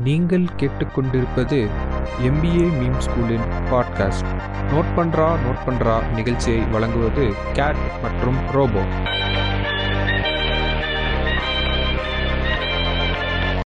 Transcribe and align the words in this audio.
நீங்கள் 0.00 0.44
கேட்டுக்கொண்டிருப்பது 0.56 1.58
MBA 2.22 2.66
meme 2.76 2.98
ஸ்கூலின் 2.98 3.46
பாட்காஸ்ட் 3.70 4.30
நோட் 4.70 4.90
பண்றா 4.96 5.26
நோட் 5.44 5.62
பண்றா 5.66 5.94
நிகழ்ச்சியை 6.14 6.60
வழங்குவது 6.70 7.24
கேட் 7.52 7.80
மற்றும் 8.02 8.38
robo 8.52 8.82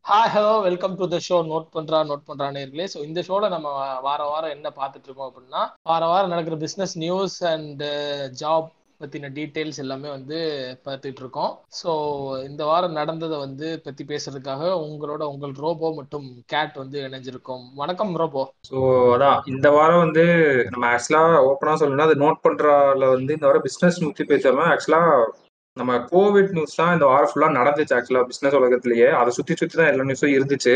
hi 0.04 0.30
hello 0.34 0.62
welcome 0.62 0.94
to 0.94 1.08
the 1.08 1.18
show 1.28 1.36
note 1.44 1.68
பண்றா 1.74 1.98
நோட் 2.08 2.25
பண்றா 2.29 2.48
நேர்களே. 2.51 2.87
ஸோ 2.95 3.05
இந்த 3.05 3.21
ஷோல 3.21 3.48
நம்ம 3.48 3.69
வார 4.01 4.25
வாரம் 4.25 4.51
என்ன 4.51 4.69
பார்த்துட்டு 4.77 5.05
இருக்கோம் 5.05 5.30
அப்படின்னா 5.30 5.62
வார 5.82 6.07
வாரம் 6.07 6.29
நடக்கிற 6.29 6.57
பிசினஸ் 6.57 6.98
நியூஸ் 6.98 7.45
அண்ட் 7.45 7.82
ஜாப் 8.41 8.69
பத்தின 9.05 9.30
டீடைல்ஸ் 9.36 9.80
எல்லாமே 9.84 10.09
வந்து 10.09 10.37
பார்த்துட்டு 10.87 11.23
இருக்கோம் 11.23 11.52
ஸோ 11.80 11.91
இந்த 12.48 12.62
வாரம் 12.64 12.98
நடந்ததை 13.00 13.38
வந்து 13.38 13.69
பத்தி 13.87 14.02
பேசுறதுக்காக 14.05 14.70
உங்களோட 14.84 15.23
உங்கள் 15.32 15.55
ரோபோ 15.64 15.88
மற்றும் 15.98 16.27
கேட் 16.52 16.77
வந்து 16.82 16.98
இணைஞ்சிருக்கோம். 17.06 17.64
வணக்கம் 17.82 18.12
ரோபோ. 18.23 18.42
ஸோ 18.69 18.78
அதான் 19.14 19.41
இந்த 19.55 19.70
வாரம் 19.70 20.02
வந்து 20.05 20.25
நம்ம 20.70 20.87
ஆக்சுவலா 20.92 21.23
ஓப்பனா 21.48 21.78
சொல்லணும்னா 21.80 22.09
அது 22.09 22.23
நோட் 22.25 22.45
பண்றதுல 22.47 23.09
வந்து 23.14 23.34
இந்த 23.37 23.48
வாரம் 23.48 23.66
பிசினஸ் 23.69 24.01
நியூஸ் 24.02 24.30
பேசாம 24.33 24.69
ஆக்சுவலா 24.75 25.02
நம்ம 25.77 25.92
கோவிட் 26.12 26.55
நியூஸ் 26.56 26.78
தான் 26.80 26.95
இந்த 26.97 27.06
வாரம் 27.12 27.30
ஃபுல்லா 27.30 27.50
நடந்துச்சு 27.59 27.97
ஆக்சுவலா 27.97 28.25
பிசினஸ் 28.28 28.59
உலகத்திலேயே. 28.61 29.09
அதை 29.20 29.30
சுத்தி 29.39 29.55
சுத்தி 29.61 29.77
தான் 29.77 29.91
எல்லா 29.92 30.06
நியூஸும் 30.09 30.34
இருந்துச்சு. 30.36 30.75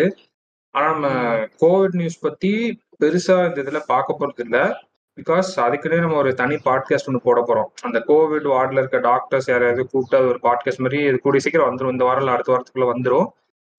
ஆனா 0.74 0.86
நம்ம 0.94 1.08
கோவிட் 1.62 1.98
நியூஸ் 2.00 2.24
பத்தி 2.26 2.52
பெருசா 3.02 3.36
இந்த 3.48 3.58
இதுல 3.64 3.80
பார்க்க 3.92 4.20
போறது 4.20 4.44
இல்ல 4.46 4.58
பிகாஸ் 5.18 5.48
அதுக்குன்னே 5.56 5.98
நம்ம 5.98 6.16
ஒரு 6.16 6.34
தனி 6.34 6.54
பாட்காஸ்ட் 6.54 7.06
ஒன்று 7.06 7.20
போட 7.22 7.44
போறோம். 7.46 7.82
அந்த 7.82 8.04
கோவிட் 8.08 8.48
வார்டில் 8.48 8.78
இருக்க 8.78 8.98
டாக்டர்ஸ் 8.98 9.48
யாரையாவது 9.48 9.88
கூப்பிட்டு 9.88 10.16
அது 10.16 10.26
ஒரு 10.26 10.38
பாட்காஸ்ட் 10.42 10.78
மாதிரி 10.78 11.02
இது 11.02 11.18
கூடிய 11.18 11.40
சீக்கிரம் 11.40 11.76
வந்துடும் 11.76 11.90
இந்த 11.90 12.04
வாரம் 12.04 12.18
இல்ல 12.18 12.32
அடுத்த 12.32 12.52
வாரத்துக்குள்ள 12.52 12.88
வந்துடும் 12.92 13.26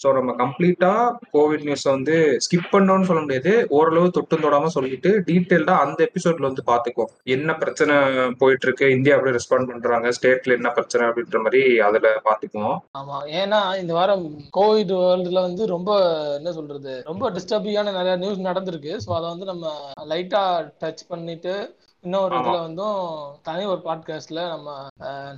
ஸோ 0.03 0.07
நம்ம 0.17 0.31
கம்ப்ளீட்டா 0.41 0.91
கோவிட் 1.35 1.65
நியூஸ் 1.67 1.85
வந்து 1.93 2.15
ஸ்கிப் 2.45 2.69
பண்ணோம்னு 2.73 3.07
சொல்ல 3.09 3.21
முடியாது. 3.23 3.53
ஓரளவு 3.77 4.13
தொட்டும் 4.17 4.43
தொடாம 4.45 4.71
சொல்லிட்டு 4.75 5.09
டீட்டெயில்டா 5.29 5.75
அந்த 5.85 5.99
எபிசோட்ல 6.07 6.49
வந்து 6.49 6.63
பாத்துக்குவோம். 6.71 7.11
என்ன 7.35 7.55
பிரச்சனை 7.63 7.95
போயிட்டு 8.41 8.67
இருக்கு 8.67 8.85
இந்தியா 8.97 9.15
எப்படி 9.15 9.35
ரெஸ்பாண்ட் 9.37 9.71
பண்றாங்க? 9.71 10.11
ஸ்டேட்ல 10.17 10.57
என்ன 10.59 10.71
பிரச்சனை 10.77 11.03
அப்படின்ற 11.09 11.41
மாதிரி 11.45 11.63
அதுல 11.87 12.13
பாத்துக்குவோம். 12.29 12.77
ஆமா. 12.99 13.17
ஏன்னா 13.41 13.59
இந்த 13.81 13.93
வாரம் 13.93 14.25
கோவிட் 14.59 14.93
வேர்ல்டுல 15.01 15.41
வந்து 15.47 15.65
ரொம்ப 15.75 15.91
என்ன 16.39 16.51
சொல்றது? 16.51 16.95
ரொம்ப 17.11 17.31
டிஸ்டர்பிங்கான 17.37 17.93
நிறைய 17.99 18.15
நியூஸ் 18.23 18.47
நடந்திருக்கு. 18.49 18.93
ஸோ 19.05 19.11
அதை 19.17 19.25
வந்து 19.33 19.45
நம்ம 19.45 19.67
லைட்டா 20.13 20.43
டச் 20.83 21.05
பண்ணிட்டு 21.07 21.55
இன்னொரு. 22.03 22.35
இதுல 22.35 22.59
வந்தும் 22.61 22.99
தனி 23.41 23.65
ஒரு 23.65 23.81
பாட்காஸ்ட்ல 23.85 24.41
நம்ம 24.49 24.75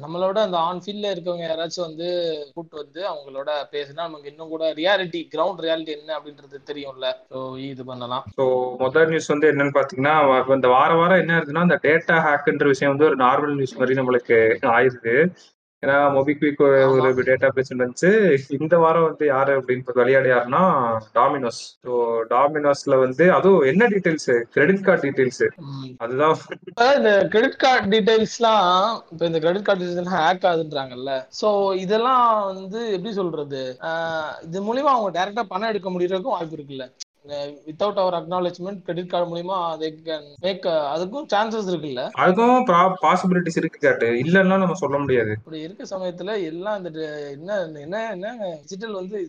நம்மளோட 0.02 0.38
அந்த 0.38 0.58
ஆன் 0.58 0.82
ஃபீல்ட்ல 0.86 1.12
இருக்கவங்க 1.14 1.46
யாராச்சும் 1.46 1.88
வந்து 1.88 2.08
கூப்பிட்டு 2.54 2.82
வந்து 2.84 3.02
அவங்களோட 3.08 3.50
பேசினா 3.72 4.02
நமக்கு 4.02 4.30
இன்னும் 4.30 4.50
கூட 4.50 4.74
ரியாலிட்டி 4.74 5.22
கிரவுண்ட் 5.36 5.64
ரியாலிட்டி 5.66 5.94
என்ன 6.00 6.20
அப்படின்றது 6.20 6.60
தெரியும்ல. 6.66 7.10
ஸோ 7.32 7.58
இது 7.60 7.86
பண்ணலாம். 7.86 8.26
ஸோ 8.38 8.46
முதல் 8.78 9.08
நியூஸ் 9.08 9.28
வந்து 9.28 9.50
என்னன்னு 9.52 9.78
பாத்தீங்கன்னா 9.80 10.16
இந்த 10.56 10.68
வார 10.68 10.94
வாரம் 10.94 11.20
என்ன 11.20 11.40
இருக்குன்னா 11.40 11.62
இந்த 11.62 11.80
டேட்டா 11.84 12.18
ஹேக்குன்ற 12.28 12.68
விஷயம் 12.68 12.94
வந்து 12.98 13.06
ஒரு 13.06 13.16
நார்மல் 13.16 13.56
நியூஸ் 13.56 13.78
மாதிரி 13.78 14.00
நம்மளுக்கு 14.00 14.40
ஆயிருது. 14.76 15.16
ஏன்னா 15.84 15.96
மொபிக்விக் 16.16 16.60
ஒரு. 16.64 17.22
டேட்டா 17.30 17.48
பேஸ் 17.54 17.72
இருந்துச்சு 17.72 18.10
இந்த 18.58 18.76
வாரம் 18.84 19.06
வந்து 19.08 19.26
யாரு 19.32 19.54
அப்படின்னு 19.60 19.96
விளையாடு 20.00 20.30
யாருன்னா 20.32 20.62
டாமினோஸ் 21.18 21.62
ஸோ 21.86 21.94
டாமினோஸ்ல 22.34 22.98
வந்து 23.04 23.26
அதுவும் 23.38 23.66
என்ன 23.72 23.88
டீடைல்ஸ் 23.94 24.30
கிரெடிட் 24.56 24.86
கார்டு 24.88 25.04
டீடைல்ஸ். 25.06 25.42
அதுதான். 26.04 26.36
இந்த 27.00 27.14
கிரெடிட் 27.34 27.60
கார்டு 27.64 27.90
டீடைல்ஸ்லாம் 27.94 28.70
இப்ப 29.14 29.24
இந்த 29.32 29.42
கிரெடிட் 29.46 29.68
கார்டு 29.70 29.84
டீடைல்ஸ் 29.84 30.16
ஹேக் 30.18 30.48
ஆகுதுன்றாங்கல்ல. 30.52 31.14
சோ 31.42 31.50
இதெல்லாம் 31.86 32.26
வந்து 32.54 32.82
எப்படி 32.98 33.14
சொல்றது? 33.22 33.64
இது 34.48 34.68
மூலியமா 34.70 34.94
அவங்க 34.96 35.12
டைரக்டா 35.18 35.46
பணம் 35.54 35.72
எடுக்க 35.74 35.90
முடியறதுக்கும் 35.90 36.38
வாய்ப்பு 36.38 36.58
இருக்குல்ல. 36.60 36.88
Without 37.26 38.00
our 38.04 38.16
acknowledgement 38.20 38.80
credit 38.86 39.10
card 39.10 39.28
மூலியமா 39.32 39.58
they 39.82 39.90
can 40.06 40.24
மேக் 40.46 40.64
அதுக்கும் 40.94 41.26
சான்சஸ் 41.34 41.68
இருக்குல்ல? 41.72 42.04
அதுக்கும் 42.24 42.56
பாசிபிலிட்டிஸ் 43.04 43.58
இருக்கு 43.62 43.80
கேட்டு. 43.80 44.08
இல்லைன்னா 44.24 44.58
நம்ம 44.62 44.74
சொல்ல 44.74 44.98
முடியாது. 44.98 45.32
இப்படி 45.32 45.60
இருக்க 45.60 45.84
சமயத்துல 45.92 46.44
எல்லாம் 46.44 46.78
இந்த 46.78 46.90
என்ன 47.32 47.60
என்ன 47.84 48.10
என்ன 48.12 48.32
டிஜிட்டல் 48.62 48.94
வந்து 48.94 49.20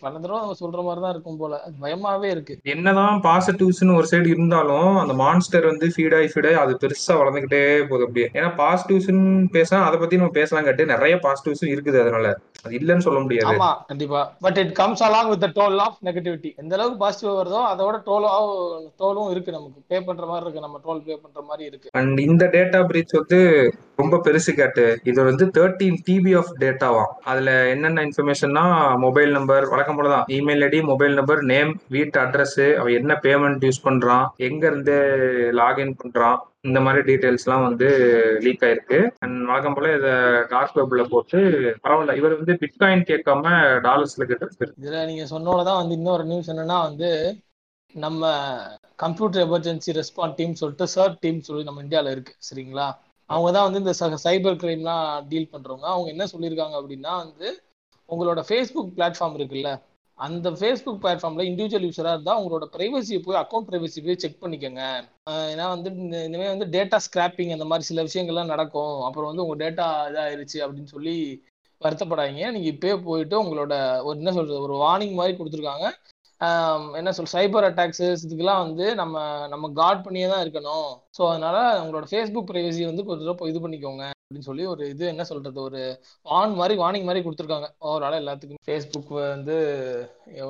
பல 0.00 0.12
தடவை 0.18 0.40
நம்ம 0.40 0.56
சொல்ற 0.60 0.82
மாதிரி 0.88 1.02
தான் 1.04 1.10
இருக்கும் 1.10 1.36
போல. 1.36 1.60
அது 1.62 1.74
பயமாவே 1.84 2.30
இருக்கு. 2.34 2.56
என்னதான் 2.74 3.22
பாசிட்டிவ்ஸ்னு 3.28 3.96
ஒரு 3.96 4.08
சைடு 4.10 4.28
இருந்தாலும் 4.34 4.96
அந்த 4.96 5.14
மான்ஸ்டர் 5.22 5.66
வந்து 5.66 5.86
ஃபீடாய் 5.96 6.30
ஃபீடாய் 6.34 6.60
அது 6.64 6.78
பெருசா 6.84 7.16
வளர்ந்துகிட்டே 7.22 7.62
போகுது 7.90 8.06
அப்படியே. 8.08 8.28
ஏன்னா 8.34 8.52
பாசிட்டிவ்ஸ்னு 8.62 9.24
பேசினா 9.56 9.80
அதை 9.88 9.98
பத்தி 9.98 10.16
நம்ம 10.16 10.32
பேசலாம் 10.40 10.64
கேட்டு 10.64 10.86
நிறைய 10.86 11.16
பாசிட்டிவ்ஸும் 11.26 11.72
இருக்குது 11.76 12.00
அதனால. 12.04 12.26
அது 12.68 12.78
இல்லைன்னு 12.80 13.06
சொல்ல 13.06 13.20
முடியாது. 13.24 13.50
ஆமா 13.52 13.70
கண்டிப்பா. 13.90 14.22
But 14.44 14.58
it 14.62 14.72
comes 14.80 15.02
along 15.06 15.30
with 15.32 15.46
toll 15.58 15.80
of 15.86 15.98
negativity 16.08 16.50
எந்த 16.62 16.74
அளவுக்கு 16.76 17.02
பாசிட்டிவ் 17.04 17.38
வருதோ 17.40 17.60
அதோட 17.72 17.96
டோல் 18.08 18.26
டோலும் 19.02 19.30
இருக்கு 19.34 19.56
நமக்கு. 19.56 19.78
பே 19.90 19.98
பண்ற 20.08 20.24
மாதிரி 20.30 20.44
இருக்கு 20.44 20.64
நம்ம 20.66 20.80
டோல் 20.86 21.04
பே 21.06 21.16
பண்ற 21.24 21.40
மாதிரி 21.50 21.64
இருக்கு. 21.70 21.92
அண்ட் 22.00 22.18
இந்த 22.28 22.44
டேட்டா 22.56 22.80
பிரீச் 22.90 23.18
வந்து 23.20 23.40
ரொம்ப 24.02 24.16
பெருசு 24.26 24.52
கேட்டு 24.58 24.84
இது 25.10 25.20
வந்து 25.28 25.44
தேர்ட்டீன் 25.56 25.98
டிபி 26.08 26.32
ஆஃப் 26.40 26.52
டேட்டாவாம் 26.64 27.12
அதுல 27.30 27.50
என்னென்ன 27.74 28.04
இன்ஃபர்மேஷன்னா 28.08 28.64
மொபைல் 29.04 29.32
நம்பர் 29.38 29.66
வழக்கம் 29.72 29.98
போல 30.00 30.12
தான். 30.14 30.26
Email 30.38 30.64
ID 30.68 30.80
mobile 30.92 31.16
number 31.20 31.42
name 31.52 31.72
வீட்டு 31.96 32.20
அட்ரஸ் 32.24 32.60
அவன் 32.80 32.98
என்ன 33.00 33.18
பேமெண்ட் 33.26 33.66
யூஸ் 33.68 33.84
பண்றான் 33.88 34.26
எங்க 34.48 34.62
இருந்து 34.66 34.96
லாகின் 35.60 35.98
பண்றான் 36.02 36.38
இந்த 36.68 36.80
மாதிரி 36.80 37.14
டீட்டெயில்ஸ்லாம் 37.14 37.62
வந்து 37.62 37.88
லீக் 38.40 38.62
ஆயிருக்கு. 38.62 39.10
அண்ட் 39.18 39.46
வழக்கம் 39.46 39.74
போல 39.74 39.88
இதை 39.88 40.10
டார்க் 40.48 40.76
வெப்ல 40.76 41.04
போட்டு 41.04 41.38
பரவாயில்ல. 41.82 42.16
இவர் 42.16 42.36
வந்து 42.36 42.58
பிட்காயின் 42.60 43.08
கேட்காம 43.10 43.46
டாலர்ஸ்ல 43.86 44.24
கேட்டு 44.24 44.50
இதுல 44.80 45.06
நீங்க 45.06 45.24
சொன்னோடதான் 45.30 45.76
வந்து 45.76 45.94
இன்னொரு 45.94 46.24
நியூஸ் 46.24 46.50
என்னன்னா 46.50 46.82
வந்து 46.82 47.36
நம்ம 47.92 48.32
கம்ப்யூட்டர் 48.96 49.46
எமர்ஜென்சி 49.48 50.02
ரெஸ்பான்ஸ் 50.02 50.34
டீம் 50.36 50.54
சொல்லிட்டு 50.54 50.86
சர்ட் 50.86 51.18
டீம் 51.18 51.40
சொல்லி 51.40 51.64
நம்ம 51.64 51.82
இந்தியாவில் 51.82 52.10
இருக்கு. 52.10 52.34
சரிங்களா? 52.48 52.92
அவங்க 53.26 53.52
தான் 53.52 53.72
வந்து 53.72 53.78
இந்த 53.78 54.20
சைபர் 54.24 54.54
கிரைம்லாம் 54.54 55.26
டீல் 55.28 55.48
பண்றவங்க. 55.52 55.80
அவங்க 55.80 56.08
என்ன 56.08 56.24
சொல்லியிருக்காங்க 56.24 56.76
அப்படின்னா 56.76 57.16
வந்து 57.16 57.62
உங்களோட 58.08 58.42
ஃபேஸ்புக் 58.48 58.92
பிளாட்ஃபார்ம் 58.96 59.38
இருக்குல்ல 59.38 59.80
அந்த 60.18 60.50
ஃபேஸ்புக் 60.50 60.98
பிளாட்ஃபார்ம்ல 61.02 61.44
இண்டிவிஜுவல் 61.48 61.90
யூஸரா 61.90 62.08
இருந்தா 62.08 62.42
உங்களோட 62.42 62.68
பிரைவசியை 62.72 63.18
போய் 63.18 63.36
அக்கௌண்ட் 63.36 63.68
பிரைவசி 63.68 64.04
போய் 64.04 64.16
செக் 64.16 64.42
பண்ணிக்கோங்க. 64.42 65.08
ஏன்னா 65.30 65.68
வந்து 65.68 65.96
இந்த- 65.96 66.54
வந்து 66.56 66.64
டேட்டா 66.66 66.96
ஸ்கிராப்பிங் 66.96 67.52
அந்த 67.52 67.64
மாதிரி 67.64 67.86
சில 67.86 68.04
விஷயங்கள்லாம் 68.04 68.46
நடக்கும். 68.46 69.02
அப்புறம் 69.02 69.34
வந்து 69.34 69.46
உங்க 69.46 69.70
டேட்டா 69.70 69.84
இதாயிருச்சு 70.12 70.58
அப்படின்னு 70.58 70.84
சொல்லி 70.84 71.44
வருத்தப்படாதீங்க. 71.84 72.50
நீங்க 72.50 72.70
இப்பயே 72.70 73.02
போயிட்டு 73.02 73.42
உங்களோட 73.42 74.02
ஒரு 74.02 74.16
என்ன 74.16 74.32
சொல்றது 74.32 74.62
ஒரு 74.62 74.74
வார்னிங் 74.74 75.12
மாதிரி 75.12 75.36
கொடுத்துருக்காங்க. 75.36 75.90
என்ன 76.94 77.12
சொல் 77.12 77.26
சைபர் 77.32 77.54
அட்டாக்ஸஸ் 77.54 78.16
இதுக்கெல்லாம் 78.28 78.58
வந்து 78.58 78.94
நம்ம 78.94 79.46
நம்ம 79.48 79.70
கார்ட் 79.74 80.04
பண்ணியே 80.04 80.28
தான் 80.28 80.50
இருக்கணும். 80.50 80.94
ஸோ 81.18 81.24
அதனால 81.30 81.56
உங்களோட 81.82 82.06
ஃபேஸ்புக் 82.10 82.48
ப்ரைவசி 82.50 82.82
வந்து 82.88 83.04
கொஞ்சம் 83.06 83.50
இது 83.50 83.60
பண்ணிக்கோங்க 83.62 84.04
அப்படின்னு 84.20 84.48
சொல்லி 84.48 84.64
ஒரு 84.72 84.82
இது 84.92 85.04
என்ன 85.10 85.22
சொல்றது? 85.28 85.58
ஒரு 85.66 85.78
ஆன் 86.26 86.54
மாதிரி 86.58 86.74
வார்னிங் 86.80 87.06
மாதிரி 87.08 87.20
கொடுத்துருக்காங்க. 87.24 87.68
ஓவரால 87.88 88.18
எல்லாத்துக்கும். 88.22 88.60
ஃபேஸ்புக் 88.66 89.12
வந்து 89.18 89.54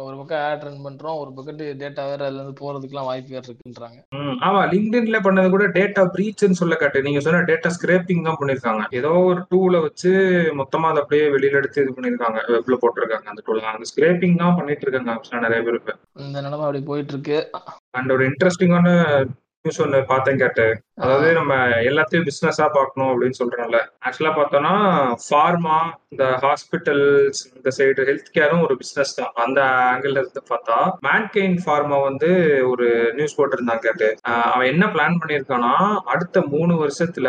ஒரு 0.07 0.17
பக்கம் 0.21 0.43
ஆட் 0.47 0.65
ரன் 0.67 0.83
பண்றோம் 0.87 1.19
ஒரு 1.23 1.31
பக்கம் 1.37 1.59
டேட்டா 1.83 2.03
வேற 2.11 2.21
அதுல 2.27 2.41
இருந்து 2.41 2.61
போறதுக்குலாம் 2.61 3.09
வாய்ப்பு 3.11 3.35
வேற 3.37 3.45
இருக்குன்றாங்க. 3.49 3.99
ஆமா 4.49 4.61
லிங்க்டின்ல 4.73 5.21
பண்ணது 5.27 5.55
கூட 5.55 5.67
டேட்டா 5.79 6.05
பிரீச்னு 6.15 6.61
சொல்ல 6.63 6.77
காட்டு. 6.83 7.05
நீங்க 7.09 7.23
சொன்ன 7.27 7.45
டேட்டா 7.53 7.73
ஸ்கிரேப்பிங் 7.77 8.27
தான் 8.29 8.39
பண்ணிருக்காங்க. 8.41 8.85
ஏதோ 9.01 9.13
ஒரு 9.31 9.41
டூல 9.53 9.83
வச்சு 9.87 10.13
மொத்தமா 10.63 10.91
அதை 10.93 11.03
அப்படியே 11.05 11.27
வெளியில 11.37 11.61
எடுத்து 11.63 11.85
இது 11.87 11.97
பண்ணிருக்காங்க. 11.99 12.41
வெப்ல 12.57 12.79
போட்டிருக்காங்க 12.85 13.35
அந்த 13.35 13.45
டூல 13.49 13.67
அந்த 13.75 13.91
ஸ்கிரேப்பிங் 13.93 14.41
தான் 14.45 14.57
பண்ணிட்டு 14.61 14.87
இருக்காங்க. 14.87 15.15
நிறைய 15.47 15.63
பேர் 15.69 15.81
இப்ப. 15.83 15.95
இந்த 16.29 16.39
நிலைமை 16.47 16.65
அப்படி 16.69 16.83
போயிட்டு 16.93 17.15
இருக்கு. 17.17 17.39
அண்ட் 17.99 18.13
ஒரு 18.17 18.25
இன்ட்ரெஸ்டிங்கான 18.33 18.89
நியூஸ் 19.69 19.83
ஒன்று 19.85 19.99
பார்த்தேன் 20.11 20.41
கேட்டு. 20.43 20.67
அதாவது 21.03 21.29
நம்ம 21.39 21.55
எல்லாத்தையும் 21.89 22.27
பிஸ்னஸா 22.29 22.67
பார்க்கணும் 22.77 23.11
அப்படின்னு 23.11 23.39
சொல்றோம்ல 23.41 23.79
ஆக்சுவலா 24.07 24.33
பார்த்தோம்னா 24.39 24.73
ஃபார்மா 25.25 25.77
இந்த 26.13 26.25
ஹாஸ்பிட்டல்ஸ் 26.45 27.41
இந்த 27.57 27.71
சைடு 27.79 28.07
ஹெல்த் 28.09 28.31
கேரும் 28.39 28.63
ஒரு 28.67 28.75
பிஸ்னஸ் 28.83 29.13
தான். 29.19 29.33
அந்த 29.45 29.61
ஆங்கிள் 29.91 30.17
இருந்து 30.21 30.43
பார்த்தா 30.53 30.79
மேன்கெயின் 31.07 31.57
ஃபார்மா 31.65 31.99
வந்து 32.09 32.31
ஒரு 32.71 32.89
நியூஸ் 33.15 33.37
போட்டிருந்தான் 33.39 33.85
கேட்டு. 33.87 34.09
அவன் 34.53 34.71
என்ன 34.73 34.87
பிளான் 34.95 35.21
பண்ணியிருக்கான்னா 35.23 35.75
அடுத்த 36.15 36.43
மூணு 36.55 36.75
வருஷத்துல 36.85 37.29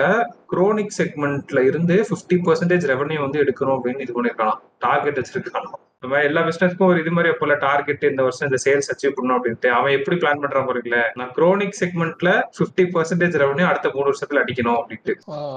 குரோனிக் 0.53 0.95
செக்மெண்ட்ல 0.99 1.65
இருந்து 1.69 1.97
50% 2.11 2.41
பர்சன்டேஜ் 2.47 2.89
ரெவன்யூ 2.93 3.19
வந்து 3.25 3.43
எடுக்கணும் 3.43 3.75
அப்படின்னு 3.77 4.05
இது 4.07 4.17
பண்ணிருக்கான் 4.17 4.57
டார்கெட் 4.79 5.21
வச்சிருக்கானா 5.21 5.71
மாதிரி 6.07 6.27
எல்லா 6.27 6.41
பிசினஸ்க்கும் 6.41 6.85
ஒரு 6.85 6.99
இது 6.99 7.11
மாதிரி 7.11 7.33
போல 7.39 7.53
டார்கெட் 7.53 8.03
இந்த 8.03 8.21
வருஷம் 8.21 8.49
இந்த 8.49 8.59
சேல்ஸ் 8.65 8.89
அச்சீவ் 8.91 9.13
பண்ணணும் 9.15 9.37
அப்படின்ட்டு. 9.37 9.67
அவன் 9.67 9.91
எப்படி 9.91 10.17
பிளான் 10.17 10.41
பண்றான் 10.41 10.65
பாருங்களேன். 10.65 11.09
நான் 11.13 11.31
குரோனிக் 11.35 11.75
செக்மெண்ட்ல 11.79 12.29
50% 12.59 12.93
பர்சன்டேஜ் 12.93 13.39
ரெவன்யூ 13.41 13.65
அடுத்த 13.65 13.91
மூணு 13.93 14.11
வருஷத்துல 14.11 14.41
அடிக்கணும் 14.43 14.79
அப்படின்ட்டு. 14.79 15.15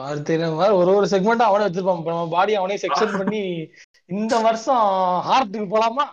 அது 0.09 0.39
மாதிரி 0.55 0.75
ஒரு 0.75 0.95
ஒரு 0.95 1.07
செக்மெண்ட் 1.11 1.49
அவனே 1.49 1.65
வச்சிருப்பான். 1.65 2.31
பாடி 2.31 2.55
அவனே 2.55 2.79
செக்ஷன் 2.87 3.17
பண்ணி 3.19 3.71
இந்த 4.07 4.39
வருஷம் 4.39 4.85
ஹார்ட்டுக்கு 5.29 5.69
போலாமா? 5.75 6.07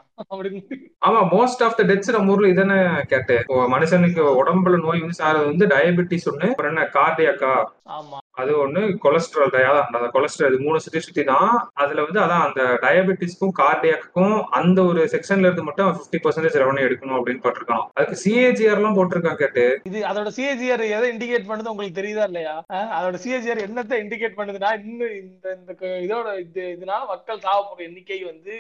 ஆமா 1.02 1.20
மோஸ்ட் 1.34 1.62
ஆஃப் 1.66 1.78
த 1.78 1.84
டெத்ஸ் 1.90 2.16
நம்ம 2.16 2.34
ஊர்ல 2.34 2.52
இதானே 2.54 2.78
கேட்டேன். 3.12 3.42
இப்போ 3.44 3.68
மனுஷனுக்கு 3.74 4.24
உடம்புல 4.42 4.80
நோய் 4.84 5.04
வந்து 5.04 5.20
சாரது 5.20 5.52
வந்து 5.52 5.66
டயபெட்டிஸ் 5.74 6.28
ஒண்ணு 6.32 6.48
அப்புறம் 6.52 6.72
என்ன 6.74 6.84
கார்டியாக்கா 6.96 7.52
ஆமா. 7.98 8.18
அது 8.42 8.52
ஒண்ணு 8.64 8.82
கொலஸ்ட்ரால் 9.04 9.56
அதான் 9.62 9.88
அந்த 9.92 10.10
கொலஸ்ட்ரால் 10.16 10.52
இது 10.52 10.66
மூணு 10.66 10.84
சுத்தி 10.84 11.00
சுத்தி 11.06 11.24
தான் 11.30 11.50
அதுல 11.82 12.04
வந்து 12.06 12.20
அதான் 12.26 12.46
அந்த 12.48 12.62
டயபெட்டிஸ்க்கும் 12.84 13.56
கார்டியாக்கும் 13.62 14.36
அந்த 14.60 14.80
ஒரு 14.90 15.02
செக்ஷன்ல 15.14 15.48
இருந்து 15.48 15.68
மட்டும் 15.70 15.90
ஃபிஃப்டி 15.96 16.20
பர்சன்டேஜ் 16.26 16.60
ரெவன்யூ 16.62 16.86
எடுக்கணும் 16.88 17.18
அப்படின்னு 17.20 17.44
போட்டிருக்கான். 17.46 17.84
அதுக்கு 17.98 18.22
சிஏஜிஆர் 18.24 18.80
எல்லாம் 18.80 18.98
போட்டிருக்கான் 19.00 19.42
கேட்டு. 19.42 19.66
இது 19.90 20.00
அதோட 20.12 20.32
சிஏஜிஆர் 20.38 20.86
எதை 20.96 21.10
இண்டிகேட் 21.14 21.50
பண்ணுது 21.50 21.74
உங்களுக்கு 21.74 22.00
தெரியுதா 22.00 22.28
இல்லையா? 22.32 22.56
அதோட 22.98 23.16
சிஏஜிஆர் 23.26 23.66
என்னத்தை 23.68 24.00
இண்டிகேட் 24.06 24.40
பண்ணுதுன்னா 24.40 24.72
இன்னும் 24.82 25.16
இந்த 25.22 25.48
இந்த 25.60 25.74
இதோட 26.08 26.28
இது 26.46 26.64
இதனால 26.76 27.02
மக்கள் 27.14 27.46
சாவப்படுற 27.48 27.88
எண்ணிக்கை 27.90 28.22
வந்து 28.32 28.56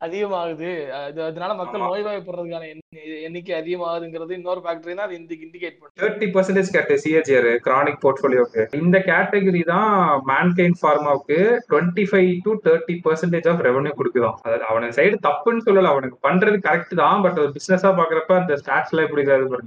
அதிகமாகுது. 0.00 0.68
அஹ் 0.90 1.08
இது 1.08 1.22
அதனால 1.22 1.54
மக்கள். 1.54 1.80
நோய்வாய்ப்படுறதுக்கான 1.80 2.66
எண்ணி- 2.70 2.78
எண்ணிக்கை 3.22 3.54
அதிகமாகுதுங்கிறது 3.56 4.30
இன்னொரு 4.30 4.60
ஃபேக்டரி 4.60 4.94
தான் 4.94 5.06
அது 5.06 5.14
இதுக்கு 5.16 5.46
இண்டிகேட் 5.46 5.76
பண்ணுது. 5.78 5.98
தேர்ட்டி 6.00 6.26
பர்சன்டேஜ் 6.30 6.72
கேட்டு 6.72 6.94
சிஏஜிஆர் 6.96 7.48
கிரானிக் 7.64 8.00
போர்ட்ஃபோலியோக்கு 8.00 8.76
இந்த 8.76 8.98
கேட்டகரி 9.06 9.64
தான் 9.64 9.92
Mankind 10.26 10.76
ஃபார்மாவுக்கு 10.80 11.38
twenty 11.70 12.04
five 12.10 12.38
to 12.42 12.54
thirty 12.64 12.96
percentage 13.04 13.48
of 13.48 13.60
revenue 13.60 13.92
கொடுக்குதான் 13.94 14.38
அது 14.42 14.64
அவனுக்கு 14.64 15.02
சைடு 15.02 15.16
தப்புன்னு 15.22 15.66
சொல்லல 15.66 15.84
அவனுக்கு 15.86 16.28
பண்றது 16.28 16.58
கரெக்ட் 16.62 16.94
தான் 16.94 17.22
பட் 17.22 17.38
ஒரு 17.38 17.48
பிசினஸா 17.50 17.90
பாக்குறப்ப 17.92 18.34
அந்த 18.36 18.54
ஸ்டாட்ஸ் 18.56 18.90
எல்லாம் 18.90 19.06
எப்படி 19.06 19.24
பாருங்க. 19.24 19.60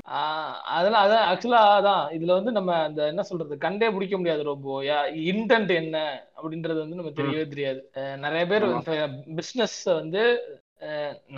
அதெல்லாம் 0.71 1.05
அதான் 1.05 1.25
ஆக்சுவலா 1.31 1.61
அதான். 1.77 2.03
இதுல 2.13 2.31
வந்து 2.31 2.51
நம்ம 2.51 2.83
அந்த 2.83 3.07
என்ன 3.07 3.21
சொல்றது 3.23 3.57
கண்டே 3.57 3.89
பிடிக்க 3.89 4.17
முடியாது 4.17 4.43
ரொம்ப. 4.43 4.81
இன்டென்ட் 5.25 5.73
என்ன? 5.75 5.97
அப்படின்றது 6.43 6.79
வந்து 6.83 6.99
நம்ம 6.99 7.13
தெரியவே 7.19 7.45
தெரியாது. 7.53 7.81
நிறைய 8.25 8.43
பேர். 8.51 8.65
பிசினஸ் 9.39 9.77
வந்து 10.01 10.23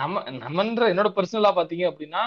நம்ம 0.00 0.22
நம்மன்ற 0.44 0.84
என்னோட 0.92 1.10
பர்சனலா 1.16 1.52
பாத்தீங்க 1.58 1.84
அப்படின்னா 1.90 2.22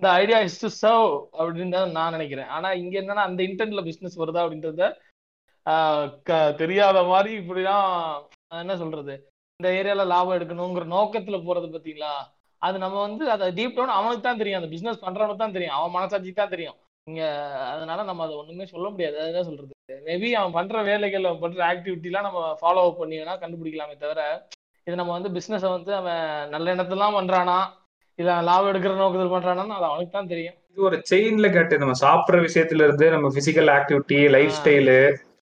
இந்த 0.00 0.08
ஐடியா 0.20 0.38
இஸ் 0.46 0.62
டு 0.62 0.68
சர்வ் 0.82 1.12
அப்படின்னு 1.38 1.76
தான் 1.76 1.96
நான் 1.98 2.14
நினைக்கிறேன். 2.16 2.48
ஆனா 2.56 2.68
இங்க 2.82 2.94
என்னன்னா 3.02 3.26
அந்த 3.28 3.40
இன்டென்ட்ல 3.48 3.82
பிசினஸ் 3.88 4.20
வருதா 4.22 4.44
அப்படின்றத 4.44 4.88
தெரியாத 6.62 6.98
மாதிரி 7.10 7.30
இப்படிதான் 7.40 7.86
என்ன 8.62 8.74
சொல்றது? 8.80 9.14
இந்த 9.60 9.68
ஏரியால 9.80 10.04
லாபம் 10.12 10.36
எடுக்கணுங்கிற 10.38 10.86
நோக்கத்துல 10.96 11.38
போறது 11.46 11.68
பாத்தீங்களா 11.74 12.14
அது 12.62 12.76
நம்ம 12.84 12.96
வந்து 13.06 13.24
அதை 13.34 13.46
டீப் 13.58 13.76
டவுன் 13.76 13.96
அவனுக்கு 13.98 14.24
தான் 14.26 14.40
தெரியும். 14.40 14.60
அந்த 14.60 14.70
பிசினஸ் 14.74 15.04
பண்றவனுக்கு 15.04 15.42
தான் 15.42 15.56
தெரியும். 15.56 15.76
அவன் 15.78 15.94
மனசாட்சிக்கு 15.96 16.40
தான் 16.40 16.54
தெரியும். 16.54 16.76
இங்க 17.06 17.22
அதனால 17.72 18.02
நம்ம 18.02 18.24
அதை 18.24 18.34
ஒண்ணுமே 18.36 18.64
சொல்ல 18.64 18.86
முடியாது. 18.90 19.16
அதுதான் 19.20 19.48
சொல்றது. 19.48 19.72
மேபி 20.06 20.28
அவன் 20.32 20.52
பண்ற 20.52 20.82
வேலைகள் 20.82 21.24
அவன் 21.24 21.42
பண்ற 21.42 21.60
ஆக்டிவிட்டிலாம் 21.66 22.26
நம்ம 22.28 22.40
ஃபாலோ 22.60 22.82
அப் 22.84 22.98
பண்ணி 22.98 23.16
வேணா 23.18 23.34
கண்டுபிடிக்கலாமே 23.40 23.96
தவிர 23.98 24.20
இது 24.86 24.96
நம்ம 24.96 25.12
வந்து 25.12 25.30
பிசினஸை 25.30 25.68
வந்து 25.68 25.94
அவன் 25.94 26.22
நல்ல 26.48 26.72
எண்ணத்தெல்லாம் 26.74 27.16
பண்றானா 27.16 27.58
இல்ல 28.18 28.40
லாபம் 28.42 28.70
எடுக்கிற 28.70 28.94
நோக்கத்தில் 28.96 29.34
பண்றானான்னு 29.34 29.76
அது 29.76 29.86
அவனுக்கு 29.90 30.12
தான் 30.12 30.26
தெரியும். 30.26 30.56
இது 30.70 30.82
ஒரு 30.82 30.96
செயின்ல 31.10 31.46
கேட்டு 31.52 31.78
நம்ம 31.78 31.94
சாப்பிடுற 32.00 32.40
விஷயத்துல 32.40 32.86
இருந்து 32.86 33.06
நம்ம 33.10 33.28
பிசிக்கல் 33.28 33.70
ஆக்டிவிட்டி 33.76 34.18
லைஃப் 34.30 34.56
ஸ்டைலு 34.58 34.98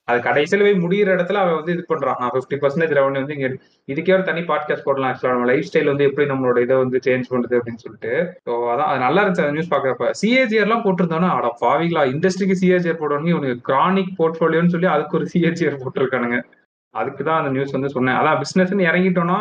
அது 0.08 0.20
கடைசியில் 0.20 0.64
போய் 0.64 0.82
முடிகிற 0.84 1.08
இடத்துல 1.16 1.40
அவன் 1.42 1.54
வந்து 1.54 1.72
இது 1.72 1.82
பண்றான். 1.88 2.18
நான் 2.20 2.32
ஃபிஃப்டி 2.34 2.56
பர்சன்டேஜ் 2.62 2.94
ரெவன்யூ 2.98 3.20
வந்து 3.22 3.34
இங்க 3.34 3.48
இதுக்கே 3.88 4.14
ஒரு 4.14 4.22
தனி 4.22 4.40
பாட்காஸ்ட் 4.40 4.84
போடலாம் 4.84 5.10
ஆக்சுவலா 5.10 5.34
நம்ம 5.34 5.48
லைஃப் 5.50 5.68
ஸ்டைல் 5.68 5.90
வந்து 5.92 6.04
எப்படி 6.04 6.26
நம்மளோட 6.30 6.60
இதை 6.60 6.76
வந்து 6.76 7.00
சேஞ்ச் 7.06 7.30
பண்ணுது 7.30 7.58
அப்படின்னு 7.58 7.82
சொல்லிட்டு. 7.84 8.12
ஸோ 8.46 8.54
அதான் 8.72 8.90
அது 8.90 8.98
நல்லா 8.98 9.22
இருந்துச்சு 9.22 9.44
அந்த 9.44 9.56
நியூஸ் 9.58 9.72
பாக்குறப்ப 9.74 10.10
சிஏஜிஆர் 10.22 10.66
எல்லாம் 10.66 10.84
போட்டிருந்தானே 10.84 11.30
அட 11.36 11.50
பாவிங்களா 11.60 12.04
இண்டஸ்ட்ரிக்கு 12.14 12.60
சிஏஜிஆர் 12.62 13.00
போடணும் 13.04 13.32
இவனுக்கு 13.34 13.72
கிரானிக் 13.72 14.12
போர்ட்ஃபோலியோன்னு 14.18 14.74
சொல்லி 14.76 14.86
அதுக்கு 14.86 15.16
ஒரு 15.16 15.28
சிஏஜிஆர் 15.34 15.80
போட்டிருக்கானுங்க. 15.84 16.40
அதுக்கு 16.94 17.22
தான் 17.24 17.38
அந்த 17.40 17.50
நியூஸ் 17.50 17.74
வந்து 17.76 17.92
சொன்னேன். 17.94 18.16
அதான் 18.18 18.40
பிசினஸ்ன்னு 18.40 18.88
இறங்கிட்டோம்னா 18.88 19.38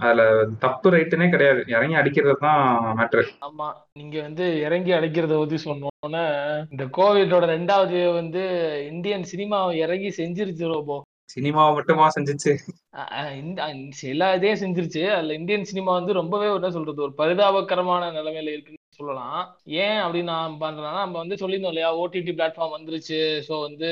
அதுல 0.00 0.22
தப்பு 0.58 0.88
ரைட்டுனே 0.94 1.26
கிடையாது. 1.30 1.60
இறங்கி 1.68 1.96
அடிக்கிறது 2.00 2.36
தான் 2.44 2.60
மேட்ரு 2.98 3.24
ஆமா. 3.48 3.68
நீங்க 3.92 4.16
வந்து 4.20 4.46
இறங்கி 4.66 4.92
அடிக்கிறத 4.92 5.36
பத்தி 5.38 5.58
சொன்னோன்னே 5.64 6.22
இந்த 6.74 6.84
கோவிடோட 6.98 7.44
ரெண்டாவது 7.54 7.98
வந்து 8.20 8.44
இந்தியன் 8.92 9.26
சினிமாவை 9.32 9.74
இறங்கி 9.84 10.10
செஞ்சிருச்சு 10.20 10.72
ரோபோ. 10.74 10.98
சினிமாவை 11.30 11.70
மட்டுமா 11.74 12.06
செஞ்சுச்சு? 12.16 12.52
எல்லா 14.10 14.26
இதையும் 14.34 14.60
செஞ்சிருச்சு. 14.60 15.02
அதுல 15.16 15.34
இந்தியன் 15.34 15.68
சினிமா 15.70 15.92
வந்து 15.92 16.12
ரொம்பவே 16.12 16.48
என்ன 16.52 16.70
சொல்றது 16.70 17.06
ஒரு 17.06 17.14
பரிதாபகரமான 17.18 18.10
நிலைமையில 18.18 18.52
இருக்குன்னு 18.52 18.82
சொல்லலாம். 18.96 19.56
ஏன் 19.64 19.98
அப்படின்னு 19.98 20.22
நான் 20.22 20.52
பண்றேன்னா 20.52 20.92
நம்ம 20.92 21.18
வந்து 21.18 21.34
சொல்லியிருந்தோம் 21.34 21.66
இல்லையா 21.66 21.98
ஓடிடி 21.98 22.32
பிளாட்ஃபார்ம் 22.32 22.72
வந்துருச்சு. 22.78 23.42
ஸோ 23.48 23.60
வந்து 23.60 23.90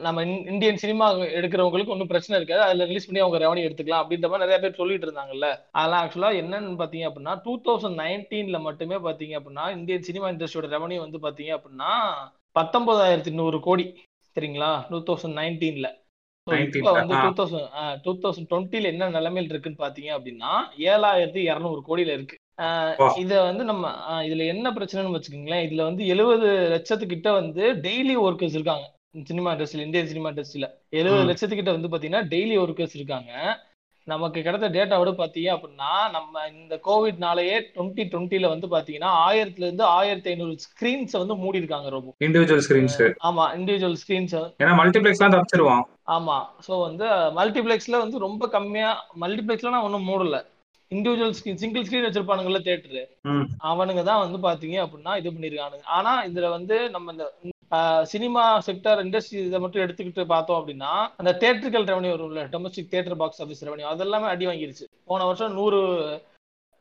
நம்ம 0.00 0.24
இந்- 0.24 0.50
இந்தியன் 0.50 0.76
சினிமா 0.76 1.12
எடுக்கிறவங்களுக்கு 1.12 1.86
ஒன்றும் 1.86 2.06
பிரச்சனை 2.06 2.42
இருக்காது. 2.42 2.68
அதுல 2.68 2.84
ரிலீஸ் 2.84 3.10
பண்ணி 3.10 3.28
அவங்க 3.28 3.46
ரெவன்யூ 3.46 3.58
எடுத்துக்கலாம் 3.58 4.02
அப்படின்ற 4.02 4.28
மாதிரி 4.28 4.38
நிறைய 4.38 4.58
பேர் 4.58 4.74
சொல்லிட்டு 4.74 5.10
இருந்தாங்கல்ல. 5.10 5.56
அதெல்லாம் 5.70 6.06
ஆக்சுவலா 6.06 6.36
என்னன்னு 6.36 6.82
பாத்தீங்க 6.82 7.10
அப்படின்னா 7.10 7.40
டூ 7.42 7.60
தௌசண்ட் 7.64 8.00
நைன்டீன்ல 8.00 8.60
மட்டுமே 8.60 8.94
பாத்தீங்க 8.94 9.40
அப்படின்னா 9.40 9.70
இந்தியன் 9.70 10.02
சினிமா 10.02 10.28
இண்டஸ்ட்ரியோட 10.28 10.68
ரெவன்யூ 10.68 11.10
வந்து 11.10 11.18
பாத்தீங்க 11.18 11.60
அப்படின்னா 11.60 11.92
பத்தொன்பதாயிரத்தி 12.60 13.32
நூறு 13.32 13.60
கோடி. 13.60 14.02
சரிங்களா? 14.34 14.86
டூ 14.90 14.98
தௌசண்ட் 14.98 15.32
நைன்டீன்ல 15.32 15.98
So, 16.48 16.58
19 16.58 16.76
இப்ப 16.76 16.92
வந்து. 16.92 17.14
டூ 17.14 17.44
தௌசண்ட் 17.44 18.00
டூ 18.02 18.12
தௌசண்ட் 18.12 18.46
டுவெண்ட்டில 18.50 18.82
என்ன 18.82 19.08
நிலைமையில் 19.08 19.50
இருக்குன்னு 19.50 19.86
பாத்தீங்க 19.86 20.20
அப்படின்னா 20.20 20.52
ஏழாயிரத்தி 20.78 21.36
இருநூறு 21.36 21.82
கோடியில 21.88 22.12
இருக்கு. 22.12 22.36
இத 23.22 23.42
வந்து 23.42 23.64
நம்ம 23.64 23.90
இதுல 24.22 24.46
என்ன 24.46 24.70
பிரச்சனைன்னு 24.70 25.14
வச்சுக்கோங்களேன். 25.16 25.64
இதுல 25.66 25.82
வந்து 25.82 26.06
எழுபது 26.06 26.48
லட்சத்துக்கிட்ட 26.74 27.30
வந்து 27.32 27.64
டெய்லி 27.86 28.16
ஒர்க்கர்ஸ் 28.26 28.56
இருக்காங்க. 28.58 28.86
சினிமா 29.24 29.52
இண்டஸ்ட்ரியில 29.54 29.86
இந்தியன் 29.86 30.06
சினிமா 30.06 30.30
இண்டஸ்ட்ரியில 30.30 30.66
எழுபது. 30.90 31.24
லட்சத்துக்கிட்ட 31.30 31.72
வந்து 31.76 31.90
பாத்தீங்கன்னா 31.92 32.24
டெய்லி 32.34 32.56
ஒர்க்கர்ஸ் 32.64 32.96
இருக்காங்க. 32.98 33.32
நமக்கு 34.06 34.42
கிடைத்த 34.42 34.68
டேட்டாவோட 34.68 35.10
பாத்தீங்க 35.12 35.48
அப்படின்னா 35.54 35.90
நம்ம 36.10 36.42
இந்த 36.52 36.74
கோவிட்னாலயே 36.86 37.56
டுவெண்ட்டி 37.74 38.04
டுவெண்ட்டில 38.12 38.48
வந்து 38.48 38.66
பாத்தீங்கன்னா 38.66 39.10
ஆயிரத்துல 39.26 39.66
இருந்து 39.66 39.84
ஆயிரத்தி 39.96 40.30
ஐநூறு 40.30 40.54
ஸ்கிரீன்ஸ் 40.66 41.14
வந்து 41.18 41.34
மூடி 41.34 41.58
இருக்காங்க 41.58 41.88
ரொம்ப 41.88 42.14
இண்டிவிஜுவல் 42.20 42.64
ஸ்கிரீன்ஸ் 42.66 42.96
ஆமா 43.28 43.44
இண்டிவிஜுவல் 43.58 43.98
ஸ்கிரீன்ஸ் 44.02 44.34
ஏன்னா 44.62 44.72
மல்டிபிளெக்ஸ்லாம் 44.80 45.34
தப்பிச்சிருவான். 45.34 45.84
ஆமா. 46.06 46.38
சோ 46.66 46.72
வந்து 46.80 47.06
மல்டிப்ளெக்ஸ்ல 47.38 47.98
வந்து 47.98 48.18
ரொம்ப 48.18 48.48
கம்மியா 48.48 48.90
மல்டிப்ளெக்ஸ்ல 49.20 49.74
நான் 49.74 49.86
ஒன்றும் 49.88 50.08
மூடல. 50.08 50.38
இண்டிவிஜுவல் 50.96 51.34
ஸ்கிரீன் 51.38 51.60
சிங்கிள் 51.62 51.84
ஸ்கிரீன் 51.86 52.06
வச்சிருப்பானுங்கல்ல 52.06 52.60
தேட்டரு. 52.68 53.02
அவனுங்க 53.70 54.02
தான் 54.08 54.22
வந்து 54.24 54.38
பாத்தீங்க 54.46 54.78
அப்படின்னா 54.84 55.12
இது 55.20 55.34
பண்ணிருக்கானுங்க. 55.34 55.84
ஆனா 55.98 56.12
இதுல 56.30 56.48
வந்து 56.56 56.76
நம்ம 56.94 57.12
இந்த 57.12 57.26
சினிமா 58.12 58.42
செக்டர் 58.68 59.00
இண்டஸ்ட்ரி 59.04 59.38
இதை 59.48 59.58
மட்டும் 59.64 59.84
எடுத்துக்கிட்டு 59.84 60.22
பார்த்தோம் 60.34 60.58
அப்படின்னா 60.60 60.92
அந்த 61.20 61.32
தேட்டரிக்கல் 61.42 61.86
ரெவன்யூ 61.90 62.12
வரும்ல 62.14 62.42
domestic 62.54 62.92
theatre 62.94 63.20
box 63.22 63.42
office 63.44 63.64
revenue 63.68 63.86
அதெல்லாமே 63.92 64.28
அடி 64.32 64.46
வாங்கிருச்சு. 64.50 64.86
போன 65.10 65.26
வருஷம் 65.30 65.54
நூறு 65.60 65.80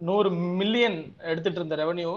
நூறு 0.01 0.29
மில்லியன் 0.59 0.97
எடுத்துட்டு 1.31 1.59
இருந்த 1.59 1.77
ரெவன்யூ 1.83 2.11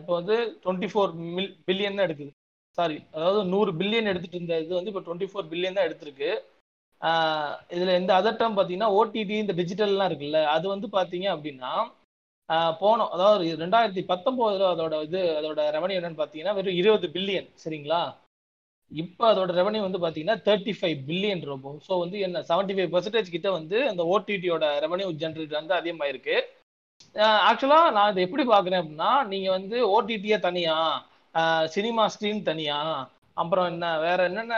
இப்போ 0.00 0.12
வந்து 0.18 0.36
டுவெண்ட்டி 0.64 0.88
ஃபோர் 0.92 1.12
மில் 1.36 1.54
பில்லியன் 1.68 1.98
தான் 1.98 2.06
எடுக்குது. 2.08 2.32
சாரி 2.78 2.96
அதாவது 3.16 3.40
நூறு 3.54 3.70
பில்லியன் 3.80 4.10
எடுத்துட்டு 4.12 4.38
இருந்த 4.38 4.56
இது 4.64 4.72
வந்து 4.78 4.90
இப்போ 4.92 5.02
டுவெண்ட்டி 5.06 5.28
ஃபோர் 5.30 5.50
பில்லியன் 5.52 5.76
தான் 5.78 5.88
எடுத்திருக்கு. 5.88 6.30
இதுல 7.76 7.94
இந்த 8.00 8.12
அதர் 8.20 8.38
டேர்ம் 8.40 8.58
பாத்தீங்கன்னா 8.58 8.90
ஓடிடி 8.98 9.34
இந்த 9.44 9.54
டிஜிட்டல்லாம் 9.60 10.10
இருக்குல்ல 10.10 10.40
அது 10.54 10.66
வந்து 10.74 10.88
பாத்தீங்க 10.98 11.26
அப்படின்னா 11.34 11.72
போனோம். 12.82 13.10
அதாவது 13.14 13.44
ரெண்டாயிரத்தி 13.62 14.02
பத்தொன்பதுல 14.10 14.68
அதோட 14.74 14.94
இது 15.06 15.20
அதோட 15.40 15.60
ரெவன்யூ 15.76 15.98
என்னன்னு 15.98 16.20
பாத்தீங்கன்னா 16.22 16.54
வெறும் 16.58 16.78
இருபது 16.80 17.08
பில்லியன் 17.16 17.48
சரிங்களா? 17.64 18.00
இப்போ 18.90 19.24
அதோட 19.32 19.50
ரெவன்யூ 19.60 19.80
வந்து 19.86 20.00
பாத்தீங்கன்னா 20.04 20.36
தேர்ட்டி 20.46 20.72
ஃபைவ் 20.78 20.98
பில்லியன் 21.08 21.42
ரூபோ 21.48 21.70
ஸோ 21.86 21.94
வந்து 22.02 22.18
என்ன 22.26 22.42
செவன்டி 22.50 22.74
ஃபைவ் 22.76 22.92
பர்சன்டேஜ் 22.94 23.34
கிட்ட 23.34 23.48
வந்து 23.58 23.78
அந்த 23.90 24.02
ஓடிடியோட 24.14 24.64
ரெவன்யூ 24.84 25.08
ஜென்ரேட் 25.22 25.58
வந்து 25.60 25.74
அதிகமாயிருக்கு. 25.80 26.36
ஆக்சுவலா 27.48 27.80
நான் 27.96 28.10
இதை 28.12 28.22
எப்படி 28.26 28.44
பாக்குறேன் 28.52 28.80
அப்படின்னா 28.82 29.12
நீங்க 29.32 29.48
வந்து 29.58 29.76
ஓடிடியே 29.96 30.38
தனியா 30.48 30.76
சினிமா 31.74 32.04
ஸ்க்ரீன் 32.14 32.42
தனியா 32.50 32.78
அப்புறம் 33.42 33.68
என்ன 33.72 33.86
வேற 34.06 34.18
என்னென்ன 34.30 34.54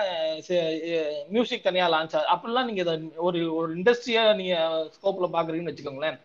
மியூசிக் 1.35 1.67
தனியா 1.69 1.87
லான்ச் 1.95 2.15
ஆகுது 2.17 2.33
அப்படிலாம் 2.35 2.69
நீங்க 2.69 2.83
இதை 2.85 2.95
ஒரு 3.29 3.41
ஒரு 3.61 3.71
இண்டஸ்ட்ரியா 3.79 4.23
நீங்க 4.41 4.57
ஸ்கோப்ல 4.97 5.29
பாக்குறீங்கன்னு 5.37 5.73
வச்சுக்கோங்களேன். 5.73 6.19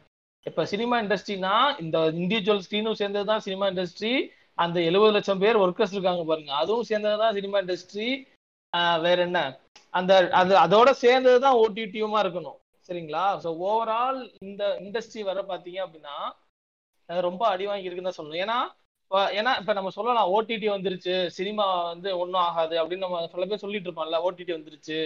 இப்ப 0.50 0.66
சினிமா 0.72 0.96
இண்டஸ்ட்ரினா 1.04 1.54
இந்த 1.84 1.98
இண்டிவிஜுவல் 2.22 2.64
ஸ்க்ரீனும் 2.66 3.00
சேர்ந்தது 3.02 3.30
தான் 3.32 3.44
சினிமா 3.48 3.68
இண்டஸ்ட்ரி 3.72 4.14
அந்த 4.64 4.78
எழுபது 4.90 5.14
லட்சம் 5.16 5.42
பேர் 5.44 5.62
ஒர்க்கர்ஸ் 5.64 5.96
இருக்காங்க 5.96 6.24
பாருங்க. 6.30 6.52
அதுவும் 6.62 6.90
சேர்ந்தது 6.90 7.18
தான் 7.24 7.36
சினிமா 7.38 7.58
இண்டஸ்ட்ரி 7.64 8.10
வேற 9.06 9.18
என்ன? 9.28 9.40
அந்த 9.94 10.14
அது 10.40 10.54
அதோட 10.66 10.90
சேர்ந்தது 11.04 11.40
தான் 11.46 11.60
ஓடிடியுமா 11.64 12.20
இருக்கணும். 12.24 12.58
சரிங்களா? 12.90 13.26
ஸோ 13.44 13.50
ஓவரால் 13.68 14.20
இந்த 14.48 14.64
இண்டஸ்ட்ரி 14.86 15.22
வர 15.30 15.40
பார்த்தீங்க 15.52 15.80
அப்படின்னா 15.86 16.16
ரொம்ப 17.28 17.44
அடி 17.54 17.66
வாங்கியிருக்குன்னு 17.70 18.10
தான் 18.10 18.20
சொல்லணும். 18.20 18.44
ஏன்னா 18.46 18.58
ஏன்னா 19.18 19.60
இப்ப 19.60 19.74
நம்ம 19.74 19.90
சொல்லலாம் 19.90 20.32
ஓடிடி 20.32 20.68
வந்துருச்சு 20.70 21.28
சினிமா 21.28 21.84
வந்து 21.84 22.18
ஒன்றும் 22.18 22.42
ஆகாது 22.42 22.76
அப்படின்னு 22.82 23.06
நம்ம 23.06 23.28
சில 23.28 23.46
பேர் 23.46 23.58
சொல்லிட்டு 23.58 23.90
இருப்பான்ல 23.90 24.20
ஓடிடி 24.28 24.54
வந்துருச்சு 24.54 25.00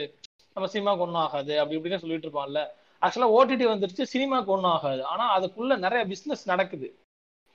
நம்ம 0.53 0.69
சினிமாக்கு 0.73 1.05
ஒன்றும் 1.05 1.23
ஆகாது 1.23 1.59
அப்படி 1.59 1.77
இப்படின்னு 1.77 1.99
சொல்லிட்டு 1.99 2.27
இருப்பான்ல 2.27 2.61
ஆக்சுவலா 3.01 3.33
ஓடிடி 3.35 3.65
வந்துருச்சு 3.65 4.05
சினிமாக்கு 4.13 4.45
ஒன்றும் 4.45 4.71
ஆகாது. 4.71 5.05
ஆனா 5.05 5.39
அதுக்குள்ள 5.39 5.77
நிறைய 5.77 6.05
பிசினஸ் 6.05 6.47
நடக்குது. 6.47 6.87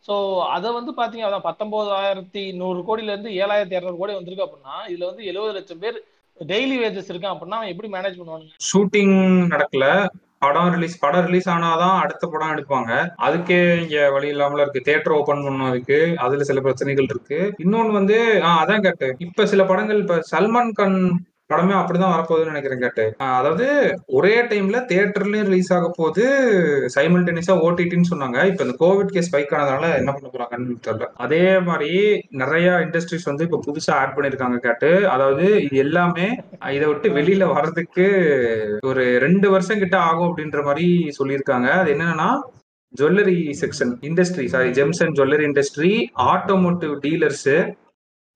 ஸோ 0.08 0.14
அதை 0.46 0.72
வந்து 0.72 0.92
பாத்தீங்க 0.92 1.26
அதான் 1.26 1.46
பத்தொன்பதாயிரத்தி 1.48 2.54
நூறு 2.54 2.80
கோடில 2.80 3.12
இருந்து 3.12 3.30
ஏழாயிரத்தி 3.30 3.76
இரநூறு 3.76 3.96
கோடி 3.96 4.14
வந்திருக்கு 4.14 4.46
அப்படின்னா 4.46 4.76
இதுல 4.88 5.04
வந்து 5.04 5.24
எழுபது 5.24 5.52
லட்சம் 5.52 5.78
பேர் 5.78 5.98
டெய்லி 6.40 6.76
வேஜஸ் 6.78 7.10
இருக்கான் 7.12 7.34
அப்படின்னா 7.34 7.58
அவன் 7.58 7.68
எப்படி 7.68 7.90
மேனேஜ் 7.92 8.18
பண்ணுவானுங்க? 8.20 8.54
ஷூட்டிங் 8.70 9.16
நடக்கல. 9.48 9.86
படம் 10.44 10.70
ரிலீஸ் 10.74 10.96
படம் 10.98 11.26
ரிலீஸ் 11.26 11.48
ஆனாதான் 11.48 11.96
அடுத்த 11.98 12.24
படம் 12.26 12.52
எடுப்பாங்க. 12.54 12.90
அதுக்கே 13.22 13.58
இங்க 13.82 14.10
வழி 14.10 14.28
இல்லாமல 14.30 14.64
இருக்கு. 14.64 14.80
தியேட்டர் 14.80 15.12
ஓபன் 15.12 15.44
பண்ணும் 15.44 15.68
அதுக்கு 15.68 15.98
அதுல 16.18 16.44
சில 16.44 16.60
பிரச்சனைகள் 16.60 17.08
இருக்கு. 17.08 17.38
இன்னொன்னு 17.64 17.92
வந்து 17.92 18.16
ஆஹ் 18.42 18.60
அதான் 18.62 18.82
கேட்டு 18.82 19.08
இப்ப 19.18 19.46
சில 19.46 19.64
படங்கள் 19.64 20.00
இப்ப 20.00 20.18
சல்மான் 20.32 20.72
கான் 20.72 20.98
படமே 21.50 21.74
அப்படிதான் 21.78 22.12
வரப்போகுதுன்னு 22.14 22.52
நினைக்கிறேன் 22.52 22.82
கேட்டு. 22.82 23.04
அதாவது 23.38 23.66
ஒரே 24.18 24.34
டைம்ல 24.50 24.78
தியேட்டர்லயும் 24.90 25.48
ரிலீஸ் 25.48 25.70
ஆக 25.76 25.88
போது 25.96 26.22
சைமல்டேனியஸா 26.94 27.54
ஓடிடின்னு 27.66 28.10
சொன்னாங்க. 28.12 28.38
இப்ப 28.50 28.64
இந்த 28.66 28.76
கோவிட் 28.84 29.12
கேஸ் 29.16 29.28
ஸ்பைக் 29.30 29.52
ஆனதுனால 29.56 29.90
என்ன 30.00 30.12
பண்ண 30.12 30.30
போறாங்கன்னு 30.34 30.76
தெரியல. 30.86 31.08
அதே 31.26 31.44
மாதிரி 31.68 31.92
நிறைய 32.42 32.70
இண்டஸ்ட்ரீஸ் 32.86 33.28
வந்து 33.30 33.46
இப்ப 33.48 33.60
புதுசா 33.66 33.92
ஆட் 34.00 34.16
பண்ணிருக்காங்க 34.16 34.58
கேட்டு. 34.68 34.90
அதாவது 35.08 35.46
இது 35.66 35.76
எல்லாமே 35.86 36.28
இதை 36.76 36.86
விட்டு 36.86 37.10
வெளியில 37.18 37.52
வர்றதுக்கு 37.52 38.08
ஒரு 38.90 39.04
ரெண்டு 39.26 39.46
வருஷம் 39.50 39.82
கிட்ட 39.84 39.98
ஆகும் 40.08 40.28
அப்படின்ற 40.30 40.62
மாதிரி 40.70 40.88
சொல்லியிருக்காங்க. 41.20 41.70
அது 41.82 41.90
என்னன்னா 41.96 42.30
jewellery 42.98 43.38
section 43.60 43.94
industry 44.08 44.44
sorry 44.46 44.68
gems 44.70 45.00
and 45.04 45.16
jewellery 45.18 45.44
industry 45.50 45.94
automotive 46.32 46.92
dealers 47.04 47.48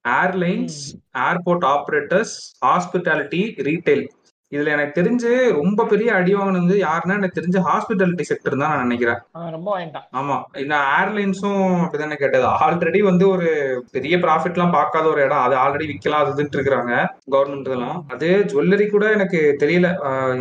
airlines 0.05 0.78
airport 1.21 1.67
operators 1.69 2.35
hospitality 2.64 3.43
retail 3.62 4.05
இதுல 4.52 4.73
எனக்கு 4.75 4.97
தெரிஞ்சு 4.99 5.31
ரொம்ப 5.59 5.85
பெரிய 5.90 6.11
அடி 6.19 6.33
வாங்கினது 6.37 6.76
யாருன்னா 6.85 7.17
எனக்கு 7.21 7.38
தெரிஞ்ச 7.38 7.59
ஹாஸ்பிட்டாலிட்டி 7.67 8.25
செக்டர் 8.28 8.55
தான் 8.61 8.71
நான் 8.73 8.85
நினைக்கிறேன். 8.87 9.19
ரொம்ப 9.57 9.75
ஆமா. 10.21 10.37
இந்த 10.62 10.75
ஏர்லைன்ஸும் 10.99 11.64
அப்படிதானே 11.83 12.17
கேட்டது. 12.23 12.47
ஆல்ரெடி 12.67 13.00
வந்து 13.09 13.25
ஒரு 13.35 13.49
பெரிய 13.97 14.14
ப்ராஃபிட் 14.25 14.57
எல்லாம் 14.57 14.75
பார்க்காத 14.76 15.07
ஒரு 15.12 15.21
இடம். 15.26 15.43
அது 15.47 15.55
ஆல்ரெடி 15.62 15.88
விற்கலாம் 15.90 16.23
அதுன்ட்டு 16.25 16.59
இருக்கிறாங்க 16.59 16.93
கவர்மெண்ட் 17.35 17.69
இதெல்லாம் 17.71 17.99
அது 18.14 18.28
ஜுவல்லரி 18.52 18.87
கூட 18.95 19.05
எனக்கு 19.17 19.40
தெரியல. 19.62 19.90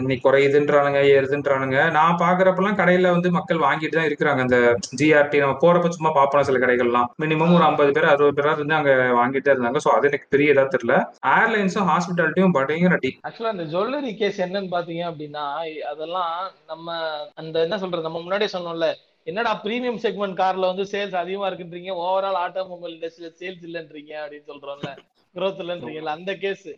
இன்னைக்கு 0.02 0.26
குறையுதுன்றானுங்க 0.28 1.02
ஏறுதுன்றானுங்க. 1.16 1.78
நான் 1.98 2.22
பாக்குறப்பெல்லாம் 2.24 2.80
கடையில 2.82 3.12
வந்து 3.16 3.32
மக்கள் 3.38 3.64
வாங்கிட்டு 3.68 4.00
தான் 4.00 4.10
இருக்கிறாங்க. 4.10 4.42
அந்த 4.48 4.60
ஜிஆர்டி 5.02 5.44
நம்ம 5.44 5.58
போறப்ப 5.66 5.94
சும்மா 5.98 6.14
பாப்போம் 6.20 6.48
சில 6.52 6.64
கடைகள்லாம். 6.66 7.10
மினிமம் 7.26 7.56
ஒரு 7.58 7.68
ஐம்பது 7.70 7.92
பேர் 7.98 8.10
அறுபது 8.14 8.38
பேரா 8.40 8.56
இருந்து 8.58 8.80
அங்க 8.80 8.92
வாங்கிட்டே 9.20 9.54
இருந்தாங்க. 9.56 9.82
சோ 9.86 9.92
அது 9.98 10.10
எனக்கு 10.12 10.32
பெரிய 10.36 10.56
இதா 10.56 10.66
தெரியல. 10.78 10.96
ஏர்லைன்ஸும் 11.38 11.90
ஹாஸ்பிட்டாலிட்டியும் 11.92 12.56
பயங்கர 12.58 12.96
அடி 13.02 13.14
ஆக்சுவலா 13.28 13.54
இந்த 13.56 13.68
ஜுவல்லரி 13.74 13.96
கேஸ் 14.02 14.38
என்னன்னு 14.38 14.70
பாத்தீங்க 14.72 15.04
அப்படின்னா 15.12 15.44
அதெல்லாம் 15.84 16.34
நம்ம 16.66 16.88
அந்த 17.34 17.62
என்ன 17.62 17.78
சொல்றது 17.78 18.04
நம்ம 18.04 18.20
முன்னாடியே 18.20 18.50
சொன்னோம்ல 18.54 18.88
என்னடா 19.28 19.62
பிரீமியம் 19.64 20.02
செக்மெண்ட் 20.04 20.40
கார்ல 20.40 20.66
வந்து 20.66 20.84
சேல்ஸ் 20.92 21.16
அதிகமா 21.16 21.48
இருக்குன்றீங்க 21.50 21.92
ஓவரால் 22.04 22.36
ஆட்டோமொபைல் 22.36 22.94
இண்டஸ்ட்ரியில 22.96 23.32
சேல்ஸ் 23.40 23.64
இல்லைன்றீங்க 23.64 24.14
அப்படின்னு 24.22 24.46
சொல்றோம்ல 24.46 24.92
குரோத் 25.36 25.60
இல்லைன்றீங்கல்ல 25.60 26.10
அந்த 26.10 26.36
கேஸ் 26.36 26.70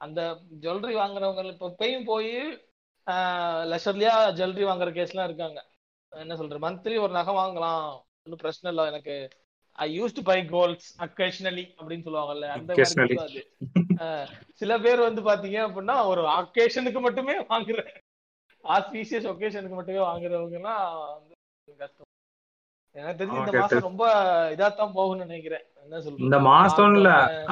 அந்த 0.00 0.20
ஜுவல்லரி 0.62 0.94
வாங்குறவங்க 0.94 1.44
இப்போ 1.44 1.68
இப்பயும் 1.68 2.04
போய் 2.04 2.32
லெஷர்லியா 3.66 4.30
ஜுவல்லரி 4.30 4.64
வாங்குற 4.64 4.90
கேஸ்லாம் 4.90 5.24
இருக்காங்க. 5.24 5.60
என்ன 6.12 6.36
சொல்றது 6.36 6.66
மந்த்லி 6.66 6.96
ஒரு 6.98 7.12
நகை 7.12 7.34
வாங்கலாம் 7.34 7.84
ஒன்றும் 8.24 8.38
பிரச்சனை 8.38 8.70
இல்லை 8.70 8.86
எனக்கு 8.86 9.14
I 9.78 9.86
use 9.98 10.16
to 10.16 10.22
buy 10.22 10.38
golds 10.48 10.88
occasionally 11.06 11.64
அப்படின்னு 11.78 12.06
சொல்லுவாங்கல்ல 12.06 12.48
அந்த 12.56 12.72
மாதிரி 12.76 13.16
அது 13.18 13.42
சில 14.60 14.72
பேர் 14.78 15.06
வந்து 15.08 15.22
பாத்தீங்க 15.22 15.58
அப்படின்னா 15.66 15.96
ஒரு 16.06 16.22
அக்கேஷனுக்கு 16.38 17.00
மட்டுமே 17.00 17.36
வாங்குற 17.52 17.82
ஆஸ்பீசியஸ் 18.64 19.28
ஒகேஷனுக்கு 19.32 19.78
மட்டுமே 19.78 20.02
வாங்குறவங்க 20.08 20.58
எல்லாம் 20.60 20.82
வந்து 21.12 21.34
கஷ்டம். 21.78 22.08
எனக்கு 22.96 23.18
தெரிஞ்சு 23.20 23.40
இந்த 23.42 23.52
மாசம் 23.60 23.86
ரொம்ப 23.88 24.04
இதாத்தான் 24.54 24.94
போகும்னு 24.96 25.24
நினைக்கிறேன். 25.26 25.64
என்ன 25.84 26.00
சொல்றது? 26.00 26.24
இந்த 26.26 26.38
மாசம் 26.48 26.94
இல்ல 26.94 27.10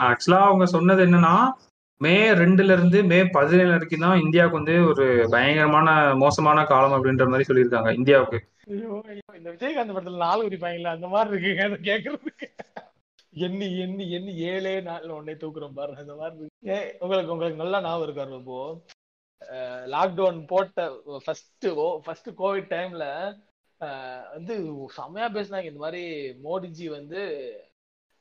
ஆக்சுவலா 0.08 0.40
அவங்க 0.48 0.66
சொன்னது 0.74 1.02
என்னன்னா 1.06 1.34
மே 2.00 2.12
ரெண்டுல 2.40 2.74
இருந்து 2.76 2.98
மே 3.04 3.18
பதினேழு 3.28 3.70
வரைக்கும் 3.70 4.04
தான் 4.04 4.22
இந்தியாவுக்கு 4.22 4.58
வந்து 4.58 4.74
ஒரு 4.90 5.06
பயங்கரமான 5.30 5.88
மோசமான 6.14 6.64
காலம் 6.70 6.94
அப்படின்ற 6.96 7.24
மாதிரி 7.28 7.48
சொல்லியிருக்காங்க 7.48 7.90
இந்தியாவுக்கு. 7.98 8.38
ஐயோ, 8.72 8.92
ஐயோ, 9.08 9.24
இந்த 9.38 9.48
விஜயகாந்த் 9.50 9.94
படத்துல 9.96 10.22
நாலு 10.26 10.46
உரிப்பாங்களா 10.48 10.94
அந்த 10.96 11.08
மாதிரி 11.08 11.30
இருக்குங்க 11.32 11.64
அதை 11.68 11.78
கேக்குறதுக்கு. 11.88 12.46
எண்ணி 13.32 13.66
எண்ணி 13.78 14.04
எண்ணி 14.10 14.32
ஏழே 14.52 14.72
நாள் 14.80 15.10
உடனே 15.10 15.34
தூக்குறோம் 15.42 15.76
பாரு 15.78 15.92
அந்த 15.96 16.14
மாதிரி 16.14 16.40
இருக்கு. 16.40 16.78
உங்களுக்கு 17.00 17.32
உங்களுக்கு 17.32 17.62
நல்லா 17.62 17.80
ஞாபகம் 17.80 18.06
இருக்காரு 18.06 18.40
இப்போ 18.40 18.58
லாக்டவுன் 19.92 20.40
போட்ட 20.46 20.80
ஃபர்ஸ்ட் 21.24 21.66
ஃபர்ஸ்ட் 22.04 22.30
கோவிட் 22.38 22.72
டைம்ல 22.74 23.04
வந்து 24.34 24.54
செமையா 24.96 25.28
பேசினாங்க 25.36 25.70
இந்த 25.72 25.82
மாதிரி 25.84 26.02
மோடிஜி 26.44 26.86
வந்து 26.98 27.20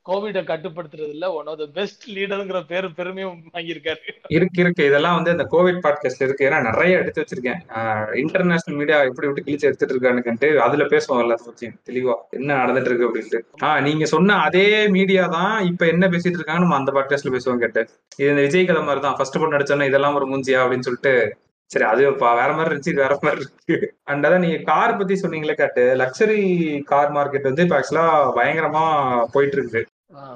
கோவிட 0.10 0.42
கட்டுப்படுத்துறதுல 0.44 1.34
ஒன் 1.34 1.46
ஆஃப் 1.46 1.58
த 1.58 1.66
பெஸ்ட் 1.74 2.10
லீடருங்கிற 2.10 2.64
பேரு 2.68 2.94
பெருமையும் 2.94 3.44
வாங்கியிருக்காரு. 3.54 3.96
இருக்கு 4.28 4.62
இருக்கு. 4.62 4.86
இதெல்லாம் 4.86 5.16
வந்து 5.16 5.32
இந்த 5.32 5.48
கோவிட் 5.52 5.86
பாட்காஸ்ட்ல 5.86 6.24
இருக்கு. 6.24 6.50
ஏன்னா 6.50 6.62
நிறைய 6.62 6.98
எடுத்து 6.98 7.24
வச்சிருக்கேன். 7.24 8.16
இன்டர்நேஷனல் 8.16 8.80
மீடியா 8.80 9.02
எப்படி 9.02 9.28
விட்டு 9.28 9.52
கிழிச்சு 9.52 9.60
எடுத்துட்டு 9.60 10.00
இருக்கானுன்ட்டு 10.00 10.56
அதுல 10.56 10.84
பேசுவோம் 10.84 11.24
எல்லாத்த 11.24 11.48
பத்தியும் 11.50 11.78
தெளிவா. 11.90 12.14
என்ன 12.30 12.66
நடந்துட்டு 12.66 12.86
இருக்கு 12.86 13.08
அப்படின்ட்டு. 13.10 13.64
ஆஹ் 13.64 13.82
நீங்க 13.82 14.06
சொன்ன 14.06 14.36
அதே 14.36 14.88
மீடியா 14.88 15.26
தான் 15.26 15.66
இப்ப 15.66 15.88
என்ன 15.88 16.08
பேசிட்டு 16.08 16.38
இருக்காங்க 16.40 16.62
நம்ம 16.62 16.76
அந்த 16.76 16.92
பாட்காஸ்ட்ல 16.92 17.38
பேசுவோம் 17.38 17.58
கேட்டு. 17.58 17.88
இது 18.18 18.30
இந்த 18.30 18.42
விஜய் 18.42 18.66
கதை 18.66 18.84
மாதிரி 18.84 19.02
தான் 19.02 19.16
ஃபர்ஸ்ட் 19.16 19.40
படம் 19.40 19.60
நடிச்சோன்னா 19.60 19.86
இதெல்லாம் 19.86 20.16
ஒரு 20.16 20.26
மூஞ்சியா 20.26 20.62
அப்படின்னு 20.62 20.80
சொல்லிட்டு 20.80 21.36
சரி 21.66 21.86
அது 21.86 22.12
வேற 22.12 22.54
மாதிரி 22.54 22.76
இருந்துச்சு 22.76 22.90
இது 22.90 23.02
வேற 23.02 23.20
மாதிரி 23.22 23.44
இருக்கு. 23.66 23.94
அண்ட் 24.04 24.26
அதான் 24.26 24.40
நீங்க 24.40 24.58
கார் 24.58 24.98
பத்தி 24.98 25.14
சொன்னீங்களே 25.14 25.54
கேட்டு. 25.54 25.96
லக்ஸரி 25.96 26.84
கார் 26.84 27.12
மார்க்கெட் 27.12 27.42
வந்து 27.42 27.64
இப்ப 27.64 27.80
ஆக்சுவலா 27.80 28.32
பயங்கரமா 28.40 29.26
போயிட்டு 29.32 29.58
இருக்கு. 29.58 29.86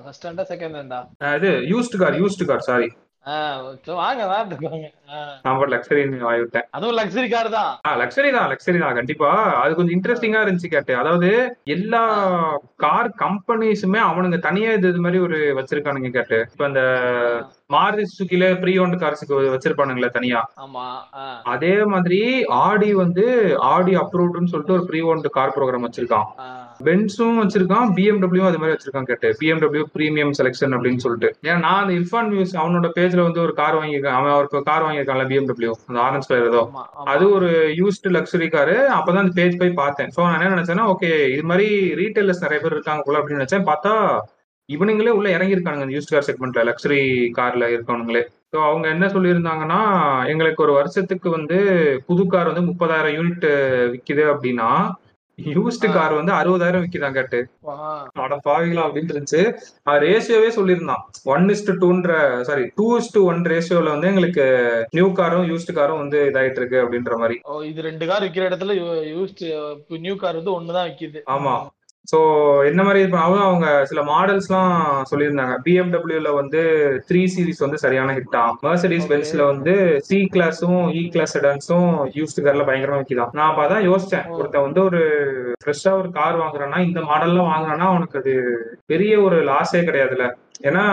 ஃபர்ஸ்ட் 0.04 0.28
ஹேண்டா 0.28 0.46
செகண்ட் 0.50 0.78
ஹேண்டா 0.78 1.00
ஆஹ் 1.24 1.38
இது 1.40 1.52
used 1.72 2.02
car 2.02 2.20
used 2.22 2.50
car 2.50 2.68
sorry 2.68 2.90
வாங்க 3.98 4.24
வாங்க. 4.26 4.88
நான் 5.44 5.60
லக்ஸரின்னு 5.74 6.18
வாங்கிவிட்டேன். 6.24 6.66
அதுவும் 6.76 6.98
லக்ஸரி 6.98 7.28
கார் 7.30 7.50
தான். 7.50 7.70
லக்ஸரி 8.02 8.30
தான் 8.36 8.50
லக்ஸரி 8.52 8.80
தான் 8.80 8.98
கண்டிப்பா. 8.98 9.30
அது 9.62 9.78
கொஞ்சம் 9.78 9.96
இன்ட்ரெஸ்டிங்கா 9.96 10.42
இருந்துச்சு 10.44 10.72
கேட்டு 10.74 10.94
அதாவது 10.98 11.30
எல்லா 11.76 12.02
கார் 12.84 13.10
கம்பெனிஸுமே 13.22 14.00
அவனுங்க 14.08 14.40
தனியா 14.40 14.72
இது 14.80 15.04
மாதிரி 15.06 15.22
ஒரு 15.28 15.40
வச்சிருக்கானுங்க 15.60 16.12
கேட்டு 16.12 16.40
இப்ப 16.48 16.68
இந்த 16.68 16.84
மாருதி 17.70 18.06
சுசுக்கில 18.10 18.50
ப்ரீ 18.62 18.74
ஓன்ட் 18.80 19.02
கார்ஸுக்கு 19.02 19.38
வச்சிருப்பானுங்களே 19.56 20.12
தனியா. 20.12 20.42
அதே 21.54 21.76
மாதிரி 21.94 22.22
ஆடி 22.64 22.92
வந்து 23.00 23.26
ஆடி 23.72 23.96
அப்ரூவ்டுன்னு 24.04 24.54
சொல்லிட்டு 24.54 24.78
ஒரு 24.78 24.86
ப்ரீ 24.86 25.02
ஓன்ட் 25.12 25.36
கார் 25.38 25.56
ப்ரோக்ராம் 25.56 25.88
வச்சிருக்கான் 25.88 26.28
பென்ஸும் 26.88 27.40
வச்சிருக்கான் 27.42 27.92
பிஎம்டபிள்யூ 27.98 28.44
அது 28.50 28.60
மாதிரி 28.62 28.76
வச்சிருக்கான் 28.76 29.08
கேட்டு. 29.10 29.30
பிஎம்டபிள்யூ 29.42 29.84
பிரீமியம் 29.96 30.34
செலெக்ஷன் 30.40 30.76
அப்படின்னு 30.78 31.04
சொல்லிட்டு. 31.06 31.30
ஏன்னா 31.48 31.58
நான் 31.66 31.82
அந்த 31.84 31.94
இர்ஃபான் 32.00 32.30
நியூஸ் 32.34 32.54
அவனோட 32.62 32.90
பேஜ்ல 32.98 33.24
வந்து 33.28 33.44
ஒரு 33.46 33.54
கார் 33.62 33.80
வாங்கியிருக்கான். 33.80 34.18
அவன் 34.20 34.38
ஒரு 34.42 34.64
கார் 34.70 34.86
வாங்கியிருக்கான்ல 34.86 35.26
பிஎம்டபிள்யூ 35.32 35.74
அந்த 35.90 36.00
ஆரஞ்ச் 36.08 36.30
கலர் 36.30 36.50
ஏதோ. 36.52 36.64
அது 37.14 37.26
ஒரு 37.38 37.50
யூஸ்டு 37.82 38.14
லக்ஸரி 38.18 38.50
காரு 38.58 38.78
அப்பதான் 39.00 39.24
அந்த 39.26 39.36
பேஜ் 39.40 39.60
போய் 39.64 39.80
பார்த்தேன். 39.84 40.12
ஸோ 40.18 40.22
நான் 40.28 40.38
என்ன 40.40 40.54
நினைச்சேன்னா 40.56 40.88
ஓகே 40.94 41.12
இது 41.36 41.44
மாதிரி 41.52 41.68
ரீட்டைலர்ஸ் 42.02 42.46
நிறைய 42.46 42.62
பேர் 42.64 42.78
இருக்காங்க 42.78 43.04
போல 43.08 43.20
அப்படின்னு 43.22 43.42
நினைச்சேன். 43.42 43.68
பார்த்தா 43.72 43.94
இவனுங்களே 44.70 45.14
உள்ள 45.18 45.28
இறங்கியிருக்கானுங்க 45.38 45.86
அந்த 45.86 45.96
யூஸ்ட் 45.96 46.14
கார் 46.14 46.28
செக்மெண்ட்ல 46.28 46.62
லக்ஸரி 46.68 47.02
கார்ல 47.38 47.66
இருக்கவனுங்களே. 47.76 48.22
ஸோ 48.54 48.58
அவங்க 48.70 48.86
என்ன 48.88 49.06
சொல்லியிருந்தாங்கன்னா 49.06 49.80
எங்களுக்கு 50.32 50.64
ஒரு 50.64 50.74
வருஷத்துக்கு 50.74 51.30
வந்து 51.30 51.58
புது 52.08 52.24
கார் 52.28 52.52
வந்து 52.52 52.68
முப்பதாயிரம் 52.70 53.16
யூனிட் 53.18 53.48
விக்குது 53.94 54.24
அப்படின்னா 54.34 54.70
யூஸ்டு 55.42 55.94
கார் 55.94 56.14
வந்து 56.14 56.34
அறுபதாயிரம் 56.34 56.84
விக்குதான் 56.84 57.14
கேட்டு. 57.14 57.48
அட 58.14 58.40
பாவிகளா 58.48 58.84
அப்படின்னு 58.86 59.14
இருந்துச்சு 59.14 59.58
ரேஷியோவே 59.86 60.50
சொல்லியிருந்தான். 60.56 61.02
One 61.24 61.46
is to 61.46 61.74
டூன்ற 61.82 62.42
sorry 62.42 62.72
two 62.76 63.00
is to 63.00 63.22
one 63.22 63.42
ரேஷியோல 63.42 63.90
வந்து 63.90 64.08
எங்களுக்கு 64.08 64.46
நியூ 64.92 65.12
காரும் 65.12 65.50
யூஸ்டு 65.50 65.74
காரும் 65.74 65.98
வந்து 65.98 66.30
இதாயிட்டு 66.34 66.56
இருக்கு 66.56 66.84
அப்படின்ற 66.84 67.18
மாதிரி. 67.18 67.68
இது 67.70 67.82
ரெண்டு 67.82 68.08
கார் 68.08 68.24
விக்கிற 68.24 68.50
இடத்துல 68.50 68.76
யூஸ்ட் 69.14 70.00
நியூ 70.00 70.16
கார் 70.16 70.36
வந்து 70.36 70.62
ஒண்ணுதான் 70.62 70.92
விக்குது. 70.92 71.22
ஆமா. 71.26 71.68
சோ 72.08 72.18
என்ன 72.66 72.82
மாதிரி 72.84 73.02
இப்ப 73.04 73.18
அவங்க 73.42 73.68
சில 73.86 74.02
மாடல்ஸ்லாம் 74.04 74.72
சொல்லியிருந்தாங்க 75.12 75.54
பிஎம்டபிள்யூல 75.66 76.30
வந்து 76.36 76.62
த்ரீ 77.10 77.22
சீரிஸ் 77.34 77.62
வந்து 77.62 77.78
சரியான 77.78 78.14
ஹிட்டா 78.14 78.42
மெர்சடிஸ். 78.64 79.08
பென்ஸ்ல 79.12 79.46
வந்து 79.46 79.74
சி 80.02 80.20
கிளாஸும் 80.34 80.82
இ 80.94 81.04
கிளாஸ் 81.10 81.36
செடான்ஸும் 81.38 81.88
யூஸ்டு 82.16 82.46
கார்ல 82.46 82.66
பயங்கரமா 82.68 83.00
விற்கிதான் 83.00 83.34
நான் 83.34 83.50
அப்பதான் 83.50 83.88
யோசிச்சேன் 83.88 84.26
Oh. 84.26 84.38
ஒருத்தன் 84.40 84.66
வந்து 84.66 84.82
ஒரு 84.84 85.02
ஃப்ரெஷ்ஷா 85.64 85.92
ஒரு 86.00 86.10
கார் 86.12 86.42
வாங்குறான்னா 86.42 86.80
இந்த 86.86 87.00
மாடல்லாம் 87.02 87.52
வாங்குறான்னா 87.52 87.88
அவனுக்கு 87.90 88.20
அது 88.20 88.34
பெரிய 88.86 89.14
ஒரு 89.22 89.40
லாஸே 89.50 89.82
கிடையாதுல்ல 89.86 90.28
ஏன்னா 90.64 90.84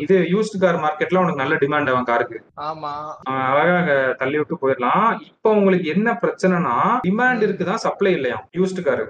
இது 0.00 0.16
யூஸ்டு 0.32 0.56
கார் 0.58 0.78
மார்க்கெட்ல 0.80 1.20
உனக்கு 1.20 1.40
நல்ல 1.40 1.54
டிமாண்ட் 1.60 1.90
அவன் 1.92 2.08
காருக்கு 2.08 2.38
ஆமா. 2.64 2.90
அவன் 3.26 3.44
அழகா 3.50 3.74
அங்க 3.78 3.92
தள்ளி 4.20 4.36
விட்டு 4.38 4.56
போயிடலாம். 4.62 5.06
இப்போ 5.28 5.48
உங்களுக்கு 5.58 5.86
என்ன 5.92 6.08
பிரச்சனைனா 6.22 6.74
டிமாண்ட் 7.04 7.44
இருக்குதான் 7.46 7.82
சப்ளை 7.84 8.12
இல்லையா? 8.16 8.38
யூஸ்டு 8.58 8.82
காரு 8.82 9.04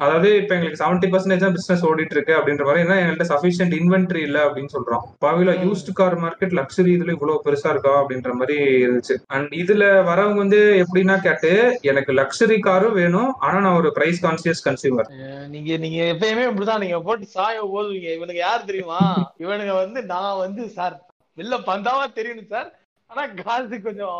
அதாவது 0.00 0.28
இப்ப 0.40 0.54
எங்களுக்கு 0.56 0.80
செவன்டி 0.82 1.08
பர்சன்டேஜ் 1.08 1.44
தான் 1.44 1.56
பிசினஸ் 1.56 1.84
ஓடிட்டு 1.88 2.16
இருக்கு 2.16 2.34
அப்படின்ற 2.38 2.66
மாதிரி 2.68 2.84
ஏன்னா 2.84 2.96
எங்கள்கிட்ட 3.00 3.26
சஃபிஷியன்ட் 3.32 3.76
இன்வென்ட்ரி 3.80 4.22
இல்ல 4.28 4.38
அப்படின்னு 4.46 4.74
சொல்றோம். 4.76 5.04
பாவில. 5.24 5.54
யூஸ்டு 5.64 5.96
கார் 5.96 6.16
மார்க்கெட் 6.24 6.56
லக்ஸரி 6.58 6.92
இதுல 6.96 7.14
இவ்வளவு 7.16 7.44
பெருசா 7.46 7.70
இருக்கா 7.74 7.94
அப்படின்ற 8.00 8.32
மாதிரி 8.40 8.56
இருந்துச்சு. 8.84 9.16
அண்ட் 9.36 9.52
இதுல 9.62 9.82
வரவங்க 10.08 10.40
வந்து 10.44 10.60
எப்படின்னா 10.84 11.18
கேட்டு 11.22 11.52
எனக்கு 11.90 12.12
லக்ஸரி 12.20 12.58
காரும் 12.62 12.98
வேணும் 13.00 13.30
ஆனா 13.44 13.58
நான் 13.60 13.78
ஒரு 13.80 13.90
பிரைஸ் 13.96 14.22
கான்சியஸ் 14.24 14.64
கன்சியூமர் 14.66 15.10
நீங்க 15.54 15.70
நீங்க 15.84 16.00
எப்பயுமே 16.12 16.46
இப்படிதான். 16.48 16.82
நீங்க 16.84 16.98
போட்டு 17.06 17.28
சாய 17.36 17.56
ஓதுவீங்க 17.70 18.10
இவனுக்கு 18.16 18.42
யார் 18.42 18.68
தெரியுமா? 18.68 19.00
இவனுங்க 19.44 19.74
வந்து 19.82 20.00
நான் 20.14 20.42
வந்து 20.44 20.64
சார் 20.78 20.96
வெளில 21.38 21.56
பந்தாவா 21.70 22.04
தெரியணும் 22.18 22.52
சார் 22.54 22.68
ஆனா 23.10 23.22
காசு 23.40 23.76
கொஞ்சம் 23.82 24.14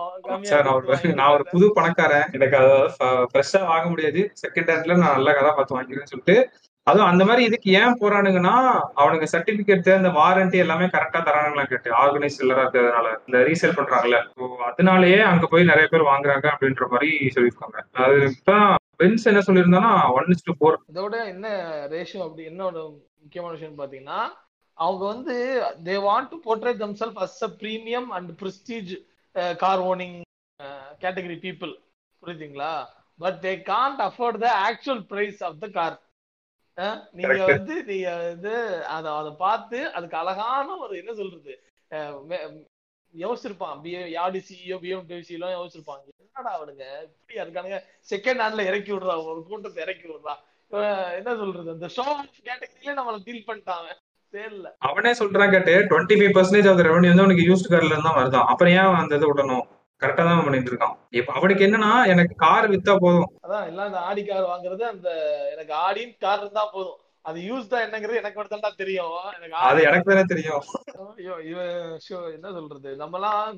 சார் 0.50 0.66
நான் 0.66 0.76
ஒரு 0.78 1.14
நான் 1.20 1.32
ஒரு 1.36 1.44
புது 1.52 1.66
பணக்காரன். 1.78 2.28
எனக்கு 2.36 2.58
ஃப்ரெஷ்ஷா 3.30 3.60
வாங்க 3.70 3.86
முடியாது. 3.92 4.20
செகண்ட் 4.42 4.70
ஹேண்ட்ல 4.72 4.96
நான் 5.02 5.16
நல்ல 5.18 5.32
கதை 5.38 5.50
பார்த்து 5.56 5.76
வாங்கிக்கிறேன்னு 5.76 6.12
சொல்லிட்டு. 6.12 6.36
அதுவும் 6.86 7.10
அந்த 7.10 7.22
மாதிரி 7.28 7.42
இதுக்கு 7.48 7.68
ஏன் 7.78 7.98
போறானுங்கன்னா 8.00 8.54
அவனுக்கு 9.00 9.26
சர்டிபிகேட் 9.32 9.88
அந்த 9.96 10.10
வாரண்டி 10.18 10.58
எல்லாமே 10.64 10.86
கரெக்டா 10.94 11.20
தரானுங்களா 11.28 11.64
கேட்டு. 11.70 11.88
ஆர்கனைஸ் 12.02 12.38
இல்லரா 12.42 12.64
இருக்கிறதுனால. 12.64 13.08
இந்த 13.26 13.38
ரீசேல் 13.48 13.76
பண்றாங்கல்ல. 13.78 14.18
அதனாலயே 14.68 15.20
அங்க 15.32 15.46
போய் 15.52 15.70
நிறைய 15.72 15.88
பேர் 15.92 16.10
வாங்குறாங்க 16.12 16.46
அப்படின்ற 16.54 16.86
மாதிரி 16.94 17.10
சொல்லியிருக்காங்க. 17.36 17.78
அது 18.04 18.16
இப்பதான் 18.30 18.74
பென்ஸ் 19.00 19.28
என்ன 19.30 19.40
சொல்லியிருந்தானா 19.46 19.92
ஒன் 20.18 20.30
இஸ் 20.34 20.46
டு 20.48 20.52
ஃபோர் 20.58 20.78
இதோட 20.92 21.16
என்ன 21.34 21.46
ரேஷியோ 21.94 22.22
அப்படி 22.26 22.44
என்ன 22.52 22.70
முக்கியமான 23.22 23.52
விஷயம் 23.56 23.80
பாத்தீங்கன்னா 23.82 24.20
அவங்க 24.78 25.02
வந்து 25.04 25.34
they 25.86 25.94
want 26.06 26.30
to 26.32 26.38
portray 26.46 26.72
themselves 26.82 27.20
as 27.26 27.40
a 27.46 27.50
premium 27.62 28.08
and 28.16 28.30
prestige 28.40 28.92
car 29.64 29.82
owning 29.90 30.16
category 31.04 31.36
people 31.46 31.72
புரியுதுங்களா? 32.22 32.72
But 33.18 33.38
they 33.46 33.52
can't 33.72 34.00
afford 34.08 34.38
the 34.44 34.48
actual 34.68 35.02
price 35.12 35.40
of 35.48 35.60
the 35.64 35.68
car 35.78 35.96
நீங்க. 37.18 37.42
வந்து 37.52 37.74
நீங்க 37.90 38.08
வந்து 38.22 38.54
அத 38.94 39.04
அதை 39.20 39.32
பார்த்து 39.44 39.78
அதுக்கு 39.96 40.16
அழகான 40.22 40.76
ஒரு 40.84 40.94
என்ன 41.02 41.12
சொல்றது? 41.20 41.54
யோசிச்சிருப்பான். 43.14 43.78
யாடி 44.16 44.38
சிஇஓ 44.48 44.76
பிஎம்டபிள்யூசி 44.82 45.36
எல்லாம் 45.36 45.54
யோசிச்சிருப்பாங்க. 45.56 46.04
என்னடா 46.24 46.50
அவனுங்க? 46.56 46.86
இப்படியா 47.12 47.44
இருக்கானுங்க? 47.44 47.78
செகண்ட் 48.10 48.42
ஹேண்ட்ல 48.42 48.66
இறக்கி 48.70 48.92
விடுறா 48.92 49.14
ஒரு 49.32 49.40
கூட்டத்தை 49.50 49.80
இறக்கி 49.86 50.06
விடுறா. 50.10 50.34
என்ன 51.18 51.30
சொல்றது? 51.42 51.70
அந்த 51.76 51.88
ஷோ 51.96 52.06
கேட்டகரியில 52.48 52.96
நம்மள 52.98 53.18
டீல் 53.28 53.48
பண்ணிட்டாங்க 53.48 53.88
சேல்ல 54.34 54.68
அவனே 54.88 55.12
சொல்றான் 55.20 55.52
கேட்டு 55.54 55.74
twenty 55.90 56.18
five 56.18 56.34
percentage 56.36 56.68
of 56.70 56.84
revenue 56.88 57.10
வந்து 57.12 57.24
அவனுக்கு 57.24 57.48
யூஸ்ட் 57.48 57.72
கார்ல 57.72 57.92
இருந்து 57.92 58.08
தான் 58.08 58.20
வருதான் 58.20 58.48
அப்புறம் 58.52 58.74
ஏன் 58.80 59.00
அந்த 59.00 59.18
இதை 59.20 59.28
விடணும்? 59.30 59.64
கரெக்டா 60.02 60.24
தான் 60.28 60.44
பண்ணிட்டு 60.46 60.70
இருக்கான். 60.70 60.94
இப்ப 61.18 61.32
அவனுக்கு 61.38 61.64
என்னன்னா 61.66 61.90
எனக்கு 62.12 62.34
கார் 62.42 62.66
வித்தா 62.72 62.94
போதும். 63.04 63.28
அதான் 63.44 63.66
எல்லாம் 63.70 63.88
இந்த 63.90 64.00
ஆடி 64.08 64.22
கார் 64.24 64.50
வாங்குறது 64.52 64.84
அந்த 64.92 65.08
எனக்கு 65.54 65.72
ஆடின்னு 65.84 66.22
கார் 66.24 66.42
இருந்தா 66.42 66.64
போதும். 66.74 66.98
அது 67.28 67.38
யூஸ் 67.50 67.70
தான் 67.70 67.84
என்னங்கிறது 67.84 68.20
எனக்கு 68.20 68.40
மட்டும் 68.40 68.64
தான் 68.66 68.80
தெரியும். 68.82 69.16
எனக்கு 69.36 69.56
அது 69.68 69.80
எனக்கு 69.88 70.10
தானே 70.10 70.24
தெரியும். 70.32 70.62
ஐயோ 71.20 71.36
இவன் 71.52 71.72
ஷோ 72.06 72.18
என்ன 72.36 72.52
சொல்றது? 72.58 72.90
நம்மலாம் 73.02 73.56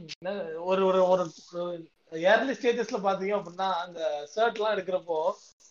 ஒரு 0.71 0.85
ஒரு 0.87 1.03
ஏர்லி 2.12 2.53
ஸ்டேஜஸ்ல 2.53 2.99
பாத்தீங்க 3.07 3.35
அப்படின்னா 3.38 3.69
அந்த 3.85 4.00
ஷர்ட் 4.35 4.59
எல்லாம் 4.59 4.75
எடுக்கிறப்போ 4.77 5.19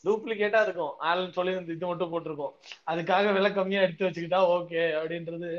டூப்ளிகேட்டா 0.03 0.59
இருக்கும். 0.61 0.93
ஆலன் 0.97 1.31
சொல்லி 1.31 1.51
இந்த 1.51 1.73
இது 1.73 1.85
மட்டும் 1.85 2.11
போட்டிருக்கோம். 2.11 2.53
அதுக்காக 2.91 3.33
விலை 3.33 3.53
கம்மியா 3.53 3.81
எடுத்து 3.81 4.07
வச்சுக்கிட்டா 4.07 4.41
ஓகே 4.55 4.83
அப்படின்றது 4.99 5.51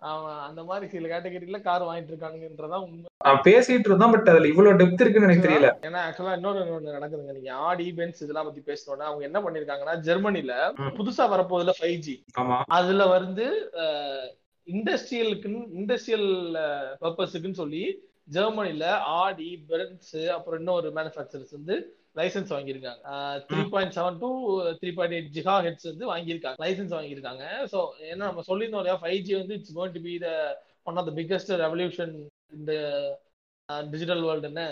அவன் 0.00 0.38
அந்த 0.46 0.64
மாதிரி 0.64 0.86
சில 0.92 1.08
கேட்டகரியில 1.10 1.58
கார் 1.62 1.82
வாங்கிட்டு 1.82 2.12
இருக்கானுங்கன்றதான் 2.12 2.84
உண்மை. 2.86 3.10
பேசிட்டு 3.44 3.88
இருந்தான் 3.88 4.10
பட் 4.10 4.28
அதுல 4.28 4.48
இவ்வளவு 4.48 4.78
டெப்த் 4.80 5.02
இருக்குன்னு 5.02 5.28
எனக்கு 5.28 5.46
தெரியல. 5.46 5.68
ஏன்னா 5.86 6.00
ஆக்சுவலா 6.06 6.34
இன்னொன்னு 6.38 6.96
நடக்குதுங்க. 6.96 7.32
நீங்க 7.32 7.52
ஆடி 7.68 7.92
பென்ஸ் 7.92 8.22
இதெல்லாம் 8.22 8.48
பத்தி 8.48 8.62
பேசணும்னா 8.70 9.08
அவங்க 9.10 9.24
என்ன 9.24 9.40
பண்ணிருக்காங்கன்னா 9.40 9.94
ஜெர்மனில. 10.08 10.54
புதுசா 10.98 11.26
வரப்போகுதுல 11.34 11.74
ஃபைவ் 11.80 11.98
ஜி 12.06 12.16
அதுல 12.68 13.06
வந்து 13.06 13.46
இண்டஸ்ட்ரியலுக்கு 14.66 15.48
இண்டஸ்ட்ரியல் 15.80 16.28
பர்பஸுக்குன்னு 17.00 17.60
சொல்லி 17.62 17.84
ஜெர்மனில 18.28 18.84
ஆடி 19.16 19.64
பென்ஸ் 19.68 20.16
அப்புறம் 20.28 20.58
இன்னொரு 20.58 20.90
மேனுஃபேக்சரர்ஸ் 20.90 21.50
வந்து 21.50 21.74
லைசன்ஸ் 22.16 22.52
வாங்கியிருக்காங்க. 22.54 23.02
Three 23.48 23.68
point 23.68 23.92
seven 23.96 24.18
to 24.18 24.28
three 24.72 24.94
point 24.94 25.14
eight 25.14 25.36
giga 25.38 25.54
hertz 25.64 25.88
வந்து 25.90 26.14
வாங்கியிருக்காங்க. 26.14 26.58
லைசன்ஸ் 26.58 26.94
வாங்கியிருக்காங்க. 26.96 27.42
ஸோ 27.72 27.78
ஏன்னா 28.02 28.24
நம்ம 28.24 28.42
சொல்லியிருந்தோம் 28.46 28.82
இல்லையா 28.82 28.98
ஃபைவ் 29.02 29.20
ஜி 29.20 29.34
வந்து 29.34 29.54
it's 29.54 29.78
going 29.78 29.92
to 29.92 30.00
be 30.00 30.18
the 30.18 30.28
one 30.82 30.96
of 30.96 31.06
the 31.06 31.12
biggest 31.12 31.52
revolution 31.58 32.14
இந்த 32.52 32.72
டிஜிட்டல் 33.90 34.22
வேர்ல்டுன்னு 34.22 34.66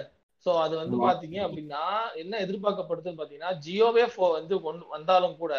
ஸோ 0.47 0.61
அது 0.61 0.77
வந்து. 0.77 0.97
பாத்தீங்க 1.07 1.39
அப்படின்னா 1.47 1.83
என்ன 2.15 2.39
எதிர்பார்க்கப்படுதுன்னு 2.39 3.21
பாத்தீங்கன்னா 3.21 3.53
ஜியோவே 3.67 4.09
ஃபோ- 4.15 4.33
வந்து 4.33 4.63
ஒன்- 4.63 4.89
வந்தாலும் 4.89 5.37
கூட 5.37 5.55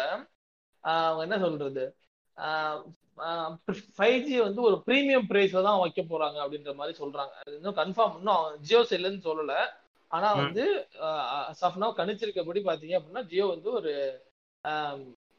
அவங்க 0.84 1.22
என்ன 1.22 1.38
சொல்றது? 1.38 1.84
ஃபைவ் 3.96 4.18
ஜி 4.26 4.36
வந்து 4.40 4.60
ஒரு 4.62 4.76
ப்ரீமியம் 4.86 5.26
பிரைஸ்ல 5.30 5.62
தான் 5.62 5.80
வைக்க 5.80 6.00
போறாங்க 6.02 6.38
அப்படின்ற 6.44 6.72
மாதிரி 6.74 6.94
சொல்றாங்க. 6.98 7.32
அது 7.40 7.56
இன்னும் 7.56 7.76
கன்ஃபார்ம் 7.76 8.16
இன்னும் 8.18 8.46
ஜியோ 8.60 8.80
செல்லுன்னு 8.92 9.20
சொல்லல. 9.28 9.54
ஆனா 10.10 10.28
ம். 10.32 10.38
வந்து 10.40 10.64
சஃப்னா 11.60 11.86
கணிச்சிருக்கபடி 12.00 12.60
பாத்தீங்க 12.66 12.96
அப்படின்னா 12.98 13.22
ஜியோ 13.24 13.46
வந்து 13.54 13.70
ஒரு 13.72 13.92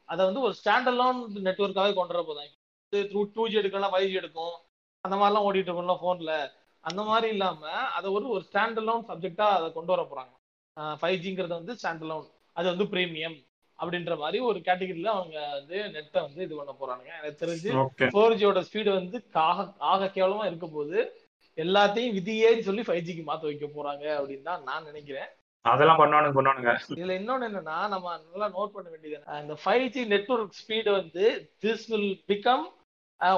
அதை 0.08 0.22
வந்து 0.26 0.40
ஒரு 0.40 0.54
ஸ்டாண்ட் 0.58 0.88
அலோன் 0.90 1.20
நெட்ஒர்க்காவே 1.46 1.92
கொண்டு 1.94 2.14
வர 2.14 2.22
போதாங்க 2.22 2.54
த்ரூ 2.92 3.22
டூ 3.34 3.44
ஜி 3.48 3.56
எடுக்கலாம் 3.60 3.92
ஃபைவ் 3.94 4.10
ஜி 4.10 4.18
எடுக்கும். 4.20 4.54
அந்த 5.04 5.16
மாதிரிலாம் 5.16 5.46
ஓடிட்டு 5.48 5.70
இருக்கோம்ல 5.70 5.96
ஃபோன்ல 6.00 6.34
அந்த 6.84 7.02
மாதிரி 7.02 7.28
இல்லாம 7.32 7.62
அதை 7.96 8.08
ஒரு 8.10 8.26
ஒரு 8.28 8.44
ஸ்டாண்ட் 8.48 8.78
அலோன் 8.82 9.04
சப்ஜெக்டா 9.08 9.46
அதை 9.56 9.68
கொண்டு 9.72 9.92
வர 9.94 10.02
போறாங்க. 10.10 10.32
ஃபைவ் 11.00 11.20
ஜிங்கிறது 11.24 11.54
வந்து 11.58 11.74
ஸ்டாண்ட் 11.74 12.04
அலோன் 12.06 12.26
அது 12.56 12.66
வந்து 12.72 12.86
பிரீமியம் 12.92 13.36
அப்படின்ற 13.78 14.14
மாதிரி 14.22 14.38
ஒரு 14.48 14.58
கேட்டகரியில 14.66 15.10
அவங்க 15.16 15.38
வந்து 15.58 15.76
நெட்டை 15.94 16.20
வந்து 16.26 16.40
இது 16.46 16.54
பண்ண 16.58 16.72
போறானுங்க. 16.80 17.12
எனக்கு 17.20 17.40
தெரிஞ்சு 17.44 17.70
ஃபோர் 18.14 18.36
ஜியோட 18.40 18.60
ஸ்பீடு 18.68 18.90
வந்து 18.98 19.16
ஆக 19.48 19.66
ஆக 19.92 20.10
கேவலமா 20.16 20.46
இருக்க 20.50 20.68
போது 20.76 20.98
எல்லாத்தையும் 21.58 22.14
விதியேன்னு 22.18 22.68
சொல்லி 22.68 22.82
ஃபைவ் 22.86 23.04
ஜிக்கு 23.08 23.24
மாத்த 23.28 23.50
வைக்க 23.50 23.66
போறாங்க 23.76 24.04
அப்படின்னு 24.18 24.48
தான் 24.50 24.64
நான் 24.68 24.88
நினைக்கிறேன். 24.90 25.28
அதெல்லாம் 25.64 26.00
பண்ணுவானுங்க 26.00 26.36
பண்ணுவானுங்க. 26.38 26.72
இதுல 26.96 27.14
இன்னொன்னு 27.20 27.46
என்னன்னா 27.48 27.76
நம்ம 27.94 28.16
நல்லா 28.24 28.48
நோட் 28.56 28.74
பண்ண 28.74 28.88
வேண்டியது 28.92 29.40
இந்த 29.44 29.54
ஃபைவ் 29.62 29.86
ஜி 29.94 30.02
நெட்ஒர்க் 30.14 30.58
ஸ்பீடு 30.62 30.90
வந்து 31.00 31.24
this 31.64 31.86
will 31.92 32.12
become 32.32 32.64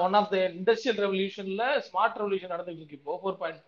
one 0.05 0.17
of 0.21 0.31
the 0.33 0.37
industrial 0.59 1.01
ரெவல்யூஷன்ல 1.05 1.65
smart 1.89 2.19
revolution 2.23 2.55
நடந்துட்டு 2.55 2.83
இருக்கு 2.83 2.99
இப்போ. 3.01 3.15
ஃபோர் 3.23 3.39
பாயிண்ட் 3.43 3.63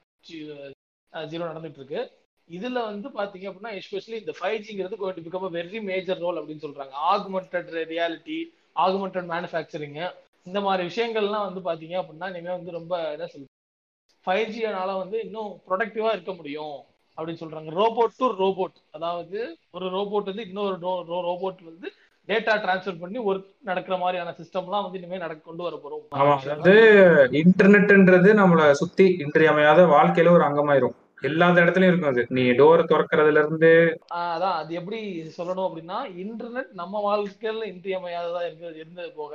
ஜீரோ 1.32 1.44
நடந்துட்டு 1.52 1.80
இருக்கு. 1.82 2.00
இதுல 2.56 2.78
வந்து 2.90 3.08
பாத்தீங்க 3.18 3.46
அப்படின்னா 3.50 3.72
எஸ்பெஷலி 3.80 4.16
இந்த 4.22 4.32
five 4.38 4.58
ஜிங்கிறது 4.66 4.98
going 5.00 5.18
to 5.18 5.24
become 5.26 5.54
very 5.58 5.80
major 5.90 6.22
role 6.24 6.38
அப்படின்னு 6.40 6.64
சொல்றாங்க. 6.66 6.94
ஆகுமெண்டட் 7.12 7.70
ரியாலிட்டி 7.92 8.38
ஆகுமெண்டட் 8.84 9.28
மேனுஃபேக்சரிங் 9.34 9.98
இந்த 10.48 10.60
மாதிரி 10.60 10.82
விஷயங்கள்லாம் 10.90 11.46
வந்து 11.48 11.62
பாத்தீங்க 11.68 11.96
அப்படின்னா 12.02 12.28
இனிமே 12.32 12.52
வந்து 12.56 12.70
ரொம்ப 12.78 12.94
என்ன 13.14 13.26
சொல்றது? 13.26 13.50
ஃபைவ் 14.26 14.52
ஜினால 14.54 14.90
வந்து 15.02 15.16
இன்னும் 15.24 15.50
ப்ரொடக்டிவா 15.68 16.10
இருக்க 16.16 16.32
முடியும் 16.32 16.76
அப்படின்னு 17.18 17.42
சொல்றாங்க. 17.42 17.70
ரோபோட் 17.80 18.18
டு 18.20 18.26
ரோபோட் 18.44 18.76
அதாவது 18.90 19.38
ஒரு 19.70 19.86
ரோபோட் 19.96 20.30
வந்து 20.30 20.46
இன்னொரு 20.48 20.76
ரோபோட் 21.28 21.60
வந்து 21.70 21.88
டேட்டா 22.28 22.54
டிரான்ஸ்ஃபர் 22.64 23.00
பண்ணி 23.02 23.18
ஒர்க் 23.18 23.46
நடக்கிற 23.68 23.96
மாதிரியான 23.96 24.34
சிஸ்டம்லாம் 24.40 24.84
வந்து 24.84 24.98
இனிமே 24.98 25.18
நடக்க 25.18 25.40
கொண்டு 25.44 25.62
வர 25.66 25.76
போறோம். 25.84 26.04
ஆமா 26.20 26.34
இன்டர்நெட்ன்றது 27.42 28.32
நம்மள 28.42 28.70
சுத்தி 28.82 29.06
இன்றியமையாத 29.24 29.86
வாழ்க்கையில 29.96 30.34
ஒரு 30.38 30.46
அங்கமாயிரும். 30.48 30.96
எல்லா 31.22 31.46
இடத்துலயும் 31.54 31.92
இருக்கும் 31.92 32.10
அது. 32.10 32.22
நீ 32.28 32.50
டோர் 32.52 32.90
திறக்கிறதுல 32.90 33.38
இருந்து 33.38 33.70
அதான். 34.24 34.54
அது 34.54 34.74
எப்படி 34.74 35.00
சொல்லணும் 35.38 35.66
அப்படின்னா 35.68 35.98
இன்டர்நெட் 36.22 36.70
நம்ம 36.72 37.00
வாழ்க்கையில 37.06 37.64
இன்றியமையாததா 37.66 38.42
இருந்தது 38.46 38.78
இருந்தது 38.78 39.12
போக 39.16 39.34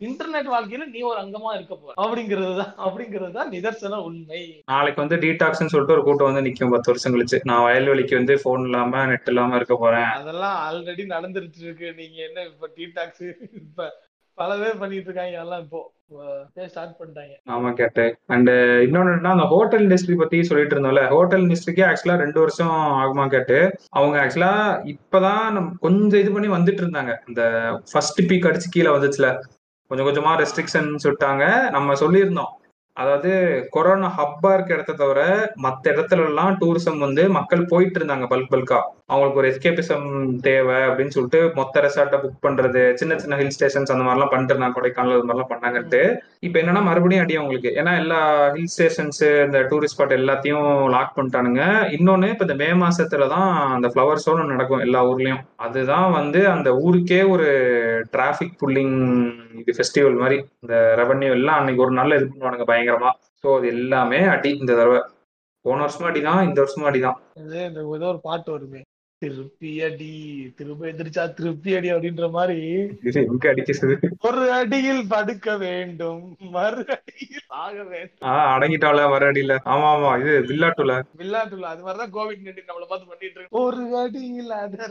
இன்டர்நெட் 0.00 0.48
வாழ்க்கையில 0.48 0.86
நீ 0.86 1.00
ஒரு 1.02 1.20
அங்கமா 1.20 1.50
இருக்க 1.54 1.74
போற. 1.74 1.92
அப்படிங்கிறது 1.96 2.54
தான் 2.56 2.72
அப்படிங்கிறது 2.78 3.32
தான் 3.32 3.52
நிதர்சன 3.52 4.00
உண்மை. 4.02 4.40
நாளைக்கு 4.64 5.00
வந்து 5.00 5.16
டீடாக்ஸ்னு 5.16 5.66
சொல்லிட்டு 5.66 5.94
ஒரு 5.94 6.02
கூட்டம் 6.02 6.28
வந்து 6.30 6.44
நிக்கும். 6.46 6.70
பத்து 6.70 6.90
வருஷம் 6.90 7.14
கழிச்சு. 7.14 7.40
நான் 7.44 7.64
வயல்வெளிக்கு 7.64 8.14
வந்து 8.14 8.40
போன் 8.42 8.64
இல்லாம 8.64 9.06
நெட் 9.06 9.28
இல்லாம 9.28 9.56
இருக்க 9.56 9.76
போறேன். 9.76 10.10
அதெல்லாம் 10.16 10.58
ஆல்ரெடி 10.66 11.06
நடந்துருச்சு 11.06 11.62
இருக்கு. 11.62 11.94
நீங்க 11.96 12.18
என்ன 12.22 12.44
இப்ப 12.44 12.70
டீடாக்ஸ் 12.76 13.26
இப்ப 13.62 13.88
பல 14.38 14.50
பேர் 14.62 14.80
பண்ணிட்டு 14.80 15.08
இருக்காங்க 15.08 15.44
எல்லாம் 15.44 15.62
இப்போ 15.64 15.80
ஸ்டார்ட் 16.72 16.96
பண்ணிட்டாங்க. 16.98 17.34
ஆமா 17.54 17.68
கேட்டு. 17.78 18.04
அண்ட் 18.34 18.50
இன்னொன்னு 18.86 19.12
என்னன்னா 19.12 19.32
அந்த 19.36 19.46
ஹோட்டல் 19.52 19.84
இண்டஸ்ட்ரி 19.84 20.16
பத்தி 20.20 20.38
சொல்லிட்டு 20.48 20.74
இருந்தோம்ல 20.76 21.02
ஹோட்டல் 21.14 21.44
இண்டஸ்ட்ரிக்கே 21.44 21.84
ஆக்சுவலா 21.88 22.16
ரெண்டு 22.24 22.38
வருஷம் 22.42 22.74
ஆகுமா 23.02 23.24
கேட்டு 23.34 23.58
அவங்க 23.98 24.16
ஆக்சுவலா 24.24 24.52
இப்பதான் 24.92 25.58
கொஞ்சம் 25.86 26.20
இது 26.22 26.32
பண்ணி 26.36 26.50
வந்துட்டு 26.56 26.84
இருந்தாங்க. 26.84 27.14
இந்த 27.30 27.42
ஃபர்ஸ்ட் 27.92 28.22
பீக் 28.28 28.48
அடிச்சு 28.50 28.74
கீழே 28.76 28.92
வந்துச்சுல 28.96 29.30
கொஞ்சம் 29.90 30.08
கொஞ்சமா 30.08 30.34
ரெஸ்ட்ரிக்ஷன் 30.42 30.88
சொல்லிட்டாங்க. 31.02 31.44
நம்ம 31.76 31.96
சொல்லியிருந்தோம். 32.04 32.52
அதாவது 32.96 33.30
கொரோனா 33.74 34.08
ஹப்பா 34.18 34.50
இருக்க 34.54 34.76
இடத்த 34.76 34.92
தவிர 35.00 35.20
மத்த 35.64 35.84
இடத்துல 35.94 36.28
எல்லாம் 36.30 36.54
டூரிசம் 36.60 37.02
வந்து 37.04 37.22
மக்கள் 37.36 37.70
போயிட்டு 37.72 37.98
இருந்தாங்க 38.00 38.26
பல்க் 38.30 38.52
பல்கா 38.54 38.78
அவங்களுக்கு 39.10 39.40
ஒரு 39.40 39.48
எஸ்கேபிசம் 39.50 40.06
தேவை 40.46 40.78
அப்படின்னு 40.86 41.14
சொல்லிட்டு 41.16 41.40
மொத்த 41.58 41.82
ரெசார்ட்டை 41.84 42.18
புக் 42.22 42.40
பண்றது 42.46 42.80
சின்ன 43.00 43.18
சின்ன 43.22 43.36
ஹில் 43.40 43.52
ஸ்டேஷன்ஸ் 43.56 43.92
அந்த 43.94 44.04
மாதிரிலாம் 44.06 44.30
பண்ணிட்டு 44.32 44.52
இருந்தாங்க 44.52 44.76
கொடைக்கானல் 44.76 45.16
அது 45.16 45.26
மாதிரிலாம் 45.28 45.50
பண்ணாங்கன்ட்டு. 45.52 46.00
இப்போ 46.46 46.56
என்னன்னா 46.62 46.82
மறுபடியும் 46.88 47.22
அடி 47.24 47.36
அவங்களுக்கு. 47.40 47.70
ஏன்னா 47.80 47.92
எல்லா 48.02 48.18
ஹில் 48.56 48.72
ஸ்டேஷன்ஸ் 48.74 49.22
இந்த 49.46 49.60
டூரிஸ்ட் 49.70 49.96
ஸ்பாட் 49.96 50.16
எல்லாத்தையும் 50.18 50.66
லாக் 50.94 51.14
பண்ணிட்டானுங்க. 51.18 51.62
இன்னொன்னு 51.98 52.30
இப்போ 52.32 52.46
இந்த 52.48 52.56
மே 52.62 52.68
மாசத்துல 52.84 53.28
தான் 53.34 53.48
அந்த 53.76 53.90
ஃப்ளவர் 53.92 54.22
ஷோ 54.24 54.34
நடக்கும் 54.52 54.84
எல்லா 54.86 55.02
ஊர்லயும். 55.10 55.42
அதுதான் 55.66 56.08
வந்து 56.18 56.42
அந்த 56.54 56.72
ஊருக்கே 56.86 57.20
ஒரு 57.34 57.48
டிராஃபிக் 58.16 58.58
புல்லிங் 58.62 58.98
இது 59.60 59.76
ஃபெஸ்டிவல் 59.78 60.20
மாதிரி 60.22 60.38
இந்த 60.64 60.74
ரெவன்யூ 61.02 61.30
எல்லாம் 61.38 61.60
அன்னைக்கு 61.60 61.84
ஒரு 61.86 61.94
நாள்ல 62.00 62.18
இது 62.18 62.28
பண்ணுவானுங்க 62.32 62.66
பயங்கரமா. 62.72 63.12
ஸோ 63.44 63.54
அது 63.58 63.68
எல்லாமே 63.76 64.20
அடி 64.34 64.52
இந்த 64.62 64.72
தடவை. 64.80 65.00
போன 65.64 65.80
வருஷமும் 65.84 66.10
அடிதான் 66.10 66.44
இந்த 66.48 66.58
வருஷமும் 66.62 66.90
அடிதான். 66.90 67.16
இந்த 67.40 67.54
ஏதோ 67.96 68.06
ஒரு 68.12 68.20
பாட்டு 68.28 68.50
வருமே. 68.56 68.82
திருப்பி 69.22 69.70
அடி 69.82 70.08
திரும்ப 70.56 70.86
எந்திரிச்சா 70.86 71.22
திருப்பி 71.34 71.76
அடி 71.76 71.88
அப்படின்ற 71.92 72.26
மாதிரி 72.30 72.56
ஒரு 74.20 74.42
அடியில் 74.52 75.08
படுக்க 75.08 75.56
வேண்டும் 75.56 76.20
மறு 76.50 76.82
அடியில் 76.96 77.46
ஆக 77.60 77.76
வேண்டும். 77.84 78.26
ஆஹ் 78.30 78.50
அடங்கிட்டால 78.54 79.08
வர 79.10 79.30
அடியில. 79.32 79.56
ஆமா 79.66 79.88
ஆமா 79.92 80.10
இது 80.20 80.34
வில்லாட்டுல 80.50 80.96
வில்லாட்டுல 81.18 81.70
அது 81.72 81.82
மாதிரிதான் 81.82 82.14
கோவிட் 82.16 82.44
நைன்டீன் 82.44 82.68
நம்மள 82.68 82.86
பார்த்து 82.86 83.08
பண்ணிட்டு 83.08 83.38
இருக்கு. 83.38 83.58
ஒரு 83.58 83.84
அடியில் 83.96 84.52
அடர 84.58 84.90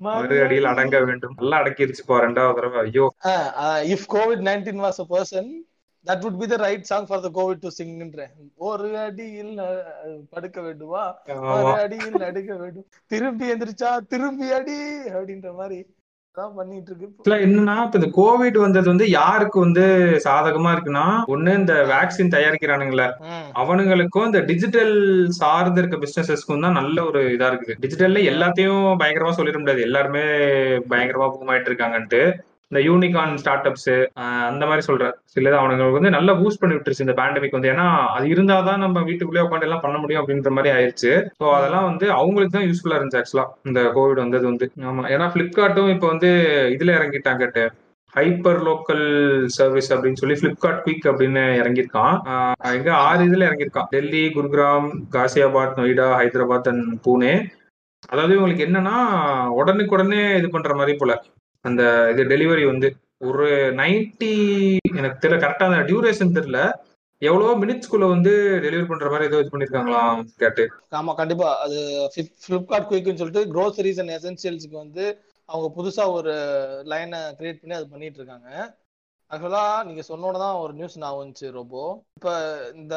மறு 0.00 0.38
அடியில் 0.44 0.64
அடங்க 0.64 1.04
வேண்டும். 1.04 1.36
நல்லா 1.36 1.58
அடக்கிருச்சுப்பா 1.62 2.22
ரெண்டாவது 2.26 2.58
தடவை. 2.60 2.80
ஐயோ. 2.84 3.08
If 3.94 4.08
covid 4.14 4.46
nineteen 4.48 4.82
was 4.84 5.00
a 5.00 5.08
person 5.10 5.50
that 6.06 6.22
would 6.24 6.38
be 6.42 6.46
the 6.52 6.56
right 6.66 6.86
song 6.90 7.08
for 7.08 7.24
the 7.26 7.30
covid 7.40 7.64
to 7.64 7.72
சிங்ன்ற 7.80 8.28
ஒரு 8.68 8.88
அடியில் 9.06 9.52
படுக்க 10.34 10.58
வேண்டுமா? 10.68 11.04
ஒரு 11.56 11.74
அடியில் 11.84 12.22
நடுக்க 12.26 12.52
வேண்டும். 12.62 12.88
திரும்பி 13.14 13.52
எந்திரிச்சா 13.54 13.92
திரும்பி 14.14 14.48
அடி 14.60 14.80
அப்படின்ற 15.16 15.50
மாதிரி 15.60 15.80
பண்ணிட்டு 16.56 16.90
இருக்கு. 16.90 17.34
என்னன்னா 17.46 17.74
இப்ப 17.86 17.98
இந்த 18.00 18.08
கோவிட் 18.16 18.56
வந்தது 18.62 18.88
வந்து 18.92 19.06
யாருக்கு 19.10 19.58
வந்து 19.64 19.84
சாதகமா 20.24 20.70
இருக்குன்னா 20.74 21.04
ஒண்ணு 21.34 21.50
இந்த 21.60 21.74
வேக்சின் 21.90 22.32
தயாரிக்கிறானுங்களே. 22.32 23.06
அவனுங்களுக்கும் 23.62 24.26
இந்த 24.30 24.40
டிஜிட்டல் 24.48 24.96
சார்ந்து 25.40 25.80
இருக்க 25.82 25.98
பிசினஸஸ்க்கும் 26.04 26.64
தான் 26.66 26.78
நல்ல 26.80 26.96
ஒரு 27.10 27.22
இதா 27.34 27.50
இருக்குது. 27.50 27.78
டிஜிட்டல்ல 27.84 28.24
எல்லாத்தையும் 28.32 28.82
பயங்கரமா 29.02 29.36
சொல்லிட 29.38 29.60
முடியாது. 29.60 29.86
எல்லாருமே 29.88 30.24
பயங்கரமா 30.92 31.28
பூமாயிட்டு 31.36 31.70
இருக்காங்கன்ட்டு. 31.72 32.22
இந்த 32.74 32.82
யூனிகான் 32.86 33.34
ஸ்டார்ட் 33.36 33.66
அப்ஸ் 33.66 33.90
அந்த 34.46 34.62
மாதிரி 34.66 34.82
சொல்ற 34.86 35.04
சிலது 35.34 35.56
அவனுங்களுக்கு 35.58 35.98
வந்து 35.98 36.10
நல்லா 36.10 36.32
பூஸ்ட் 36.32 36.60
பண்ணி 36.60 36.74
விட்டுருச்சு 36.74 37.04
இந்த 37.04 37.14
பேண்டமிக் 37.20 37.54
வந்து. 37.56 37.70
ஏன்னா 37.72 37.84
அது 38.08 38.26
இருந்தாதான் 38.28 38.76
நம்ம 38.76 39.02
வீட்டுக்குள்ளே 39.02 39.44
உட்காந்து 39.44 39.62
எல்லாம் 39.62 39.80
பண்ண 39.80 39.98
முடியும் 39.98 40.20
அப்படின்ற 40.22 40.50
மாதிரி 40.50 40.72
ஆயிடுச்சு 40.74 41.12
ஸோ 41.40 41.44
அதெல்லாம் 41.54 41.84
வந்து 41.84 42.12
அவங்களுக்கு 42.12 42.56
தான் 42.56 42.66
யூஸ்ஃபுல்லா 42.66 42.98
இருந்துச்சு 42.98 43.20
ஆக்சுவலா 43.20 43.46
இந்த 43.64 43.80
கோவிட் 43.96 44.14
வந்தது 44.14 44.46
வந்து. 44.46 44.66
ஆமா. 44.82 45.04
ஏன்னா 45.08 45.28
பிளிப்கார்ட்டும் 45.34 45.88
இப்போ 45.88 46.06
வந்து 46.06 46.30
இதுல 46.76 46.96
இறங்கிட்டாங்க 46.98 47.68
ஹைப்பர் 48.14 48.60
லோக்கல் 48.66 49.06
சர்வீஸ் 49.46 49.92
அப்படின்னு 49.92 50.20
சொல்லி 50.20 50.34
பிளிப்கார்ட் 50.34 50.82
குயிக் 50.84 51.08
அப்படின்னு 51.10 51.42
இறங்கியிருக்கான். 51.60 52.16
ஆஹ் 52.32 52.74
இங்க 52.74 52.94
ஆறு 53.04 53.22
இதுல 53.24 53.48
இறங்கியிருக்கான். 53.48 53.88
டெல்லி 53.90 54.22
குருகிராம் 54.36 54.86
காசியாபாத் 55.12 55.78
நொய்டா 55.80 56.08
ஹைதராபாத் 56.20 56.68
அண்ட் 56.68 56.86
பூனே. 57.06 57.32
அதாவது 58.08 58.34
இவங்களுக்கு 58.34 58.66
என்னன்னா 58.66 58.96
உடனுக்குடனே 59.60 60.36
இது 60.38 60.50
பண்ற 60.50 60.74
மாதிரி 60.74 60.96
போல. 60.96 61.12
அந்த 61.64 61.82
இது 62.12 62.22
டெலிவரி 62.32 62.64
வந்து 62.66 62.88
ஒரு 63.28 63.46
நைன்டி 63.80 64.32
எனக்கு 64.92 65.20
தெரியல 65.20 65.42
கரெக்டா 65.42 65.68
அந்த 65.68 65.84
டியூரேஷன் 65.90 66.36
தெரியல. 66.38 66.60
எவ்வளவோ 67.22 67.52
மினிட்ஸ்குள்ள 67.60 68.06
வந்து 68.08 68.32
டெலிவரி 68.64 68.86
பண்ற 68.88 69.10
மாதிரி 69.10 69.28
ஏதோ 69.30 69.40
இது 69.40 69.52
பண்ணிருக்காங்களாம் 69.52 70.22
கேட்டு. 70.42 70.64
ஆமா 70.92 71.12
கண்டிப்பா. 71.14 71.50
அது 71.64 71.76
பிளிப்கார்ட் 72.46 72.88
குயிக்னு 72.90 73.20
சொல்லிட்டு 73.20 73.44
க்ரோசரிஸ் 73.52 74.00
அண்ட் 74.02 74.14
எசென்சியல்ஸ்க்கு 74.16 74.76
வந்து 74.76 75.04
அவங்க 75.48 75.68
புதுசா 75.76 76.04
ஒரு 76.12 76.32
லைனை 76.92 77.20
கிரியேட் 77.38 77.60
பண்ணி 77.62 77.76
அது 77.78 77.86
பண்ணிட்டு 77.88 78.20
இருக்காங்க. 78.20 78.48
ஆக்சுவலா 79.30 79.62
நீங்க 79.86 80.02
சொன்னோட 80.08 80.36
தான் 80.38 80.58
ஒரு 80.62 80.72
நியூஸ் 80.72 80.96
நான் 80.96 81.18
வந்துச்சு 81.18 81.46
ரொம்ப 81.52 81.76
இப்ப 82.16 82.32
இந்த 82.74 82.94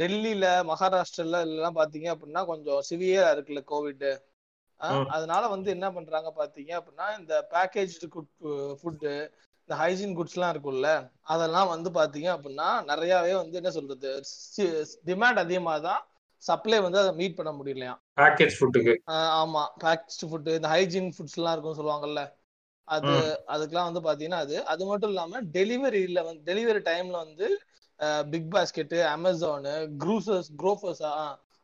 டெல்லியில 0.00 0.46
மகாராஷ்டிரால 0.70 1.40
எல்லாம் 1.48 1.78
பாத்தீங்க 1.80 2.08
அப்படின்னா 2.14 2.42
கொஞ்சம் 2.44 2.82
சிவியரா 2.90 3.30
இருக்குல்ல 3.34 3.62
கோவிட் 3.72 4.06
அதனால 5.14 5.42
வந்து 5.50 5.68
என்ன 5.74 5.88
பண்றாங்க 5.92 6.30
பாத்தீங்க 6.36 6.72
அப்படின்னா 6.78 7.06
இந்த 7.18 7.34
பேக்கேஜ்டு 7.52 8.08
ஃபுட்டு 8.78 9.12
இந்த 9.62 9.74
ஹைஜீன் 9.78 10.16
குட்ஸ் 10.16 10.36
எல்லாம் 10.36 10.52
இருக்கும்ல 10.54 10.88
அதெல்லாம் 11.32 11.72
வந்து 11.72 11.90
பாத்தீங்க 11.98 12.28
அப்படின்னா 12.36 12.68
நிறையவே 12.88 13.34
வந்து 13.36 13.58
என்ன 13.60 13.72
சொல்றது 13.76 14.10
டிமாண்ட் 15.06 15.42
அதிகமா 15.44 15.74
தான் 15.86 16.02
சப்ளை 16.42 16.78
வந்து 16.80 16.98
அதை 17.00 17.12
மீட் 17.18 17.38
பண்ண 17.38 17.50
முடியலையா 17.58 17.92
பேக்கேஜ் 18.18 18.54
ஃபுட்டுக்கு 18.58 18.94
ஆமா. 19.36 19.62
பேக்ஸ்டு 19.82 20.28
ஃபுட் 20.30 20.48
இந்த 20.54 20.70
ஹைஜீன் 20.72 21.10
ஃபுட்ஸ் 21.14 21.36
எல்லாம் 21.38 21.54
இருக்கும் 21.54 21.78
சொல்லுவாங்கல்ல 21.78 22.22
அது 22.88 23.12
அதுக்கெல்லாம் 23.52 23.88
வந்து 23.90 24.02
பாத்தீங்கன்னா 24.06 24.40
அது 24.44 24.56
அது 24.72 24.82
மட்டும் 24.86 25.12
இல்லாம 25.12 25.42
டெலிவரியில 25.54 26.22
வந்து 26.26 26.42
டெலிவரி 26.48 26.80
டைம்ல 26.88 27.18
வந்து 27.26 27.46
பிக் 28.32 28.50
பாஸ்கெட் 28.52 28.94
அமேசானு 29.12 29.74
க்ரூசர்ஸ் 30.02 30.50
குரோஃபர்ஸ் 30.56 31.02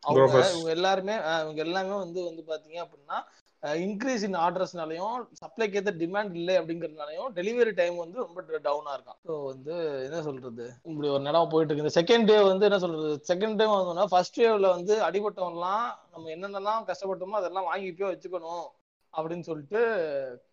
அவங்க. 0.02 0.38
இவங்க 0.54 0.70
எல்லாருமே 0.70 1.16
இவங்க 1.42 1.60
எல்லாமே 1.66 1.94
வந்து 2.04 2.22
வந்து 2.24 2.42
பாத்தீங்க 2.50 2.78
அப்படின்னா 2.84 3.18
இன்க்ரீஸ் 3.62 4.24
இன் 4.26 4.36
ஆர்டர்ஸ்னாலையும் 4.36 5.14
சப்ளைக்கு 5.32 5.74
ஏற்ற 5.74 5.92
டிமாண்ட் 5.92 6.34
இல்லை 6.34 6.54
அப்படிங்கறதுனாலையும் 6.58 7.30
டெலிவரி 7.34 7.72
டைம் 7.74 7.96
வந்து 7.96 8.18
ரொம்ப 8.18 8.58
டவுனா 8.66 8.92
இருக்கான். 8.96 9.18
ஸோ 9.26 9.44
வந்து 9.44 9.74
என்ன 10.04 10.22
சொல்றது? 10.22 10.66
இப்படி 10.84 11.08
ஒரு 11.08 11.22
நிலம் 11.22 11.48
போயிட்டு 11.48 11.72
இருக்கு. 11.72 11.86
இந்த 11.86 11.96
செகண்ட் 12.00 12.26
டே 12.26 12.36
வந்து 12.42 12.66
என்ன 12.66 12.78
சொல்றது? 12.78 13.10
செகண்ட் 13.32 13.58
டே 13.60 13.64
வந்தோம்னா 13.64 14.04
ஃபர்ஸ்ட் 14.04 14.40
வேவ்ல 14.40 14.68
வந்து 14.76 14.96
அடிபட்டவன்லாம் 15.08 15.86
நம்ம 16.12 16.30
என்னென்னலாம் 16.36 16.86
கஷ்டப்பட்டோமோ 16.90 17.40
அதெல்லாம் 17.40 17.64
வாங்கி 17.64 17.90
போய் 17.92 18.12
வச்சுக்கணும். 18.12 18.66
அப்படின்னு 19.14 19.46
சொல்லிட்டு 19.48 19.80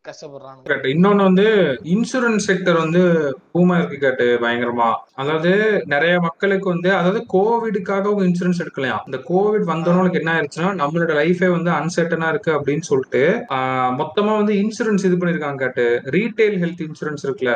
கஷ்டப்படுறாங்க. 0.08 0.76
இன்னொன்னு 0.94 1.24
வந்து 1.28 1.46
இன்சூரன்ஸ் 1.94 2.46
செக்டர் 2.48 2.78
வந்து 2.84 3.02
பூமா 3.54 3.76
இருக்கு 3.78 3.98
கேட்டு 3.98 4.26
பயங்கரமா. 4.44 4.88
அதாவது 5.22 5.52
நிறைய 5.94 6.14
மக்களுக்கு 6.20 6.68
வந்து 6.70 6.90
அதாவது 7.00 7.20
கோவிடுக்காக 7.34 8.06
அவங்க 8.10 8.24
இன்சூரன்ஸ் 8.30 8.64
எடுக்கலையா? 8.64 8.98
இந்த 9.10 9.20
கோவிட் 9.30 9.70
வந்தவங்களுக்கு 9.74 10.20
என்ன 10.22 10.34
ஆயிருச்சுன்னா 10.36 10.72
நம்மளோட 10.82 11.14
லைஃபே 11.22 11.50
வந்து 11.58 11.72
அன்சர்டனா 11.80 12.30
இருக்கு 12.34 12.54
அப்படின்னு 12.58 12.90
சொல்லிட்டு 12.92 13.24
மொத்தமா 14.02 14.34
வந்து 14.42 14.56
இன்சூரன்ஸ் 14.64 15.08
இது 15.10 15.22
பண்ணிருக்காங்க 15.22 15.62
கேட்டு. 15.64 15.88
ரீட்டைல் 16.18 16.60
ஹெல்த் 16.64 16.86
இன்சூரன்ஸ் 16.88 17.26
இருக்குல்ல 17.28 17.54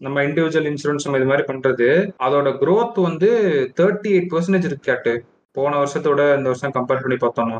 நம்ம 0.00 0.22
இண்டிவிஜுவல் 0.28 0.70
இன்சூரன்ஸ் 0.72 1.06
நம்ம 1.06 1.20
இது 1.20 1.30
மாதிரி 1.32 1.46
பண்றது 1.52 1.88
அதோட 2.26 2.48
க்ரோத் 2.62 3.00
வந்து 3.08 3.30
தேர்ட்டி 3.80 4.10
எயிட் 4.16 4.32
பர்சன்டேஜ் 4.34 4.68
இருக்கு 4.70 4.88
கேட்டு. 4.90 5.14
போன 5.56 5.76
வருஷத்தோட 5.82 6.22
இந்த 6.38 6.48
வருஷம் 6.52 6.74
கம்பேர் 6.74 7.02
பண்ணி 7.04 7.16
பார்த்தோம்னா. 7.20 7.58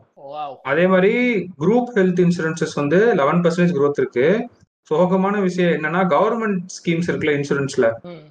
அதே 0.63 0.87
மாதிரி 0.87 1.15
குரூப் 1.59 1.91
ஹெல்த் 1.97 2.23
இன்சூரன்சஸ் 2.25 2.75
வந்து 2.75 3.01
லெவன் 3.15 3.43
பர்சன்டேஜ் 3.43 3.77
growth 3.79 4.01
இருக்கு. 4.03 4.29
சோகமான 4.91 5.41
விஷயம் 5.41 5.73
என்னன்னா 5.73 6.01
கவர்மெண்ட் 6.13 6.59
ஸ்கீம்ஸ் 6.75 7.09
இருக்குல்ல 7.09 7.33
இன்சூரன்ஸ்ல 7.39 7.87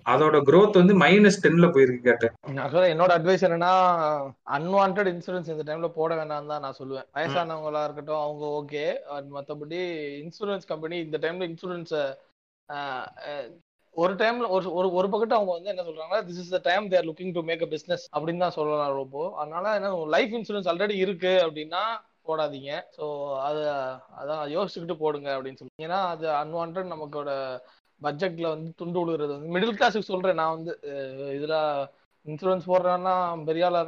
அதோட 0.05 0.38
growth 0.49 0.75
வந்து 0.75 0.93
மைனஸ் 1.01 1.39
டென்ல 1.43 1.67
போயிருக்கு 1.73 2.01
கேட்டு 2.01 2.27
ஆக்சுவலா 2.63 2.91
என்னோட 2.93 3.12
அட்வைஸ் 3.17 3.43
என்னன்னா 3.47 3.71
அன்வான்ட் 4.58 5.10
இன்சூரன்ஸ் 5.13 5.49
இந்த 5.49 5.65
டைம்ல 5.69 5.88
போட 5.88 6.15
வேண்டாம் 6.15 6.47
தான் 6.47 6.62
நான் 6.62 6.77
சொல்லுவேன். 6.79 7.08
வயசானவங்களா 7.15 7.84
இருக்கட்டும் 7.84 8.23
அவங்க 8.23 8.45
ஓகே 8.60 8.86
மத்தபடி 9.38 9.81
இன்சூரன்ஸ் 10.23 10.65
கம்பெனி 10.65 10.97
இந்த 10.99 11.17
டைம்ல 11.17 11.49
இன்சூரன்ஸ் 11.51 11.93
ஒரு 13.95 14.13
டைம்ல 14.15 14.45
ஒரு 14.55 14.67
ஒரு 14.73 14.88
ஒரு 14.93 15.08
பக்கத்து 15.12 15.38
அவங்க 15.38 15.51
வந்து 15.53 15.71
என்ன 15.73 15.84
சொல்றாங்க 15.84 16.15
this 16.27 16.41
is 16.41 16.53
the 16.53 16.60
time 16.65 16.86
they're 16.89 17.08
looking 17.10 17.34
to 17.34 17.43
make 17.43 17.63
a 17.63 17.69
business 17.73 18.03
அப்படின்னு 18.15 18.43
தான் 18.45 18.58
சொல்லலாம் 18.58 18.97
ரொம்ப. 18.97 19.13
அதனால 19.41 19.75
என்ன 19.77 19.89
லைஃப் 20.15 20.34
இன்சூரன்ஸ் 20.38 20.69
ஆல்ரெடி 20.71 20.95
இருக்கு 21.03 21.34
அப்படின்னா 21.45 21.84
போடாதீங்க. 22.27 22.69
ஸோ 22.97 23.05
அது 23.47 23.62
அதான் 24.19 24.43
யோசிச்சுக்கிட்டு 24.55 24.97
போடுங்க 25.03 25.29
அப்படின்னு 25.36 25.62
சொல்லி. 25.62 25.75
ஏன்னா 25.81 25.99
அது 26.13 26.25
அன்வான்ட் 26.41 26.79
நமக்கோட 26.93 27.29
பட்ஜெட்ல 28.01 28.47
வந்து 28.49 28.69
துண்டு 28.79 28.99
விழுகிறது. 29.01 29.34
வந்து 29.36 29.53
மிடில் 29.55 29.77
கிளாஸுக்கு 29.77 30.12
சொல்றேன் 30.12 30.39
நான் 30.41 30.55
வந்து 30.55 30.71
அஹ் 30.91 31.34
இதுல 31.38 31.55
இன்சூரன்ஸ் 32.31 32.69
போடுறேன்னா 32.71 33.15
பெரிய 33.47 33.65
ஆளா 33.67 33.81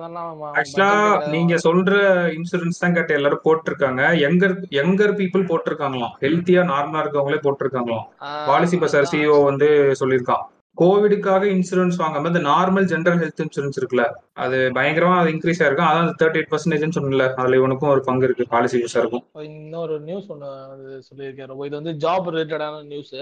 ஆக்சுவலா 0.59 0.89
நீங்க 1.35 1.55
சொல்ற 1.63 1.93
இன்சூரன்ஸ் 2.35 2.81
தான் 2.81 2.95
கேட்ட 2.97 3.11
எல்லாரும் 3.13 3.45
போட்டிருக்காங்க. 3.45 4.01
யங்கர் 4.25 4.53
யங்கர் 4.79 5.13
பீப்புள் 5.19 5.49
போட்டிருக்காங்களாம். 5.51 6.13
ஹெல்த்தியா 6.25 6.63
நார்மலா 6.73 7.01
இருக்கவங்களே 7.03 7.39
போட்டிருக்காங்களாம். 7.45 8.05
பாலிசி 8.49 8.77
பசார் 8.77 9.09
சிஓ 9.13 9.37
வந்து 9.49 9.69
சொல்லியிருக்கான். 10.01 10.45
கோவிடுக்காக 10.77 11.43
இன்சூரன்ஸ் 11.53 11.99
வாங்காம 11.99 12.29
இந்த 12.31 12.41
நார்மல் 12.47 12.87
ஜெனரல் 12.91 13.21
ஹெல்த் 13.21 13.43
இன்சூரன்ஸ் 13.43 13.77
இருக்குல்ல 13.79 14.05
அது 14.41 14.57
பயங்கரமா 14.75 15.15
அது 15.19 15.29
இன்க்ரீஸ் 15.33 15.61
ஆயிருக்கும். 15.61 15.89
அதான் 15.89 16.17
தேர்ட்டி 16.19 16.39
எயிட் 16.39 16.51
பர்சன்டேஜ் 16.51 16.95
சொன்னல 16.97 17.27
அதுல 17.37 17.59
இவனுக்கும் 17.59 17.91
ஒரு 17.93 18.01
பங்கு 18.07 18.27
இருக்கு 18.27 18.45
பாலிசி 18.51 18.81
பசாருக்கும் 18.81 19.23
இன்னொரு 19.47 19.95
நியூஸ் 20.07 20.27
அது 20.33 20.99
சொல்லியிருக்கேன் 21.07 21.35
இது 21.67 21.77
வந்து 21.79 21.93
ஜாப் 22.03 22.29
ரிலேட்டடான 22.29 22.83
நியூஸ். 22.91 23.15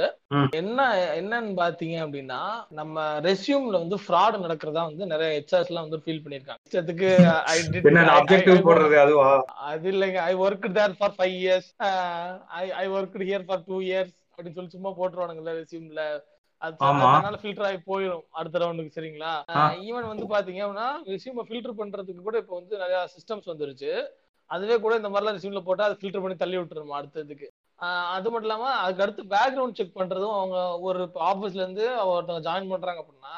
என்ன 0.61 0.79
என்னன்னு 1.19 1.53
பாத்தீங்க 1.61 1.95
அப்படின்னா 2.05 2.41
நம்ம 2.79 2.95
ரெஸ்யூம்ல 3.27 3.79
வந்து 3.79 3.99
ஃப்ராட் 4.03 4.43
நடக்கிறதா 4.45 4.83
வந்து 4.89 5.05
நிறைய 5.13 5.29
ஹெச்ஆர்ஸ் 5.37 5.71
எல்லாம் 5.71 5.87
வந்து 5.87 6.01
ஃபீல் 6.03 6.23
பண்ணிருக்காங்க 6.25 6.61
இஷ்டத்துக்கு 6.67 7.09
அப்ஜெக்டிவ் 8.17 8.65
போடுறது 8.65 8.95
அதுவா? 9.03 9.29
அது 9.69 9.87
இல்லைங்க. 9.93 10.19
I 10.29 10.33
work 10.45 10.67
there 10.77 10.95
for 10.99 11.15
five 11.17 11.35
years 11.41 11.69
I 12.55 12.65
I 12.79 12.85
work 12.95 13.17
here 13.23 13.45
for 13.47 13.65
two 13.67 13.77
years 13.87 14.13
அப்படின்னு 14.29 14.57
சொல்லி 14.57 14.71
சும்மா 14.71 14.91
அது 14.91 16.21
ஆமா. 16.21 16.34
அதனால 17.15 17.39
ஃபில்டர் 17.41 17.67
ஆகி 17.69 17.79
போயிடும் 17.89 18.23
அடுத்த 18.39 18.61
ரவுண்டுக்கு 18.61 18.95
சரிங்களா? 18.97 19.31
ஈவன் 19.87 20.11
வந்து 20.11 20.25
பாத்தீங்க 20.33 20.61
அப்படின்னா 20.65 20.87
ரெஸ்யூமை 21.13 21.43
ஃபில்டர் 21.49 21.79
பண்றதுக்கு 21.79 22.25
கூட 22.27 22.37
இப்போ 22.43 22.55
வந்து 22.59 22.81
நிறைய 22.83 22.99
சிஸ்டம்ஸ் 23.15 23.51
வந்துருச்சு. 23.51 23.91
அதுவே 24.49 24.75
கூட 24.83 24.93
இந்த 24.99 25.09
மாதிரிலாம் 25.11 25.37
ரெஸ்யூம்ல 25.37 25.61
போட்டா 25.67 25.85
அதை 25.87 25.95
ஃபில்டர் 25.99 26.23
பண்ணி 26.23 26.37
தள்ளி 26.41 26.57
விட்டுருமா 26.59 26.97
அடுத்ததுக்கு 26.99 27.47
அது 28.15 28.27
மட்டும் 28.31 28.47
இல்லாம 28.47 28.67
அதுக்கு 28.81 29.03
அடுத்து 29.05 29.23
பேக்ரவுண்ட் 29.33 29.77
செக் 29.79 29.97
பண்றதும் 29.99 30.35
அவங்க 30.39 30.57
ஒரு 30.87 30.99
ஆபீஸ்ல 31.29 31.63
இருந்து 31.63 31.85
ஒருத்தவங்க 32.09 32.43
ஜாயின் 32.47 32.71
பண்றாங்க 32.73 33.01
அப்படின்னா 33.03 33.35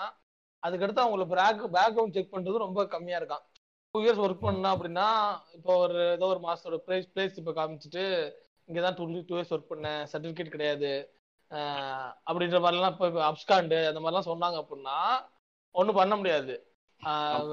அதுக்கடுத்து 0.64 1.04
அவங்களுக்கு 1.04 1.36
பேக் 1.36 1.64
பேக்ரவுண்ட் 1.78 2.16
செக் 2.18 2.34
பண்றதும் 2.34 2.66
ரொம்ப 2.66 2.82
கம்மியா 2.96 3.20
இருக்கான். 3.22 3.44
டூ 3.96 4.00
இயர்ஸ் 4.04 4.24
ஒர்க் 4.26 4.46
பண்ணா 4.46 4.70
அப்படின்னா 4.76 5.08
இப்போ 5.58 5.72
ஒரு 5.84 6.00
ஏதோ 6.16 6.28
ஒரு 6.34 6.42
மாசத்தோட 6.46 6.78
பிளேஸ் 6.88 7.08
பிளேஸ் 7.14 7.40
இப்போ 7.42 7.54
காமிச்சிட்டு 7.60 8.04
இங்கே 8.70 8.82
தான் 8.86 8.98
டூ 8.98 9.06
டூ 9.30 9.36
இயர்ஸ் 9.38 9.54
ஒர்க் 9.56 9.72
பண்ணேன் 9.74 10.02
சர்டிஃபிகேட் 10.12 10.54
கிடையாது. 10.56 10.92
அப்படின்ற 12.30 12.58
மாதிரிலாம் 12.64 12.92
இப்போ 12.92 13.08
அப்ஸ்காண்டு 13.32 13.78
அந்த 13.88 14.00
மாதிரிலாம் 14.00 14.30
சொன்னாங்க 14.32 14.58
அப்படின்னா 14.64 14.98
ஒன்றும் 15.72 15.96
பண்ண 15.96 16.16
முடியாது. 16.16 16.54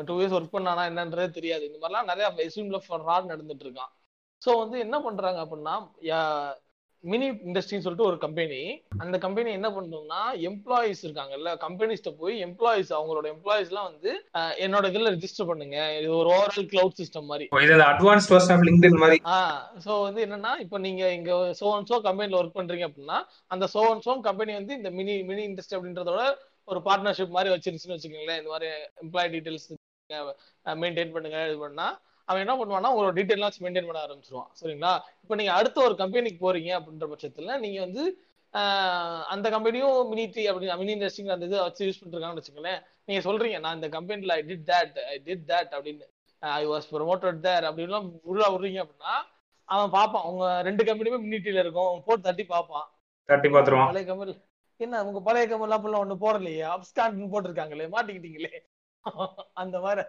டூ 0.06 0.14
இயர்ஸ் 0.20 0.36
ஒர்க் 0.36 0.56
பண்ணானா 0.56 0.84
என்னன்றதே 0.90 1.30
தெரியாது. 1.30 1.64
இந்த 1.70 1.78
மாதிரிலாம் 1.80 2.10
நிறைய 2.12 2.28
ரெஸ்யூம்ல 2.36 2.78
ஃப்ராட் 2.86 3.30
நடந்துட்டு 3.32 3.64
இருக்கான். 3.66 3.92
ஸோ 4.46 4.50
வந்து 4.58 4.78
என்ன 4.78 4.96
பண்றாங்க 5.00 5.38
அப்படின்னா 5.44 5.74
மினி 7.10 7.26
இண்டஸ்ட்ரின்னு 7.48 7.84
சொல்லிட்டு 7.84 8.08
ஒரு 8.10 8.18
கம்பெனி 8.24 8.60
அந்த 9.02 9.16
கம்பெனி 9.24 9.50
என்ன 9.58 9.68
பண்ணணும்னா 9.76 10.20
எம்ப்ளாயிஸ் 10.50 11.02
இருக்காங்கல்ல 11.06 11.50
கம்பெனிஸ்ட 11.64 12.10
போய் 12.20 12.34
எம்ப்ளாயிஸ் 12.46 12.90
அவங்களோட 12.98 13.26
எம்ப்ளாயிஸ் 13.34 13.70
எல்லாம் 13.72 13.88
வந்து 13.90 14.10
என்னோட 14.64 14.84
இதுல 14.92 15.12
ரெஜிஸ்டர் 15.16 15.48
பண்ணுங்க. 15.50 15.78
இது 15.98 16.08
ஒரு 16.20 16.30
ஓவரால் 16.36 16.70
கிளவுட் 16.72 16.98
சிஸ்டம் 17.00 17.28
மாதிரி. 17.30 17.46
அட்வான்ஸ் 17.90 18.28
லிங்க்டின் 18.68 18.98
மாதிரி. 19.02 19.18
ஆஹ் 19.34 19.60
சோ 19.86 19.92
வந்து 20.06 20.22
என்னன்னா 20.26 20.52
இப்போ 20.64 20.78
நீங்க 20.86 21.12
இங்க 21.18 21.32
சோ 21.60 21.68
அண்ட் 21.76 21.90
சோ 21.92 21.98
கம்பெனில 22.08 22.40
ஒர்க் 22.40 22.58
பண்றீங்க 22.60 22.86
அப்படின்னா 22.90 23.18
அந்த 23.54 23.68
சோ 23.74 23.82
அண்ட் 23.90 24.04
சோ 24.08 24.14
கம்பெனி 24.28 24.54
வந்து 24.60 24.74
இந்த 24.80 24.92
மினி 24.98 25.16
மினி 25.30 25.44
இண்டஸ்ட்ரி 25.50 25.78
அப்படின்றதோட 25.78 26.24
ஒரு 26.72 26.80
பார்ட்னர்ஷிப் 26.88 27.36
மாதிரி 27.36 27.52
வச்சிருச்சுன்னு 27.54 27.96
வச்சுக்கோங்களேன். 27.96 28.40
இந்த 28.42 28.50
மாதிரி 28.54 28.70
எம்ப்ளாய் 29.04 29.32
டீடைல்ஸ் 29.34 29.68
மெயின்டைன் 30.66 31.14
பண்ணுங்க 31.14 31.38
இது 31.48 31.58
பண்ணா. 31.58 31.86
அவன் 32.28 32.42
என்ன 32.44 32.54
பண்ணுவான்னா 32.58 32.90
உங்களோட 32.92 33.42
வச்சு 33.46 33.64
மெயின்டைன் 33.64 33.88
பண்ண 33.88 34.02
ஆரம்பிச்சிருவான். 34.06 34.50
சரிங்களா? 34.60 34.92
இப்போ 35.24 35.34
நீங்க 35.40 35.52
அடுத்த 35.58 35.78
ஒரு 35.88 35.94
கம்பெனிக்கு 36.02 36.40
போறீங்க 36.46 36.70
அப்படின்ற 36.78 37.08
பட்சத்துல 37.12 37.58
நீங்க 37.64 37.80
வந்து 37.86 38.04
அந்த 39.34 39.46
கம்பெனியும் 39.54 39.94
மினி 40.10 40.24
டி 40.34 40.42
அப்படி 40.50 40.66
மினி 40.80 40.92
இண்டஸ்ட்ரிங்கிற 40.96 41.36
அந்த 41.36 41.46
இதை 41.50 41.60
வச்சு 41.66 41.86
யூஸ் 41.86 42.00
பண்ணிருக்காங்கன்னு 42.00 42.42
வச்சுக்கோங்களேன். 42.42 42.82
நீங்க 43.08 43.20
சொல்றீங்க 43.28 43.58
நான் 43.64 43.78
இந்த 43.78 43.88
கம்பெனில 43.96 44.34
I 44.40 44.42
did 44.50 44.66
that 44.72 44.98
I 45.12 45.16
did 45.28 45.46
that 45.52 45.72
அப்படின்னு. 45.76 46.06
ஐ 46.42 46.62
வாஸ் 46.72 46.86
ப்ரொமோட்டட் 46.94 47.40
தேர் 47.46 47.66
அப்படின்லாம் 47.68 48.06
உள்ள 48.32 48.44
விடுறீங்க 48.54 48.80
அப்படின்னா 48.84 49.14
அவன் 49.68 49.90
பார்ப்பான். 49.96 50.26
உங்க 50.30 50.46
ரெண்டு 50.68 50.82
கம்பெனியுமே 50.88 51.20
மினிட்டில 51.26 51.62
இருக்கும். 51.64 51.94
போட்டு 52.06 52.26
தட்டி 52.28 52.44
பார்ப்பான். 52.54 52.86
தட்டி 53.30 53.48
பாத்துருவான் 53.54 53.90
பழைய 53.92 54.06
கம்பெனி 54.10 54.34
என்ன 54.80 55.02
உங்க 55.08 55.20
பழைய 55.28 55.44
கம்பெனி 55.50 55.74
அப்படிலாம் 55.76 56.04
ஒண்ணு 56.04 56.16
போடலையே? 56.24 56.64
அப்ஸ்காண்ட் 56.74 57.32
போட்டிருக்காங்களே 57.34 57.88
மாட்டிக்கிட்டீங்களே? 57.96 58.52
அந்த 59.62 59.76
மாதிரி 59.84 60.02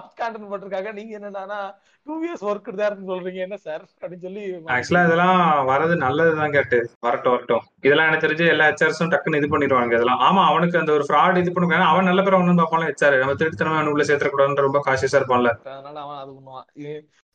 அப்ஸ்காண்ட் 0.00 0.36
போட்டிருக்காங்க. 0.50 0.90
நீங்க 0.98 1.12
என்னன்னா 1.18 1.58
டூ 2.06 2.14
இயர்ஸ் 2.24 2.44
ஒர்க் 2.50 2.68
தேர்ன்னு 2.80 3.08
சொல்றீங்க. 3.10 3.40
என்ன 3.46 3.56
சார் 3.66 3.82
அப்படின்னு 4.00 4.24
சொல்லி 4.26 4.42
ஆக்சுவலா 4.74 5.04
இதெல்லாம் 5.08 5.40
வரது 5.70 5.94
நல்லதுதான் 6.04 6.54
கேட்டு. 6.56 6.78
வரட்டும் 7.06 7.34
வரட்டும். 7.34 7.64
இதெல்லாம் 7.86 8.08
எனக்கு 8.10 8.26
தெரிஞ்சு 8.26 8.46
எல்லா 8.54 8.68
ஹெச்ஆர்ஸும் 8.70 9.12
டக்குன்னு 9.14 9.40
இது 9.40 9.52
பண்ணிடுவாங்க 9.54 9.96
இதெல்லாம். 9.98 10.22
ஆமா 10.28 10.44
அவனுக்கு 10.50 10.80
அந்த 10.82 10.92
ஒரு 10.98 11.06
ஃப்ராட் 11.08 11.40
இது 11.42 11.54
பண்ணுவாங்க 11.56 11.88
அவன் 11.94 12.08
நல்ல 12.10 12.22
பேர் 12.26 12.38
ஒண்ணு 12.40 12.60
பார்ப்பான் 12.60 12.86
ஹெச்ஆர் 12.90 13.20
நம்ம 13.22 13.36
திருட்டுத்தனமா 13.40 13.78
அவன் 13.80 13.92
உள்ள 13.94 14.06
சேர்த்தக்கூடாதுன்னு 14.10 14.66
ரொம்ப 14.68 14.82
காசியஸா 14.88 15.20
இருப்பான்ல. 15.20 15.52
அதனால 15.74 15.98
அவன் 16.06 16.20
அது 16.22 16.30
பண்ணுவான். 16.38 16.68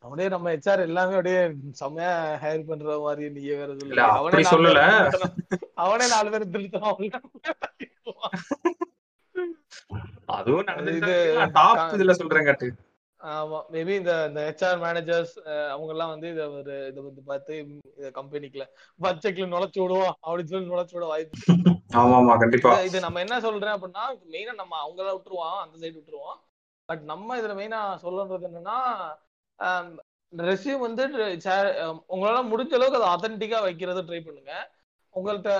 அவனே 0.04 0.26
நம்ம 0.34 0.50
ஹெச்ஆர் 0.54 0.88
எல்லாமே 0.88 1.16
அப்படியே 1.20 1.40
செம்மையா 1.82 2.12
ஹையர் 2.42 2.68
பண்ற 2.72 2.98
மாதிரி 3.06 3.30
நீ 3.36 3.44
வேற 3.62 3.70
சொல்லு 3.78 3.94
இல்ல, 3.94 4.04
அப்படி 4.18 4.46
சொல்லல. 4.54 4.82
அவனே 5.86 6.08
நாலு 6.16 6.34
பேர் 6.34 6.52
திருத்தம் 6.56 7.00
அதுவும் 10.36 10.68
இது 10.94 11.14
டாப் 11.56 11.94
இதுல 11.96 12.14
சொல்றேன் 12.20 12.48
கேட்டு. 12.48 12.68
ஆமா 13.22 13.60
மேபி 13.74 13.94
இந்த 13.96 14.14
இந்த 14.28 14.40
ஹெச்ஆர் 14.48 14.80
மேனேஜர்ஸ் 14.82 15.34
அவங்க 15.72 15.92
எல்லாம் 15.94 16.12
வந்து 16.14 16.28
இத 16.34 16.42
ஒரு 16.54 16.74
இத 16.90 16.98
வந்து 17.02 17.22
பார்த்து 17.30 17.54
இந்த 17.64 18.10
கம்பெனிக்குள்ள 18.18 18.66
பட்ஜெட்ல 19.00 19.48
நுழைச்சு 19.54 19.80
விடுவோம் 19.82 20.16
அப்படின்னு 20.24 20.52
சொல்லி 20.52 20.72
நுழைச்சு 20.72 20.96
விட 20.98 21.06
வாய்ப்பு 21.06 21.54
ஆமா 21.96 22.16
ஆமா 22.20 22.34
கண்டிப்பா. 22.38 22.72
இது- 22.88 23.04
நம்ம 23.06 23.22
என்ன 23.26 23.36
சொல்றேன் 23.42 23.76
அப்படின்னா 23.76 24.04
மெயினா 24.34 24.54
நம்ம 24.56 24.74
அவங்கள 24.82 25.08
விட்டுருவோம் 25.14 25.58
அந்த 25.62 25.76
சைடு 25.78 25.98
விட்டுருவோம். 25.98 26.38
பட் 26.90 27.04
நம்ம 27.12 27.38
இதுல 27.40 27.54
மெயினா 27.60 27.80
சொல்றது 28.04 28.50
என்னன்னா 28.50 28.78
ரெசியூம் 30.34 30.86
வந்து 30.86 31.04
உங்களால 32.14 32.40
முடிஞ்ச 32.50 32.74
அளவுக்கு 32.78 33.00
அதை 33.00 33.10
அத்தன்டிக்கா 33.14 33.60
வைக்கிறது 33.64 34.02
ட்ரை 34.08 34.22
பண்ணுங்க. 34.24 34.54
உங்கள்ட்ட 35.16 35.52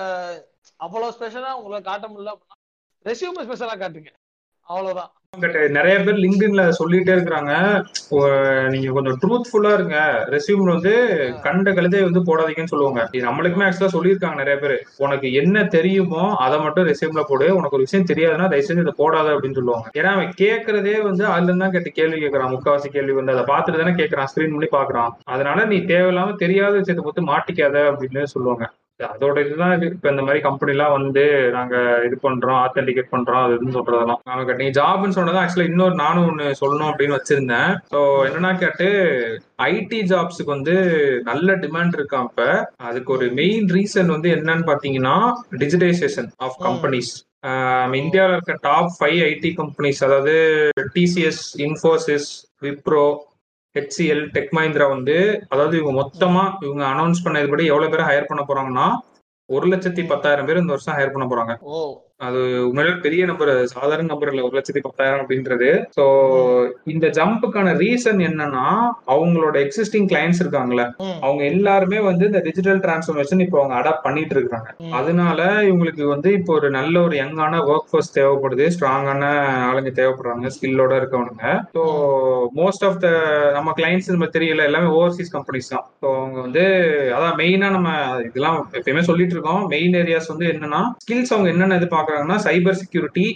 அவ்வளவு 0.80 1.14
ஸ்பெஷலா 1.14 1.50
உங்களை 1.58 1.78
காட்ட 1.82 2.06
முடியல 2.08 2.34
அப்படின்னா 2.34 2.55
ரெசியூம் 3.10 3.44
ஸ்பெஷலா 3.48 3.76
காட்டுங்க. 3.82 4.12
அவ்வளவுதான். 4.68 5.12
பட் 5.42 5.56
நிறைய 5.74 5.94
பேர் 6.04 6.20
லிங்க்டின்ல 6.22 6.62
சொல்லிட்டே 6.78 7.12
இருக்கிறாங்க. 7.14 7.52
நீங்க 8.72 8.88
கொஞ்சம் 8.96 9.18
ட்ரூத்ஃபுல்லா 9.22 9.70
இருங்க. 9.76 9.96
ரெசியூம்ல 10.34 10.74
வந்து 10.76 10.92
கண்ட 11.44 11.72
கழுதை 11.76 12.00
வந்து 12.06 12.20
போடாதீங்கன்னு 12.28 12.72
சொல்லுவாங்க. 12.72 13.02
இது 13.16 13.26
நம்மளுக்குமே 13.26 13.66
ஆக்சுவலா 13.66 13.94
சொல்லியிருக்காங்க 13.96 14.38
நிறைய 14.42 14.56
பேர். 14.62 14.74
உனக்கு 15.04 15.26
என்ன 15.40 15.64
தெரியுமோ 15.76 16.22
அதை 16.44 16.56
மட்டும் 16.64 16.88
ரெசியூம்ல 16.90 17.24
போடு. 17.30 17.48
உனக்கு 17.58 17.78
ஒரு 17.78 17.86
விஷயம் 17.86 18.08
தெரியாதுன்னா 18.12 18.48
தயவு 18.54 18.68
செஞ்சு 18.68 18.84
இதை 18.86 18.94
போடாத 19.02 19.34
அப்படின்னு 19.34 19.58
சொல்லுவாங்க. 19.60 19.92
ஏன்னா 20.00 20.12
அவன் 20.16 20.32
கேட்கறதே 20.42 20.96
வந்து 21.08 21.26
அதுல 21.34 21.58
தான் 21.64 21.74
கேட்டு 21.76 21.92
கேள்வி 22.00 22.20
கேட்கறான். 22.24 22.54
முக்காவாசி 22.56 22.90
கேள்வி 22.96 23.16
வந்து 23.20 23.34
அதை 23.36 23.44
பார்த்துட்டு 23.52 23.82
தானே 23.82 23.94
கேட்கறான். 24.02 24.30
ஸ்கிரீன் 24.32 24.56
பண்ணி 24.56 24.70
பாக்குறான் 24.78 25.12
அதனால 25.34 25.68
நீ 25.74 25.78
தேவையில்லாம 25.92 26.36
தெரியாத 26.44 26.74
விஷயத்தை 26.82 27.04
பார்த்து 27.06 27.30
மாட்டிக்காத 27.32 27.86
அப்படின்னு 27.92 28.34
சொல்லுவாங்க. 28.36 28.66
அதோட 29.00 29.36
இதுதான் 29.44 29.74
இது. 29.76 29.86
இப்ப 29.94 30.10
இந்த 30.12 30.22
மாதிரி 30.26 30.40
கம்பெனி 30.46 30.72
எல்லாம் 30.74 30.94
வந்து 30.96 31.24
நாங்க 31.56 31.74
இது 32.06 32.16
பண்றோம் 32.22 32.58
ஆத்தென்டிகேட் 32.62 33.12
பண்றோம் 33.14 33.42
அது 33.44 33.56
இதுன்னு 33.56 33.76
சொல்றதெல்லாம். 33.78 34.20
அவங்க 34.34 34.52
நீ 34.60 34.66
ஜாப்னு 34.78 35.16
சொன்னதான் 35.18 35.42
ஆக்சுவலா 35.42 35.68
இன்னொரு 35.70 35.94
நானும் 36.04 36.28
ஒண்ணு 36.30 36.46
சொல்லணும் 36.62 36.90
அப்படின்னு 36.90 37.18
வச்சிருந்தேன். 37.18 37.72
ஸோ 37.92 38.00
என்னன்னா 38.28 38.52
கேட்டு 38.62 38.88
ஐடி 39.68 40.00
ஜாப்ஸுக்கு 40.12 40.56
வந்து 40.56 40.76
நல்ல 41.30 41.58
டிமாண்ட் 41.64 41.98
இருக்கான் 41.98 42.28
இப்ப 42.30 42.48
அதுக்கு 42.88 43.12
ஒரு 43.18 43.28
மெயின் 43.40 43.68
ரீசன் 43.76 44.14
வந்து 44.16 44.30
என்னன்னு 44.38 44.68
பாத்தீங்கன்னா 44.72 45.16
டிஜிடைசேஷன் 45.62 46.30
ஆஃப் 46.46 46.58
கம்பெனிஸ் 46.66 47.12
இந்தியாவில் 48.00 48.34
இருக்க 48.36 48.54
டாப் 48.68 48.92
ஃபைவ் 48.96 49.18
ஐடி 49.30 49.50
கம்பெனிஸ் 49.60 50.00
அதாவது 50.06 50.34
TCS 50.96 51.42
Infosys 51.66 52.28
Wipro 52.62 53.06
HCL 53.76 54.22
tech 54.36 54.54
Mahindra 54.56 54.88
வந்து 54.88 55.16
அதாவது 55.48 55.76
இவங்க 55.80 55.92
மொத்தமா 56.02 56.44
இவங்க 56.66 56.82
அனௌன்ஸ் 56.92 57.24
பண்ணதுபடி 57.24 57.64
எவ்வளவு 57.72 57.92
பேர் 57.94 58.08
ஹையர் 58.08 58.30
பண்ண 58.30 58.44
போறாங்கன்னா 58.48 58.86
ஒரு 59.48 59.66
லட்சத்தி 59.72 60.02
பத்தாயிரம் 60.06 60.46
பேர் 60.46 60.62
இந்த 60.62 60.72
வருஷம் 60.74 60.96
ஹையர் 60.96 61.14
பண்ண 61.14 61.26
போறாங்க. 61.26 61.52
அது 62.20 62.38
உண்மையிலே 62.66 62.92
பெரிய 63.04 63.22
நம்பர் 63.26 63.50
சாதாரண 63.72 64.06
நம்பர் 64.06 64.30
இல்ல 64.30 64.44
ஒரு 64.44 64.54
லட்சத்தி 64.56 64.80
பத்தாயிரம் 64.80 65.22
அப்படின்றது. 65.22 65.66
ஸோ 65.96 66.04
இந்த 66.84 67.06
ஜம்புக்கான 67.08 67.74
ரீசன் 67.82 68.20
என்னன்னா 68.28 68.62
அவங்களோட 69.14 69.56
எக்ஸிஸ்டிங் 69.64 70.08
கிளைண்ட்ஸ் 70.12 70.40
இருக்காங்கல்ல. 70.44 70.84
ம். 71.04 71.18
அவங்க 71.22 71.42
எல்லாருமே 71.44 71.98
வந்து 72.00 72.24
இந்த 72.26 72.40
டிஜிட்டல் 72.40 72.80
டிரான்ஸ்ஃபர்மேஷன் 72.84 73.42
இப்போ 73.46 73.58
அவங்க 73.60 73.74
அடாப்ட் 73.80 74.04
பண்ணிட்டு 74.06 74.34
இருக்காங்க. 74.38 74.68
அதனால 74.92 75.40
இவங்களுக்கு 75.68 76.06
வந்து 76.06 76.30
இப்போ 76.32 76.54
ஒரு 76.54 76.70
நல்ல 76.70 76.94
ஒரு 77.02 77.16
யங்கான 77.22 77.60
ஒர்க் 77.66 77.90
ஃபோர்ஸ் 77.90 78.10
தேவைப்படுது 78.16 78.66
ஸ்ட்ராங்கான 78.76 79.22
ஆளுங்க 79.68 79.92
தேவைப்படுறாங்க 80.00 80.54
ஸ்கில்லோட 80.56 80.94
இருக்கவனுங்க. 81.00 81.44
ஸோ 81.76 81.84
மோஸ்ட் 82.60 82.86
ஆஃப் 82.88 82.98
த 83.04 83.10
நம்ம 83.58 83.76
கிளைண்ட்ஸ் 83.80 84.10
நம்ம 84.14 84.30
தெரியல 84.38 84.66
எல்லாமே 84.70 84.90
ஓவர்சீஸ் 84.96 85.34
கம்பெனிஸ் 85.36 85.72
தான். 85.74 85.86
ஸோ 86.00 86.08
அவங்க 86.22 86.40
வந்து 86.40 86.64
அதான் 87.18 87.38
மெயினா 87.42 87.70
நம்ம 87.76 87.92
இதெல்லாம் 88.30 88.58
எப்பயுமே 88.78 89.04
சொல்லிட்டு 89.10 89.36
இருக்கோம். 89.38 89.62
மெயின் 89.68 90.00
ஏரியாஸ் 90.02 90.32
வந்து 90.34 90.48
என்னன்னா 90.54 90.82
ஸ்கில்ஸ் 91.04 91.34
அவங்க 91.36 91.50
என்னென்ன 91.54 91.80
பாக்குறாங்கன்னா 92.06 92.38
cyber 92.46 92.80
security 92.82 93.26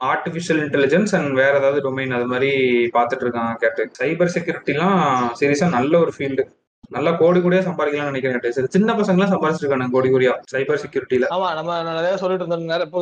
artificial 0.00 0.60
intelligence 0.64 1.12
and 1.16 1.32
வேற 1.34 1.52
ஏதாவது 1.60 1.80
டொமைன் 1.86 2.16
அது 2.16 2.26
மாதிரி 2.32 2.50
பார்த்துட்டு 2.96 3.24
இருக்காங்க 3.26 3.54
கேட்டு. 3.62 3.82
சைபர் 4.00 4.32
செக்யூரிட்டிலாம் 4.34 4.98
சீரியஸா 5.40 5.68
நல்ல 5.76 5.92
ஒரு 6.04 6.12
ஃபீல்டு 6.16 6.44
நல்லா 6.90 7.10
கோடி 7.20 7.38
கோடியா 7.40 7.62
சம்பாதிக்கலாம்னு 7.66 8.10
நினைக்கிறேன் 8.10 8.54
சரி 8.56 8.70
சின்ன 8.74 8.92
பசங்க 8.98 9.18
எல்லாம் 9.18 9.32
சம்பாதிச்சிருக்காங்க 9.32 9.88
கோடி 9.96 10.08
கோடியா 10.12 10.34
சைபர் 10.52 10.80
செக்யூரிட்டில 10.82 11.26
ஆமா 11.34 11.48
நம்ம 11.58 11.72
நிறைய 11.90 12.14
சொல்லிட்டு 12.22 12.44
இருந்தோம் 12.46 12.86
இப்போ 12.86 13.00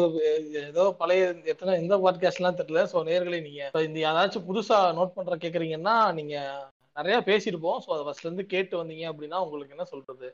ஏதோ 0.62 0.84
பழைய 1.00 1.20
எத்தனை 1.52 1.74
எந்த 1.82 1.96
பாட்காஸ்ட் 2.04 2.40
எல்லாம் 2.42 2.58
தெரியல. 2.60 2.82
சோ 2.92 3.04
நேர்களை 3.10 3.40
நீங்க 3.46 3.84
இந்த 3.88 4.00
யாராச்சும் 4.06 4.48
புதுசா 4.48 4.78
நோட் 4.98 5.16
பண்ற 5.18 5.36
கேக்குறீங்கன்னா 5.44 5.96
நீங்க 6.18 6.34
நிறைய 6.96 7.16
பேசியிருப்போம். 7.28 7.78
ஸோ 7.84 7.88
அதை 7.94 8.02
ஃபர்ஸ்ட்ல 8.06 8.28
இருந்து 8.28 8.46
கேட்டு 8.54 8.74
வந்தீங்க 8.82 9.06
அப்படின்னா 9.12 9.40
உங்களுக்கு 9.46 9.74
என்ன 9.76 9.86
சொல்றது? 9.92 10.28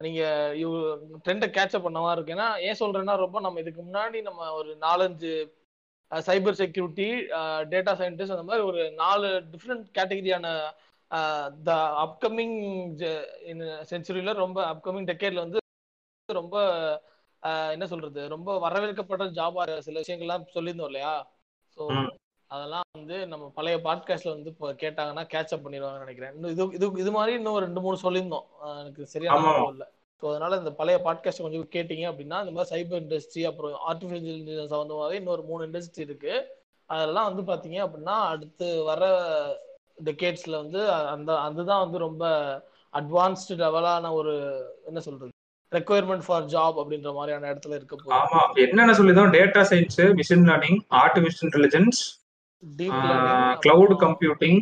நீங்க 0.00 0.22
ட்ரெண்டை 1.24 1.48
கேட்சப் 1.50 1.86
பண்ணவா 1.86 2.12
இருக்கு. 2.12 2.34
ஏன்னா 2.34 2.48
ஏன் 2.60 2.80
சொல்றேன்னா 2.80 3.16
ரொம்ப 3.16 3.40
நம்ம 3.40 3.60
இதுக்கு 3.60 3.82
முன்னாடி 3.82 4.18
நம்ம 4.22 4.50
ஒரு 4.52 4.70
நாலஞ்சு 4.80 5.32
சைபர் 6.12 6.58
செக்யூரிட்டி 6.58 7.06
டேட்டா 7.70 7.92
சயின்டிஸ்ட் 8.00 8.36
அந்த 8.36 8.42
மாதிரி 8.42 8.64
ஒரு 8.64 8.90
நாலு 8.94 9.28
டிஃப்ரெண்ட் 9.52 9.86
கேட்டகரியான 9.94 10.48
த 11.64 11.70
அப்கமிங் 12.04 12.56
செஞ்சுரியில 13.90 14.32
ரொம்ப 14.34 14.58
அப்கமிங் 14.74 15.08
டெக்கேட்ல 15.08 15.44
வந்து 15.44 15.60
ரொம்ப 16.28 16.56
என்ன 17.72 17.86
சொல்றது 17.86 18.20
ரொம்ப 18.28 18.50
வரவேற்கப்பட்ட 18.58 19.24
ஜாபா 19.38 19.64
சில 19.80 20.00
விஷயங்கள்லாம் 20.00 20.46
சொல்லியிருந்தோம் 20.54 20.90
இல்லையா? 20.92 21.14
ஸோ 21.76 21.82
அதெல்லாம் 22.54 22.86
வந்து 22.98 23.16
நம்ம 23.26 23.44
பழைய 23.54 23.76
பாட்காஸ்ட்ல 23.84 24.32
வந்து 24.34 24.50
இப்போ 24.52 24.66
கேட்டாங்கன்னா 24.82 25.22
கேட்ச் 25.32 25.52
அப் 25.54 25.64
பண்ணிடுவாங்கன்னு 25.66 26.06
நினைக்கிறேன். 26.06 26.32
இன்னும் 26.36 26.52
இது 26.54 26.64
இது 26.76 26.86
இது 27.02 27.10
மாதிரி 27.10 27.32
இன்னும் 27.36 27.62
ரெண்டு 27.66 27.80
மூணு 27.80 27.96
சொல்லியிருந்தோம். 28.02 28.46
எனக்கு 28.80 29.04
சரியான 29.06 29.54
இல்லை. 29.72 29.86
ஸோ 30.22 30.24
அதனால 30.30 30.56
இந்த 30.56 30.72
பழைய 30.72 30.98
பாட்காஸ்ட் 31.06 31.44
கொஞ்சம் 31.44 31.68
கேட்டீங்க 31.76 32.04
அப்படின்னா 32.10 32.38
இந்த 32.44 32.52
மாதிரி 32.56 32.70
சைபர் 32.72 33.02
இண்டஸ்ட்ரி 33.02 33.42
அப்புறம் 33.50 33.74
ஆர்டிஃபிஷியல் 33.90 34.38
இன்டெலிஜென்ஸ் 34.40 34.74
சம்மந்தமாகவே 34.74 35.18
இன்னொரு 35.20 35.42
மூணு 35.42 35.66
இண்டஸ்ட்ரி 35.68 36.04
இருக்கு. 36.08 36.34
அதெல்லாம் 36.90 37.28
வந்து 37.30 37.42
பாத்தீங்க 37.50 37.78
அப்படின்னா 37.86 38.16
அடுத்து 38.32 38.66
வர 38.84 39.02
டெக்கேட்ஸ்ல 40.04 40.54
வந்து 40.62 40.80
அந்த 41.14 41.30
அதுதான் 41.38 41.84
வந்து 41.84 41.98
ரொம்ப 41.98 42.24
அட்வான்ஸ்டு 42.94 43.54
லெவலான 43.60 44.12
ஒரு 44.12 44.32
என்ன 44.86 45.00
சொல்றது 45.00 45.32
ரெக்குயர்மெண்ட் 45.72 46.26
ஃபார் 46.26 46.44
ஜாப் 46.46 46.76
அப்படின்ற 46.80 47.10
மாதிரியான 47.14 47.48
இடத்துல 47.52 47.78
இருக்க 47.78 47.94
போகுது. 47.96 48.18
ஆமா 48.18 48.40
என்னென்ன 48.64 48.94
சொல்லிதான் 48.94 49.32
data 49.38 49.62
science 49.70 50.00
machine 50.20 50.46
learning 50.50 50.78
artificial 51.02 51.46
intelligence 51.48 52.00
cloud 53.64 53.94
computing 54.04 54.60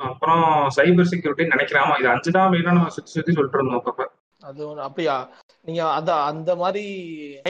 அப்புறம் 0.00 0.44
சைபர் 0.76 1.10
செக்யூரிட்டி 1.10 1.44
நினைக்கிறேன். 1.52 1.84
ஆமா 1.84 1.96
இது 2.00 2.08
அஞ்சு 2.12 2.30
தான் 2.32 2.50
மெயினா 2.52 2.74
நம்ம 2.76 2.92
சுத்தி 2.96 3.12
சுத்தி 3.12 3.34
சொல்லிட்டு 3.36 3.58
இருந்தோம் 3.58 3.80
அப்ப 3.82 4.06
அது 4.42 4.64
அப்படியா? 4.86 5.14
நீங்க 5.66 5.82
அத 5.94 6.08
அந்த 6.30 6.50
மாதிரி 6.56 6.82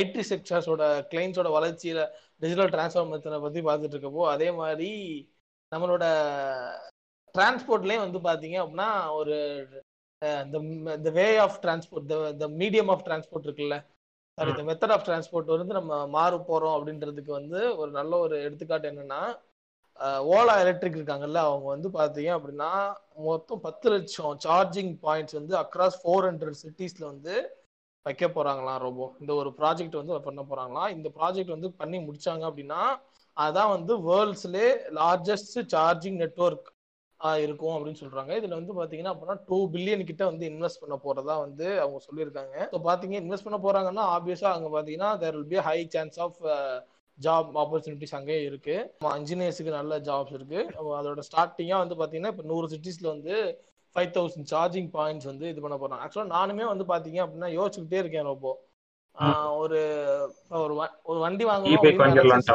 ஐடி 0.00 0.22
செக்டர்ஸோட 0.28 0.82
கிளைண்ட்ஸோட 1.10 1.48
வளர்ச்சியில 1.56 2.02
டிஜிட்டல் 2.42 2.70
டிரான்ஸ்ஃபார்மேஷனை 2.74 3.40
பத்தி 3.44 3.60
பார்த்துட்டு 3.62 3.96
இருக்கப்போ 3.96 4.24
அதே 4.34 4.48
மாதிரி 4.60 4.90
நம்மளோட 5.72 6.04
டிரான்ஸ்போர்ட்லயும் 7.34 8.04
வந்து 8.04 8.20
பாத்தீங்க 8.26 8.56
அப்படின்னா 8.62 8.88
ஒரு 9.18 9.34
இந்த 10.96 11.10
way 11.16 11.26
of 11.38 11.58
transport 11.64 12.06
the 12.40 12.48
medium 12.60 12.90
of 12.94 13.04
transport 13.06 13.48
இருக்குல்ல? 13.48 13.76
சாரி 14.38 14.50
இந்த 14.54 14.64
மெத்தட் 14.68 14.94
ஆஃப் 14.94 15.06
டிரான்ஸ்போர்ட் 15.06 15.52
வந்து 15.54 15.78
நம்ம 15.78 15.98
மாறு 16.14 16.38
போறோம் 16.48 16.76
அப்படின்றதுக்கு 16.76 17.32
வந்து 17.32 17.60
ஒரு 17.80 17.90
நல்ல 17.90 18.12
ஒரு 18.24 18.36
எடுத்துக்காட்டு 18.46 18.90
என்னன்னா 18.92 19.20
ஓலா 20.32 20.54
எலக்ட்ரிக் 20.62 20.98
இருக்காங்கல்ல 20.98 21.40
அவங்க 21.48 21.66
வந்து 21.74 21.88
பாத்தீங்க 21.98 22.30
அப்படின்னா 22.38 22.70
மொத்தம் 23.28 23.60
பத்து 23.60 23.86
லட்சம் 23.90 24.34
சார்ஜிங் 24.46 24.92
பாயிண்ட்ஸ் 25.06 25.38
வந்து 25.38 25.54
அக்ராஸ் 25.56 26.00
ஃபோர் 26.02 26.26
ஹண்ட்ரட் 26.28 26.58
சிட்டிஸ்ல 26.62 27.04
வந்து 27.12 27.34
வைக்க 28.06 28.26
போறாங்களாம் 28.26 28.82
ரொம்ப 28.86 29.04
இந்த 29.20 29.32
ஒரு 29.34 29.50
ப்ராஜெக்ட் 29.60 29.96
வந்து 30.00 30.20
பண்ண 30.26 30.42
போறாங்களாம். 30.50 30.90
இந்த 30.96 31.08
ப்ராஜெக்ட் 31.18 31.54
வந்து 31.56 31.70
பண்ணி 31.80 31.98
முடிச்சாங்க 31.98 32.44
அப்படின்னா 32.50 32.82
அதான் 33.36 33.72
வந்து 33.76 33.92
வேர்ல்ட்ஸ்லே 34.08 34.66
லார்ஜஸ்ட் 35.00 35.56
சார்ஜிங் 35.74 36.18
நெட்ஒர்க் 36.22 36.68
இருக்கும் 37.44 37.74
அப்படின்னு 37.74 38.00
சொல்றாங்க. 38.02 38.32
இதுல 38.40 38.54
வந்து 38.60 38.72
பாத்தீங்கன்னா 38.78 39.12
அப்படின்னா 39.12 39.36
டூ 39.48 39.58
பில்லியன் 39.74 40.08
கிட்ட 40.10 40.22
வந்து 40.30 40.44
இன்வெஸ்ட் 40.52 40.82
பண்ண 40.82 40.96
போறதா 41.06 41.34
வந்து 41.44 41.66
அவங்க 41.84 41.98
சொல்லியிருக்காங்க. 42.08 42.56
இப்போ 42.68 42.80
பாத்தீங்க 42.90 43.16
இன்வெஸ்ட் 43.22 43.46
பண்ண 43.48 43.58
போறாங்கன்னா 43.66 44.04
ஆப்வியஸா 44.16 44.50
அங்க 44.56 44.70
பாத்தீங்கன்னா 44.76 45.10
there 45.22 45.36
will 45.38 45.52
be 45.54 45.60
high 45.68 45.78
chance 45.94 46.18
of 46.26 46.38
job 47.22 47.48
opportunities 47.62 48.14
அங்கேயே 48.18 48.42
இருக்கு. 48.42 48.74
இன்ஜினியர்ஸுக்கு 49.00 49.70
நல்ல 49.70 49.98
ஜாப்ஸ் 50.00 50.32
இருக்கு. 50.32 50.60
அதோட 51.00 51.22
ஸ்டார்டிங்காக 51.28 51.82
வந்து 51.84 51.96
பார்த்தீங்கன்னா 52.00 52.32
இப்போ 52.34 52.42
நூறு 52.42 52.68
சிட்டிஸ்ல 52.74 53.06
வந்து 53.06 53.34
ஃபைவ் 53.96 54.10
தௌசண்ட் 54.16 54.48
சார்ஜிங் 54.50 54.90
பாயிண்ட்ஸ் 54.96 55.24
வந்து 55.24 55.48
இது 55.48 55.60
பண்ண 55.60 55.76
போறாங்க. 55.76 56.02
ஆக்சுவலாக 56.06 56.34
நானுமே 56.38 56.66
வந்து 56.72 56.84
பார்த்தீங்க 56.92 57.20
அப்படின்னா 57.26 57.50
யோசிச்சுக்கிட்டே 57.58 58.00
இருக்கேன் 58.04 58.30
ரொம்ப. 58.32 58.65
ஒரு 59.58 59.78
ஒரு 60.58 60.74
ஒரு 61.04 61.18
வண்டி 61.20 61.44
வாங்கணும் 61.44 62.50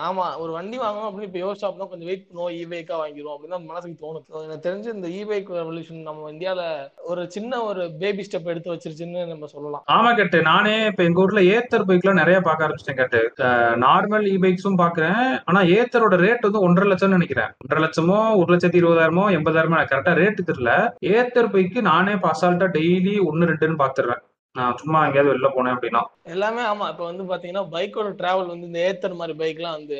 ஆமா 0.00 0.26
ஒரு 0.36 0.52
வண்டி 0.52 0.76
வாங்கணும் 0.78 1.08
அப்படின்னு 1.08 1.28
இப்ப 1.28 1.40
யோசிச்சா 1.42 1.66
அப்படின்னா 1.68 1.90
கொஞ்சம் 1.90 2.08
வெயிட் 2.10 2.24
பண்ணுவோம் 2.28 2.54
இ 2.56 2.62
பைக்கா 2.70 2.94
வாங்கிடுவோம் 3.00 3.34
அப்படின்னு 3.36 3.68
மனசுக்கு 3.70 4.00
தோணும் 4.02 4.24
எனக்கு 4.40 4.66
தெரிஞ்சு 4.68 4.94
இந்த 4.94 5.08
இ 5.08 5.20
பைக் 5.24 5.50
ரெவல்யூஷன் 5.58 6.00
நம்ம 6.02 6.30
இந்தியால 6.30 6.62
ஒரு 7.10 7.22
சின்ன 7.30 7.62
ஒரு 7.62 7.82
பேபி 8.00 8.22
ஸ்டெப் 8.22 8.50
எடுத்து 8.52 8.72
வச்சிருச்சுன்னு 8.72 9.22
நம்ம 9.26 9.46
சொல்லலாம். 9.46 9.84
ஆமா 9.88 10.12
கேட்டு. 10.12 10.40
நானே 10.42 10.74
இப்ப 10.86 11.02
எங்க 11.02 11.20
ஊர்ல 11.20 11.42
ஏத்தர் 11.54 11.86
பைக்லாம் 11.88 12.20
நிறைய 12.22 12.40
பார்க்க 12.40 12.66
ஆரம்பிச்சிட்டேன் 12.66 13.00
கேட்டு. 13.00 13.20
நார்மல் 13.84 14.26
இ 14.32 14.36
பைக்ஸும் 14.38 14.80
பாக்குறேன் 14.82 15.20
ஆனா 15.44 15.62
ஏத்தரோட 15.76 16.16
ரேட் 16.24 16.46
வந்து 16.48 16.64
ஒன்றரை 16.66 16.88
லட்சம் 16.88 17.10
நினைக்கிறேன். 17.10 17.52
ஒன்றரை 17.62 17.82
லட்சமோ 17.84 18.18
ஒரு 18.40 18.48
லட்சத்தி 18.54 18.80
இருபதாயிரமோ 18.82 19.26
எண்பதாயிரமோ 19.38 19.78
எனக்கு 19.78 19.94
கரெக்டா 19.94 20.14
ரேட்டு 20.22 20.48
தெரியல. 20.50 20.72
ஏத்தர் 21.12 21.52
பைக்கு 21.54 21.82
நானே 21.82 22.16
அசால்ட்டா 22.32 22.68
டெய்லி 22.76 23.14
ஒன்னு 23.30 23.48
ரெண்டுன்னு 23.50 23.82
பாத்துறேன் 23.82 24.20
நான் 24.54 24.76
சும்மா 24.76 25.00
எங்கேயாவது 25.06 25.30
வெளில 25.30 25.48
போனேன் 25.48 25.74
அப்படின்னா. 25.74 26.00
எல்லாமே 26.24 26.62
ஆமா 26.62 26.86
இப்ப 26.88 27.04
வந்து 27.04 27.24
பாத்தீங்கன்னா 27.24 27.64
பைக்கோட 27.74 28.08
டிராவல் 28.20 28.52
வந்து 28.52 28.66
இந்த 28.66 28.80
ஏத்தர் 28.88 29.20
மாதிரி 29.20 29.34
பைக் 29.38 29.60
எல்லாம் 29.60 29.78
வந்து 29.78 29.98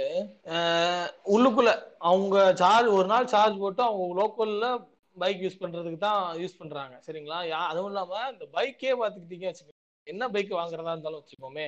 உள்ளுக்குள்ள 1.34 1.72
அவங்க 2.10 2.36
சார்ஜ் 2.54 2.88
ஒரு 2.98 3.06
நாள் 3.06 3.32
சார்ஜ் 3.34 3.58
போட்டு 3.58 3.82
அவங்க 3.82 4.20
லோக்கல்ல 4.20 4.68
பைக் 5.16 5.44
யூஸ் 5.44 5.60
பண்றதுக்கு 5.62 5.98
தான் 5.98 6.20
யூஸ் 6.38 6.58
பண்றாங்க. 6.58 6.94
சரிங்களா? 7.06 7.38
அதுவும் 7.70 7.90
இல்லாம 7.92 8.22
இந்த 8.32 8.44
பைக்கே 8.56 8.92
பாத்துக்கிட்டீங்க 9.00 9.46
வச்சுக்கோங்க. 9.48 9.78
என்ன 10.06 10.28
பைக் 10.28 10.52
வாங்குறதா 10.52 10.94
இருந்தாலும் 10.94 11.22
வச்சுக்கோமே. 11.22 11.66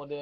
ஒரு 0.00 0.16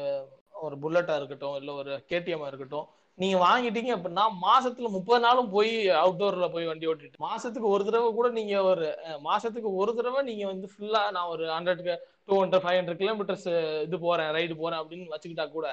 ஒரு 0.65 0.75
புல்லட்டா 0.83 1.15
இருக்கட்டும் 1.17 1.57
இல்ல 1.57 1.71
ஒரு 1.73 1.93
கேடிஎம்மா 2.11 2.49
இருக்கட்டும். 2.51 2.89
நீங்க 3.19 3.37
வாங்கிட்டீங்க 3.45 3.91
அப்படின்னா 3.97 4.25
மாசத்துல 4.45 4.89
முப்பது 4.95 5.21
நாளும் 5.25 5.51
போய் 5.55 5.73
அவுட்டோர்ல 6.03 6.47
போய் 6.55 6.69
வண்டி 6.71 6.89
ஓட்டிட்டு 6.91 7.25
மாசத்துக்கு 7.27 7.73
ஒரு 7.75 7.83
தடவை 7.89 8.09
கூட 8.19 8.29
நீங்க 8.39 8.55
ஒரு 8.71 8.87
மாசத்துக்கு 9.29 9.71
ஒரு 9.83 9.93
தடவை 9.99 10.23
நீங்க 10.31 10.45
வந்து 10.53 10.69
ஃபுல்லா 10.73 11.03
நான் 11.17 11.33
ஒரு 11.35 11.45
hundred 11.57 11.83
two 12.29 12.35
hundred 12.43 12.65
five 12.65 12.79
hundred 12.81 13.03
kilometres 13.03 13.47
இது 13.87 13.99
போறேன் 14.07 14.33
ரைடு 14.39 14.57
போறேன் 14.63 14.81
அப்படின்னு 14.83 15.13
வச்சுக்கிட்டா 15.15 15.47
கூட 15.57 15.69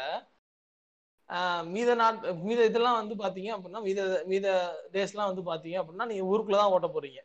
மீத 1.74 1.90
நாட் 2.02 2.22
மீத 2.46 2.60
இதெல்லாம் 2.70 3.00
வந்து 3.02 3.16
பாத்தீங்க 3.24 3.50
அப்படின்னா 3.56 3.82
மீத 3.88 4.00
மீத 4.32 4.48
டேஸ்லாம் 4.96 5.30
வந்து 5.32 5.44
பாத்தீங்க 5.50 5.78
அப்படின்னா 5.82 6.08
நீங்க 6.12 6.24
ஊருக்குள்ள 6.32 6.60
தான் 6.62 6.74
ஓட்ட 6.76 6.88
போறீங்க. 6.96 7.20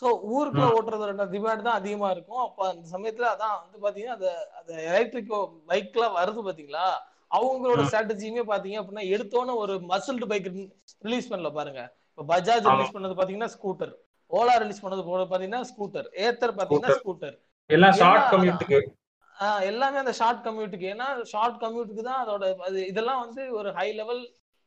ஸோ 0.00 0.06
ஊருக்குள்ள 0.36 0.68
ஓட்டுறதோட 0.76 1.24
டிமாண்ட் 1.34 1.66
தான் 1.66 1.78
அதிகமா 1.80 2.08
இருக்கும். 2.14 2.42
அப்ப 2.46 2.60
அந்த 2.70 2.84
சமயத்துல 2.94 3.26
அதான் 3.34 3.56
வந்து 3.64 3.78
பாத்தீங்கன்னா 3.84 4.16
அந்த 4.18 4.30
அந்த 4.60 4.72
எலக்ட்ரிக் 4.90 5.32
பைக்லாம் 5.70 6.16
வருது 6.20 6.42
பாத்தீங்களா? 6.48 6.86
அவங்களோட 7.36 7.82
ஸ்ட்ராட்டஜியுமே 7.88 8.44
பாத்தீங்க 8.50 8.78
அப்படின்னா 8.80 9.04
எடுத்தோன்னு 9.14 9.54
ஒரு 9.62 9.74
மசில்டு 9.92 10.28
பைக் 10.32 10.48
ரிலீஸ் 11.06 11.30
பண்ணல 11.30 11.50
பாருங்க. 11.58 11.82
இப்ப 12.10 12.24
பஜாஜ் 12.32 12.66
ரிலீஸ் 12.72 12.94
பண்ணது 12.96 13.14
பாத்தீங்கன்னா 13.20 13.52
ஸ்கூட்டர் 13.54 13.92
ஓலா 14.30 14.54
ரிலீஸ் 14.62 14.82
பண்ணது 14.84 15.02
போல 15.08 15.24
பாத்தீங்கன்னா 15.32 15.62
ஸ்கூட்டர் 15.70 16.06
ஏத்தர் 16.26 16.56
பாத்தீங்கன்னா 16.58 16.96
ஸ்கூட்டர் 17.00 17.36
எல்லாம் 17.70 17.96
ஷார்ட் 18.00 18.28
கம்யூட்டுக்கு 18.32 18.78
எல்லாமே 19.68 19.98
அந்த 20.02 20.12
ஷார்ட் 20.18 20.42
கம்யூட்டுக்கு 20.46 20.86
ஏன்னா 20.92 21.06
ஷார்ட் 21.30 21.56
கம்யூட்டுக்கு 21.62 22.02
தான் 22.08 22.20
அதோட 22.24 22.44
அது 22.66 22.78
இதெல்லாம் 22.90 23.22
வந்து 23.24 23.42
ஒரு 23.58 23.70
ஹை 23.78 23.88
லெவல் 24.00 24.22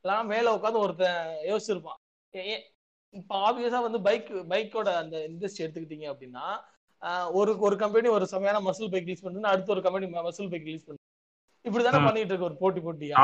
எல்லாம் 0.05 0.27
மேல 0.31 0.53
உட்காந்து 0.57 0.81
ஒருத்தன் 0.85 1.19
யோசிச்சிருப்பான். 1.49 1.99
இப்ப 3.13 3.35
ஆப்வியஸா 3.47 3.79
வந்து 3.85 3.99
பைக் 4.07 4.29
பைக்கோட 4.51 4.89
அந்த 5.01 5.15
இண்டஸ்ட்ரி 5.29 5.63
எடுத்துக்கிட்டீங்க 5.63 6.07
அப்படின்னா 6.11 6.45
ஒரு 7.39 7.51
ஒரு 7.67 7.75
கம்பெனி 7.83 8.07
ஒரு 8.17 8.25
சமையான 8.33 8.59
மசில் 8.67 8.91
பைக் 8.93 9.07
ரிலீஸ் 9.07 9.25
பண்ணுன்னு 9.25 9.51
அடுத்த 9.51 9.73
ஒரு 9.75 9.83
கம்பெனி 9.85 10.07
மசில் 10.19 10.51
பைக் 10.53 10.67
ரிலீஸ் 10.69 10.87
பண்ணு 10.87 10.96
இப்படிதானே 11.65 12.03
பண்ணிட்டு 12.03 12.31
இருக்கு 12.33 12.45
ஒரு 12.45 12.57
போட்டி 12.57 12.79
போட்டியா? 12.79 13.15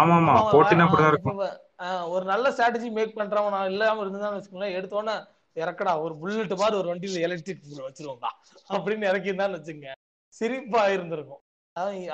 ஒரு 2.10 2.26
நல்ல 2.26 2.50
ஸ்ட்ராட்டஜி 2.50 2.92
மேக் 2.92 3.18
பண்றவன் 3.20 3.50
நான் 3.50 3.70
இல்லாம 3.70 4.04
இருந்தான்னு 4.04 4.38
வச்சுக்கோங்களேன் 4.38 4.76
எடுத்தோன்னே 4.78 5.16
இறக்கடா 5.56 6.02
ஒரு 6.02 6.14
புல்லட் 6.18 6.58
மாதிரி 6.58 6.78
ஒரு 6.78 6.94
வண்டியில 6.94 7.20
எலக்ட்ரிக் 7.20 7.64
வச்சிருவோம்டா 7.88 8.32
அப்படின்னு 8.70 9.10
இறக்கிருந்தான்னு 9.12 9.60
வச்சுங்க 9.60 9.90
சிரிப்பா 10.34 10.88
இருந்திருக்கும். 10.88 11.42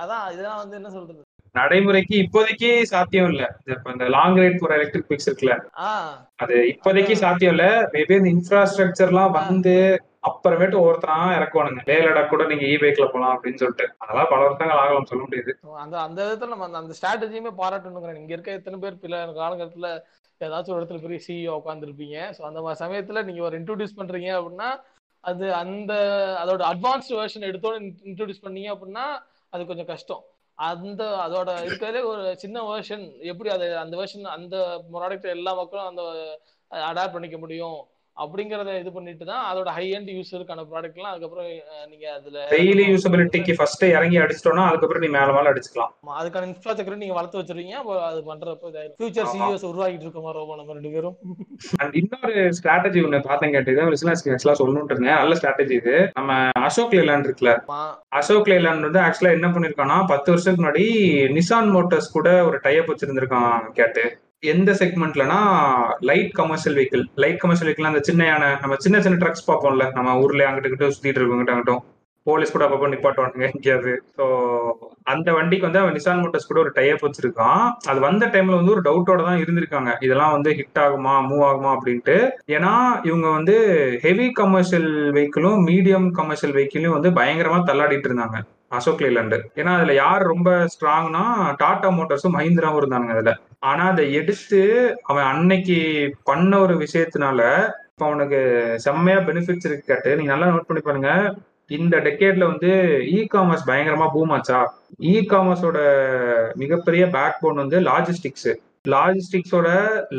அதான் 0.01 0.31
இதெல்லாம் 0.33 0.57
வந்து 0.57 0.75
என்ன 0.75 0.89
சொல்றது? 0.89 1.21
நடைமுறைக்கு 1.55 2.15
இப்போதைக்கு 2.23 2.69
சாத்தியம் 2.85 3.29
இல்ல. 3.31 3.43
இப்ப 3.67 3.91
இந்த 3.91 4.05
லாங் 4.09 4.37
ரைட் 4.37 4.61
போற 4.61 4.73
எலக்ட்ரிக் 4.77 5.09
பைக்ஸ் 5.09 5.29
இருக்குல்ல. 5.29 5.55
அது 6.35 6.55
இப்போதைக்கு 6.73 7.15
சாத்தியம் 7.23 7.53
இல்ல. 7.55 7.65
மேபி 7.93 8.17
இந்த 8.19 8.29
இன்ஃப்ராஸ்ட்ரக்சர் 8.35 9.11
எல்லாம் 9.13 9.33
வந்து 9.39 9.73
அப்புறமேட்டு 10.29 10.79
ஒவ்வொருத்தரா 10.79 11.17
இறக்குவானுங்க. 11.35 11.81
லே 11.89 11.97
லடாக் 12.05 12.31
கூட 12.31 12.45
நீங்க 12.47 12.65
இ 12.65 12.75
பைக்ல 12.81 13.05
போலாம் 13.11 13.33
அப்படின்னு 13.35 13.61
சொல்லிட்டு. 13.61 13.85
அதெல்லாம் 13.97 14.31
பல 14.31 14.39
வருஷங்கள் 14.45 14.81
ஆகலாம் 14.81 15.09
சொல்ல 15.11 15.23
முடியாது. 15.23 15.51
அந்த 15.83 15.95
அந்த 15.99 16.19
விதத்துல 16.25 16.53
நம்ம 16.55 16.79
அந்த 16.81 16.95
ஸ்ட்ராட்டஜியுமே 16.97 17.53
பாராட்டணுங்கிறேன். 17.59 18.21
இங்க 18.21 18.33
இருக்க 18.33 18.51
எத்தனை 18.51 18.79
பேர் 18.79 19.01
பிள்ளை 19.01 19.19
காலகட்டத்துல 19.37 19.89
ஏதாச்சும் 20.41 20.73
ஒரு 20.73 20.81
இடத்துல 20.81 21.01
பெரிய 21.01 21.19
சிஇஓ 21.25 21.53
உட்காந்துருப்பீங்க 21.57 22.17
ஸோ 22.35 22.41
அந்த 22.41 22.59
மாதிரி 22.61 22.81
சமயத்துல 22.83 23.23
நீங்க 23.23 23.41
ஒரு 23.41 23.55
இன்ட்ரோடியூஸ் 23.59 23.97
பண்றீங்க 23.97 24.29
அப்படின்னா 24.37 24.69
அது 25.23 25.45
அந்த 25.55 25.93
அதோட 26.41 26.61
அட்வான்ஸ்டு 26.69 27.17
வெர்ஷன் 27.17 27.47
எடுத்தோட 27.47 27.75
இன்ட்ரோடியூஸ் 28.09 28.45
பண்ணீங்க 28.45 28.69
அப்படின்னா 28.75 29.05
அது 29.53 29.65
கொஞ்சம் 29.65 29.85
கஷ்டம். 29.85 30.21
அந்த 30.59 31.03
அதோட 31.25 31.49
இருக்கிறதே 31.65 32.01
ஒரு 32.01 32.37
சின்ன 32.37 32.61
வேர்ஷன் 32.61 33.03
எப்படி 33.23 33.49
அது 33.49 33.77
அந்த 33.77 33.97
வேர்ஷன் 33.97 34.25
அந்த 34.29 34.55
ப்ராடக்ட் 34.91 35.27
எல்லா 35.29 35.53
மக்களும் 35.53 35.85
அந்த 35.85 36.03
அடாப்ட் 36.71 37.11
பண்ணிக்க 37.11 37.37
முடியும்? 37.37 37.79
அப்படிங்கறத 38.23 38.71
இது 38.81 38.91
பண்ணிட்டு 38.95 39.25
தான் 39.31 39.43
அதோட 39.49 39.69
ஹை 39.77 39.85
எண்ட் 39.97 40.11
யூஸருக்கான 40.15 40.65
ப்ராடக்ட்லாம் 40.71 41.11
அதுக்கப்புறம் 41.11 41.47
நீங்க 41.91 42.05
அதுல 42.17 42.45
டெய்லி 42.53 42.85
யூசபிலிட்டிக்கு 42.93 43.55
ஃபர்ஸ்ட் 43.59 43.85
இறங்கி 43.95 44.19
அடிச்சிட்டோம்னா 44.23 44.65
அதுக்கப்புறம் 44.69 45.03
நீ 45.05 45.09
மேல 45.17 45.29
மேல 45.37 45.51
அடிச்சுக்கலாம். 45.53 45.93
அதுக்கான 46.21 46.47
இன்ஃப்ராஸ்ட்ரக்சர் 46.51 47.01
நீங்க 47.03 47.17
வளர்த்து 47.17 47.39
வச்சிருக்கீங்க 47.41 47.77
அப்போ 47.81 47.95
அது 48.09 48.21
பண்றப்ப 48.29 48.71
ஃபியூச்சர் 48.99 49.31
சிஇஓஸ் 49.33 49.67
உருவாக்கிட்டு 49.71 50.07
இருக்கோமா 50.07 50.33
ரோபோ 50.37 50.57
நம்ம 50.59 50.77
ரெண்டு 50.79 50.93
பேரும். 50.95 51.17
அண்ட் 51.81 51.97
இன்னொரு 52.01 52.35
ஸ்ட்ராட்டஜி 52.59 53.01
ஒண்ணு 53.07 53.21
பார்த்தேன் 53.29 53.53
கேட்டு 53.55 53.77
லிசனர்ஸ் 53.95 54.25
ஆக்சுவலா 54.27 54.59
சொல்லணும்னு 54.61 54.93
இருந்தேன். 54.93 55.19
நல்ல 55.21 55.35
ஸ்ட்ராட்டஜி 55.39 55.75
இது. 55.81 55.95
நம்ம 56.19 56.39
அசோக் 56.69 56.95
லேலாண்ட் 56.99 57.27
இருக்குல்ல. 57.29 57.53
அசோக் 58.19 58.49
லேலாண்ட் 58.53 58.87
வந்து 58.87 59.03
ஆக்சுவலா 59.05 59.35
என்ன 59.37 59.49
பண்ணிருக்கான்னா 59.55 59.99
பத்து 60.13 60.31
வருஷத்துக்கு 60.31 60.63
முன்னாடி 60.63 60.85
நிசான் 61.37 61.71
மோட்டார்ஸ் 61.75 62.15
கூட 62.17 62.29
ஒரு 62.49 62.59
டைப் 62.67 62.89
வச்சிருந்திருக்கான் 62.91 63.71
கேட்டு. 63.79 64.03
எந்த 64.43 64.71
செக்மெண்ட்லனா 64.71 65.37
light 66.09 66.31
commercial 66.31 66.75
vehicle 66.77 67.03
light 67.23 67.39
commercial 67.41 67.67
vehicle 67.67 67.89
அந்த 67.89 68.01
சின்ன 68.09 68.27
நம்ம 68.61 68.75
சின்ன 68.85 69.01
சின்ன 69.05 69.17
ட்ரக்ஸ் 69.23 69.47
பார்ப்போம்ல. 69.47 69.85
நம்ம 69.95 70.19
ஊர்ல 70.23 70.45
அங்கிட்ட 70.49 70.69
கிட்ட 70.73 70.91
சுத்திட்டு 70.95 71.19
இருக்கோம் 71.21 71.41
அங்கிட்டும். 71.53 71.81
போலீஸ் 72.27 72.53
கூட 72.53 72.63
அப்பப்போ 72.65 72.87
நிப்பாட்டுவானுங்க 72.91 73.45
எங்கேயாவது. 73.49 73.91
ஸோ 74.17 74.23
அந்த 75.03 75.29
வண்டிக்கு 75.37 75.67
வந்து 75.67 75.81
அவன் 75.81 75.95
நிசான் 75.97 76.21
மோட்டர்ஸ் 76.23 76.49
கூட 76.49 76.59
ஒரு 76.63 76.71
டைப் 76.77 77.03
வச்சிருக்கான். 77.05 77.61
அது 77.91 77.99
வந்த 77.99 78.25
டைம்ல 78.33 78.59
வந்து 78.59 78.73
ஒரு 78.75 78.83
டவுட்டோட 78.87 79.21
தான் 79.23 79.41
இருந்திருக்காங்க. 79.43 79.91
இதெல்லாம் 79.99 80.33
வந்து 80.35 80.51
ஹிட் 80.59 80.81
ஆகுமா 80.85 81.13
மூவ் 81.29 81.45
ஆகுமா 81.49 81.71
அப்படின்ட்டு. 81.75 82.17
ஏன்னா 82.47 82.73
இவங்க 83.03 83.27
வந்து 83.29 83.55
ஹெவி 84.05 84.27
கமர்ஷியல் 84.31 84.89
வெஹிக்கிளும் 85.17 85.59
மீடியம் 85.69 86.07
கமர்ஷியல் 86.11 86.55
வெஹிக்கிளும் 86.57 86.97
வந்து 86.97 87.11
பயங்கரமா 87.11 87.59
தள்ளாடிட்டு 87.71 88.09
இருந்தாங்க. 88.11 88.39
அசோக் 88.77 89.03
லேலண்டு. 89.05 89.37
ஏன்னா 89.55 89.71
அதுல 89.77 89.93
யார் 89.93 90.31
ரொம்ப 90.33 90.49
ஸ்ட்ராங்னா 90.75 91.23
டாடா 91.63 91.89
மோட்டார்ஸும் 91.89 92.37
மஹிந்திராவும் 92.37 92.81
இருந்தாங்க 92.83 93.09
அதுல. 93.15 93.31
ஆனா 93.63 93.83
அதை 93.89 94.13
எடுத்து 94.13 94.59
அவன் 95.03 95.25
அன்னைக்கு 95.25 95.77
பண்ண 96.23 96.59
ஒரு 96.59 96.75
விஷயத்தினால 96.83 97.39
இப்போ 97.91 98.05
அவனுக்கு 98.05 98.39
செம்மையா 98.79 99.19
பெனிஃபிட்ஸ் 99.19 99.67
இருக்கு 99.67 99.87
கேட்டு 99.87 100.15
நீங்க 100.15 100.31
நல்லா 100.31 100.49
நோட் 100.49 100.67
பண்ணி 100.67 100.81
பாருங்க. 100.81 101.11
இந்த 101.71 101.95
டெக்கேட்ல 102.05 102.45
வந்து 102.45 102.69
இ 103.11 103.19
காமர்ஸ் 103.33 103.67
பயங்கரமா 103.67 104.07
பூமாச்சா 104.13 104.59
இ 105.09 105.15
காமர்ஸோட 105.31 105.79
மிகப்பெரிய 106.55 107.03
பேக் 107.15 107.41
போன் 107.41 107.61
வந்து 107.63 107.79
லாஜிஸ்டிக்ஸ் 107.89 108.49
லாஜிஸ்டிக்ஸோட 108.89 109.67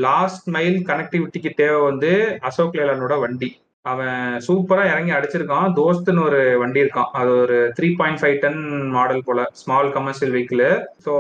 லாஸ்ட் 0.07 0.46
மைல் 0.48 0.79
கனெக்டிவிட்டிக்கு 0.87 1.50
தேவை 1.55 1.81
வந்து 1.83 2.12
அசோக் 2.40 2.79
லேலனோட 2.79 3.14
வண்டி. 3.20 3.50
அவன் 3.86 4.34
சூப்பரா 4.46 4.82
இறங்கி 4.90 5.12
அடிச்சிருக்கான். 5.16 5.68
தோஸ்துன்னு 5.78 6.24
ஒரு 6.28 6.40
வண்டி 6.62 6.83
இருக்கான். 6.83 7.10
அது 7.20 7.31
ஒரு 7.44 7.56
three 7.76 7.88
point 8.00 8.20
five 8.20 8.37
ton 8.42 8.60
model 8.96 9.24
போல 9.28 9.46
ஸ்மால் 9.60 9.88
கமர்ஷியல் 9.96 10.35
வெஹிக்கிள் 10.35 10.64
ஸோ 11.06 11.12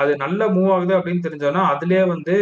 அது 0.00 0.12
நல்ல 0.24 0.48
மூவ் 0.56 0.70
ஆகுது 0.76 0.94
அப்படின்னு 0.98 1.26
தெரிஞ்சோன்னா 1.26 1.62
அதுலயே 1.72 2.02
வந்து 2.14 2.34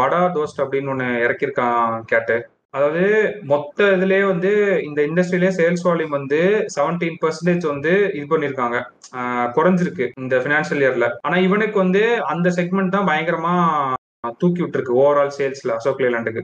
படா 0.00 0.20
தோஸ்ட் 0.36 0.62
அப்படின்னு 0.64 0.92
ஒன்று 0.94 1.08
இறக்கியிருக்கான் 1.26 2.04
கேட்டு. 2.12 2.36
அதாவது 2.76 3.04
மொத்த 3.50 3.84
இதுலயே 3.96 4.22
வந்து 4.30 4.50
இந்த 4.88 5.00
இண்டஸ்ட்ரியிலே 5.08 5.50
சேல்ஸ் 5.58 5.84
வால்யூம் 5.86 6.16
வந்து 6.18 6.40
செவன்டீன் 6.74 7.20
பர்சன்டேஜ் 7.22 7.64
வந்து 7.72 7.92
இது 8.16 8.26
பண்ணிருக்காங்க. 8.32 8.78
குறைஞ்சிருக்கு 9.56 10.06
இந்த 10.22 10.34
பினான்சியல் 10.44 10.82
இயர்ல 10.84 11.08
ஆனா 11.26 11.36
இவனுக்கு 11.46 11.78
வந்து 11.84 12.02
அந்த 12.32 12.48
செக்மெண்ட் 12.58 12.94
தான் 12.96 13.08
பயங்கரமா 13.10 13.54
தூக்கி 14.40 14.60
விட்டுருக்கு 14.62 14.98
ஓவரால் 15.02 15.32
சேல்ஸ்ல 15.38 15.74
அசோக் 15.76 16.02
லேலாண்டுக்கு. 16.04 16.42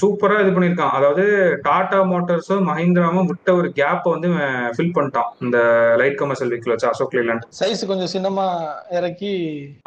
சூப்பரா 0.00 0.36
இது 0.42 0.52
பண்ணிருக்கான். 0.56 0.94
அதாவது 0.98 1.24
டாடா 1.66 2.00
மோட்டார்ஸும் 2.12 2.66
மஹிந்திராவும் 2.70 3.28
விட்ட 3.32 3.54
ஒரு 3.60 3.70
கேப் 3.80 4.08
வந்து 4.14 4.30
ஃபில் 4.76 4.94
பண்ணிட்டான். 4.98 5.30
இந்த 5.46 5.58
லைட் 6.02 6.18
கமர்ஷியல் 6.22 6.52
வெஹிக்கிள் 6.52 6.74
வச்சு 6.74 6.90
அசோக் 6.92 7.16
லேலாண்ட். 7.18 7.46
சைஸ் 7.60 7.88
கொஞ்சம் 7.92 8.12
சின்னமா 8.16 8.48
இறக்கி 8.98 9.32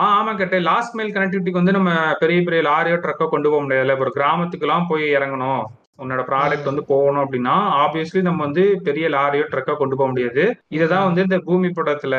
ஆ 0.04 0.08
ஆமா 0.20 0.34
கேட்டேன் 0.42 0.68
லாஸ்ட் 0.72 0.98
மைல் 1.00 1.16
கனெக்டிவிட்டிக்கு 1.18 1.62
வந்து 1.62 1.78
நம்ம 1.80 1.92
பெரிய 2.24 2.40
பெரிய 2.48 2.62
லாரியோ 2.72 3.00
ட்ரக்கோ 3.06 3.28
கொண்டு 3.36 3.52
போக 3.52 3.62
முடியாதுல்ல 3.66 3.96
இப்போ 3.98 4.08
ஒரு 4.08 4.18
கிராமத்துக்குலாம் 4.20 4.90
போய் 4.94 5.06
இறங்கணும். 5.18 5.64
உன்னோட 6.02 6.22
ப்ராடக்ட் 6.30 6.70
வந்து 6.70 6.84
போகணும் 6.92 7.24
அப்படின்னா 7.24 7.56
ஆப்வியஸ்லி 7.84 8.22
நம்ம 8.28 8.44
வந்து 8.48 8.64
பெரிய 8.88 9.06
லாரியோ 9.16 9.46
ட்ரக்கோ 9.52 9.76
கொண்டு 9.82 9.98
போக 10.00 10.08
முடியாது. 10.12 10.44
இததான் 10.78 11.08
வந்து 11.08 11.26
இந்த 11.28 11.38
பூமி 11.48 11.70
படத்துல 11.80 12.16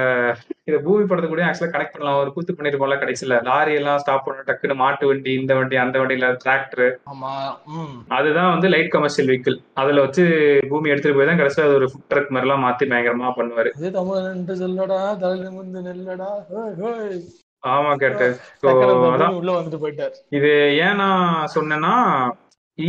இத 0.71 0.77
பூமி 0.87 1.05
படத்தை 1.05 1.29
கூட 1.31 1.43
ஆக்சுவலா 1.47 1.73
கனெக்ட் 1.75 1.95
பண்ணலாம். 1.95 2.21
ஒரு 2.23 2.33
கூத்து 2.35 2.57
பண்ணிருப்போம்ல 2.59 2.99
கடைசியில. 3.03 3.39
லாரி 3.49 3.73
எல்லாம் 3.81 4.01
ஸ்டாப் 4.03 4.27
பண்ண 4.27 4.45
டக்குன்னு 4.49 4.77
மாட்டு 4.83 5.09
வண்டி 5.11 5.33
இந்த 5.41 5.53
வண்டி 5.59 5.77
அந்த 5.85 5.99
வண்டியில 6.03 6.29
டிராக்டர் 6.45 6.87
அதுதான் 8.19 8.53
வந்து 8.55 8.69
லைட் 8.75 8.95
கமர்ஷியல் 8.97 9.31
வெஹிக்கிள் 9.31 9.59
அதுல 9.83 10.05
வச்சு 10.07 10.25
பூமி 10.73 10.93
எடுத்துட்டு 10.93 11.19
போய் 11.19 11.31
தான் 11.31 11.41
கடைசியில 11.41 11.67
அது 11.69 11.79
ஒரு 11.81 11.89
ஃபுட் 11.93 12.09
ட்ரக் 12.13 12.33
மாதிரி 12.35 12.49
எல்லாம் 12.49 12.65
மாத்தி 12.67 12.91
பயங்கரமா 12.93 13.31
பண்ணுவாரு. 13.39 13.73
நெல்லடா. 15.89 16.31
ஆமா 17.65 17.91
கேட்டு. 17.95 18.27
உள்ள 19.41 19.51
வந்துட்டு 19.57 19.83
போயிட்டார். 19.83 20.15
இது 20.39 20.51
ஏன் 20.87 21.01
நான் 21.03 21.27
சொன்னேன்னா 21.55 21.93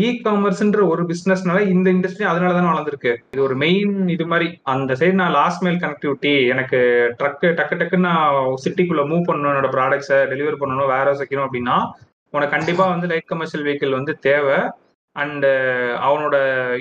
இ 0.02 0.06
காமர்ஸ்ன்ற 0.26 0.82
ஒரு 0.94 1.04
பிசினஸ்னால 1.10 1.60
இந்த 1.74 1.88
இண்டஸ்ட்ரி 1.96 2.26
அதனால 2.32 2.54
தானே 2.54 2.70
வளர்ந்துருக்கு. 2.72 3.12
இது 3.34 3.42
ஒரு 3.48 3.56
மெயின் 3.64 3.96
இது 4.16 4.26
மாதிரி. 4.32 4.48
அந்த 4.74 4.94
சைடு 5.00 5.20
நான் 5.22 5.36
லாஸ்ட் 5.40 5.64
மைல் 5.66 5.82
கனெக்டிவிட்டி 5.84 6.34
எனக்கு 6.54 6.80
ட்ரக்கு 7.20 7.50
டக்கு 7.60 7.78
டக்குன்னு 7.82 8.10
நான் 8.12 8.60
சிட்டிக்குள்ள 8.66 9.04
மூவ் 9.12 9.28
பண்ணணும். 9.30 9.52
என்னோட 9.54 9.72
ப்ராடக்ட்ஸை 9.78 10.20
டெலிவரி 10.34 10.60
பண்ணணும் 10.64 10.94
வேற 10.96 11.08
வைக்கணும் 11.22 11.48
அப்படின்னா 11.48 11.78
உனக்கு 12.34 12.56
கண்டிப்பா 12.58 12.86
வந்து 12.94 13.10
லைட் 13.12 13.32
கமர்ஷியல் 13.34 13.66
வெஹிக்கிள் 13.68 13.98
வந்து 14.00 14.14
தேவை. 14.30 14.58
அண்ட் 15.16 15.46
அவனோட 16.06 16.36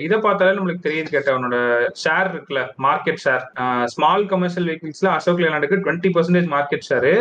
இதை 0.05 0.17
பார்த்தாலே 0.19 0.55
நம்மளுக்கு 0.57 0.85
தெரியுது 0.85 1.09
கேட்ட 1.15 1.29
அவனோட 1.33 1.57
ஷேர் 2.03 2.29
இருக்குல்ல 2.31 2.61
மார்க்கெட் 2.85 3.21
ஷேர் 3.25 3.43
ஸ்மால் 3.93 4.23
கமர்ஷியல் 4.31 4.67
வெஹிக்கிள்ஸ்ல 4.69 5.09
அசோக் 5.17 5.41
லேலாண்டுக்கு 5.43 5.81
டுவெண்ட்டி 5.83 6.11
பர்சன்டேஜ் 6.15 6.47
மார்க்கெட் 6.55 6.87
ஷேரு 6.89 7.13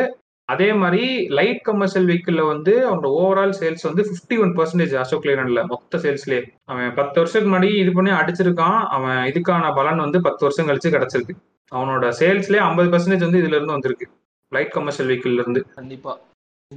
அதே 0.53 0.69
மாதிரி 0.73 1.05
லைட் 1.39 1.61
கமர்ஷியல் 1.63 2.07
வெஹிக்கிள்ல 2.09 2.43
வந்து 2.47 2.73
அவனோட 2.89 3.09
ஓவரால் 3.21 3.55
சேல்ஸ் 3.61 3.87
வந்து 3.89 4.03
ஃபிஃப்டி 4.09 4.37
ஒன் 4.45 4.55
பர்சன்டேஜ் 4.59 4.95
அசோக் 5.03 5.27
லேலண்ட்ல 5.29 5.63
மொத்த 5.67 5.99
சேல்ஸ்லயே 5.99 6.43
அவன் 6.65 6.95
பத்து 6.95 7.17
வருஷத்துக்கு 7.21 7.55
முன்னாடி 7.55 7.71
இது 7.83 7.93
பண்ணி 7.93 8.13
அடிச்சிருக்கான். 8.21 8.81
அவன் 8.97 9.21
இதுக்கான 9.31 9.75
பலன் 9.75 10.05
வந்து 10.07 10.21
பத்து 10.21 10.45
வருஷம் 10.47 10.69
கழிச்சு 10.69 10.95
கிடைச்சிருக்கு. 10.97 11.37
அவனோட 11.73 12.07
சேல்ஸ்லயே 12.21 12.63
ஐம்பது 12.69 12.91
பர்சன்டேஜ் 12.91 13.27
வந்து 13.27 13.43
இதுல 13.43 13.59
இருந்து 13.59 13.77
வந்திருக்கு. 13.77 14.09
லைட் 14.53 14.77
கமர்ஷியல் 14.79 15.11
வெஹிக்கிள்ல 15.11 15.45
இருந்து. 15.45 15.63
கண்டிப்பா. 15.75 16.15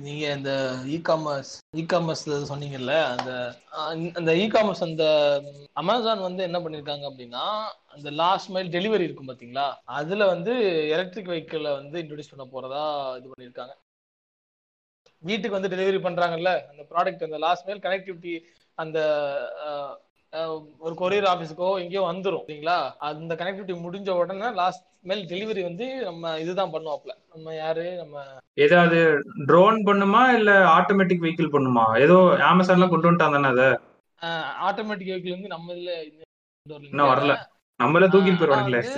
நீங்க 0.03 0.25
இந்த 0.35 0.51
இ 0.87 0.97
காமர்ஸ் 1.03 1.51
இ 1.73 1.83
காமர்ஸ்ல 1.85 2.37
சொன்னீங்கல்ல 2.49 2.93
அந்த 3.11 3.31
அந்த 4.15 4.31
இ 4.35 4.45
காமர்ஸ் 4.49 4.83
அந்த 4.83 5.05
அமேசான் 5.75 6.21
வந்து 6.21 6.41
என்ன 6.43 6.59
பண்ணிருக்காங்க 6.59 7.05
அப்படின்னா 7.09 7.43
அந்த 7.95 8.11
லாஸ்ட் 8.21 8.51
மைல் 8.51 8.73
டெலிவரி 8.73 9.07
இருக்கும் 9.07 9.31
பாத்தீங்களா? 9.31 9.67
அதுல 9.97 10.27
வந்து 10.33 10.53
எலக்ட்ரிக் 10.95 11.31
வெஹிக்கிளை 11.31 11.71
வந்து 11.73 11.97
இன்ட்ரோடியூஸ் 12.03 12.33
பண்ண 12.33 12.45
போறதா 12.47 12.83
இது 13.19 13.27
பண்ணிருக்காங்க. 13.31 13.75
வீட்டுக்கு 15.23 15.57
வந்து 15.57 15.71
டெலிவரி 15.73 15.99
பண்றாங்கல்ல 16.03 16.51
அந்த 16.71 16.83
ப்ராடக்ட் 16.91 17.27
அந்த 17.27 17.37
லாஸ்ட் 17.45 17.67
மைல் 17.67 17.83
கனெக்டிவிட்டி 17.85 18.33
அந்த 18.77 18.97
ஒரு 20.79 20.93
கொரியர் 20.99 21.27
ஆஃபீஸுக்கோ 21.31 21.69
எங்கேயோ 21.81 22.03
வந்துரும் 22.07 22.45
சரிங்களா 22.45 22.77
அந்த 23.09 23.33
கனெக்டிவிட்டி 23.39 23.75
முடிஞ்ச 23.83 24.09
உடனே 24.19 24.49
லாஸ்ட் 24.59 24.83
மைல் 25.09 25.23
டெலிவரி 25.31 25.61
வந்து 25.67 25.87
நம்ம 26.05 26.33
இதுதான் 26.43 26.73
பண்ணுவாப்ல 26.75 27.13
நம்ம 27.33 27.53
யாரு? 27.55 27.85
நம்ம 28.01 28.15
ஏதாவது 28.57 28.99
ட்ரோன் 29.49 29.77
பண்ணுமா 29.87 30.21
இல்ல 30.37 30.51
ஆட்டோமேட்டிக் 30.75 31.23
வெஹிக்கிள் 31.25 31.53
பண்ணுமா? 31.55 31.85
ஏதோ 32.05 32.15
அமேசான்ல 32.49 32.87
கொண்டு 32.89 33.07
வந்துட்டான் 33.07 33.35
தானே 33.37 33.51
அதை? 33.55 33.67
ஆட்டோமேட்டிக் 34.67 35.11
வெஹிக்கிள் 35.11 35.37
வந்து 35.37 35.53
நம்ம 35.55 35.73
இதுல. 35.73 35.91
இன்னும் 36.87 37.11
வரல. 37.11 37.33
நம்மள 37.79 38.03
தூக்கிட்டு 38.11 38.45
வந்து 38.51 38.91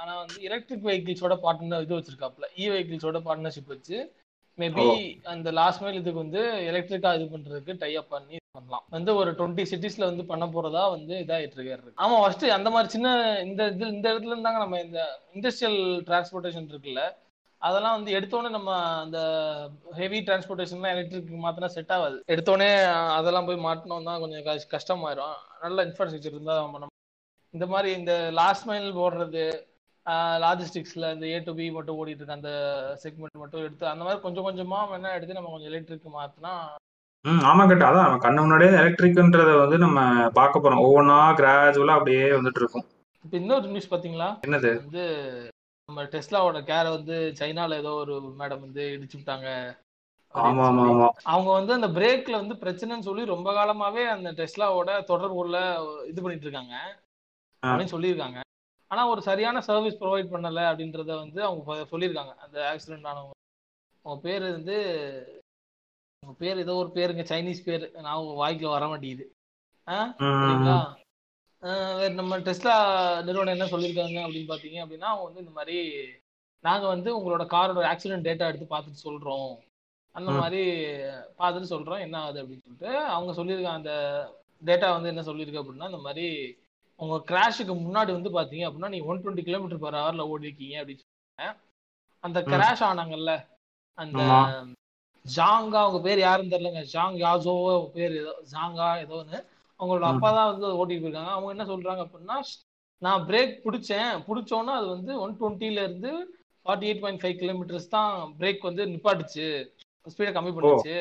ஆனா 0.00 0.12
வந்து 0.22 0.38
எலக்ட்ரிக் 0.48 0.86
வெஹிக்கிள்ஸோட 0.88 1.34
பார்ட்னர் 1.44 1.84
இது 1.86 1.98
வச்சிருக்காப்ல 1.98 2.48
இ 2.56 2.66
வெஹிக்கிள்ஸோட 2.72 3.20
பார்ட்னர்ஷிப் 3.26 3.72
வச்சு 3.74 3.96
மேபி. 4.58 4.84
அந்த 5.32 5.48
லாஸ்ட் 5.58 5.82
மைல் 5.82 6.00
இதுக்கு 6.00 6.24
வந்து 6.24 6.42
எலக்ட்ரிக்கா 6.70 7.10
இது 7.16 7.24
பண்றதுக்கு 7.32 7.72
டை 7.80 7.92
அப் 8.00 8.12
பண்ணி 8.14 8.36
பண்ணலாம். 8.56 8.84
வந்து 8.90 9.10
ஒரு 9.20 9.30
டுவெண்ட்டி 9.38 9.64
சிட்டிஸ்ல 9.70 10.08
வந்து 10.10 10.24
பண்ண 10.26 10.46
போறதா 10.48 10.82
வந்து 10.92 11.14
இதாயிட்டு 11.22 11.56
இருக்காரு 11.58 11.92
ஆமா 12.04 12.16
ஃபர்ஸ்ட் 12.22 12.44
அந்த 12.56 12.70
மாதிரி 12.74 12.94
சின்ன 12.94 13.08
இந்த 13.44 13.62
இது 13.72 13.86
இந்த 13.94 14.06
இடத்துல 14.12 14.34
இருந்தாங்க 14.34 14.60
நம்ம 14.64 14.80
இந்த 14.86 15.00
இண்டஸ்ட்ரியல் 15.36 15.78
டிரான்ஸ்போர்ட்டேஷன் 16.08 16.72
இருக்குல்ல 16.72 17.04
அதெல்லாம் 17.62 17.96
வந்து 17.96 18.14
எடுத்தோடனே 18.16 18.50
நம்ம 18.56 18.70
அந்த 19.04 19.18
ஹெவி 19.98 20.18
டிரான்ஸ்போர்ட்டேஷன்லாம் 20.26 20.94
எலக்ட்ரிக் 20.94 21.44
மாத்தினா 21.44 21.70
செட் 21.74 21.94
ஆகாது. 21.94 22.16
எடுத்தோடனே 22.32 22.68
அதெல்லாம் 23.16 23.48
போய் 23.48 23.64
மாட்டணும் 23.64 24.08
தான் 24.08 24.20
கொஞ்சம் 24.22 24.44
கஷ்டமாயிரும். 24.74 25.36
நல்ல 25.64 25.84
இன்ஃப்ராஸ்ட்ரக்சர் 25.88 26.34
இருந்தால் 26.34 26.60
நம்ம 26.62 26.80
நம்ம 26.82 26.92
இந்த 27.54 27.66
மாதிரி 27.72 27.90
இந்த 28.00 28.12
லாஸ்ட் 28.38 28.68
மைல் 28.68 28.88
போடுறது 28.98 29.44
லாஜிஸ்டிக்ஸ்ல 30.42 31.06
இந்த 31.14 31.26
ஏ 31.26 31.38
டு 31.46 31.52
பி 31.58 31.66
மட்டும் 31.76 31.98
ஓடிட்டு 32.00 32.22
இருக்க 32.22 32.40
அந்த 32.40 32.52
செக்மெண்ட் 33.04 33.42
மட்டும் 33.42 33.64
எடுத்து 33.64 33.86
அந்த 33.92 34.02
மாதிரி 34.06 34.20
கொஞ்சம் 34.26 34.46
கொஞ்சமா 34.48 34.80
வேணா 34.90 35.14
எடுத்து 35.16 35.38
நம்ம 35.38 35.52
கொஞ்சம் 35.54 35.72
எலக்ட்ரிக் 35.72 36.16
மாத்தினா 36.18 36.52
ம் 37.26 37.40
ஆமா 37.42 37.66
கேட்டா. 37.66 37.90
அதான் 37.90 38.02
நம்ம 38.02 38.18
கண்ணு 38.18 38.40
முன்னாடியே 38.40 38.70
எலக்ட்ரிக்ன்றத 38.70 39.58
வந்து 39.58 39.78
நம்ம 39.78 40.00
பார்க்க 40.30 40.58
போறோம். 40.58 40.82
ஒவ்வொன்றா 40.82 41.34
கிராஜுவலா 41.34 41.94
அப்படியே 41.94 42.30
வந்துட்டு 42.30 42.56
இருக்கும். 42.56 42.84
இப்போ 43.24 43.36
இன்னொரு 43.36 43.68
நியூஸ் 43.68 43.94
பாத்தீங்களா? 43.94 44.28
என்னது? 44.46 44.70
வந்து 44.76 45.04
நம்ம 45.88 46.02
டெஸ்லாவோட 46.02 46.58
கேரை 46.62 46.90
வந்து 46.90 47.34
சைனால 47.38 47.76
ஏதோ 47.76 47.92
ஒரு 47.94 48.34
மேடம் 48.38 48.60
வந்து 48.60 48.82
இடிச்சு 48.96 49.16
விட்டாங்க. 49.16 49.48
ஆமா 50.34 50.48
அப்படின்னு 50.48 50.62
ஆமா 50.62 50.78
சொல்லி. 50.78 50.92
ஆமா. 50.92 51.08
அவங்க 51.22 51.52
வந்து 51.52 51.72
அந்த 51.72 51.88
பிரேக்ல 51.88 52.30
வந்து 52.30 52.54
பிரச்சனைன்னு 52.54 52.98
சொல்லி 52.98 53.24
ரொம்ப 53.24 53.52
காலமாவே 53.52 54.06
அந்த 54.06 54.32
டெஸ்லாவோட 54.32 55.04
தொடர்புல 55.08 55.58
இது 56.06 56.22
பண்ணிட்டு 56.22 56.46
இருக்காங்க. 56.46 56.74
ஆ. 57.62 57.68
அப்படின்னு 57.68 57.94
சொல்லியிருக்காங்க. 57.94 58.40
ஆனா 58.90 59.08
ஒரு 59.08 59.22
சரியான 59.22 59.60
சர்வீஸ் 59.60 60.00
ப்ரொவைட் 60.00 60.32
பண்ணல 60.32 60.60
அப்படின்றத 60.70 61.16
வந்து 61.16 61.44
அவங்க 61.44 61.86
சொல்லியிருக்காங்க. 61.90 62.34
அந்த 62.38 62.72
ஆக்சிடென்ட் 62.72 63.06
ஆனவங்க. 63.06 63.34
அவங்க 64.04 64.22
பேர் 64.22 64.42
வந்து 64.52 64.76
அவங்க 66.26 66.38
பேர் 66.38 66.62
ஏதோ 66.62 66.74
ஒரு 66.74 66.90
பேருங்க 66.94 67.22
சைனீஸ் 67.30 67.66
பேர். 67.66 67.84
நான் 68.00 68.16
உங்க 68.16 68.32
வாய்க்குல 68.40 68.68
வர 68.68 68.86
மாட்டேங்குது. 68.88 69.24
சரிங்களா 70.42 70.78
வேற 71.98 72.12
நம்ம 72.14 72.38
டெஸ்லா 72.38 72.74
நிறுவனம் 73.22 73.54
என்ன 73.54 73.66
சொல்லியிருக்காங்க 73.66 74.18
அப்படின்னு 74.24 74.50
பார்த்தீங்க 74.50 74.78
அப்படின்னா 74.84 75.08
அவங்க 75.10 75.24
வந்து 75.24 75.40
இந்த 75.40 75.50
மாதிரி 75.50 75.76
நாங்கள் 76.64 76.88
வந்து 76.88 77.10
உங்களோட 77.18 77.44
காரோட 77.46 77.84
ஆக்சிடென்ட் 77.92 78.26
டேட்டா 78.28 78.48
எடுத்து 78.48 78.66
பார்த்துட்டு 78.70 79.04
சொல்கிறோம் 79.04 79.50
அந்த. 80.14 80.30
மாதிரி 80.40 80.62
பார்த்துட்டு 81.38 81.72
சொல்கிறோம் 81.72 81.98
என்ன 81.98 82.16
ஆகுது 82.20 82.42
அப்படின்னு 82.42 82.66
சொல்லிட்டு 82.66 82.90
அவங்க 83.06 83.32
சொல்லியிருக்காங்க 83.32 83.80
அந்த 83.80 83.94
டேட்டா 84.62 84.88
வந்து 84.92 85.08
என்ன 85.08 85.22
சொல்லியிருக்கு 85.22 85.62
அப்படின்னா 85.62 85.90
இந்த 85.92 85.98
மாதிரி 85.98 86.26
உங்கள் 87.00 87.24
கிராஷுக்கு 87.30 87.74
முன்னாடி 87.78 88.10
வந்து 88.12 88.30
பார்த்தீங்க 88.30 88.66
அப்படின்னா 88.68 88.88
நீங்கள் 88.88 89.10
ஒன் 89.10 89.22
டுவெண்ட்டி 89.22 89.44
கிலோமீட்டர் 89.44 89.78
பர் 89.78 89.98
ஹவரில் 90.00 90.28
ஓடி 90.30 90.48
இருக்கீங்க 90.48 90.76
அப்படின்னு 90.80 91.02
சொல்லுவாங்க 91.02 91.52
அந்த. 92.24 92.38
கிராஷ் 92.52 92.84
ஆனாங்கல்ல 92.88 93.32
அந்த. 93.98 94.20
ஜாங்கா 95.34 95.78
அவங்க 95.84 95.98
பேர் 96.06 96.20
யாருன்னு 96.26 96.54
தெரியலங்க. 96.54 96.82
ஜாங் 96.94 97.16
யாசோவோ 97.24 97.74
பேர் 97.96 98.14
ஏதோ 98.22 98.32
ஜாங்கா 98.52 98.88
ஏதோ 99.04 99.14
ஒன்று 99.22 99.38
அவங்களோட. 99.80 100.06
அப்பா 100.12 100.28
தான் 100.38 100.50
வந்து 100.52 100.66
ஓட்டிட்டு 100.80 101.04
போயிருக்காங்க. 101.04 101.34
அவங்க 101.36 101.54
என்ன 101.54 101.66
சொல்றாங்க 101.72 102.02
அப்படின்னா 102.04 102.38
நான் 103.02 103.24
பிரேக் 103.28 103.54
பிடிச்சேன். 103.64 104.10
பிடிச்சோன்னா 104.28 104.74
அது 104.80 104.88
வந்து 104.94 105.12
ஒன் 105.24 105.36
டுவெண்ட்டில 105.40 105.82
இருந்து 105.86 106.12
forty 106.66 106.88
eight 106.88 107.02
point 107.02 107.22
five 107.22 107.36
kilometres 107.42 107.94
தான் 107.96 108.12
பிரேக் 108.40 108.68
வந்து 108.68 108.84
நிப்பாட்டுச்சு. 108.92 109.48
ஸ்பீடை 110.12 110.32
கம்மி 110.36 110.52
பண்ணுச்சு. 110.56 110.96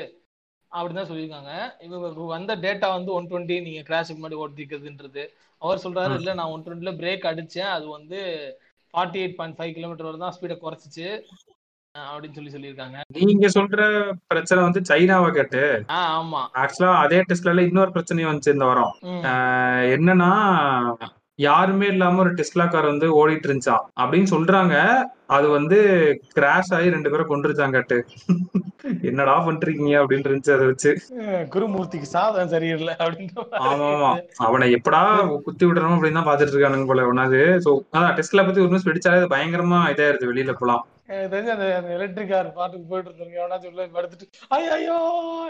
அப்படின்னு 0.71 0.99
தான் 0.99 1.09
சொல்லியிருக்காங்க. 1.11 1.51
இவங்க 1.85 2.25
வந்த 2.35 2.55
டேட்டா 2.65 2.87
வந்து 2.97 3.11
ஒன் 3.17 3.29
டுவெண்ட்டி 3.31 3.57
நீங்க 3.67 3.81
கிராஷுக்கு 3.89 4.19
முன்னாடி 4.19 4.39
ஓட்டிக்கிறதுன்றது. 4.43 5.23
அவர் 5.61 5.83
சொல்றாரு. 5.85 6.13
இல்ல 6.21 6.33
நான் 6.39 6.53
ஒன் 6.53 6.65
டுவெண்ட்டில 6.65 6.93
பிரேக் 7.01 7.29
அடிச்சேன். 7.31 7.71
அது 7.75 7.85
வந்து 7.97 8.19
forty 8.93 9.19
eight 9.21 9.37
point 9.37 9.57
five 9.59 9.75
kilometre 9.77 10.07
வரை 10.09 10.19
தான் 10.23 10.35
ஸ்பீடை 10.37 10.57
குறைச்சிச்சு. 10.65 11.07
அப்படின்னு 12.13 12.37
சொல்லி 12.37 12.53
சொல்லியிருக்காங்க. 12.53 12.97
நீங்க 13.17 13.47
சொல்ற 13.57 13.81
பிரச்சனை 14.31 14.59
வந்து 14.67 14.81
சைனாவை 14.89 15.29
கேட்டு? 15.37 15.61
ஆ 15.97 15.99
ஆமா. 16.19 16.41
ஆக்சுவலா 16.61 16.93
அதே 17.03 17.19
டெஸ்ட்ல 17.29 17.67
இன்னொரு 17.69 17.93
பிரச்சனையும் 17.97 18.31
வந்துச்சு 18.31 18.55
இந்த 18.55 18.67
வாரம். 18.71 18.95
என்னன்னா 19.97 20.31
யாருமே 21.45 21.87
இல்லாம 21.93 22.19
ஒரு 22.23 22.31
டெஸ்லா 22.35 22.65
கார் 22.73 22.91
வந்து 22.91 23.07
ஓடிட்டு 23.19 23.47
இருந்துச்சான் 23.47 23.85
அப்படின்னு 24.01 24.29
சொல்றாங்க. 24.33 24.75
அது 25.35 25.47
வந்து 25.55 25.77
கிராஷ் 26.37 26.71
ஆகி 26.77 26.93
ரெண்டு 26.95 27.11
பேரும் 27.11 27.29
கொண்டிருச்சாங்கட்டு 27.31 27.97
என்னடா 29.09 29.35
பண்றீங்க 29.47 29.91
அப்படின்னு 30.01 30.27
இருந்துச்சு 30.29 30.55
அதை 30.55 30.65
வச்சு. 30.69 30.91
குருமூர்த்திக்கு 31.53 32.07
சாதம் 32.15 32.51
சரியில்லை 32.53 32.95
அப்படின்ற 33.03 33.61
ஆமா 33.69 33.87
ஆமா 33.93 34.11
அவனை 34.47 34.67
எப்படா 34.77 35.01
குத்தி 35.47 35.65
விடணும் 35.67 35.95
அப்படின்னு 35.95 36.19
தான் 36.19 36.29
பாத்துட்டு 36.29 36.55
இருக்கானுங்க 36.55 36.89
போல. 36.91 37.07
ஒன்னாது 37.11 37.39
சோ 37.67 37.71
அதான் 37.95 38.17
டெஸ்ட்ல 38.19 38.45
பத்தி 38.47 38.63
ஒரு 38.65 38.73
நியூஸ் 38.73 38.89
வெடிச்சாலே 38.89 39.21
அது 39.21 39.33
பயங்கரமா 39.35 39.79
இதாயிருது 39.93 40.31
வெளியில 40.31 40.55
போலாம். 40.61 40.83
எனக்கு 41.09 41.31
தெரிஞ்சு 41.31 41.51
அந்த 41.53 41.65
எலக்ட்ரிக் 41.95 42.31
கார் 42.31 42.47
பாட்டுக்கு 42.53 42.87
போயிட்டு 42.87 43.09
இருந்தாங்க 43.11 43.39
எவனா 43.39 43.57
சொல்ல 43.63 43.83
படுத்துட்டு 43.89 44.25
ஐயோ 44.55 44.95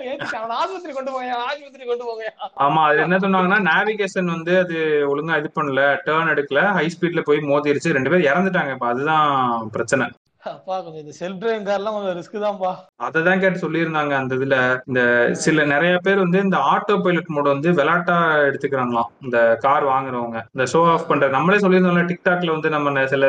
ஏத்துட்டு 0.05 0.39
அவன் 0.39 0.55
ஆஸ்பத்திரி 0.57 0.93
கொண்டு 0.93 1.13
போங்க 1.13 1.37
ஆஸ்பத்திரி 1.45 1.85
கொண்டு 1.85 2.05
போங்க 2.05 2.25
ஆமா 2.65 2.81
அது 2.87 2.99
என்ன 3.05 3.19
சொன்னாங்கன்னா 3.23 3.59
நேவிகேஷன் 3.69 4.33
வந்து 4.33 4.53
அது 4.63 4.77
ஒழுங்கா 5.11 5.39
இது 5.41 5.51
பண்ணல 5.55 5.85
டேர்ன் 6.07 6.33
எடுக்கல 6.33 6.63
ஹை 6.77 6.85
ஸ்பீட்ல 6.95 7.23
போய் 7.27 7.47
மோதிருச்சு 7.49 7.95
ரெண்டு 7.97 8.11
பேரும் 8.11 8.29
இறந்துட்டாங்க 8.29 8.75
இப்ப 8.77 8.87
அதுதான் 8.91 9.27
பிரச்சனை. 9.75 10.07
அப்பா 10.51 10.75
கொஞ்சம் 10.81 11.03
இந்த 11.05 11.13
செல்ஃப் 11.19 11.39
டிரைவிங் 11.41 11.67
கார்லாம் 11.67 11.95
கொஞ்சம் 11.95 12.17
ரிஸ்க் 12.17 12.43
தான்ப்பா. 12.43 12.71
அததான் 13.03 13.39
கேட்டு 13.39 13.59
சொல்லியிருந்தாங்க 13.59 14.13
அந்த 14.21 14.35
இதுல. 14.35 14.57
இந்த 14.87 15.01
சில 15.33 15.65
நிறைய 15.65 15.97
பேர் 15.97 16.17
வந்து 16.17 16.39
இந்த 16.39 16.57
ஆட்டோ 16.71 16.95
பைலட் 17.03 17.31
மோட் 17.35 17.49
வந்து 17.53 17.69
விளையாட்டா 17.73 18.17
எடுத்துக்கிறாங்களாம். 18.47 19.09
இந்த 19.21 19.57
கார் 19.59 19.85
வாங்குறவங்க. 19.85 20.39
இந்த 20.53 20.71
ஷோ 20.73 20.91
ஆஃப் 20.91 21.07
பண்ற 21.07 21.27
நம்மளே 21.27 21.57
சொல்லியிருந்தோம்ல 21.57 22.05
டிக்டாக்ல 22.11 22.51
வந்து 22.51 22.69
நம்ம 22.69 23.05
சில 23.07 23.25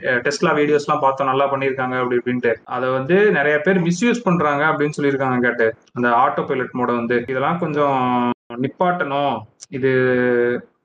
டெஸ்ட்லா 0.00 0.52
வீடியோஸ் 0.60 0.86
எல்லாம் 0.86 1.04
பார்த்தோம் 1.06 1.30
நல்லா 1.32 1.52
பண்ணியிருக்காங்க 1.52 1.98
அப்படி 2.02 2.20
இப்படின்ட்டு. 2.22 2.54
அதை 2.64 2.88
வந்து 2.90 3.30
நிறைய 3.30 3.58
பேர் 3.58 3.82
மிஸ்யூஸ் 3.82 4.24
பண்றாங்க 4.24 4.64
அப்படின்னு 4.64 4.98
சொல்லியிருக்காங்க 5.00 5.38
கேட்டு. 5.38 5.74
அந்த 5.92 6.08
ஆட்டோ 6.24 6.46
பைலட் 6.46 6.76
மோட 6.78 6.90
வந்து. 7.00 7.24
இதெல்லாம் 7.28 7.58
கொஞ்சம் 7.58 8.30
நிப்பாட்டணும். 8.62 9.34
இது 9.68 9.90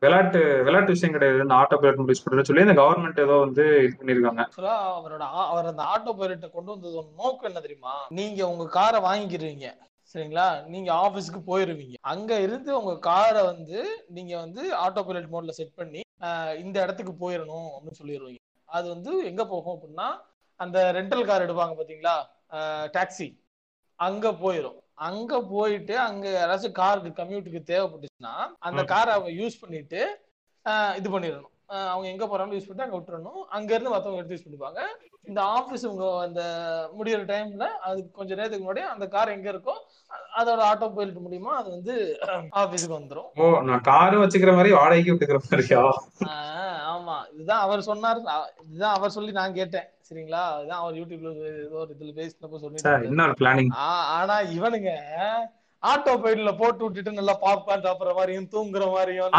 விளையாட்டு 0.02 0.40
விளையாட்டு 0.66 0.94
விஷயம் 0.96 1.16
கிடையாது. 1.16 1.38
இந்த 1.46 1.56
ஆட்டோ 1.62 1.76
பைலட் 1.82 2.00
முடிச்சு 2.00 2.36
யூஸ் 2.38 2.50
சொல்லி 2.50 2.66
இந்த 2.66 2.76
கவர்மெண்ட் 2.80 3.20
ஏதோ 3.26 3.36
வந்து 3.46 3.64
இது 3.86 3.94
பண்ணியிருக்காங்க. 4.00 4.44
அவரோட 4.98 5.24
அவர் 5.52 5.70
அந்த 5.72 5.84
ஆட்டோ 5.94 6.12
பைலட்டை 6.20 6.50
கொண்டு 6.56 6.72
வந்தது 6.74 7.04
நோக்கம் 7.22 7.50
என்ன 7.50 7.62
தெரியுமா? 7.66 7.96
நீங்க 8.20 8.42
உங்க 8.52 8.66
காரை 8.78 9.00
வாங்கிக்கிறீங்க 9.08 9.68
சரிங்களா? 10.12 10.48
நீங்க 10.74 10.90
ஆபீஸ்க்கு 11.06 11.40
போயிருவீங்க. 11.50 11.96
அங்க 12.14 12.32
இருந்து 12.46 12.72
உங்க 12.80 12.94
காரை 13.10 13.42
வந்து 13.52 13.80
நீங்க 14.18 14.34
வந்து 14.44 14.62
ஆட்டோ 14.84 15.02
பைலட் 15.08 15.32
மோட்ல 15.34 15.56
செட் 15.60 15.78
பண்ணி 15.80 16.02
இந்த 16.64 16.76
இடத்துக்கு 16.84 17.14
போயிடணும் 17.24 17.70
அப்படின்னு 17.74 18.00
சொல்லிடுவீங்க 18.02 18.42
அது 18.70 18.86
வந்து 18.94 19.12
எங்க 19.32 19.44
போகும் 19.54 19.76
அப்படின்னா 19.76 20.08
அந்த 20.60 20.78
ரெண்டல் 20.98 21.28
கார் 21.30 21.46
எடுப்பாங்க 21.46 21.76
பாத்தீங்களா? 21.80 22.16
டாக்ஸி 22.96 23.28
அங்க 24.00 24.28
போயிடும் 24.44 24.78
அங்க 24.98 25.42
போயிட்டு 25.52 25.96
அங்க 26.08 26.26
யாராச்சும் 26.38 26.80
காருக்கு 26.80 27.20
கம்யூட்டுக்கு 27.20 27.62
தேவைப்பட்டுச்சுன்னா 27.72 28.36
அந்த. 28.68 28.82
காரை 28.94 29.12
அவங்க 29.16 29.32
யூஸ் 29.42 29.62
பண்ணிட்டு 29.64 30.02
இது 31.00 31.08
பண்ணிடணும். 31.14 31.54
அவங்க 31.92 32.08
எங்க 32.14 32.26
போறாலும் 32.26 32.56
யூஸ் 32.56 32.68
பண்ணிட்டு 32.68 32.88
அங்க 32.88 32.98
விட்டுறணும். 32.98 33.42
அங்க 33.58 33.70
இருந்து 33.74 33.94
மத்தவங்க 33.94 34.20
எடுத்து 34.22 34.38
யூஸ் 34.38 34.48
பண்ணிப்பாங்க. 34.48 34.82
இந்த 35.30 35.42
ஆபீஸ் 35.56 35.84
உங்க 35.90 36.06
அந்த 36.26 36.42
முடியிற 36.98 37.22
டைம்ல 37.32 37.66
அது 37.88 38.00
கொஞ்ச 38.18 38.30
நேரத்துக்கு 38.36 38.68
முன்னாடி 38.68 38.84
அந்த 38.92 39.06
கார் 39.16 39.34
எங்க 39.36 39.48
இருக்கோ 39.54 39.76
அதோட 40.40 40.62
ஆட்டோ 40.70 40.88
பைலட் 40.98 41.24
மூலியமா 41.26 41.52
அது 41.62 41.70
வந்து 41.76 41.96
ஆபீஸுக்கு 42.62 43.00
வந்துரும். 43.00 43.28
ஓ 43.42 43.60
நான் 43.70 43.86
காரும் 43.90 44.24
வச்சுக்கிற 44.24 44.54
மாதிரி 44.60 44.72
வாடகைக்கு 44.78 45.14
விட்டுக்கிற 45.14 45.40
மாதிரியா? 45.44 45.82
ஆமா. 46.94 47.18
இதுதான் 47.34 47.64
அவர் 47.66 47.88
சொன்னார். 47.90 48.22
இதுதான் 48.68 48.96
அவர் 48.98 49.16
சொல்லி 49.18 49.34
நான் 49.40 49.58
கேட்டேன். 49.60 49.88
சரிங்களா? 50.10 50.42
இதுதான் 50.58 50.82
அவர் 50.82 50.98
யூடியூப்ல 51.00 51.30
ஏதோ 51.62 51.78
ஒரு 51.84 51.94
இதுல 51.96 52.12
பேசினப்ப 52.18 52.58
சொல்லிட்டு 52.58 53.14
ஆனா 54.18 54.36
இவனுங்க 54.58 54.92
ஆட்டோ 55.84 56.14
பைட்ல 56.22 56.52
போட்டு 56.58 56.84
விட்டுட்டு 56.84 57.12
நல்லா 57.12 57.34
பாப்கார்ன் 57.44 57.84
சாப்பிடுற 57.86 58.14
மாதிரியும் 58.16 58.48
தூங்குற 58.54 58.86
மாதிரியும் 58.92 59.36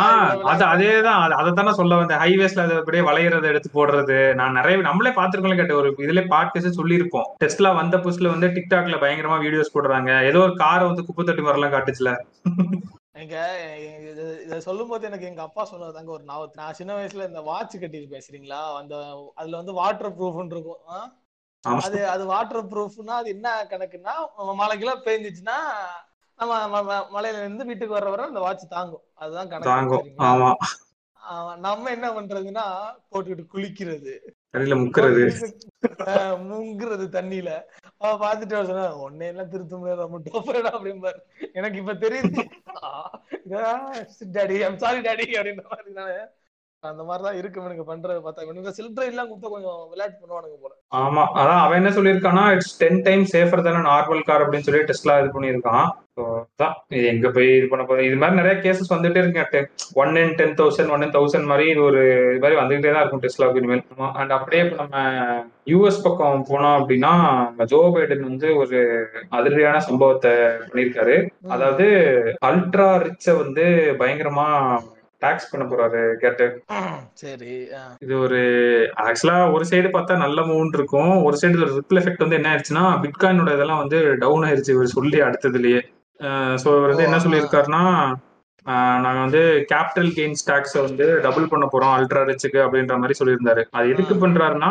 அது 0.52 0.64
அதேதான் 0.64 1.22
அது 1.24 1.34
அதைத்தானே 1.34 1.72
சொல்ல 1.72 1.96
வந்தேன். 1.96 2.20
ஹைவேஸ்ல 2.20 2.62
அது 2.62 2.74
அப்படியே 2.76 3.02
வளையறத 3.02 3.46
எடுத்து 3.46 3.70
போடுறது. 3.74 4.18
நான் 4.34 4.52
நிறைய 4.52 4.76
நம்மளே 4.80 5.10
பாத்துருக்கோம் 5.10 5.60
கேட்ட 5.60 5.74
ஒரு 5.74 5.90
இதுல 5.98 6.22
பாட்காஸ்ட் 6.34 6.78
சொல்லியிருப்போம். 6.80 7.26
டெஸ்ட்லா 7.44 7.72
வந்த 7.74 7.96
புதுசுல 7.96 8.32
வந்து 8.34 8.48
டிக்டாக்ல 8.48 9.00
பயங்கரமா 9.04 9.38
வீடியோஸ் 9.44 9.74
போடுறாங்க. 9.74 10.12
ஏதோ 10.22 10.40
ஒரு 10.40 10.54
காரை 10.56 10.86
வந்து 10.86 11.06
குப்பை 11.08 11.24
தட்டி 11.24 11.42
மாதிரிலாம் 11.42 11.74
காட்டுச்சுல. 11.76 12.12
எங்க 13.18 13.36
இது 14.08 14.24
சொல்லும் 14.60 14.90
போது 14.90 15.06
எனக்கு 15.06 15.28
எங்க 15.28 15.42
அப்பா 15.44 15.62
சொன்னதாங்க 15.70 16.10
ஒரு 16.10 16.24
ஞாபகம் 16.24 16.58
நான் 16.60 16.78
சின்ன 16.80 16.92
வயசுல 16.96 17.28
இந்த 17.28 17.40
வாட்ச் 17.42 17.76
கட்டியிருப்பேன் 17.76 18.26
சரிங்களா 18.26 18.60
அந்த 18.80 18.94
அதுல 19.34 19.60
வந்து 19.60 19.74
வாட்டர் 19.80 20.16
ப்ரூஃப்னு 20.18 20.54
இருக்கும். 20.56 20.82
அது 21.82 21.98
அது 22.08 22.22
வாட்டர் 22.26 22.68
ப்ரூஃப்னா 22.70 23.16
அது 23.20 23.28
என்ன 23.36 23.48
கணக்குன்னா 23.70 24.14
மழை 24.60 24.74
கிலோ 24.78 24.94
பெஞ்சிச்சுன்னா 25.06 25.58
நம்ம 26.38 26.52
மலையில 27.14 27.40
இருந்து 27.40 27.64
வீட்டுக்கு 27.64 27.96
வர 27.96 28.08
வர 28.10 28.26
அந்த 28.26 28.40
வாட்ச் 28.40 28.64
தாங்கும். 28.68 29.04
அதுதான் 29.16 29.52
கணக்கு 29.54 29.82
நம்ம 31.64 31.84
என்ன 31.96 32.06
பண்றதுன்னா 32.16 32.66
போட்டுக்கிட்டு 33.10 33.52
குளிக்கிறது. 33.54 34.14
தண்ணியில 34.54 34.76
முக்குறது. 34.82 35.22
முங்குறது 36.50 37.06
தண்ணியில. 37.16 37.50
அவ 38.04 38.10
பாத்துட்டு 38.22 38.64
சொன்னா 38.70 38.86
உன்னை 39.06 39.26
எல்லாம் 39.32 39.50
திருத்த 39.52 39.76
முடியாது 39.76 40.20
டோப்பரடா? 40.28 40.70
அப்படிம்பாரு. 40.78 41.20
எனக்கு 41.58 41.80
இப்ப 41.82 41.94
தெரியுது. 42.04 42.44
டாடி 44.36 44.56
ஐம் 44.66 44.82
சாரி 44.84 45.00
டாடி 45.08 45.26
அப்படின்ற 45.38 45.64
மாதிரி 45.72 45.92
நானு 46.00 46.16
அந்த 46.82 47.02
மாதிரிதான் 47.06 47.38
இருக்கு 47.38 47.60
இவனுக்கு 47.60 47.84
பண்றது 47.92 48.20
பார்த்தா. 48.24 48.44
இவனுக்கு 48.46 48.74
சில்ட்ரை 48.78 49.06
எல்லாம் 49.12 49.28
கொடுத்தா 49.30 49.48
கொஞ்சம் 49.54 49.80
விளையாட்டு 49.92 50.18
பண்ணுவானுங்க 50.20 50.58
போல. 50.64 50.74
ஆமா 51.02 51.22
அதான் 51.40 51.62
அவன் 51.62 51.78
என்ன 51.80 51.90
சொல்லியிருக்கான்னா 51.96 52.44
இட்ஸ் 52.56 52.76
டென் 52.82 53.00
டைம் 53.08 53.24
சேஃபர் 53.32 53.64
தானே 53.66 53.80
நார்மல் 53.88 54.26
கார் 54.28 54.44
அப்படின்னு 54.44 54.66
சொல்லி 54.68 54.82
டெஸ்ட்லா 54.90 55.16
இது 55.22 55.34
பண்ணியிருக்கான். 55.36 55.88
ஸோ 56.18 56.24
தான் 56.60 56.74
இது 56.96 57.04
எங்க 57.10 57.28
போய் 57.34 57.50
இது 57.56 57.66
பண்ண 57.72 57.82
போகுது 57.88 58.06
இது 58.08 58.16
மாதிரி 58.20 58.38
நிறைய 58.38 58.54
கேசஸ் 58.64 58.92
வந்துட்டே 58.94 59.20
இருக்கு 59.22 59.60
one 60.02 60.12
in 60.22 60.34
ten 60.40 60.56
thousand 60.60 60.92
one 60.94 61.04
in 61.06 61.14
thousand 61.16 61.50
மாதிரி 61.50 61.66
இது 61.74 61.82
ஒரு 61.88 62.02
இது 62.32 62.42
மாதிரி 62.44 62.60
வந்துகிட்டே 62.60 62.92
தான் 62.94 63.02
இருக்கும் 63.04 63.24
டெஸ்ட்லா 63.24 63.48
இனிமேல். 63.60 63.84
அண்ட் 64.20 64.34
அப்படியே 64.38 64.62
இப்போ 64.64 64.78
நம்ம 64.82 64.96
யூஎஸ் 65.72 66.04
பக்கம் 66.06 66.46
போனோம் 66.50 66.76
அப்படின்னா 66.80 67.14
ஜோ 67.72 67.80
பைடன் 67.94 68.28
வந்து 68.30 68.50
ஒரு 68.62 68.78
அதிரடியான 69.38 69.82
சம்பவத்தை 69.88 70.34
பண்ணியிருக்காரு. 70.68 71.16
அதாவது 71.56 71.88
அல்ட்ரா 72.50 72.90
ரிச்ச 73.08 73.36
வந்து 73.42 73.66
பயங்கரமா 74.00 74.48
டாக்ஸ் 75.22 75.48
பண்ண 75.50 75.64
போறாரு 75.70 76.00
கேட்டு. 76.22 76.44
சரி 77.22 77.52
இது 78.04 78.14
ஒரு 78.24 78.40
ஆக்சுவலா 79.06 79.36
ஒரு 79.54 79.64
சைடு 79.70 79.88
பார்த்தா 79.94 80.16
நல்ல 80.24 80.42
மூவ் 80.50 80.74
இருக்கும். 80.78 81.14
ஒரு 81.26 81.36
சைடு 81.40 81.70
ரிப்பிள் 81.78 82.00
எஃபெக்ட் 82.00 82.24
வந்து 82.24 82.38
என்ன 82.38 82.50
ஆயிடுச்சுன்னா 82.50 82.84
பிட்காயினோட 83.04 83.54
இதெல்லாம் 83.56 83.82
வந்து 83.82 84.00
டவுன் 84.24 84.46
ஆயிருச்சு 84.48 84.74
இவர் 84.76 84.96
சொல்லி 84.98 85.20
அடுத்ததுலயே. 85.28 85.80
ஸோ 86.56 86.68
இவர் 86.76 86.90
வந்து 86.90 87.04
என்ன 87.04 87.16
சொல்லியிருக்காருன்னா 87.16 87.82
ஆஹ் 88.66 89.00
நாங்க 89.00 89.20
வந்து 89.20 89.40
கேபிட்டல் 89.70 90.10
கெயின்ஸ் 90.16 90.42
டாக்ஸை 90.48 90.80
வந்து 90.82 91.20
டபுள் 91.22 91.48
பண்ண 91.48 91.68
போறோம் 91.72 91.92
அல்ட்ரா 91.94 92.22
ரிச்சுக்கு 92.22 92.58
அப்படின்ற 92.64 92.98
மாதிரி 92.98 93.14
சொல்லியிருந்தாரு. 93.18 93.62
அது 93.70 93.90
எதுக்கு 93.90 94.14
பண்றாருன்னா 94.14 94.70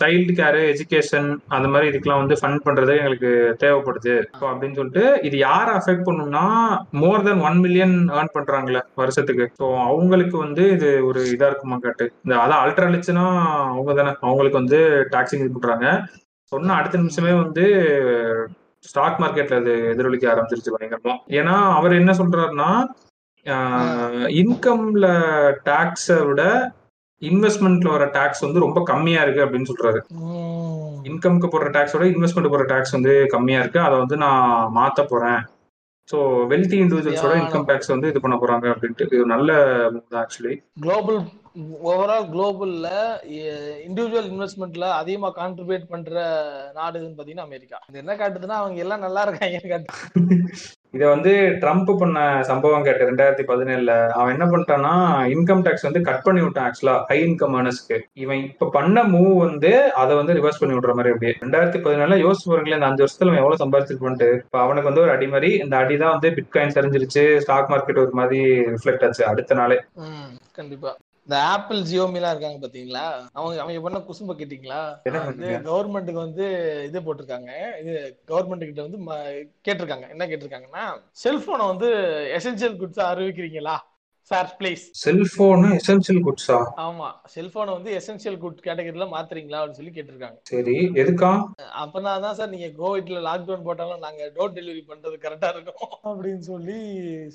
சைல்டு 0.00 0.32
கேர் 0.32 0.58
எஜுகேஷன் 0.72 1.36
அந்த 1.48 1.68
மாதிரி 1.68 1.88
இதுக்கெல்லாம் 1.90 2.22
வந்து 2.22 2.34
ஃபண்ட் 2.34 2.64
பண்றது 2.64 2.96
எங்களுக்கு 2.96 3.30
தேவைப்படுது. 3.58 4.14
So 4.40 4.46
அப்படின்னு 4.50 4.74
சொல்லிட்டு 4.74 5.20
இது 5.22 5.38
யாரை 5.38 5.74
அஃபெக்ட் 5.74 6.06
பண்ணும்னா 6.06 6.44
more 6.90 7.22
than 7.22 7.40
one 7.40 7.58
million 7.58 8.10
earn 8.10 8.34
பண்றாங்களே 8.34 8.82
வருஷத்துக்கு. 8.94 9.46
ஸோ 9.60 9.84
அவங்களுக்கு 9.84 10.36
வந்து 10.38 10.70
இது 10.70 11.06
ஒரு 11.06 11.20
இதா 11.34 11.46
இருக்குமா 11.46 11.76
கேட்டு. 11.76 12.12
இந்த 12.24 12.36
அதான் 12.36 12.62
அல்ட்ரா 12.64 12.88
ரிச்சுனா 12.88 13.26
அவங்க 13.72 13.94
தானே. 13.94 14.14
அவங்களுக்கு 14.20 14.60
வந்து 14.62 14.80
டாக்ஸிங் 15.10 15.44
இது 15.44 15.52
பண்றாங்க. 15.52 15.88
சொன்ன 16.52 16.74
அடுத்த 16.74 16.98
நிமிஷமே 16.98 17.32
வந்து 17.42 17.66
ஸ்டாக் 18.90 19.20
மார்க்கெட்ல 19.22 19.58
அது 19.62 19.72
எதிரொலிக்க 19.92 20.24
ஆரம்பிச்சிருச்சு 20.32 20.74
பயங்கரமா. 20.76 21.14
ஏன்னா 21.38 21.56
அவர் 21.78 21.98
என்ன 22.00 22.12
சொல்றாருன்னா 22.20 22.70
இன்கம்ல 24.40 25.06
டாக்ஸை 25.68 26.18
விட 26.28 26.42
இன்வெஸ்ட்மெண்ட்ல 27.22 27.90
வர 27.94 28.04
டாக்ஸ் 28.14 28.44
வந்து 28.44 28.62
ரொம்ப 28.64 28.78
கம்மியா 28.90 29.20
இருக்கு 29.24 29.44
அப்படின்னு 29.44 29.70
சொல்றாரு. 29.70 30.00
இன்கம்க்கு 31.08 31.48
போடுற 31.52 31.68
டாக்ஸோட 31.76 32.04
இன்வெஸ்ட்மெண்ட் 32.14 32.52
போடுற 32.52 32.66
டாக்ஸ் 32.72 32.96
வந்து 32.96 33.12
கம்மியா 33.34 33.60
இருக்கு. 33.62 33.80
அதை 33.86 33.96
வந்து 34.02 34.16
நான் 34.24 34.72
மாத்த 34.78 35.02
போறேன். 35.12 35.40
ஸோ 36.08 36.18
வெல்தி 36.50 36.76
இண்டிவிஜுவல்ஸோட 36.84 37.34
இன்கம் 37.42 37.66
டாக்ஸ் 37.68 37.92
வந்து 37.92 38.10
இது 38.12 38.22
பண்ண 38.24 38.36
போறாங்க 38.40 38.66
அப்படின்ட்டு. 38.72 39.06
இது 39.08 39.24
நல்ல 39.34 39.50
ஆக்சுவலி 40.22 40.54
குளோபல் 40.84 41.20
ஓவரால் 41.90 42.28
குளோபல்ல 42.32 42.88
இண்டிவிஜுவல் 43.86 44.30
இன்வெஸ்ட்மெண்ட்ல 44.32 44.86
அதிகமா 45.00 45.28
கான்ட்ரிபியூட் 45.40 45.90
பண்ற 45.92 46.14
நாடுன்னு 46.78 47.18
பாத்தீங்கன்னா 47.18 47.48
அமெரிக்கா. 47.48 47.78
இது 47.90 48.02
என்ன 48.02 48.16
காட்டுதுன்னா 48.22 48.58
அவங்க 48.62 48.80
எல்லாம் 48.86 49.04
நல்லா 49.06 49.22
இருக்காங்கன்னு 49.26 49.72
காட்டு 49.74 50.82
இதை 50.94 51.06
வந்து 51.08 51.30
ட்ரம்ப் 51.62 51.90
பண்ண 52.00 52.18
சம்பவம் 52.48 52.84
கேட்டு 52.86 53.08
ரெண்டாயிரத்தி 53.10 53.44
பதினேழுல. 53.50 53.92
அவன் 54.18 54.34
என்ன 54.34 54.46
பண்ணிட்டான்னா 54.50 54.92
இன்கம் 55.34 55.62
டேக்ஸ் 55.66 55.86
வந்து 55.88 56.02
கட் 56.08 56.22
பண்ணி 56.22 56.42
விட்டான் 56.42 56.66
ஆக்சுவலா 56.68 56.94
ஹை 57.10 57.18
இன்கம் 57.24 57.56
அனஸ்க்கு 57.60 57.96
இவன் 58.24 58.42
இப்ப 58.50 58.68
பண்ண 58.76 59.04
மூவ் 59.14 59.32
வந்து 59.44 59.72
அதை 60.02 60.16
வந்து 60.16 60.36
ரிவர்ஸ் 60.38 60.60
பண்ணி 60.60 60.76
விடுற 60.76 60.94
மாதிரி 60.94 61.12
அப்படியே. 61.14 61.34
ரெண்டாயிரத்தி 61.44 61.80
பதினேழுல 61.86 62.18
யோசிச்சு 62.24 62.50
பாருங்களேன் 62.50 62.80
இந்த 62.80 62.90
அஞ்சு 62.90 63.04
வருஷத்துல 63.04 63.32
அவன் 63.32 63.42
எவ்வளவு 63.42 63.62
சம்பாதிச்சிருப்பான்ட்டு. 63.64 64.28
இப்ப 64.44 64.60
அவனுக்கு 64.64 64.90
வந்து 64.90 65.04
ஒரு 65.06 65.14
அடி 65.16 65.26
மாதிரி 65.26 65.50
இந்த 65.64 65.76
அடி 65.76 65.96
தான் 65.96 66.14
வந்து 66.16 66.30
பிட்காயின் 66.38 66.76
சரிஞ்சிருச்சு 66.78 67.24
ஸ்டாக் 67.46 67.72
மார்க்கெட் 67.72 68.02
ஒரு 68.04 68.14
மாதிரி 68.20 68.40
ரிஃப்ளெக்ட் 68.74 69.06
ஆச்சு 69.08 69.24
அடுத்த 69.32 69.54
நாளே. 69.54 69.78
கண்டிப்பா. 70.60 70.92
இந்த 71.26 71.36
ஆப்பிள் 71.42 71.78
ஜியோமிலாம் 71.90 72.32
இருக்காங்க 72.32 72.58
பாத்தீங்களா? 72.62 73.04
அவங்க 73.32 73.60
அவங்க 73.60 73.80
பண்ண 73.80 73.98
குசும்ப 74.08 74.34
கேட்டீங்களா? 74.40 74.80
என்ன 75.02 75.20
வந்து? 75.28 75.50
கவர்மெண்ட்டுக்கு 75.68 76.24
வந்து 76.26 76.46
இது 76.86 77.00
போட்டிருக்காங்க. 77.00 77.50
இது 77.80 77.92
கவர்மெண்ட் 78.28 78.68
கிட்ட 78.68 78.82
வந்து 78.86 79.00
கேட்டிருக்காங்க. 79.66 80.08
என்ன 80.10 80.26
கேட்டிருக்காங்கன்னா 80.26 80.84
செல்போனை 81.24 81.66
வந்து 81.72 81.88
எசென்சியல் 82.38 82.78
குட்ஸ் 82.80 83.02
அறிவிக்கிறீங்களா? 83.10 83.76
சார் 84.30 84.50
ப்ளீஸ் 84.58 84.82
செல்போனு 85.00 85.70
எசென்சியல் 85.78 86.20
குட்ஸா 86.26 86.58
ஆமா. 86.84 87.08
செல்போனை 87.32 87.72
வந்து 87.74 87.90
எசென்சியல் 87.98 88.38
குட் 88.38 88.62
கேட்டகரியில 88.66 89.06
மாத்துறீங்களா 89.10 89.58
அப்படின்னு 89.58 89.78
சொல்லி 89.80 89.92
கேட்டிருக்காங்க. 89.96 90.38
சரி. 90.50 90.76
எதுக்கா? 91.02 91.30
அப்பனா 91.82 92.12
தான் 92.22 92.36
சார் 92.38 92.50
நீங்க 92.50 92.68
கோவிட்ல 92.78 93.18
லாக்டவுன் 93.26 93.66
போட்டாலும் 93.66 94.04
நாங்க 94.04 94.28
டோர் 94.36 94.54
டெலிவரி 94.56 94.82
பண்றது 94.86 95.16
கரெக்டா 95.24 95.48
இருக்கும் 95.54 95.82
அப்படின்னு 96.04 96.44
சொல்லி 96.46 96.78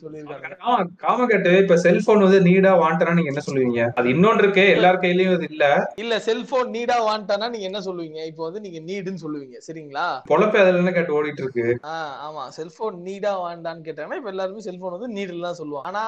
சொல்லியிருக்காங்க. 0.02 0.58
ஆமா 0.64 0.80
காம 1.04 1.28
கேட்டு 1.32 1.52
இப்ப 1.60 1.78
செல்போன் 1.86 2.26
வந்து 2.26 2.40
நீடா 2.42 2.72
வாண்டனா 2.82 3.14
நீங்க 3.14 3.34
என்ன 3.34 3.44
சொல்லுவீங்க? 3.48 3.84
அது 3.98 4.10
இன்னொன்று 4.10 4.44
இருக்கு 4.44 4.66
எல்லார் 4.78 5.02
கையிலயும் 5.04 5.36
அது 5.36 5.48
இல்ல. 5.52 5.64
இல்ல 5.98 6.20
செல்போன் 6.22 6.74
நீடா 6.78 6.98
வாண்டானா 7.08 7.52
நீங்க 7.54 7.70
என்ன 7.72 7.84
சொல்லுவீங்க? 7.88 8.20
இப்போ 8.32 8.44
வந்து 8.48 8.64
நீங்க 8.66 8.82
நீடுன்னு 8.90 9.24
சொல்லுவீங்க 9.26 9.58
சரிங்களா? 9.68 10.08
பொழப்பே 10.32 10.62
அதுல 10.64 10.82
என்ன 10.84 10.96
கேட்டு 10.98 11.18
ஓடிட்டு 11.20 11.46
இருக்கு? 11.46 11.68
ஆமா. 12.26 12.46
செல்போன் 12.58 13.00
நீடா 13.08 13.36
வாண்டான்னு 13.46 13.88
கேட்டாங்கன்னா 13.88 14.20
இப்ப 14.22 14.34
எல்லாருமே 14.36 14.68
செல்போன் 14.68 14.98
வந்து 14.98 15.14
நீடுல 15.16 15.48
தான் 15.48 15.62
சொல்லுவாங்க. 15.62 15.88
ஆனா 15.92 16.04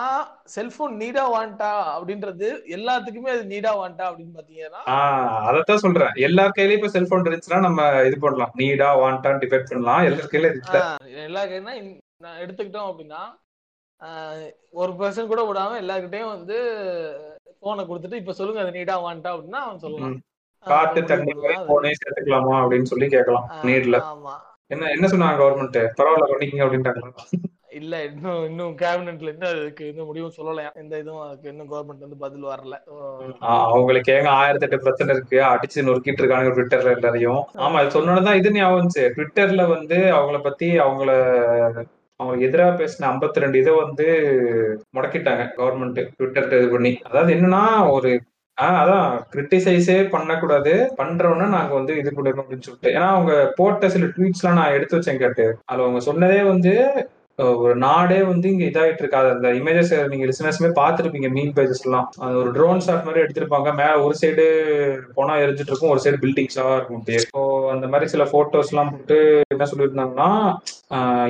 செல்போன் 0.72 1.00
நீடா 1.02 1.24
வாண்டா 1.32 1.70
அப்படின்றது 1.94 2.48
எல்லாத்துக்குமே 2.76 3.30
அது 3.34 3.44
நீடா 3.46 3.72
வாண்டா 3.78 4.04
அப்படின்னு 4.10 4.36
பாத்தீங்கன்னா 4.38 4.82
அதத்தான் 5.48 5.84
சொல்றேன். 5.84 6.14
எல்லார் 6.28 6.56
கையிலயும் 6.56 6.80
இப்ப 6.80 6.90
செல்போன் 6.90 7.24
இருந்துச்சுன்னா 7.24 7.60
நம்ம 7.60 7.80
இது 8.08 8.18
பண்ணலாம் 8.20 8.54
நீடா 8.62 8.90
வாண்டான்னு 9.02 9.42
டிபெண்ட் 9.44 9.70
பண்ணலாம். 9.70 10.04
எல்லார் 10.10 10.32
கையில 10.32 10.52
எல்லா 11.26 11.44
நான் 12.26 12.42
எடுத்துக்கிட்டோம் 12.44 12.90
அப்படின்னா 12.90 13.22
ஒரு 14.74 14.92
பர்சன் 15.00 15.32
கூட 15.32 15.42
விடாம 15.46 15.78
எல்லார்கிட்டயும் 15.82 16.34
வந்து 16.36 16.58
போனை 17.64 17.84
கொடுத்துட்டு 17.84 18.22
இப்ப 18.22 18.34
சொல்லுங்க 18.34 18.64
அது 18.64 18.78
நீடா 18.78 18.96
வாண்டா 19.06 19.32
அப்படின்னா 19.34 19.62
அவன் 19.66 19.84
சொல்லலாம். 19.84 20.16
காட்டு 20.66 21.02
தண்ணி. 21.04 21.34
போனே 21.70 21.92
சேர்த்துக்கலாமா 22.00 22.56
அப்படின்னு 22.62 22.92
சொல்லி 22.92 23.08
கேட்கலாம் 23.10 23.48
நீட்ல 23.68 23.98
என்ன 24.72 24.90
என்ன 24.96 25.06
சொன்னாங்க 25.08 25.40
கவர்மெண்ட் 25.40 25.80
பரவாயில்ல 25.98 26.28
பண்ணிக்கங்க 26.32 26.66
அப்படின்ட்டாங்களா? 26.66 27.10
இல்ல 27.72 28.04
இன்னும் 28.04 28.46
இன்னும் 28.46 28.78
கேபினெட்ல 28.78 29.22
இருந்து 29.22 29.48
அதுக்கு 29.48 29.88
இன்னும் 29.88 30.06
முடிவும் 30.06 30.34
சொல்லலையா? 30.38 30.70
எந்த 30.76 30.98
இதுவும் 30.98 31.22
அதுக்கு 31.22 31.50
இன்னும் 31.50 31.72
கவர்மெண்ட் 31.72 32.06
வந்து 32.06 32.18
பதில் 32.18 32.44
வரல. 32.44 32.76
அவங்களுக்கு 33.68 34.14
ஏங்க 34.14 34.30
ஆயிரத்தி 34.34 34.66
எட்டு 34.66 34.80
பிரச்சனை 34.80 35.16
இருக்கு? 35.16 35.38
அடிச்சு 35.44 35.86
நொறுக்கிட்டு 35.88 36.22
இருக்காங்க 36.24 36.50
ட்விட்டர்ல 36.50 36.96
எல்லாரையும். 36.96 37.42
ஆமா 37.58 37.80
அது 37.82 37.96
சொன்னோன்னதான் 37.98 38.36
இது 38.36 38.52
ஞாபகம் 38.52 38.94
ட்விட்டர்ல 39.16 39.68
வந்து 39.68 40.00
அவங்கள 40.18 40.40
பத்தி 40.42 40.80
அவங்கள 40.80 41.12
அவங்க 42.20 42.46
எதிராக 42.46 42.74
பேசின 42.80 43.08
52 43.08 43.44
ரெண்டு 43.44 43.60
இதை 43.60 43.74
வந்து 43.74 44.08
முடக்கிட்டாங்க 44.98 45.46
கவர்மெண்ட் 45.58 46.02
ட்விட்டர் 46.18 46.58
இது 46.58 46.70
பண்ணி. 46.70 46.92
அதாவது 47.04 47.34
என்னன்னா 47.34 47.64
ஒரு 47.92 48.10
ஆஹ் 48.58 48.80
அதான் 48.82 49.06
கிரிட்டிசைஸே 49.34 50.10
பண்ணக்கூடாது. 50.10 50.72
பண்றோம்னா 50.98 51.48
நாங்க 51.50 51.74
வந்து 51.74 51.94
இது 51.98 52.10
பண்ணிடணும் 52.10 52.42
அப்படின்னு 52.42 52.66
சொல்லிட்டு. 52.68 52.90
ஏன்னா 52.90 53.08
அவங்க 53.16 53.34
போட்ட 53.56 53.90
சில 53.90 54.06
ட்வீட்ஸ் 54.16 54.42
எல்லாம் 54.42 54.60
நான் 54.60 54.74
எடுத்து 54.74 54.98
வச்சேன் 54.98 55.18
கேட்டு. 55.18 55.46
அதுல 55.66 55.86
அவங்க 55.86 56.02
சொன்னதே 56.10 56.42
வந்து 56.48 56.74
ஒரு 57.64 57.76
நாடே 57.86 58.20
வந்து 58.32 58.48
இங்க 58.54 58.64
இதாயிட்டு 58.70 59.04
இருக்காது. 59.04 59.30
அந்த 59.36 59.48
இமேஜஸ் 59.60 59.94
நீங்க 60.12 60.26
லிசனர்ஸ்மே 60.32 60.72
பார்த்துருப்பீங்க 60.82 61.30
மீன் 61.38 61.54
பேஜஸ் 61.58 61.86
எல்லாம். 61.88 62.08
அது 62.26 62.36
ஒரு 62.42 62.52
ட்ரோன் 62.58 62.84
ஷாட் 62.88 63.08
மாதிரி 63.08 63.24
எடுத்திருப்பாங்க. 63.26 63.70
மேல 63.82 63.94
ஒரு 64.06 64.16
சைடு 64.22 64.46
போனா 65.18 65.36
எரிஞ்சிட்டு 65.44 65.74
இருக்கும் 65.74 65.94
ஒரு 65.96 66.04
சைடு 66.06 66.22
பில்டிங்ஸா 66.26 66.68
இருக்கும் 66.78 67.04
ஸோ 67.34 67.42
அந்த 67.74 67.88
மாதிரி 67.94 68.12
சில 68.14 68.24
போட்டோஸ் 68.36 68.72
எல்லாம் 68.74 68.94
போட்டு 68.94 69.18
என்ன 69.56 69.68
சொல்லியிருந்தாங்கன்னா 69.74 70.30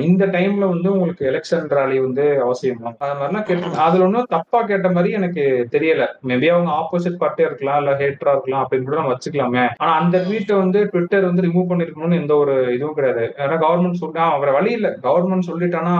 இந்த 0.06 0.24
டைம்ல 0.34 0.64
வந்து 0.72 0.88
உங்களுக்கு 0.94 1.24
எலெக்ஷன் 1.30 1.68
ராலி 1.76 1.96
வந்து 2.04 2.24
அவசியம் 2.44 2.80
தான். 2.84 2.96
அது 3.04 3.18
மாதிரிலாம் 3.18 3.44
கேட்டு 3.48 3.82
அதுல 3.84 4.06
ஒன்றும் 4.06 4.30
தப்பா 4.34 4.60
கேட்ட 4.70 4.88
மாதிரி 4.96 5.10
எனக்கு 5.18 5.42
தெரியல. 5.74 6.04
மேபி 6.30 6.48
அவங்க 6.54 6.70
ஆப்போசிட் 6.80 7.20
பார்ட்டியா 7.20 7.48
இருக்கலாம் 7.48 7.78
இல்ல 7.80 7.92
ஹேட்டரா 8.00 8.32
இருக்கலாம் 8.34 8.62
அப்படின்னு 8.64 8.86
கூட 8.88 8.98
நம்ம 9.00 9.12
வச்சுக்கலாமே. 9.14 9.64
ஆனா 9.82 9.92
அந்த 10.00 10.16
ட்வீட்டை 10.26 10.56
வந்து 10.62 10.80
ட்விட்டர் 10.92 11.28
வந்து 11.28 11.44
ரிமூவ் 11.46 11.70
பண்ணிருக்கணும்னு 11.70 12.20
எந்த 12.22 12.34
ஒரு 12.42 12.56
இதுவும் 12.76 12.96
கிடையாது. 12.98 13.24
ஏன்னா 13.42 13.58
கவர்மெண்ட் 13.64 14.00
சொல்லிட்டா 14.02 14.26
அவரை 14.36 14.54
வழி 14.58 14.72
இல்ல. 14.78 14.90
கவர்மெண்ட் 15.06 15.48
சொல்லிட்டானா 15.50 15.94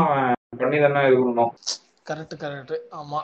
பண்ணி 0.57 0.79
தானே 0.81 1.07
இது 1.07 1.31
பண்ணணும். 1.31 1.55
கரெக்ட் 2.11 2.35
கரெக்ட் 2.39 2.79
ஆமா. 2.93 3.21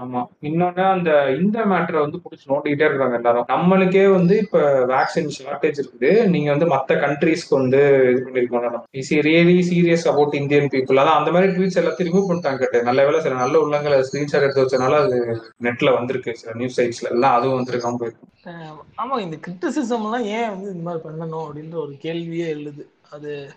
ஆமா. 0.00 0.24
இன்னொன்னு 0.42 0.90
அந்த 0.90 1.34
இந்த 1.40 1.64
மேட்டரை 1.64 1.98
வந்து 1.98 2.18
பிடிச்சி 2.18 2.50
நோண்டிக்கிட்டே 2.50 2.84
இருக்காங்க 2.84 3.14
எல்லாரும். 3.14 3.46
நம்மளுக்கே 3.48 4.10
வந்து 4.10 4.38
இப்ப 4.38 4.60
வேக்சின் 4.86 5.30
ஷார்டேஜ் 5.38 5.80
இருக்குது. 5.80 6.28
நீங்க 6.28 6.50
வந்து 6.50 6.66
மத்த 6.66 6.98
கண்ட்ரீஸ்க்கு 6.98 7.50
வந்து 7.50 7.78
இது 8.10 8.30
பண்ணிருக்கோம் 8.34 8.82
is 8.90 9.14
really 9.14 9.58
serious 9.70 10.08
about 10.08 10.34
Indian 10.34 10.68
people 10.68 11.00
அதான் 11.00 11.18
அந்த 11.18 11.30
மாதிரி 11.30 11.52
ட்வீட்ஸ் 11.52 11.78
எல்லாத்தையும் 11.78 12.08
ரிமூவ் 12.08 12.28
பண்ணிட்டாங்க 12.28 12.56
கேட்டு. 12.56 12.82
நல்ல 12.82 13.04
வேலை 13.04 13.20
சில 13.20 13.34
நல்ல 13.34 13.66
உள்ளங்களை 13.66 14.04
ஸ்கிரீன்ஷாட் 14.12 14.42
எடுத்து 14.42 14.62
வச்சனால 14.62 15.04
அது 15.04 15.42
நெட்ல 15.62 15.94
வந்திருக்கு. 15.94 16.36
சில 16.36 16.52
நியூஸ் 16.54 16.80
சைட்ஸ்ல 16.80 17.10
எல்லாம் 17.10 17.34
அதுவும் 17.34 17.64
வந்திருக்காம 17.64 18.02
போயிருக்கு. 18.02 18.30
அஹ் 18.44 18.78
ஆமா 18.98 19.20
இந்த 19.20 19.36
கிரிட்டிசிசம் 19.36 20.02
எல்லாம் 20.02 20.24
ஏன் 20.24 20.48
வந்து 20.48 20.74
இந்த 20.74 20.82
மாதிரி 20.82 21.02
பண்ணணும் 21.08 21.46
அப்படின்ற 21.46 21.74
ஒரு 21.74 21.96
கேள்வியே 22.02 22.46
எழுது. 22.46 22.90
அது 23.10 23.52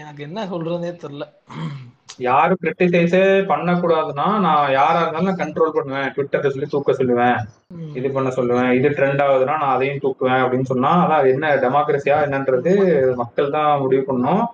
எனக்கு 0.00 0.22
என்ன 0.28 0.44
சொல்றதுனே 0.52 0.92
தெரியல 1.02 1.26
யாரும் 2.26 2.60
கிரிட்டிசைஸே 2.62 3.20
பண்ணக்கூடாதுன்னா 3.50 4.26
நான் 4.44 4.72
யாரா 4.78 4.98
இருந்தாலும் 5.02 5.28
நான் 5.28 5.42
கண்ட்ரோல் 5.42 5.74
பண்ணுவேன். 5.76 6.08
ட்விட்டர்ல 6.14 6.52
சொல்லி 6.54 6.68
தூக்க 6.72 6.92
சொல்லுவேன். 6.98 7.38
இது 7.98 8.08
பண்ண 8.16 8.30
சொல்லுவேன். 8.38 8.70
இது 8.78 8.88
ட்ரெண்ட் 8.96 9.22
ஆகுதுன்னா 9.26 9.54
நான் 9.62 9.74
அதையும் 9.76 10.02
தூக்குவேன் 10.04 10.42
அப்படின்னு 10.42 10.70
சொன்னா 10.72 10.90
அதான் 11.02 11.20
அது 11.20 11.30
என்ன 11.36 11.54
டெமோக்ரஸியா 11.64 12.16
என்னன்றது 12.26 12.72
மக்கள் 13.22 13.54
தான் 13.56 13.80
முடிவு 13.84 14.04
பண்ணணும். 14.08 14.44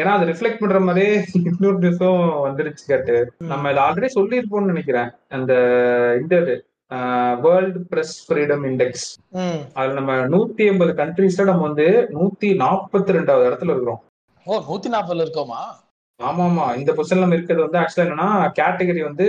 ஏன்னா 0.00 0.12
அது 0.16 0.28
ரிஃப்ளெக்ட் 0.30 0.62
பண்ற 0.62 0.78
மாதிரியே 0.86 1.10
இன்னொரு 1.50 1.78
நியூஸும் 1.84 2.22
வந்துருச்சு 2.46 2.84
கேட்டு. 2.92 3.16
நம்ம 3.52 3.70
இதை 3.72 3.82
ஆல்ரெடி 3.86 4.10
சொல்லியிருப்போம்னு 4.18 4.72
நினைக்கிறேன். 4.72 5.10
அந்த 5.36 5.52
இந்த 6.20 6.36
வேர்ல்டு 7.44 7.80
பிரஸ் 7.92 8.16
ஃப்ரீடம் 8.24 8.64
இண்டெக்ஸ். 8.70 9.06
அதுல 9.76 9.94
நம்ம 10.00 10.16
நூத்தி 10.34 10.64
எண்பது 10.72 10.92
கண்ட்ரீஸ்ல 11.02 11.46
நம்ம 11.50 11.64
வந்து 11.68 11.86
நூத்தி 12.16 12.50
நாற்பத்தி 12.64 13.16
ரெண்டாவது 13.18 13.48
இடத்துல 13.50 13.72
இருக்கிறோம். 13.74 14.02
ஓ 14.46 14.54
நூத்தி 14.66 14.88
நாற்பதுல 14.94 15.24
இருக்கோமா? 15.26 15.60
ஆமா 16.20 16.42
ஆமா 16.44 16.66
இந்த 16.76 16.90
பொசிஷன் 16.92 17.22
நம்ம 17.22 17.34
இருக்கிறது 17.34 17.66
வந்து 17.66 17.80
ஆக்சுவலா 17.80 18.06
என்னன்னா 18.06 18.28
கேட்டகரி 18.58 19.00
வந்து 19.02 19.26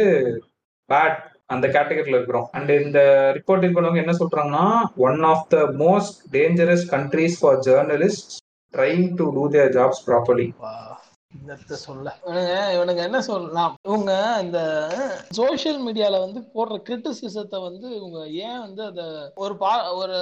பேட் 0.89 1.17
அந்த 1.47 1.65
கேட்டகரியில 1.67 2.17
இருக்கிறோம். 2.17 2.47
அண்ட் 2.51 2.71
இந்த 2.79 2.99
ரிப்போர்ட் 3.37 3.65
பண்ணவங்க 3.75 4.03
என்ன 4.03 4.15
சொல்றாங்கன்னா 4.19 4.65
one 5.07 5.21
of 5.23 5.45
the 5.49 5.57
most 5.81 6.17
dangerous 6.31 6.85
countries 6.89 7.37
for 7.41 7.59
journalist 7.67 8.33
trying 8.73 9.05
to 9.15 9.27
do 9.35 9.43
their 9.49 9.71
jobs 9.71 10.03
properly 10.07 10.47
என்னத்த 11.43 11.73
சொல்ல. 11.73 12.15
இவனுங்க 12.25 12.59
இவனுங்க 12.75 12.95
என்ன 12.95 13.21
சொல்லலாம் 13.21 13.75
இவங்க 13.83 14.37
இந்த 14.41 14.59
சோஷியல் 15.29 15.87
மீடியால 15.87 16.19
வந்து 16.19 16.39
போடுற 16.39 16.81
கிரிட்டிசிசத்தை 16.81 17.61
வந்து 17.61 17.95
இவங்க 17.95 18.27
ஏன் 18.27 18.59
வந்து 18.59 18.83
அத 18.83 19.31
ஒரு 19.35 19.57
பா 19.57 19.93
ஒரு 19.93 20.17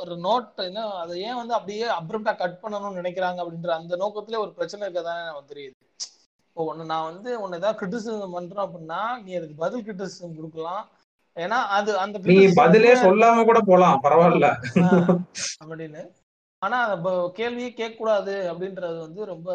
ஒரு 0.00 0.14
நோட் 0.14 0.56
என்ன 0.56 0.86
அதை 0.86 1.20
ஏன் 1.20 1.34
வந்து 1.34 1.54
அப்படியே 1.54 1.86
அப்ரப்டா 1.86 2.36
கட் 2.36 2.58
பண்ணணும்னு 2.62 2.98
நினைக்கிறாங்க 2.98 3.44
அப்படின்ற 3.44 3.68
அந்த 3.68 3.96
நோக்கத்திலே 3.96 4.38
ஒரு 4.38 4.52
பிரச்சனை 4.52 4.88
இருக்கதானே 4.88 5.24
நமக்கு 5.24 5.54
தெரியுது. 5.54 5.86
இப்போ 6.48 6.74
ஒண்ணு 6.74 6.84
நான் 6.84 7.12
வந்து 7.12 7.40
உன்னை 7.40 7.58
ஏதாவது 7.58 7.86
கிரிட்டிசிசம் 7.86 8.32
பண்றேன் 8.32 8.66
அப்படின்னா 8.66 9.22
நீ 9.24 9.34
அதுக்கு 9.34 9.54
பதில் 9.56 9.84
கிரிட்டிசிசம் 9.84 10.36
கொடுக்கலாம். 10.36 10.88
ஏன்னா 11.36 11.58
அது 11.70 11.98
அந்த 11.98 12.18
நீ 12.22 12.52
பதிலே 12.54 13.00
கூட- 13.00 13.02
சொல்லாம 13.02 13.44
கூட 13.44 13.60
போலாம் 13.60 14.00
பரவாயில்ல. 14.02 14.54
அப்படின்னு. 15.64 16.08
ஆனா 16.58 16.96
கேள்வியே 17.06 17.74
கேட்க 17.74 17.96
கூடாது 17.98 18.52
அப்படின்றது 18.52 18.98
வந்து 18.98 19.24
ரொம்ப 19.24 19.50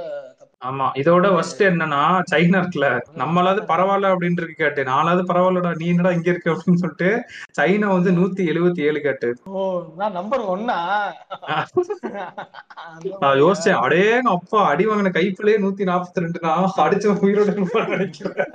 ஆமா 0.61 0.85
இதோட 0.99 1.27
ஃபர்ஸ்ட் 1.33 1.61
என்னன்னா 1.63 1.99
சைனா 2.31 2.59
இருக்குல்ல. 2.61 2.87
நம்மளாவது 3.21 3.61
பரவாயில்ல 3.71 4.11
அப்படின்ட்டு 4.13 4.55
கேட்டு. 4.61 4.81
நாலாவது 4.89 5.23
பரவாயில்லடா 5.29 5.71
நீ 5.81 5.87
என்னடா 5.87 6.11
இங்க 6.15 6.29
இருக்க 6.33 6.49
அப்படின்னு 6.53 6.81
சொல்லிட்டு 6.83 7.09
சைனா 7.57 7.89
வந்து 7.95 8.11
நூத்தி 8.19 8.43
எழுபத்தி 8.51 8.81
ஏழு 8.87 9.01
கேட்டு. 9.01 9.29
ஓ 9.59 9.65
நான் 9.99 10.17
நம்பர் 10.19 10.43
ஒன்னா 10.53 10.79
நான் 13.23 13.41
யோசிச்சேன் 13.43 13.81
அடேங்க 13.83 14.33
அப்பா 14.37 14.61
அடி 14.71 14.87
வாங்கின 14.87 15.13
கைப்பிள்ளையே 15.19 15.61
நூத்தி 15.65 15.89
நாற்பத்தி 15.91 16.25
ரெண்டுனா 16.25 16.55
அடிச்ச 16.87 17.15
உயிரோட 17.25 17.53
நினைக்கிறேன். 17.93 18.51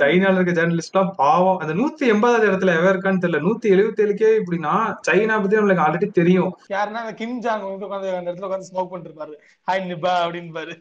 சைனால 0.00 0.38
இருக்க 0.38 0.52
ஜேர்னலிஸ்ட் 0.56 0.94
எல்லாம் 0.94 1.14
பாவம். 1.20 1.56
அந்த 1.62 1.72
நூத்தி 1.78 2.04
எண்பதாவது 2.12 2.48
இடத்துல 2.50 2.74
எவன் 2.80 2.92
இருக்கான்னு 2.92 3.22
தெரியல. 3.22 3.40
நூத்தி 3.46 3.72
எழுபத்தி 3.74 4.04
ஏழுக்கே 4.04 4.28
இப்படின்னா 4.40 4.74
சைனா 5.08 5.38
பத்தி 5.42 5.58
நம்மளுக்கு 5.58 5.84
ஆல்ரெடி 5.86 6.08
தெரியும். 6.20 6.52
யாருன்னா 6.74 7.00
கிம் 7.20 7.40
ஜாங் 7.46 7.64
வந்து 7.68 7.86
உட்காந்து 7.88 8.14
அந்த 8.18 8.30
இடத்துல 8.30 8.48
உட்காந்து 8.50 8.70
ஸ்மோக் 8.70 8.90
பண்ணிட்டு 8.92 9.10
இருப்பாரு. 9.10 9.34
ஹாய் 9.68 9.84
நிபா 9.90 10.14
அப்படின்னு 10.24 10.52
பாரு 10.58 10.76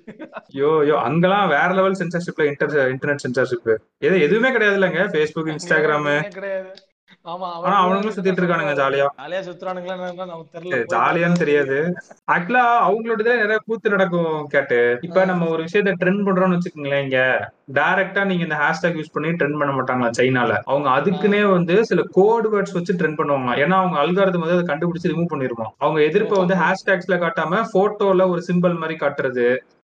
ஐயோ 0.59 0.71
ஐயோ 0.83 0.95
அங்கெல்லாம் 1.07 1.47
வேற 1.55 1.69
லெவல் 1.79 1.99
சென்சர்ஷிப்ல 2.01 2.49
இன்டர் 2.51 2.75
இன்டர்நெட் 2.93 3.25
சென்சர்ஷிப் 3.25 3.71
எது 4.07 4.15
எதுவுமே 4.27 4.51
கிடையாது 4.57 4.77
இல்லைங்க 4.79 5.03
ஃபேஸ்புக் 5.13 5.51
இன்ஸ்டாகிராம் 5.55 6.13
கிடையாது. 6.37 6.69
ஆமா 7.25 7.47
ஆனா 7.63 7.75
அவனுங்களும் 7.83 8.15
சுத்திட்டு 8.15 8.41
இருக்கானுங்க 8.41 8.73
ஜாலியா 8.79 9.05
ஜாலியா 9.19 9.39
சுத்துறானுங்களா 9.45 10.75
ஜாலியான்னு 10.93 11.41
தெரியாது. 11.41 11.77
ஆக்சுவலா 12.33 12.61
அவங்களோட 12.85 13.23
நிறைய 13.41 13.57
கூத்து 13.65 13.93
நடக்கும் 13.93 14.35
கேட்டு. 14.53 14.77
இப்ப 15.07 15.25
நம்ம 15.31 15.47
ஒரு 15.53 15.61
விஷயத்த 15.65 15.95
ட்ரெண்ட் 16.01 16.23
பண்றோம்னு 16.27 16.57
வச்சுக்கோங்களேன் 16.57 17.03
இங்க. 17.05 17.19
டைரக்டா 17.77 18.21
நீங்க 18.29 18.45
இந்த 18.47 18.59
ஹேஷ்டாக் 18.61 18.99
யூஸ் 18.99 19.13
பண்ணி 19.15 19.31
ட்ரெண்ட் 19.39 19.59
பண்ண 19.61 19.73
மாட்டாங்களா 19.77 20.11
சைனால. 20.19 20.53
அவங்க 20.71 20.89
அதுக்குன்னே 20.97 21.41
வந்து 21.55 21.75
சில 21.91 22.05
கோட் 22.17 22.47
வேர்ட்ஸ் 22.53 22.77
வச்சு 22.77 22.97
ட்ரெண்ட் 23.01 23.19
பண்ணுவாங்க 23.21 23.57
ஏன்னா 23.63 23.77
அவங்க 23.81 23.97
அல்காரதம் 24.03 24.45
வந்து 24.45 24.57
அதை 24.57 24.67
கண்டுபிடிச்சு 24.71 25.11
ரிமூவ் 25.13 25.33
பண்ணிருவோம் 25.33 25.71
அவங்க 25.79 25.99
எதிர்ப்பை 26.09 26.39
வந்து 26.43 26.57
ஹேஷ்டாக்ஸ்ல 26.63 27.17
காட்டாம 27.25 27.63
போட்டோல 27.75 28.29
ஒரு 28.33 28.43
சிம்பிள் 28.49 28.81
மாதிரி 28.83 28.97
காட்டுறது. 29.03 29.47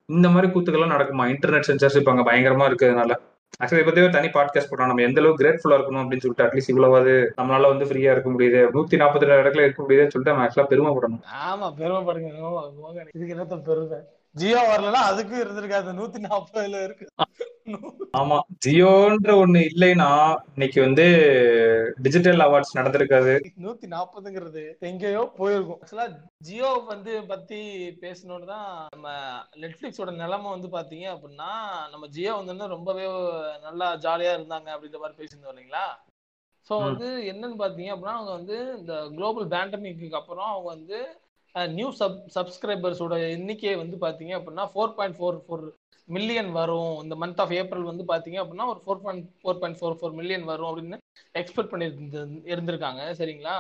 இந்த 0.07 0.29
மாதிரி 0.29 0.53
கூத்துக்கெல்லாம் 0.53 0.95
நடக்குமா? 0.95 1.35
இன்டர்நெட் 1.35 1.63
சென்சர்ஷிப் 1.67 2.09
அங்கே 2.09 2.31
பயங்கரமா 2.31 2.69
இருக்கிறதுனால. 2.69 3.13
ஆக்சுவலி 3.61 3.81
இதை 3.81 3.83
பத்தி 3.83 4.01
ஒரு 4.01 4.11
தனி 4.11 4.27
பாட்காஸ்ட் 4.27 4.67
போட்டோம். 4.71 4.87
நம்ம 4.87 5.03
எந்த 5.03 5.21
அளவுக்கு 5.21 5.45
கிரேட்ஃபுல்லா 5.45 5.73
இருக்கணும் 5.73 6.01
அப்படின்னு 6.01 6.19
சொல்லிட்டு 6.19 6.45
அட்லீஸ்ட் 6.45 6.69
இவ்வளவாது 6.69 7.33
நம்மளால 7.37 7.61
வந்து 7.61 7.85
ஃப்ரீயா 7.85 8.11
இருக்க 8.11 8.31
முடியுது. 8.31 8.77
நூத்தி 8.77 9.01
நாற்பத்தி 9.01 9.25
ரெண்டு 9.25 9.51
இடத்துல 9.51 9.63
இருக்க 9.63 9.83
முடியுதுன்னு 9.83 10.09
சொல்லிட்டு 10.09 10.23
நம்ம 10.25 10.47
ஆக்சுவலா 10.47 10.73
பெருமைப்படணும். 10.73 11.21
ஆமா 11.49 11.81
பெருமைப்படுங்க. 11.81 12.29
ஆமா, 12.43 13.07
இதுக்கு 13.13 13.35
என்னத்த 13.35 13.63
பெருமை? 13.63 13.99
ஜியோ 14.37 14.61
வரலன்னா 14.69 15.01
அதுக்கும் 15.09 15.43
இருந்திருக்காது. 15.43 15.91
நூத்தி 15.93 16.19
நாற்பதுல 16.25 16.83
இருக்கு. 16.85 17.07
ஆமா. 18.13 18.39
ஜியோன்ற 18.67 19.31
ஒண்ணு 19.43 19.61
இல்லைன்னா 19.69 20.09
இன்னைக்கு 20.55 20.81
வந்து 20.81 21.05
டிஜிட்டல் 21.99 22.41
அவார்ட்ஸ் 22.41 22.77
நடந்திருக்காது. 22.79 23.35
நூத்தி 23.65 23.87
நாற்பதுங்கிறது 23.87 24.63
எங்கேயோ 24.81 25.23
போயிருக்கும். 25.39 25.81
ஆக்சுவலா 25.81 26.07
ஜியோ 26.41 26.71
வந்து 26.87 27.23
பத்தி 27.27 27.61
பேசணும்னு 28.03 28.47
தான் 28.47 28.67
நம்ம 28.93 29.09
நெட்ஃபிளிக்ஸோட 29.57 30.11
நிலைமை 30.15 30.51
வந்து 30.51 30.69
பாத்தீங்க 30.69 31.07
அப்படின்னா 31.15 31.51
நம்ம 31.91 32.07
ஜியோ 32.07 32.35
வந்து 32.43 32.67
ரொம்பவே 32.67 33.07
நல்லா 33.63 33.97
ஜாலியா 33.97 34.35
இருந்தாங்க 34.39 34.69
அப்படின்ற 34.75 35.01
மாதிரி 35.01 35.19
பேசியிருந்தோம் 35.21 35.55
இல்லைங்களா? 35.55 35.87
ஸோ. 36.71 36.75
வந்து 36.81 37.09
என்னன்னு 37.31 37.57
பாத்தீங்க 37.59 37.93
அப்படின்னா 37.93 38.19
அவங்க 38.19 38.33
வந்து 38.33 38.59
இந்த 38.79 38.95
குளோபல் 39.17 39.49
பேண்டமிக்கு 39.49 40.11
அப்புறம் 40.13 40.51
அவங்க 40.51 40.69
வந்து 40.69 40.99
நியூ 41.55 41.91
சப் 41.91 42.21
சப்ஸ்கிரைபர்ஸோட 42.35 43.31
எண்ணிக்கை 43.31 43.77
வந்து 43.77 43.97
பாத்தீங்க 44.01 44.33
அப்படின்னா 44.39 44.65
four 44.75 44.95
point 44.97 45.17
four 45.19 45.39
four 45.45 45.65
million 46.09 46.53
வரும். 46.53 47.03
இந்த 47.03 47.15
மந்த் 47.21 47.41
ஆஃப் 47.41 47.53
ஏப்ரல் 47.53 47.91
வந்து 47.91 48.05
பாத்தீங்க 48.09 48.39
அப்படின்னா 48.43 48.67
ஒரு 48.73 48.81
four 48.87 49.03
point 49.05 49.29
four 49.43 49.61
point 49.61 49.79
four 49.81 49.97
four 50.01 50.13
million 50.13 50.45
வரும் 50.45 50.71
அப்படின்னு 50.71 50.97
எக்ஸ்பெக்ட் 51.41 51.71
பண்ணி 51.71 51.87
இருந்திருக்காங்க. 52.55 53.03
சரிங்களா? 53.21 53.55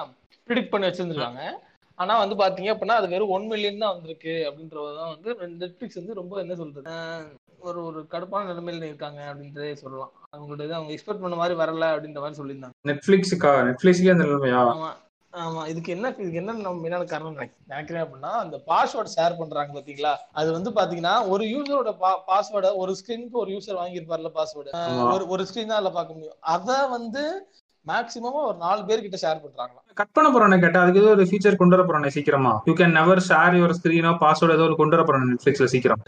ப்ரிடிக்ட் 0.48 0.72
பண்ணி 0.72 0.88
வச்சிருந்திருக்காங்க. 0.88 1.42
ஆனா 1.94 2.18
வந்து 2.18 2.36
பாத்தீங்க 2.36 2.70
அப்படின்னா 2.74 2.96
அது 3.00 3.08
வெறும் 3.08 3.28
ஒன் 3.28 3.46
மில்லியன் 3.46 3.78
தான் 3.78 3.94
வந்திருக்கு 3.94 4.34
அப்படின்றதுதான் 4.48 5.12
வந்து 5.14 5.30
நெட்ஃபிளிக்ஸ் 5.62 6.00
வந்து 6.00 6.14
ரொம்ப 6.14 6.40
என்ன 6.40 6.54
சொல்றது? 6.54 6.92
ஒரு 7.58 7.84
ஒரு 7.84 8.06
கடுப்பான 8.10 8.48
நிலைமையில 8.50 8.88
இருக்காங்க 8.90 9.20
அப்படின்றதே 9.30 9.72
சொல்லலாம். 9.72 10.12
அவங்களோட 10.32 10.68
அவங்க 10.70 10.92
எக்ஸ்பெக்ட் 10.92 11.24
பண்ண 11.24 11.36
மாதிரி 11.36 11.58
வரல 11.60 11.84
அப்படின்ற 11.94 12.20
மாதிரி 12.24 12.40
சொல்லியிருந்தாங்க. 12.40 12.76
நெட்ஃபிளிக்ஸுக்கா 12.90 13.52
நெட்ஃபிளிக்ஸுக்கே 13.68 14.14
அந்த 14.16 14.24
நிலைமையா? 14.24 14.62
ஆமா 15.34 15.62
இதுக்கு 15.66 15.90
என்ன 15.92 16.10
இதுக்கு 16.14 16.38
என்ன 16.38 16.52
நம்ம 16.58 16.84
என்ன 16.84 16.98
காரணம் 17.04 17.34
நினைக்க- 17.34 17.62
நினைக்கிறேன் 17.66 18.02
அப்படின்னா 18.02 18.32
அந்த 18.40 18.56
பாஸ்வேர்ட் 18.66 19.14
ஷேர் 19.14 19.38
பண்றாங்க 19.38 19.72
பாத்தீங்களா? 19.74 20.12
அது 20.32 20.48
வந்து 20.52 20.70
பாத்தீங்கன்னா 20.70 21.14
ஒரு 21.28 21.44
யூசரோட 21.46 21.92
பாஸ்வேர்டை 22.28 22.70
ஒரு 22.76 22.92
ஸ்கிரீனுக்கு 22.94 23.42
ஒரு 23.42 23.52
யூசர் 23.52 23.80
வாங்கியிருப்பார்ல 23.80 24.30
பாஸ்வேர்டு. 24.36 24.72
ஒரு 25.08 25.26
ஒரு 25.28 25.44
ஸ்கிரீன் 25.44 25.66
தான் 25.66 25.78
அதுல 25.78 25.92
பார்க்க 25.92 26.14
முடியும். 26.14 26.38
அத 26.54 26.68
வந்து 26.88 27.24
மேக்சிமமா 27.86 28.42
ஒரு 28.44 28.58
நாலு 28.58 28.82
பேர் 28.84 29.02
கிட்ட 29.02 29.18
ஷேர் 29.22 29.42
பண்றாங்களா 29.42 29.80
கட் 29.96 30.12
பண்ண 30.12 30.28
போறானே 30.30 30.58
கேட்டா 30.58 30.82
அதுக்கு 30.82 31.00
ஏதோ 31.00 31.10
ஒரு 31.10 31.24
ஃபீச்சர் 31.24 31.58
கொண்டு 31.58 31.76
வர 31.76 31.84
போறானே 31.84 32.12
சீக்கிரமா. 32.12 32.52
You 32.64 32.74
can 32.74 32.94
never 32.94 33.20
share 33.26 33.56
your 33.58 33.76
ஸ்கிரீனோ 33.78 34.12
password 34.22 34.56
ஏதோ 34.56 34.64
ஒரு 34.64 34.76
கொண்டு 34.76 34.96
வர 34.96 35.04
போறானே 35.04 35.28
நெட்ஃபிளிக்ஸ்ல 35.30 35.68
சீக்கிரம். 35.72 36.00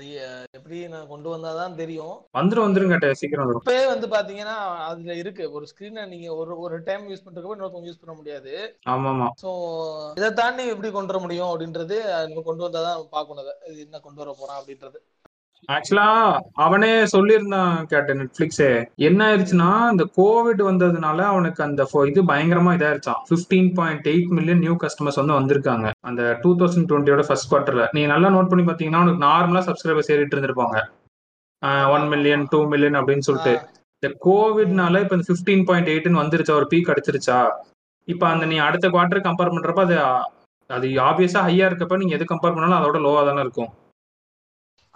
எப்படி 0.67 0.87
நான் 0.93 1.11
கொண்டு 1.11 1.29
வந்தாதான் 1.33 1.77
தெரியும். 1.81 2.15
வந்துரும் 2.39 2.93
கேட்ட 2.93 3.09
சீக்கிரம் 3.21 3.51
இப்பவே 3.59 3.83
வந்து 3.91 4.07
பாத்தீங்கன்னா 4.15 4.57
அதுல 4.89 5.15
இருக்கு. 5.23 5.45
ஒரு 5.57 5.65
ஸ்கிரீனை 5.71 6.03
நீங்க 6.13 6.29
ஒரு 6.41 6.53
ஒரு 6.65 6.77
டைம் 6.89 7.05
யூஸ் 7.11 7.25
பண்றதுக்கு 7.27 7.57
இன்னொருத்தவங்க 7.57 7.91
யூஸ் 7.91 8.03
பண்ண 8.03 8.15
முடியாது. 8.21 8.53
ஆமா 8.95 9.09
ஆமா 9.13 9.29
சோ 9.43 9.51
இதை 10.19 10.31
தாண்டி 10.41 10.65
எப்படி 10.73 10.91
கொண்டு 10.97 11.13
வர 11.13 11.21
முடியும் 11.25 11.51
அப்படின்றது 11.53 11.99
கொண்டு 12.49 12.65
வந்தாதான். 12.67 12.99
இது 13.71 13.79
என்ன 13.87 14.01
கொண்டு 14.07 14.23
வர 14.23 14.35
போறான் 14.41 14.59
அப்படின்றது. 14.61 14.99
ஆக்சுவலா 15.69 16.09
அவனே 16.55 17.03
சொல்லியிருந்தான் 17.05 17.85
கேட்ட 17.85 18.15
நெட்ஃபிளிக்ஸே 18.15 18.69
என்ன 18.97 19.21
ஆயிருச்சுன்னா 19.27 19.91
இந்த 19.91 20.05
கோவிட் 20.17 20.63
வந்ததுனால 20.63 21.19
அவனுக்கு 21.25 21.65
அந்த 21.65 21.89
ஃபோ- 21.91 22.07
இது 22.07 22.23
பயங்கரமா 22.23 22.73
இதாயிருச்சான் 22.77 23.21
fifteen 23.31 23.75
point 23.75 24.07
eight 24.07 24.29
million 24.29 24.59
new 24.59 24.77
customers 24.77 25.21
வந்து 25.23 25.39
வந்திருக்காங்க. 25.41 25.91
அந்த 26.01 26.39
டூ 26.43 26.57
தௌசண்ட் 26.57 26.89
டுவெண்ட்டியோட 26.91 27.23
ஃபர்ஸ்ட் 27.27 27.55
குவார்டர்ல 27.55 27.89
நீ 27.93 28.07
நல்லா 28.07 28.29
நோட் 28.29 28.49
பண்ணி 28.49 28.73
பாத்தீங்கன்னா 28.73 29.01
உனக்கு 29.01 29.27
நார்மலா 29.27 29.63
சப்ஸ்கிரைபர்ஸ் 29.69 30.13
ஏறிட்டு 30.13 30.37
இருந்திருப்பாங்க. 30.37 30.77
ஒன் 31.91 32.09
மில்லியன் 32.09 32.47
டூ 32.51 32.67
மில்லியன் 32.67 32.95
அப்படின்னு 32.95 33.19
சொல்லிட்டு. 33.19 33.55
இந்த 34.03 34.09
கோவிட்னால 34.25 35.01
இப்ப 35.01 35.17
இந்த 35.17 35.27
பிப்டீன் 35.29 35.65
பாயிண்ட் 35.65 35.89
எயிட்னு 35.89 36.23
வந்துருச்சா? 36.23 36.51
ஒரு 36.51 36.67
பீக் 36.71 36.93
அடிச்சிருச்சா? 36.93 37.39
இப்ப 38.09 38.29
அந்த 38.29 38.47
நீ 38.47 38.57
அடுத்த 38.59 38.89
குவார்டர் 38.89 39.27
கம்பேர் 39.27 39.55
பண்றப்ப 39.55 39.81
அது 39.81 39.97
அது 40.71 40.87
ஆப்வியஸா 41.07 41.41
ஹையா 41.49 41.67
இருக்கப்ப 41.69 41.97
நீங்க 41.97 42.15
எது 42.15 42.25
கம்பேர் 42.25 42.55
பண்ணாலும் 42.55 42.79
அதோட 42.79 43.01
லோவா 43.01 43.25
தானே 43.25 43.41
இருக்கும். 43.41 43.69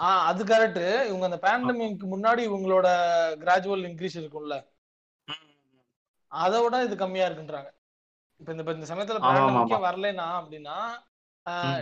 ஆஹ் 0.01 0.25
அது 0.25 0.43
கரெக்ட் 0.45 0.79
இவங்க 1.07 1.25
அந்த 1.25 1.39
பேண்டமிக் 1.43 2.05
முன்னாடி 2.13 2.43
இவங்களோட 2.49 2.89
கிராஜுவல் 3.41 3.87
இன்க்ரீஸ் 3.89 4.17
இருக்கும்ல. 4.17 4.57
அதை 6.33 6.63
விட 6.63 6.85
இது 6.85 6.97
கம்மியா 6.97 7.27
இருக்குன்றாங்க. 7.27 7.71
இப்ப 8.41 8.53
இந்த 8.53 8.73
இந்த 8.73 8.89
சமயத்துல 8.91 9.21
பேண்டமிக்கே 9.27 9.79
வரலைன்னா 9.87 10.27
அப்படின்னா 10.41 10.77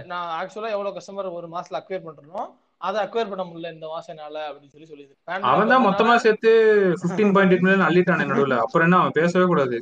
நான் 0.04 0.30
ஆக்சுவலா 0.38 0.74
எவ்வளவு 0.74 0.96
கஸ்டமர் 0.96 1.36
ஒரு 1.36 1.48
மாசத்துல 1.48 1.80
அக்வயர் 1.80 2.06
பண்றனோ 2.06 2.42
அதை 2.86 2.98
அக்வயர் 3.04 3.30
பண்ண 3.30 3.42
முடியல 3.46 3.70
இந்த 3.74 3.86
மாசம் 3.92 4.12
என்னால 4.14 4.36
அப்படின்னு 4.48 4.72
சொல்லி 4.74 4.88
சொல்லிது. 4.90 5.12
அவன் 5.50 5.70
தான் 5.72 5.84
மொத்தமா 5.86 6.14
சேர்த்து 6.24 6.50
பிப்டீன் 7.02 7.32
பாயிண்ட் 7.36 7.52
எயிட் 7.52 7.64
மில்லியன் 7.64 7.86
அள்ளிட்டானே 7.86 8.24
நடுவுல. 8.30 8.56
அப்புறம் 8.64 8.86
என்ன 8.86 8.98
அவன் 9.00 9.16
பேசவே 9.16 9.46
கூடாது. 9.52 9.76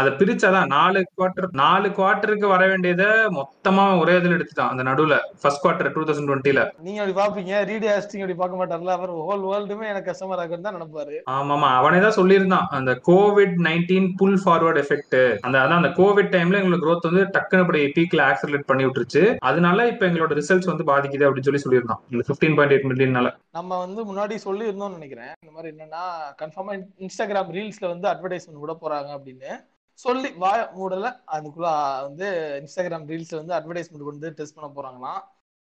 அதை 0.00 0.10
பிரிச்சாதான் 0.20 0.70
நாலு 0.76 1.00
குவார்டர் 1.16 1.48
நாலு 1.62 1.88
குவார்டருக்கு 1.98 2.46
வர 2.54 2.62
வேண்டியதை 2.70 3.08
மொத்தமா 3.38 3.84
ஒரே 4.02 4.14
இதுல 4.20 4.36
எடுத்துட்டான் 4.38 4.72
அந்த 4.74 4.84
நடுவுல. 4.90 5.18
ஃபர்ஸ்ட் 5.42 5.62
குவார்டர் 5.64 5.92
டூ 5.96 6.04
தௌசண்ட் 6.10 6.30
டுவெண்ட்டில 6.30 6.62
நீங்க 6.86 7.00
அப்படி 7.02 7.16
பாப்பீங்க. 7.20 7.60
ரீடி 7.72 7.90
ஹாஸ்டிங் 7.92 8.22
அப்படி 8.24 8.38
பார்க்க 8.40 8.60
மாட்டார்ல. 8.62 8.94
அவர் 8.98 9.12
ஹோல் 9.28 9.44
வேர்ல்டுமே 9.50 9.90
எனக்கு 9.92 10.10
கஸ்டமர் 10.10 10.42
ஆகுன்னு 10.44 10.66
தான் 10.68 10.76
நினைப்பாரு. 10.78 11.18
ஆமாமா 11.36 11.70
அவனே 11.80 12.00
தான் 12.06 12.18
சொல்லியிருந்தான். 12.20 12.66
அந்த 12.78 12.94
Covid 13.10 13.56
nineteen 13.68 14.08
full 14.22 14.40
forward 14.46 14.82
effect 14.84 15.18
அந்த 15.46 15.56
அதான் 15.64 15.80
அந்த 15.82 15.92
கோவிட் 16.00 16.32
டைம்ல 16.36 16.62
எங்களுக்கு 16.62 16.86
growth 16.88 17.08
வந்து 17.10 17.26
டக்குன்னு 17.36 17.66
அப்படி 17.66 17.84
பீக்ல 17.98 18.26
ஆக்சலேட் 18.30 18.68
பண்ணி 18.72 18.86
விட்டுருச்சு. 18.88 19.24
அதனால 19.50 19.86
இப்ப 19.92 20.04
எங்களோட 20.10 20.32
ரிசல்ட்ஸ் 20.40 20.72
வந்து 20.72 20.90
பாதிக்குது 20.92 21.28
அப்படின்னு 21.28 21.50
சொல்லி 21.50 21.64
சொல்லியிருந்தான். 21.66 22.02
பிப்டீன் 22.38 22.56
பாயிண்ட் 22.58 22.74
எயிட் 22.74 22.88
மில்லியனால 22.90 23.28
நம்ம 23.56 23.78
வந்து 23.84 24.00
முன்னாடி 24.08 24.34
சொல்லி 24.44 24.64
இருந்தோம்னு 24.68 24.98
நினைக்கிறேன். 24.98 25.32
இந்த 25.42 25.52
மாதிரி 25.54 25.70
என்னன்னா 25.72 26.02
கன்ஃபார்மா 26.40 26.72
இன்ஸ்டாகிராம் 27.04 27.50
ரீல்ஸ்ல 27.56 27.86
வந்து 27.92 28.06
அட்வர்டைஸ்மெண்ட் 28.10 28.60
விட 28.64 28.72
போறாங்க 28.82 29.10
அப்படின்னு 29.16 29.50
சொல்லி 29.98 30.28
வாய 30.42 30.60
மூடல. 30.76 31.08
அதுக்குள்ள 31.36 31.70
வந்து 32.08 32.26
இன்ஸ்டாகிராம் 32.60 33.08
ரீல்ஸ்ல 33.12 33.40
வந்து 33.40 33.56
அட்வர்டைஸ்மெண்ட் 33.58 34.10
வந்து 34.10 34.28
டெஸ்ட் 34.38 34.56
பண்ண 34.58 34.68
போறாங்களாம். 34.76 35.20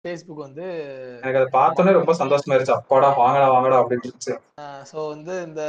ஃபேஸ்புக் 0.05 0.43
வந்து 0.47 0.64
எனக்கு 1.21 1.41
அதை 1.41 1.49
பார்த்தோன்னே 1.59 1.93
ரொம்ப 1.99 2.14
சந்தோஷமா 2.23 2.55
இருந்துச்சு. 2.55 2.79
அப்பாடா 2.79 3.11
வாங்கடா 3.21 3.47
வாங்கடா 3.55 3.79
அப்படின்னு 3.83 4.07
இருந்துச்சு. 4.07 4.35
ஸோ 4.91 4.99
வந்து 5.12 5.37
இந்த 5.49 5.62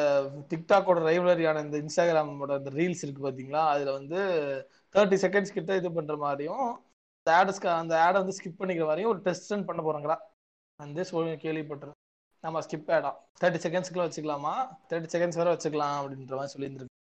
டிக்டாக்கோட 0.53 1.01
ரைவலரியான 1.09 1.63
இந்த 1.67 1.77
இன்ஸ்டாகிராமோட 1.83 2.57
இந்த 2.61 2.73
ரீல்ஸ் 2.79 3.03
இருக்கு 3.05 3.27
பாத்தீங்களா? 3.27 3.63
அதுல 3.75 3.93
வந்து 3.99 4.19
தேர்ட்டி 4.95 5.19
செகண்ட்ஸ் 5.25 5.55
கிட்ட 5.57 5.77
இது 5.81 5.91
பண்ற 5.99 6.15
மாதிரியும் 6.25 6.67
அந்த 7.19 7.31
ஆட்ஸ்க்கு 7.37 7.69
அந்த 7.81 7.93
ஆடை 8.07 8.17
வந்து 8.23 8.37
ஸ்கிப் 8.39 8.59
பண்ணிக்கிற 8.59 8.87
மாதிரியும் 8.89 9.13
ஒரு 9.13 9.21
டெஸ்ட் 9.27 9.69
பண்ண 9.69 9.81
போறாங்களா? 9.87 10.17
வந்து 10.79 11.05
சொல்லி 11.05 11.31
கேள்விப்பட்டிருக்கேன். 11.35 12.01
நம்ம 12.43 12.59
ஸ்கிப் 12.59 12.91
ஆடா 12.91 13.09
தேர்ட்டி 13.41 13.59
செகண்ட்ஸ்க்குள்ள 13.63 14.03
வச்சுக்கலாமா? 14.05 14.53
தேர்ட்டி 14.89 15.09
செகண்ட்ஸ் 15.13 15.39
வரை 15.39 15.51
வச்சுக்கலாம் 15.53 15.95
அப்படின்ற 15.99 16.35
மாதிரி 16.35 16.53
சொல்லியிருந்திருக்கு 16.53 16.95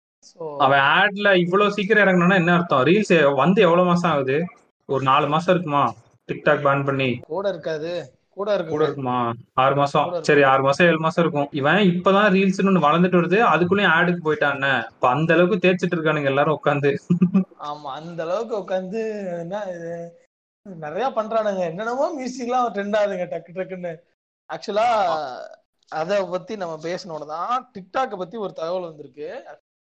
அவன் 0.61 0.83
ஆட்ல 0.93 1.29
இவ்வளவு 1.37 1.73
சீக்கிரம் 1.73 2.05
இறங்கணும்னா 2.05 2.35
என்ன 2.35 2.55
அர்த்தம்? 2.55 2.85
ரீல்ஸ் 2.85 3.13
வந்து 3.35 3.61
எவ்வளவு 3.63 3.89
மாசம் 3.89 4.11
ஆகுது? 4.11 4.37
ஒரு 4.89 5.03
நாலு 5.03 5.29
மாசம் 5.29 5.55
இருக்குமா? 5.55 5.85
டிக்டாக் 6.29 6.65
பேன் 6.67 6.85
பண்ணி. 6.85 7.09
கூட 7.33 7.49
இருக்காது. 7.49 7.93
கூட 8.29 8.51
கூட 8.51 8.55
இருக்கு 8.59 8.87
இருக்குமா? 8.87 9.17
ஆறு 9.55 9.75
மாசம். 9.75 10.05
கூட. 10.05 10.21
சரி 10.21 10.43
ஆறு 10.43 10.63
மாசம் 10.63 10.87
ஏழு 10.87 10.99
மாசம் 10.99 11.25
இருக்கும். 11.25 11.49
இவன் 11.53 11.81
இப்பதான் 11.89 12.29
ரீல்ஸ் 12.37 12.61
ஒண்ணு 12.63 12.87
வளர்ந்துட்டு 12.87 13.21
வருது. 13.21 13.39
அதுக்குள்ளயும் 13.53 13.95
ஆடுக்கு 13.97 14.23
போயிட்டான் 14.23 14.63
இப்ப 14.93 15.09
அந்த 15.09 15.35
அளவுக்கு 15.35 15.63
தேய்ச்சிட்டு 15.65 15.97
இருக்கானுங்க 15.97 16.33
எல்லாரும் 16.33 16.59
உட்காந்து. 16.59 16.93
ஆமா 17.71 17.91
அந்த 18.01 18.23
அளவுக்கு 18.23 18.57
உட்காந்து 18.59 19.03
என்ன 19.41 19.57
நிறைய 20.67 21.07
பண்றானுங்க. 21.11 21.63
என்னென்னமோ 21.71 22.07
மியூசிக்லாம் 22.19 22.69
ட்ரெண்ட் 22.75 22.97
ஆகுதுங்க 22.99 23.27
டக்கு 23.31 23.53
டக்குன்னு. 23.53 23.93
ஆக்சுவலா 24.51 24.87
அத 25.93 26.13
பத்தி 26.27 26.53
நம்ம 26.57 26.75
பேசணும்னு 26.83 27.27
தான் 27.29 27.55
டிக்டாக்கை 27.75 28.17
பத்தி 28.17 28.37
ஒரு 28.37 28.53
தகவல் 28.53 28.89
வந்திருக்கு. 28.89 29.29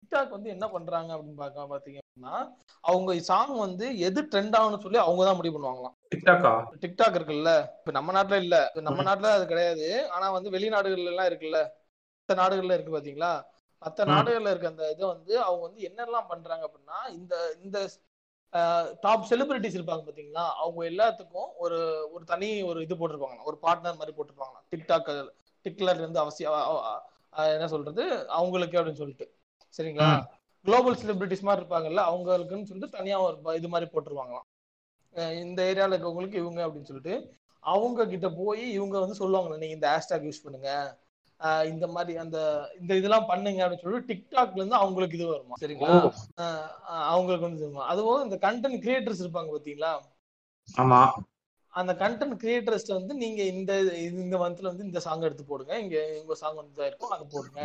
டிக்டாக் 0.03 0.29
வந்து 0.29 0.49
என்ன 0.49 0.65
பண்றாங்க 0.69 1.09
அப்படின்னு 1.15 1.41
பார்க்க 1.41 1.71
பாத்தீங்க 1.71 1.99
அப்படின்னா 2.01 2.35
அவங்க 2.83 3.17
சாங் 3.21 3.55
வந்து 3.57 3.85
எது 3.99 4.21
ட்ரெண்ட் 4.31 4.55
ஆகும்னு 4.57 4.81
சொல்லி 4.81 4.97
அவங்க 4.97 5.23
தான் 5.25 5.35
முடிவு 5.35 5.55
பண்ணுவாங்களாம். 5.55 5.95
டிக்டாக்கா 6.09 6.53
டிக்டாக் 6.83 7.17
இருக்குல்ல. 7.17 7.51
இப்ப 7.79 7.91
நம்ம 7.91 8.11
நாட்டுல 8.11 8.37
இல்ல. 8.37 8.57
நம்ம 8.81 9.03
நாட்டுல 9.03 9.31
அது 9.31 9.45
கிடையாது. 9.45 9.87
ஆனா 10.09 10.29
வந்து 10.31 10.49
வெளிநாடுகள்ல 10.49 11.13
எல்லாம் 11.13 11.29
இருக்குல்ல. 11.31 11.59
மத்த 12.19 12.39
நாடுகள்ல 12.41 12.73
இருக்கு 12.73 12.95
பாத்தீங்களா 12.97 13.33
மத்த 13.81 14.05
ம். 14.05 14.09
நாடுகள்ல 14.09 14.51
இருக்க 14.51 14.67
அந்த 14.67 14.85
இது 14.91 15.03
வந்து 15.07 15.33
அவங்க 15.43 15.63
வந்து 15.67 15.81
என்னெல்லாம் 15.81 16.27
பண்றாங்க 16.27 16.63
அப்படின்னா 16.67 16.97
இந்த 17.13 17.33
இந்த 17.63 17.77
டாப் 19.01 19.27
செலிபிரிட்டிஸ் 19.29 19.77
இருப்பாங்க 19.77 20.03
பாத்தீங்களா? 20.07 20.43
அவங்க 20.63 20.81
எல்லாத்துக்கும் 20.91 21.49
ஒரு 21.63 21.77
ஒரு 22.13 22.23
தனி 22.31 22.49
ஒரு 22.69 22.79
இது 22.85 22.95
போட்டிருப்பாங்க 22.95 23.43
ஒரு 23.49 23.57
பார்ட்னர் 23.65 23.99
மாதிரி 23.99 24.15
போட்டிருப்பாங்க 24.17 24.57
டிக்டாக் 24.73 25.09
டிக்லர் 25.65 26.01
இருந்து 26.01 26.19
அவசியம் 26.23 26.55
என்ன 27.55 27.67
சொல்றது? 27.73 28.03
அவங்களுக்கு 28.37 28.77
அப்படின்னு 28.79 29.01
சொல்லிட்டு. 29.01 29.27
சரிங்களா. 29.77 30.09
குளோபல் 30.65 30.99
செலிபிரிட்டிஸ் 31.01 31.45
மாதிரி 31.47 31.61
இருப்பாங்கல்ல 31.61 32.01
அவங்களுக்குன்னு 32.11 32.69
சொல்லிட்டு 32.69 32.95
தனியா 32.97 33.17
ஒரு 33.25 33.55
இது 33.59 33.67
மாதிரி 33.73 33.87
போட்டிருவாங்களாம். 33.93 34.47
இந்த 35.43 35.59
ஏரியால 35.71 35.95
இருக்கவங்களுக்கு 35.97 36.41
இவங்க 36.43 36.59
அப்படின்னு 36.65 36.89
சொல்லிட்டு 36.89 37.15
அவங்க 37.63 38.07
கிட்ட 38.13 38.27
போய் 38.39 38.63
இவங்க 38.77 38.95
வந்து 39.03 39.19
சொல்லுவாங்க 39.21 39.57
நீங்க 39.63 39.75
இந்த 39.77 39.87
ஹேஷ்டாக் 39.93 40.27
யூஸ் 40.27 40.43
பண்ணுங்க. 40.43 40.71
இந்த 41.71 41.85
மாதிரி 41.95 42.13
அந்த 42.23 42.37
இந்த 42.79 42.91
இதெல்லாம் 42.99 43.27
பண்ணுங்க 43.31 43.59
அப்படின்னு 43.63 43.83
சொல்லிட்டு 43.83 44.11
டிக்டாக்ல 44.11 44.59
இருந்து 44.61 44.79
அவங்களுக்கு 44.81 45.17
இது 45.17 45.27
வருமா? 45.33 45.57
சரிங்களா? 45.61 45.97
அவங்களுக்கு 47.11 47.47
வந்து 47.47 47.63
வருமா. 47.65 47.85
அதுவும் 47.91 48.23
இந்த 48.27 48.37
கண்டென்ட் 48.47 48.81
கிரியேட்டர்ஸ் 48.85 49.23
இருப்பாங்க 49.23 49.51
பாத்தீங்களா 49.55 49.91
ஆமா. 50.81 51.01
அந்த 51.73 51.91
கண்டென்ட் 52.01 52.35
கிரியேட்டர்ஸ் 52.43 52.89
வந்து 52.97 53.13
நீங்க 53.23 53.41
இந்த 53.53 53.71
இந்த 54.21 54.35
மந்த்ல 54.43 54.69
வந்து 54.71 54.87
இந்த 54.89 54.99
சாங் 55.05 55.25
எடுத்து 55.27 55.45
போடுங்க. 55.51 55.73
இங்க 55.83 55.97
உங்க 56.21 56.35
சாங் 56.41 56.59
வந்து 56.61 56.87
இருக்கும் 56.89 57.13
அதை 57.15 57.25
போடுங்க. 57.35 57.61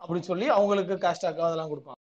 அப்படின்னு 0.00 0.30
சொல்லி 0.32 0.46
அவங்களுக்கு 0.56 0.94
கேஷ்டாக் 1.06 1.46
அதெல்லாம் 1.48 1.72
கொடுப்பாங்க. 1.72 1.98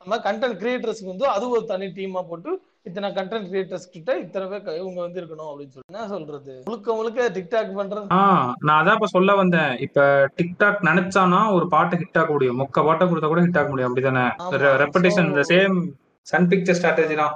நம்ம 0.00 0.16
கண்டென்ட் 0.28 0.60
கிரியேட்டர்ஸ்க்கு 0.62 1.12
வந்து 1.12 1.26
அது 1.34 1.44
ஒரு 1.56 1.64
தனி 1.72 1.86
டீமா 1.98 2.22
போட்டு 2.30 2.50
இத்தனை 2.88 3.08
கண்டென்ட் 3.16 3.46
கிரியேட்டர்ஸ் 3.50 3.86
கிட்ட 3.92 4.10
இத்தனை 4.22 4.46
பேர் 4.48 4.78
இவங்க 4.80 4.98
வந்து 5.04 5.20
இருக்கணும் 5.20 5.50
அப்படின்னு 5.50 5.74
சொல்லி. 5.74 5.88
என்ன 5.90 6.08
சொல்றது? 6.12 6.54
முழுக்க 6.66 6.94
முழுக்க 6.98 7.28
டிக்டாக் 7.36 7.70
பண்றது. 7.78 8.08
நான் 8.66 8.78
அதான் 8.80 8.96
இப்ப 8.98 9.08
சொல்ல 9.14 9.34
வந்தேன். 9.40 9.72
இப்ப 9.86 10.00
டிக்டாக் 10.38 10.84
நினைச்சானா 10.88 11.40
ஒரு 11.56 11.66
பாட்டு 11.74 11.98
ஹிட் 12.00 12.18
ஆக 12.22 12.30
முடியும். 12.34 12.58
மொக்க 12.62 12.84
பாட்டை 12.88 13.06
கொடுத்தா 13.10 13.30
கூட 13.32 13.42
ஹிட் 13.46 13.58
ஆக 13.60 13.70
முடியும். 13.72 13.90
அப்படிதானே. 13.90 14.24
ரெப்படேஷன் 14.82 15.30
இந்த 15.30 15.44
சேம் 15.52 15.78
சன் 16.30 16.48
பிக்சர் 16.50 16.78
ஸ்ட்ராட்டஜி 16.80 17.16
தான். 17.22 17.34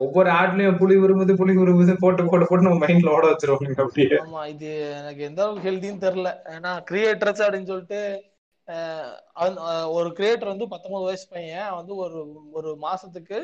ஒவ்வொரு 0.00 0.30
ஆட்லயும் 0.40 0.80
புலி 0.80 0.96
உருமுது 1.04 1.32
புலி 1.38 1.54
உருமுது 1.62 1.94
போட்டு 2.02 2.26
போட்டு 2.30 2.48
போட்டு 2.48 2.66
நம்ம 2.66 2.80
மைண்ட்ல 2.82 3.14
ஓட 3.14 3.24
வச்சிருவாங்க 3.30 3.78
அப்படியே. 3.84 4.18
ஆமா 4.24 4.42
இது 4.54 4.68
எனக்கு 4.98 5.22
எந்த 5.28 5.40
அளவுக்கு 5.44 5.68
ஹெல்தின்னு 5.68 6.04
தெரியல. 6.06 6.32
ஏன்னா 6.56 6.72
கிரியேட்டர்ஸ் 6.90 7.44
அப்படின்னு 7.44 7.70
சொல்லிட்டு 7.72 8.00
ஒரு 9.96 10.08
கிரியேட்டர் 10.18 10.52
வந்து 10.52 10.68
பத்தொன்பது 10.74 11.08
வயசு 11.08 11.26
பையன். 11.34 11.70
வந்து 11.78 11.94
ஒரு 12.04 12.18
ஒரு 12.58 12.72
மாசத்துக்கு 12.86 13.38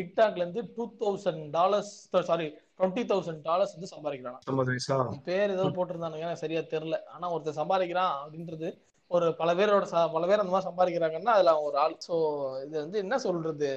டிக்டாக்ல 0.00 0.42
இருந்து 0.42 0.62
two 0.76 0.84
thousand 1.00 1.42
dollars 1.50 1.92
sorry 2.26 2.46
twenty 2.78 3.04
thousand 3.08 3.42
dollars 3.42 3.74
வந்து 3.76 3.92
சம்பாதிக்கிறான் 3.94 4.38
பேர் 5.24 5.54
ஏதோ 5.56 5.66
போட்டிருந்தானுங்க 5.76 6.26
எனக்கு 6.26 6.44
சரியா 6.44 6.62
தெரியல 6.70 6.98
ஆனா 7.06 7.32
ஒருத்தர் 7.32 7.60
சம்பாதிக்கிறான் 7.60 8.14
அப்படின்றது 8.20 8.70
ஒரு 9.10 9.26
பல 9.34 9.50
பேரோட 9.54 9.84
பல 10.12 10.24
பேர் 10.26 10.42
அந்த 10.42 10.52
மாதிரி 10.52 10.68
சம்பாதிக்கிறாங்கன்னா 10.68 11.32
அதுல 11.36 11.52
அவன் 11.52 11.68
ஒரு 11.68 11.78
ஆள். 11.78 11.96
ஸோ 12.06 12.14
இது 12.64 12.76
வந்து 12.78 12.98
என்ன 12.98 13.14
சொல்றது? 13.18 13.70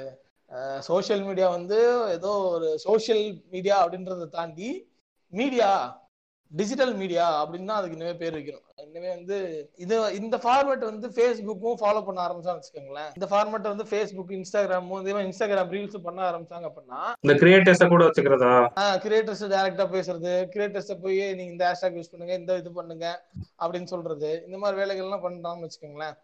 சோஷியல் 0.81 1.23
மீடியா 1.23 1.47
வந்து 1.49 1.77
ஏதோ 2.11 2.31
ஒரு 2.49 2.67
சோஷியல் 2.79 3.23
மீடியா 3.51 3.75
அப்படின்றத 3.83 4.27
தாண்டி 4.29 4.69
மீடியா 5.33 5.69
டிஜிட்டல் 6.59 6.93
மீடியா 7.01 7.25
அப்படின்னு 7.41 7.69
தான் 7.69 7.79
அதுக்கு 7.79 7.97
இனிமே 7.97 8.13
பேர் 8.21 8.35
வைக்கணும். 8.37 8.65
இனிமே 8.87 9.09
வந்து 9.17 9.37
இது 9.83 9.95
இந்த 10.19 10.35
ஃபார்மேட் 10.43 10.83
வந்து 10.89 11.07
ஃபேஸ்புக்கும் 11.15 11.77
ஃபாலோ 11.81 12.01
பண்ண 12.07 12.19
ஆரம்பிச்சான்னு 12.25 12.59
வச்சுக்கோங்களேன். 12.61 13.09
இந்த 13.17 13.27
ஃபார்மேட் 13.31 13.69
வந்து 13.71 13.85
ஃபேஸ்புக் 13.91 14.33
இன்ஸ்டாகிராமும் 14.39 14.99
இதே 15.03 15.13
மாதிரி 15.15 15.29
இன்ஸ்டாகிராம் 15.29 15.71
ரீல்ஸ் 15.75 16.05
பண்ண 16.07 16.21
ஆரம்பிச்சாங்க 16.29 16.67
அப்படின்னா 16.69 16.99
இந்த 17.25 17.35
கிரியேட்டர்ஸ 17.43 17.87
கூட 17.93 18.03
வச்சுக்கிறதா? 18.09 18.51
கிரியேட்டர்ஸ் 19.05 19.43
டைரக்டா 19.55 19.87
பேசுறது 19.95 20.33
கிரியேட்டர்ஸ் 20.55 20.91
போய் 21.05 21.23
நீங்க 21.39 21.51
இந்த 21.55 21.65
ஹேஷ்டாக் 21.69 21.97
யூஸ் 21.99 22.13
பண்ணுங்க 22.13 22.35
இந்த 22.41 22.59
இது 22.63 22.71
பண்ணுங்க 22.79 23.07
அப்படின்னு 23.63 23.91
சொல்றது 23.95 24.31
இந்த 24.47 24.59
மாதிரி 24.63 24.81
வேலைகள்லாம் 24.83 25.25
பண்றாங்கன்னு 25.27 25.67
வச்சுக்கோங்களேன். 25.69 26.15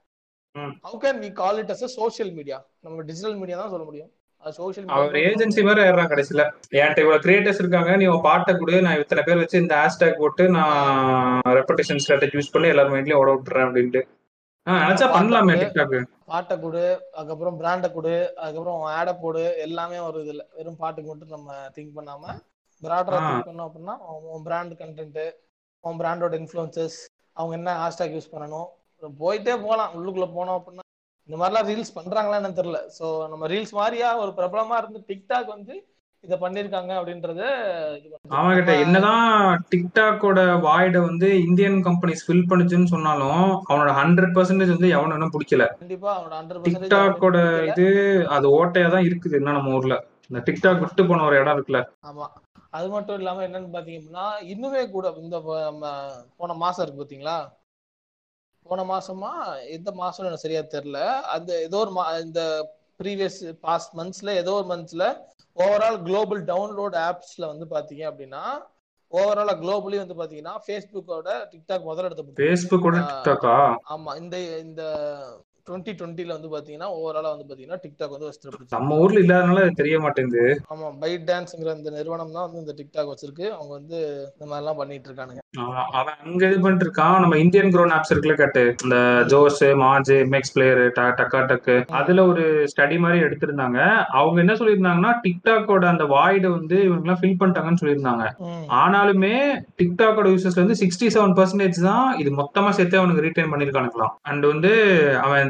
How 0.86 0.98
can 1.04 1.20
we 1.26 1.32
call 1.42 1.60
it 1.64 1.74
as 1.74 1.86
social 2.00 2.34
media 2.38 2.60
நம்ம 2.86 3.04
டிஜிட்டல் 3.10 3.38
மீடியா 3.42 3.58
தான் 3.64 3.74
சொல்ல 3.76 3.86
முடியும். 3.90 4.12
அவர் 4.44 5.16
ஏஜென்சி 5.22 5.62
வேற 5.66 5.80
ஏறான் 5.88 6.12
கடைசியில. 6.12 6.42
என்கிட்ட 6.74 7.04
இவ்வளவு 7.04 7.24
கிரியேட்டர்ஸ் 7.24 7.62
இருக்காங்க 7.62 7.92
நீ 7.98 8.06
உன் 8.08 8.24
பாட்டை 8.26 8.54
கொடு 8.54 8.76
நான் 8.86 9.02
இத்தனை 9.02 9.22
பேர் 9.24 9.42
வச்சு 9.42 9.58
இந்த 9.62 9.76
ஹேஷ்டேக் 9.80 10.22
போட்டு 10.22 10.44
நான் 10.56 10.78
ரெப்படேஷன் 11.58 12.02
ஸ்ட்ராட்டஜி 12.04 12.38
யூஸ் 12.38 12.54
பண்ணி 12.54 12.72
எல்லாரும் 12.72 12.96
மைண்ட்லயும் 12.96 13.22
ஓட 13.22 13.32
விட்டுறேன் 13.34 13.68
அப்படின்ட்டு. 13.68 14.02
நினைச்சா 14.68 15.08
பண்ணலாமே 15.14 15.54
டிக்டாக் 15.60 15.94
பாட்டை 16.30 16.56
கொடு 16.58 16.84
அதுக்கப்புறம் 17.16 17.58
பிராண்டை 17.60 17.90
கொடு 17.92 18.14
அதுக்கப்புறம் 18.38 18.82
ஆடை 18.94 19.14
போடு 19.22 19.44
எல்லாமே 19.66 20.00
ஒரு 20.08 20.20
இதுல. 20.24 20.44
வெறும் 20.58 20.80
பாட்டுக்கு 20.82 21.12
மட்டும் 21.12 21.36
நம்ம 21.36 21.48
திங்க் 21.76 21.96
பண்ணாம 21.98 22.24
பிராண்டரா 22.84 23.20
ஆ. 23.20 23.30
திங்க் 23.30 23.48
பண்ணோம் 23.50 23.68
அப்படின்னா 23.68 23.96
உன் 24.30 24.44
பிராண்ட் 24.46 24.76
கண்டென்ட் 24.82 25.22
உன் 25.84 26.00
பிராண்டோட 26.00 26.36
இன்ஃப்ளூயன்சஸ் 26.40 26.98
அவங்க 27.38 27.56
என்ன 27.58 27.74
ஹேஷ்டாக் 27.82 28.16
யூஸ் 28.16 28.34
பண்ணணும்? 28.34 28.68
போயிட்டே 29.20 29.54
போகலாம் 29.62 29.92
உள்ளுக்குள்ள 29.98 30.28
போனோம் 30.34 30.58
அப்படின்னா 30.60 30.86
இந்த 31.30 31.38
மாதிரிலாம் 31.40 31.70
ரீல்ஸ் 31.70 31.96
பண்றாங்களான்னு 31.98 32.58
தெரியல. 32.60 32.80
சோ 32.98 33.06
நம்ம 33.32 33.48
ரீல்ஸ் 33.48 33.74
மாதிரியா 33.80 34.10
ஒரு 34.24 34.32
பிரபலமா 34.38 34.78
இருந்து 34.82 35.00
டிக்டாக் 35.10 35.50
வந்து 35.56 35.74
இத 36.24 36.36
பண்ணிருக்காங்க 36.42 36.92
அப்படின்றத. 37.00 37.42
அவன் 38.38 38.56
கிட்ட 38.58 38.72
என்னதான் 38.86 39.28
டிக்டாக்கோட 39.72 40.40
வாய்ட 40.66 40.98
வந்து 41.06 41.28
இந்தியன் 41.46 41.78
கம்பெனிஸ் 41.88 42.26
ஃபில் 42.26 42.48
பண்ணுச்சுன்னு 42.50 42.94
சொன்னாலும் 42.94 43.44
அவனோட 43.70 43.92
ஹண்ட்ரட் 44.00 44.34
பர்சன்டேஜ் 44.38 44.74
வந்து 44.76 44.90
எவனும் 44.98 45.34
பிடிக்கல. 45.36 45.66
கண்டிப்பா 45.84 46.10
அவனோட 46.18 46.64
டிக்டாக்கோட 46.68 47.38
இது 47.70 47.86
அது 48.38 48.48
ஓட்டையா 48.60 48.90
தான் 48.96 49.08
இருக்குது 49.10 49.40
இன்னும் 49.40 49.58
நம்ம 49.60 49.78
ஊர்ல. 49.78 49.98
இந்த 50.32 50.42
டிக்டாக் 50.50 50.84
விட்டு 50.84 51.06
போன 51.12 51.24
ஒரு 51.30 51.38
இடம் 51.42 51.56
இருக்குல்ல. 51.58 51.82
ஆமா. 52.10 52.28
அது 52.78 52.88
மட்டும் 52.96 53.18
இல்லாம 53.20 53.44
என்னன்னு 53.46 53.74
பாத்தீங்க 53.76 54.00
அப்படின்னா 54.00 54.26
இன்னுமே 54.54 54.82
கூட 54.90 55.14
இந்த 55.24 55.38
போன 56.40 56.54
மாசம் 56.64 56.84
இருக்கு 56.84 57.02
பாத்தீங்களா? 57.04 57.38
போன 58.70 58.84
மாசமா 58.90 59.32
எந்த 59.74 59.90
மாசம் 59.98 60.26
எனக்கு 60.26 60.44
சரியா 60.44 60.62
தெரியல 60.72 61.02
அந்த 61.34 61.52
ஏதோ 61.64 61.78
ஒரு 61.80 61.92
மா- 61.94 62.10
இந்த 62.22 62.42
ப்ரீவியஸ் 63.00 63.38
பாஸ்ட் 63.64 63.94
மந்த்ஸ்ல 63.96 64.34
ஏதோ 64.38 64.54
ஒரு 64.56 64.68
மந்த்ஸ்ல 64.70 65.04
ஓவரால் 65.58 65.98
குளோபல் 66.04 66.42
டவுன்லோட் 66.46 66.98
ஆப்ஸ்ல 67.04 67.46
வந்து 67.48 67.66
பாத்தீங்க 67.72 68.04
அப்படின்னா 68.10 68.44
ஓவராலா 69.12 69.54
குளோபலி 69.62 69.98
வந்து 69.98 70.18
பாத்தீங்கன்னா 70.18 70.56
ஃபேஸ்புக்கோட 70.66 71.30
டிக்டாக் 71.52 71.88
முதலிடத்தை 71.88 72.24
பிடிச்சிருக்கு. 72.24 72.44
பேஸ்புக்கோட 72.46 72.98
ஆ. 73.00 73.08
டிக்டாக்கா 73.08 73.56
ஆமா 73.94 74.12
இந்த 74.18 74.36
இந்த 74.62 74.82
டுவெண்ட்டி 75.70 75.94
டுவெண்ட்டில 76.00 76.36
வந்து 76.38 76.52
பாத்தீங்கன்னா 76.56 76.90
ஓவராலா 77.00 77.32
வந்து 77.34 77.48
பாத்தீங்கன்னா 77.50 77.82
டிக்டாக் 77.86 78.14
வந்து 78.16 78.28
வச்சுட்டு 78.28 78.48
பிடிச்சிருக்கு. 78.48 78.78
நம்ம 78.78 79.00
ஊர்ல 79.04 79.24
இல்லாதனால 79.26 79.66
தெரிய 79.82 79.98
மாட்டேங்குது. 80.06 80.46
ஆமா 80.74 80.88
பைட் 81.02 81.28
டான்ஸ்ங்கிற 81.32 81.76
இந்த 81.80 81.92
நிறுவனம் 81.98 82.36
தான் 82.38 82.48
வந்து 82.48 82.64
இந்த 82.64 82.76
டிக்டாக் 82.80 83.12
வச்சிருக்கு. 83.14 83.48
அவங்க 83.58 83.72
வந்து 83.80 84.00
இந்த 84.34 84.46
மாதிரி 84.50 84.64
எல்லாம் 84.64 84.80
பண்ணிட்டு 84.82 85.10
இருக்கானுங்க 85.10 85.44
அவன் 86.00 86.18
அங்க 86.24 86.42
இது 86.50 86.58
பண்ணிட்டு 86.64 86.86
இருக்கான் 86.86 87.16
நம்ம 87.24 87.38
இந்தியன் 87.44 87.72
க்ரோன் 87.76 87.94
ஆப்ஸ் 87.96 88.12
இருக்குல்ல 88.14 88.36
கேட்டு. 88.42 88.64
இந்த 88.84 88.98
Josh 89.32 89.62
Moj 89.84 90.12
MX 90.18 90.54
player 90.56 90.82
Takatak. 91.52 91.76
அதுல 92.00 92.26
ஒரு 92.32 92.44
ஸ்டடி 92.72 92.98
மாதிரி 93.06 93.20
எடுத்திருந்தாங்க. 93.28 93.80
அவங்க 94.20 94.38
என்ன 94.44 94.56
சொல்லியிருந்தாங்கன்னா 94.60 95.14
டிக்டாக்கோட 95.26 95.86
அந்த 95.94 96.06
வாய்ட 96.16 96.46
வந்து 96.58 96.78
இவங்க 96.88 97.06
எல்லாம் 97.06 97.22
ஃபில் 97.22 97.40
பண்ணிட்டாங்கன்னு 97.42 97.82
சொல்லியிருந்தாங்க. 97.82 98.26
ஆனாலுமே 98.82 99.34
டிக்டாக்கோட 99.82 100.28
யூசர்ஸ்ல 100.34 100.64
வந்து 100.66 100.80
சிக்ஸ்டி 100.84 101.10
செவன் 101.16 101.36
பர்சன்டேஜ் 101.40 101.80
தான் 101.90 102.08
இது 102.24 102.32
மொத்தமா 102.42 102.72
சேர்த்து 102.80 103.02
அவனுக்கு 103.02 103.26
ரீட்டைன் 103.28 103.52
பண்ணிருக்கானுக்கலாம் 103.54 104.14
அண்ட் 104.32 104.46
வந்து 104.54 104.74
அவன் 105.26 105.50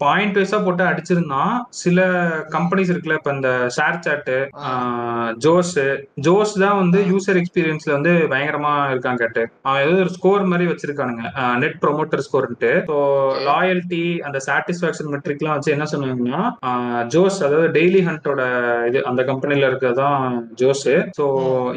பாயிண்ட் 0.00 0.36
வைஸா 0.38 0.58
போட்டு 0.62 0.84
அடிச்சிருந்தான் 0.84 1.52
சில 1.80 1.98
கம்பெனிஸ் 2.54 2.90
இருக்குல்ல 2.90 3.18
இப்ப 3.18 3.32
இந்த 3.32 3.50
ஷேர் 3.76 3.98
சாட்டு 4.02 4.36
ஜோஸ் 5.38 5.74
ஜோஸ் 6.26 6.54
தான் 6.62 6.78
வந்து 6.78 6.98
யூசர் 7.10 7.38
எக்ஸ்பீரியன்ஸ்ல 7.40 7.92
வந்து 7.92 8.12
பயங்கரமா 8.32 8.72
இருக்கான் 8.92 9.20
கேட்டு. 9.22 9.42
அவன் 9.62 9.82
ஏதோ 9.84 9.94
ஒரு 10.04 10.12
ஸ்கோர் 10.16 10.44
மாதிரி 10.44 10.66
வச்சிருக்கானுங்க. 10.70 11.22
நெட் 11.62 11.78
ப்ரொமோட்டர் 11.82 12.24
ஸ்கோர்ன்ட்டு 12.26 12.72
ஸோ. 12.88 12.96
லாயல்ட்டி 13.48 14.02
அந்த 14.22 14.40
சாட்டிஸ்பாக்சன் 14.46 15.12
மெட்ரிக்லாம் 15.14 15.56
வச்சு 15.56 15.74
என்ன 15.76 15.86
சொன்னாங்கன்னா 15.92 16.40
ஜோஸ் 17.08 17.38
அதாவது 17.42 17.68
டெய்லி 17.70 18.02
ஹண்டோட 18.06 18.42
இது 18.88 19.04
அந்த 19.04 19.22
கம்பெனில 19.24 19.68
இருக்கிறதான் 19.70 20.20
ஜோஸ் 20.54 20.84
ஸோ 21.18 21.26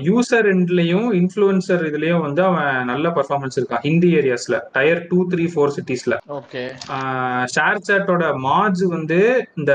யூசர் 0.07 0.49
எண்ட்லயும் 0.51 1.07
இன்ஃபுளுசர் 1.19 1.85
இதுலயும் 1.89 2.25
வந்து 2.27 2.43
அவன் 2.43 2.85
நல்ல 2.85 3.07
பர்ஃபார்மன்ஸ் 3.09 3.59
இருக்கான் 3.59 3.83
ஹிந்தி 3.83 4.11
ஏரியாஸ்ல 4.17 4.59
டயர் 4.73 5.03
டூ 5.07 5.21
த்ரீ 5.31 5.45
ஃபோர் 5.53 5.75
சிட்டிஸ்ல 5.77 6.15
ஷேர் 7.55 7.81
சாட்டோட 8.07 8.27
மார்ஜ் 8.43 8.81
வந்து 8.87 9.17
இந்த 9.59 9.73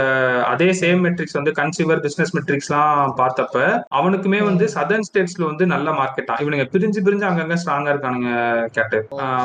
அதே 0.50 0.68
சேம் 0.80 1.00
மெட்ரிக்ஸ் 1.04 1.36
வந்து 1.38 1.52
கன்சியூமர் 1.58 2.02
பிசினஸ் 2.04 2.32
மெட்ரிக்ஸ்லாம் 2.36 3.12
பார்த்தப்ப 3.18 3.56
அவனுக்குமே 3.98 4.40
வந்து 4.46 4.64
சதர்ன் 4.74 5.06
ஸ்டேட்ஸ்ல 5.08 5.44
வந்து 5.50 5.64
நல்ல 5.74 5.90
மார்க்கெட்டா 5.92 6.36
இவனுங்க 6.42 6.66
பிரிஞ்சு 6.74 7.00
பிரிஞ்சு 7.06 7.26
அங்கங்க 7.28 7.56
ஸ்ட்ராங்கா 7.62 7.92
இருக்கானுங்க 7.94 8.30
கேட்டு. 8.76 8.98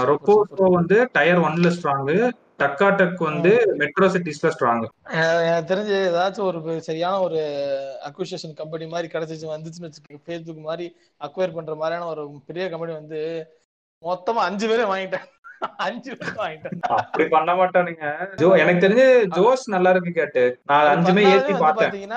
ரொப்போசோ 0.10 0.68
வந்து 0.78 0.98
டயர் 1.16 1.44
ஒன்ல 1.46 1.72
ஸ்ட்ராங்கு 1.76 2.18
டக்கா 2.62 2.88
டக் 3.00 3.20
வந்து 3.24 3.52
மெட்ரோ 3.82 4.08
சிட்டிஸ்ல 4.14 4.52
ஸ்ட்ராங் 4.54 4.86
எனக்கு 5.42 5.70
தெரிஞ்சு 5.72 5.96
ஏதாச்சும் 6.08 6.48
ஒரு 6.50 6.60
சரியான 6.88 7.20
ஒரு 7.28 7.42
அக்விசேஷன் 8.08 8.58
கம்பெனி 8.62 8.86
மாதிரி 8.94 9.08
கிடைச்சிச்சு 9.14 9.48
வந்துச்சுன்னு 9.52 9.90
வச்சுக்கோங்க. 9.90 10.24
ஃபேஸ்புக் 10.26 10.68
மாதிரி 10.70 10.88
அக்வயர் 11.22 11.58
பண்ற 11.58 11.76
மாதிரியான 11.76 12.08
ஒரு 12.14 12.24
பெரிய 12.50 12.66
கம்பெனி 12.70 12.94
வந்து 12.94 13.20
மொத்தமா 14.04 14.42
அஞ்சு 14.48 14.66
பேரே 14.68 14.86
வாங்கிட்டேன் 14.90 15.28
அஞ்சு 15.78 16.18
அப்படி 16.80 17.28
பண்ண 17.30 17.54
மாட்டானுங்க. 17.54 18.36
ஜோ 18.36 18.54
எனக்கு 18.54 18.88
தெரிஞ்சு 18.88 19.26
ஜோஸ் 19.36 19.70
நல்லா 19.70 19.90
இருக்கு 19.90 20.12
கேட்டு. 20.12 20.60
நான் 20.66 20.96
அஞ்சுமே 20.96 21.32
ஏத்தி 21.32 21.54
பார்த்தேன். 21.54 21.90
பாத்தீங்கன்னா 21.90 22.16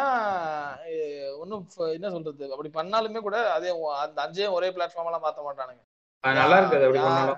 ஃப- 1.78 1.93
என்ன 1.93 2.11
சொல்றது? 2.11 2.51
அப்படி 2.51 2.70
பண்ணாலுமே 2.74 3.18
கூட 3.18 3.53
அதே 3.53 3.74
அந்த 3.99 4.22
அஞ்சையும் 4.22 4.53
ஒரே 4.53 4.68
பிளாட்ஃபார்ம் 4.70 5.05
எல்லாம் 5.05 5.22
மாத்த 5.24 5.41
மாட்டானுங்க. 5.41 5.82
அது 6.20 6.34
நல்லா 6.34 6.59
இருக்கு 6.59 6.76
அது 6.76 6.86
அப்படி 6.86 7.03
யா- 7.03 7.03
பண்ணாலும். 7.03 7.36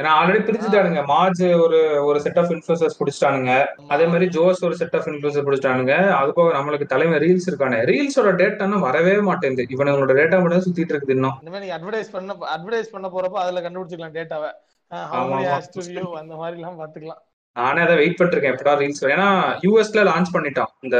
ஆல்ரெடி 0.00 0.40
பிரிச்சுட்டானுங்க. 0.40 1.04
மார்ஜ் 1.04 1.44
ஒரு 1.44 2.04
ஒரு 2.04 2.20
செட் 2.20 2.38
ஆஃப் 2.38 2.50
இன்ஃபுளுசர்ஸ் 2.50 3.00
பிடிச்சிட்டானுங்க. 3.00 3.66
அதே 3.88 4.06
மாதிரி 4.06 4.28
ஜோஸ் 4.28 4.64
ஒரு 4.64 4.76
செட் 4.76 4.96
ஆஃப் 4.96 5.06
இன்ஃபுளுசர் 5.06 5.46
பிடிச்சிட்டானுங்க. 5.48 6.10
அது 6.10 6.32
போக 6.32 6.58
நம்மளுக்கு 6.58 6.86
தலைமை 6.86 7.18
ரீல்ஸ் 7.18 7.50
இருக்கானே. 7.50 7.84
ரீல்ஸோட 7.84 8.28
டேட்டான்னு 8.36 8.80
வரவே 8.80 9.20
மாட்டேங்குது. 9.20 9.76
இவனுங்களோட 9.76 10.10
டேட்டா 10.10 10.40
மட்டும் 10.40 10.62
சுத்திட்டு 10.62 10.90
இருக்குது 10.90 11.10
இன்னும். 11.10 11.38
இனிமே 11.40 11.58
நீங்க 11.58 11.78
அட்வர்டைஸ் 11.78 12.12
பண்ண 12.12 12.32
அட்வர்டைஸ் 12.34 12.90
பண்ண 12.90 13.08
போறப்ப 13.08 13.32
அதுல 13.32 13.60
கண்டுபிடிச்சிக்கலாம் 13.60 14.16
டேட்டாவை 14.18 14.52
அந்த 14.90 16.34
மாதிரி 16.34 16.56
எல்லாம் 16.58 16.78
பாத்துக்கலாம் 16.80 17.22
நானே 17.56 17.80
அதை 17.82 17.94
வெயிட் 17.96 18.18
பண்ணிருக்கேன் 18.18 18.54
எப்படா 18.54 18.74
ரீல்ஸ் 18.80 19.04
ஏன்னா 19.14 19.28
யூஎஸ்ல 19.64 20.02
லான்ச் 20.08 20.34
பண்ணிட்டான் 20.34 20.72
இந்த 20.82 20.98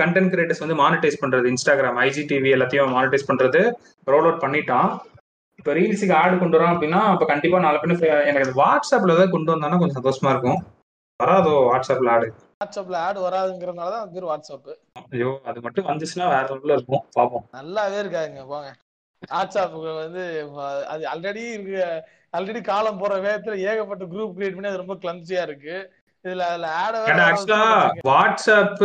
கண்டென்ட் 0.00 0.32
கிரியேட்டர்ஸ் 0.32 0.62
வந்து 0.62 0.76
மானிட்டைஸ் 0.82 1.20
பண்றது 1.22 1.50
இன்ஸ்டாகிராம் 1.52 1.98
ஐஜிடிவி 2.04 2.50
எல்லாத்தையும் 2.54 2.94
மானிட்டைஸ் 2.96 3.28
பண்றது 3.28 3.60
ரோல் 4.06 4.26
அவுட் 4.26 4.44
பண்ணிட்டான் 4.44 4.88
இப்ப 5.58 5.74
ரீல்ஸுக்கு 5.74 6.14
ஆடு 6.14 6.34
கொண்டு 6.38 6.56
வரோம் 6.56 6.72
அப்படின்னா 6.72 7.00
அப்ப 7.10 7.26
கண்டிப்பா 7.26 7.58
நாலு 7.58 7.78
பேர் 7.82 7.92
எனக்கு 8.30 8.54
வாட்ஸ்அப்ல 8.62 9.14
ஏதாவது 9.14 9.34
கொண்டு 9.34 9.52
வந்தானா 9.54 9.78
கொஞ்சம் 9.78 9.98
சந்தோஷமா 10.00 10.32
இருக்கும். 10.34 10.58
வராதோ 11.20 11.52
வாட்ஸ்அப்ல 11.68 12.14
ஆடு 12.14 12.28
வாட்ஸ்அப்ல 12.60 12.96
ஆட் 13.06 13.18
வராதுங்கிறதுனால 13.18 13.92
தான் 13.96 14.10
பேர் 14.14 14.28
வாட்ஸ்அப் 14.30 14.70
ஐயோ 15.12 15.30
அது 15.44 15.58
மட்டும் 15.60 15.88
வந்துச்சுன்னா 15.90 16.26
வேற 16.28 16.44
லெவல்ல 16.48 16.76
இருக்கும். 16.78 17.04
பாப்போம். 17.16 17.44
நல்லாவே 17.58 17.98
இருக்காங்க 17.98 18.42
போங்க. 18.52 18.70
வாட்ஸ்அப் 19.32 19.76
வந்து 20.02 20.22
அது 20.86 21.04
ஆல்ரெடி 21.12 21.44
இருக்கு. 21.52 21.84
ஆல்ரெடி 22.36 22.60
காலம் 22.62 22.98
போற 22.98 23.14
வேகத்துல 23.26 23.56
ஏகப்பட்ட 23.70 24.04
குரூப் 24.04 24.34
கிரியேட் 24.36 24.56
பண்ணி 24.56 24.70
அது 24.70 24.82
ரொம்ப 24.82 24.94
கிளம்சியா 24.94 25.42
இருக்கு. 25.42 25.76
வாட்ஸ்அப் 28.08 28.84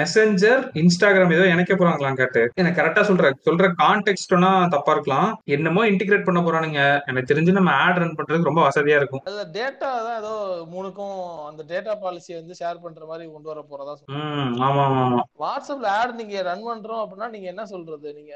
மெசஞ்சர் 0.00 0.62
இன்ஸ்டாகிராம் 0.80 1.34
ஏதோ 1.36 1.44
இணைக்க 1.52 1.72
போறாங்களாம் 1.74 2.18
கேட்டு. 2.20 2.42
எனக்கு 2.60 2.78
கரெக்டா 2.80 3.02
சொல்ற 3.10 3.30
சொல்ற 3.48 3.68
கான்டெக்ட்னா 3.82 4.50
தப்பா 4.74 4.92
இருக்கலாம். 4.94 5.28
என்னமோ 5.56 5.82
இன்டிகிரேட் 5.90 6.26
பண்ண 6.28 6.40
போறானுங்க. 6.40 6.80
எனக்கு 7.10 7.30
தெரிஞ்சு 7.32 7.56
நம்ம 7.58 7.72
ஆட் 7.84 8.00
ரன் 8.02 8.16
பண்றதுக்கு 8.18 8.50
ரொம்ப 8.50 8.62
வசதியா 8.68 8.98
இருக்கும். 9.00 9.22
அதுல 9.26 9.44
டேட்டா 9.58 9.90
தான் 10.06 10.18
ஏதோ 10.22 10.32
மூணுக்கும் 10.74 11.16
அந்த 11.48 11.62
டேட்டா 11.72 11.94
பாலிசி 12.04 12.32
வந்து 12.40 12.58
ஷேர் 12.60 12.82
பண்ற 12.84 13.02
மாதிரி 13.12 13.30
கொண்டு 13.32 13.52
வர 13.52 13.62
போறதா 13.70 13.94
ஆமா 14.66 14.82
ஆமா 14.88 15.22
வாட்ஸ்அப்ல 15.44 15.88
ஆட் 16.00 16.18
நீங்க 16.20 16.42
ரன் 16.50 16.66
பண்றோம் 16.68 17.02
அப்படின்னா 17.04 17.30
நீங்க 17.34 17.48
என்ன 17.52 17.64
சொல்றது? 17.66 18.08
நீங்க 18.18 18.32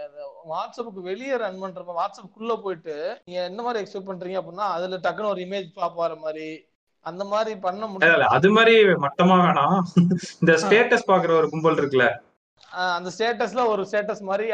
வாட்ஸ்அப்புக்கு 0.53 1.03
வெளியே 1.11 1.37
ரன் 1.45 1.63
பண்றப்ப 1.65 1.99
வாட்ஸ்அப்புக்குள்ள 2.01 2.57
போயிட்டு 2.65 2.97
நீங்க 3.27 3.41
என்ன 3.51 3.61
மாதிரி 3.63 3.83
எக்ஸ்பெக்ட் 3.83 4.11
பண்றீங்க 4.11 4.41
அப்படின்னா 4.41 4.69
அதுல 4.77 4.99
டக்குன்னு 5.07 5.33
ஒரு 5.35 5.43
இமேஜ் 5.47 5.69
பாப் 5.79 6.03
வர 6.05 6.15
மாதிரி 6.25 6.49
அந்த 7.09 7.25
மாதிரி 7.33 7.53
பண்ண 7.65 7.89
இல்ல, 8.07 8.27
அது 8.37 8.49
மாதிரி 8.57 8.75
மட்டமா 9.05 9.37
வேணாம். 9.45 9.77
இந்த 10.43 10.55
ஸ்டேட்டஸ் 10.63 11.09
பாக்குற 11.11 11.33
ஒரு 11.41 11.49
கும்பல் 11.53 11.81
இருக்குல்ல. 11.81 12.09
அந்த 12.97 13.11
ஸ்டேட்டஸ்ல 13.15 13.63
ஒரு 13.73 13.83
ஸ்டேட்டஸ் 13.89 14.23
மாதிரி 14.31 14.47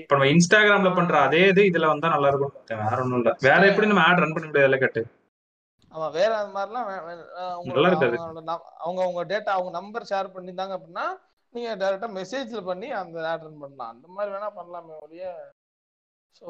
இப்ப 0.00 0.14
நம்ம 0.16 0.28
இன்ஸ்டாகிராம்ல 0.34 0.90
பண்ற 0.98 1.14
அதே 1.26 1.42
இது 1.52 1.62
இதுல 1.70 1.86
வந்தா 1.92 2.12
நல்லா 2.14 2.30
இருக்கும். 2.32 2.54
வேற 2.84 2.98
ஒண்ணும் 3.04 3.20
இல்ல. 3.20 3.30
வேற 3.48 3.60
எப்படி 3.70 3.88
நம்ம 3.90 4.04
ஆட் 4.08 4.22
ரன் 4.22 4.34
பண்ண 4.36 4.46
முடியாதுல்ல 4.50 4.78
கேட்டு. 4.84 5.02
ஆமா 5.92 6.08
வேற 6.18 6.30
அந்த 6.40 6.52
மாதிரிலாம் 6.56 6.88
அவங்க 8.84 9.00
அவங்க 9.06 9.24
டேட்டா 9.32 9.50
அவங்க 9.56 9.72
நம்பர் 9.78 10.08
ஷேர் 10.10 10.34
பண்ணியிருந்தாங்க 10.34 10.76
அப்படின்னா 10.78 11.06
நீங்க 11.54 11.70
டைரக்டா 11.82 12.08
மெசேஜ்ல 12.18 12.60
பண்ணி 12.70 12.88
அந்த 13.00 13.26
ஆட் 13.32 13.46
ரன் 13.46 13.62
பண்ணலாம். 13.62 13.92
அந்த 13.94 14.06
மாதிரி 14.14 14.32
வேணா 14.34 14.50
பண்ணலாமே 14.58 14.96
ஒழிய. 15.04 15.26
ஸோ 16.40 16.46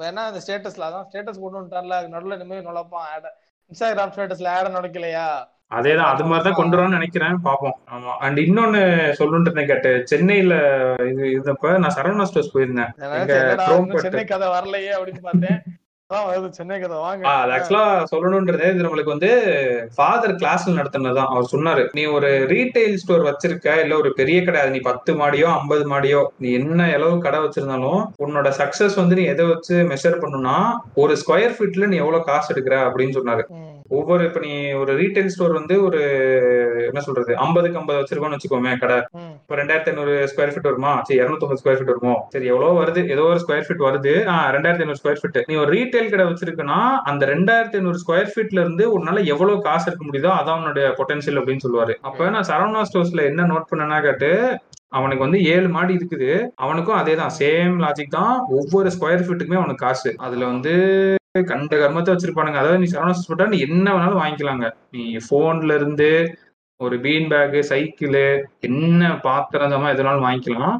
வேணா 0.00 0.22
அந்த 0.30 0.40
ஸ்டேட்டஸ்ல 0.44 0.86
அதான் 0.86 1.06
ஸ்டேட்டஸ் 1.08 1.42
கொண்டு 1.42 1.58
வந்துட்டார்ல 1.58 1.98
நடுவில் 2.14 2.36
இனிமேல் 2.38 2.66
நுழைப்பான். 2.68 3.08
ஆட 3.14 3.26
இன்ஸ்டாகிராம் 3.68 4.12
ஸ்டேட்டஸ்ல 4.14 4.46
ஆட 4.46 4.68
நுழைக்கலையா? 4.68 5.26
அதேதான் 5.74 6.10
அது 6.10 6.24
மாதிரிதான் 6.24 6.52
கொண்டு 6.52 6.76
வரான்னு 6.76 6.88
நினைக்கிறேன் 6.88 7.38
பாப்போம். 7.44 7.76
ஆமா. 7.90 8.12
அண்ட் 8.18 8.38
இன்னொன்னு 8.38 9.10
இருந்தேன் 9.12 9.66
கேட்டு. 9.66 10.00
சென்னையில 10.04 10.54
இது 10.98 11.24
இருந்தப்ப 11.24 11.78
நான் 11.78 11.94
சரவணா 11.94 12.22
ஸ்டோர்ஸ் 12.22 12.56
போயிருந்தேன். 12.56 14.00
சென்னை 14.00 14.24
கதை 14.24 14.48
வரலையே 14.48 14.92
அப்படின்னு 14.98 15.20
பார்த்தேன். 15.22 15.62
சொல்லணும்ன்றதே 18.12 18.74
இது 18.74 18.84
நம்மளுக்கு 18.84 19.04
வந்து 19.04 19.30
ஃபாதர் 19.96 20.34
கிளாஸ்ல 20.34 20.74
நடத்தினதுதான். 20.76 21.26
அவர் 21.26 21.48
சொன்னாரு 21.52 21.88
நீ 21.92 22.04
ஒரு 22.04 22.46
ரீட்டைல் 22.48 22.94
ஸ்டோர் 22.94 23.22
வச்சிருக்க? 23.22 23.80
இல்ல 23.80 23.96
ஒரு 23.96 24.12
பெரிய 24.12 24.44
கடை? 24.44 24.60
அது 24.60 24.70
நீ 24.70 24.78
பத்து 24.78 25.14
மாடியோ 25.14 25.58
ஐம்பது 25.58 25.90
மாடியோ? 25.90 26.26
நீ 26.38 26.52
என்ன 26.52 26.92
அளவு 26.92 27.18
கடை 27.18 27.40
வச்சிருந்தாலும் 27.40 28.00
உன்னோட 28.24 28.52
சக்சஸ் 28.60 28.96
வந்து 28.96 29.14
நீ 29.14 29.22
எதை 29.24 29.46
வச்சு 29.46 29.74
மெஷர் 29.82 30.20
பண்ணணும்னா 30.22 30.56
ஒரு 30.94 31.16
ஸ்கொயர் 31.16 31.56
ஃபீட்ல 31.58 31.86
நீ 31.86 31.96
எவ்வளவு 31.96 32.24
காசு 32.24 32.54
எடுக்கிற? 32.54 32.78
அப்படின்னு 32.88 33.16
சொன்னாரு. 33.18 33.44
ஒவ்வொரு 33.96 34.22
இப்ப 34.28 34.40
நீ 34.46 34.52
ஒரு 34.80 34.92
ரீட்டைல் 35.00 35.30
ஸ்டோர் 35.34 35.54
வந்து 35.58 35.74
ஒரு 35.86 36.00
என்ன 36.88 37.00
சொல்றது 37.06 37.32
ஐம்பதுக்கு 37.44 37.78
ஐம்பது 37.80 38.00
வச்சிருக்கோம்னு 38.00 38.36
வச்சுக்கோமே 38.36 38.72
கடை. 38.82 38.98
இப்போ 39.42 39.56
ரெண்டாயிரத்தி 39.60 39.90
ஐநூறு 39.92 40.14
ஸ்கொயர் 40.32 40.52
ஃபீட் 40.54 40.68
வருமா? 40.70 40.92
சரி 41.06 41.18
இரநூத்தொம்பது 41.20 41.60
ஸ்கொயர் 41.62 41.78
ஃபீட் 41.78 41.92
வருமோ? 41.94 42.14
சரி 42.34 42.46
எவ்வளவு 42.52 42.78
வருது. 42.80 43.02
ஏதோ 43.14 43.24
ஒரு 43.32 43.42
ஸ்கொயர் 43.44 43.66
ஃபீட் 43.68 43.86
வருது. 43.88 44.14
ரெண்டாயிரத்தி 44.56 44.84
ஐநூறு 44.86 45.00
ஸ்கொயர் 45.02 45.20
ஃபீட் 45.20 45.40
நீ 45.50 45.56
ஒரு 45.64 45.70
ரீட்டைல் 45.76 46.10
கடை 46.12 46.26
வச்சிருக்கனா 46.30 46.80
அந்த 47.12 47.22
ரெண்டாயிரத்தி 47.34 47.78
ஐநூறு 47.80 48.00
ஸ்கொயர் 48.04 48.32
ஃபீட்ல 48.32 48.62
இருந்து 48.64 48.86
உன்னால 48.96 49.24
எவ்வளவு 49.34 49.64
காசு 49.68 49.86
எடுக்க 49.90 50.04
முடியுதோ 50.08 50.32
அதான் 50.38 50.58
உன்னோட 50.60 50.80
பொட்டன்ஷியல் 51.00 51.40
அப்படின்னு 51.42 51.64
சொல்லுவாரு. 51.66 51.96
அப்ப 52.10 52.30
நான் 52.36 52.48
சரவணா 52.50 52.82
ஸ்டோர்ஸ்ல 52.90 53.24
என்ன 53.30 53.46
நோட் 53.52 53.70
பண்ணனா 53.72 53.98
கேட்டு 54.08 54.32
அவனுக்கு 54.98 55.24
வந்து 55.24 55.38
ஏழு 55.54 55.68
மாடி 55.74 55.92
இருக்குது. 55.98 56.30
அவனுக்கும் 56.64 56.98
அதே 56.98 57.14
தான் 57.22 57.34
சேம் 57.40 57.74
லாஜிக் 57.84 58.16
தான். 58.18 58.36
ஒவ்வொரு 58.58 58.90
ஸ்கொயர் 58.94 59.24
ஃபீட்டுக்குமே 59.24 59.60
அவனுக்கு 59.60 59.86
காசு. 59.86 60.10
அதுல 60.26 60.44
வந்து 60.52 60.74
கண்ட 61.50 61.76
கர்மத்தை 61.76 62.12
வச்சிருப்பானுங்க. 62.14 62.60
அதாவது 62.62 62.82
நீ 62.82 62.88
சரவணா 62.92 63.14
போட்டா 63.28 63.46
நீ 63.54 63.58
என்ன 63.68 63.86
வேணாலும் 63.94 64.22
வாங்கிக்கலாங்க. 64.22 64.68
நீ 64.96 65.04
போன்ல 65.30 65.78
இருந்து 65.80 66.10
ஒரு 66.80 66.96
பீன் 67.04 67.30
பேக்கு 67.30 67.60
சைக்கிள் 67.70 68.18
என்ன 68.68 69.10
பாத்திரம் 69.26 69.68
இந்த 69.68 69.94
எதுனாலும் 69.94 70.26
வாங்கிக்கலாம். 70.26 70.76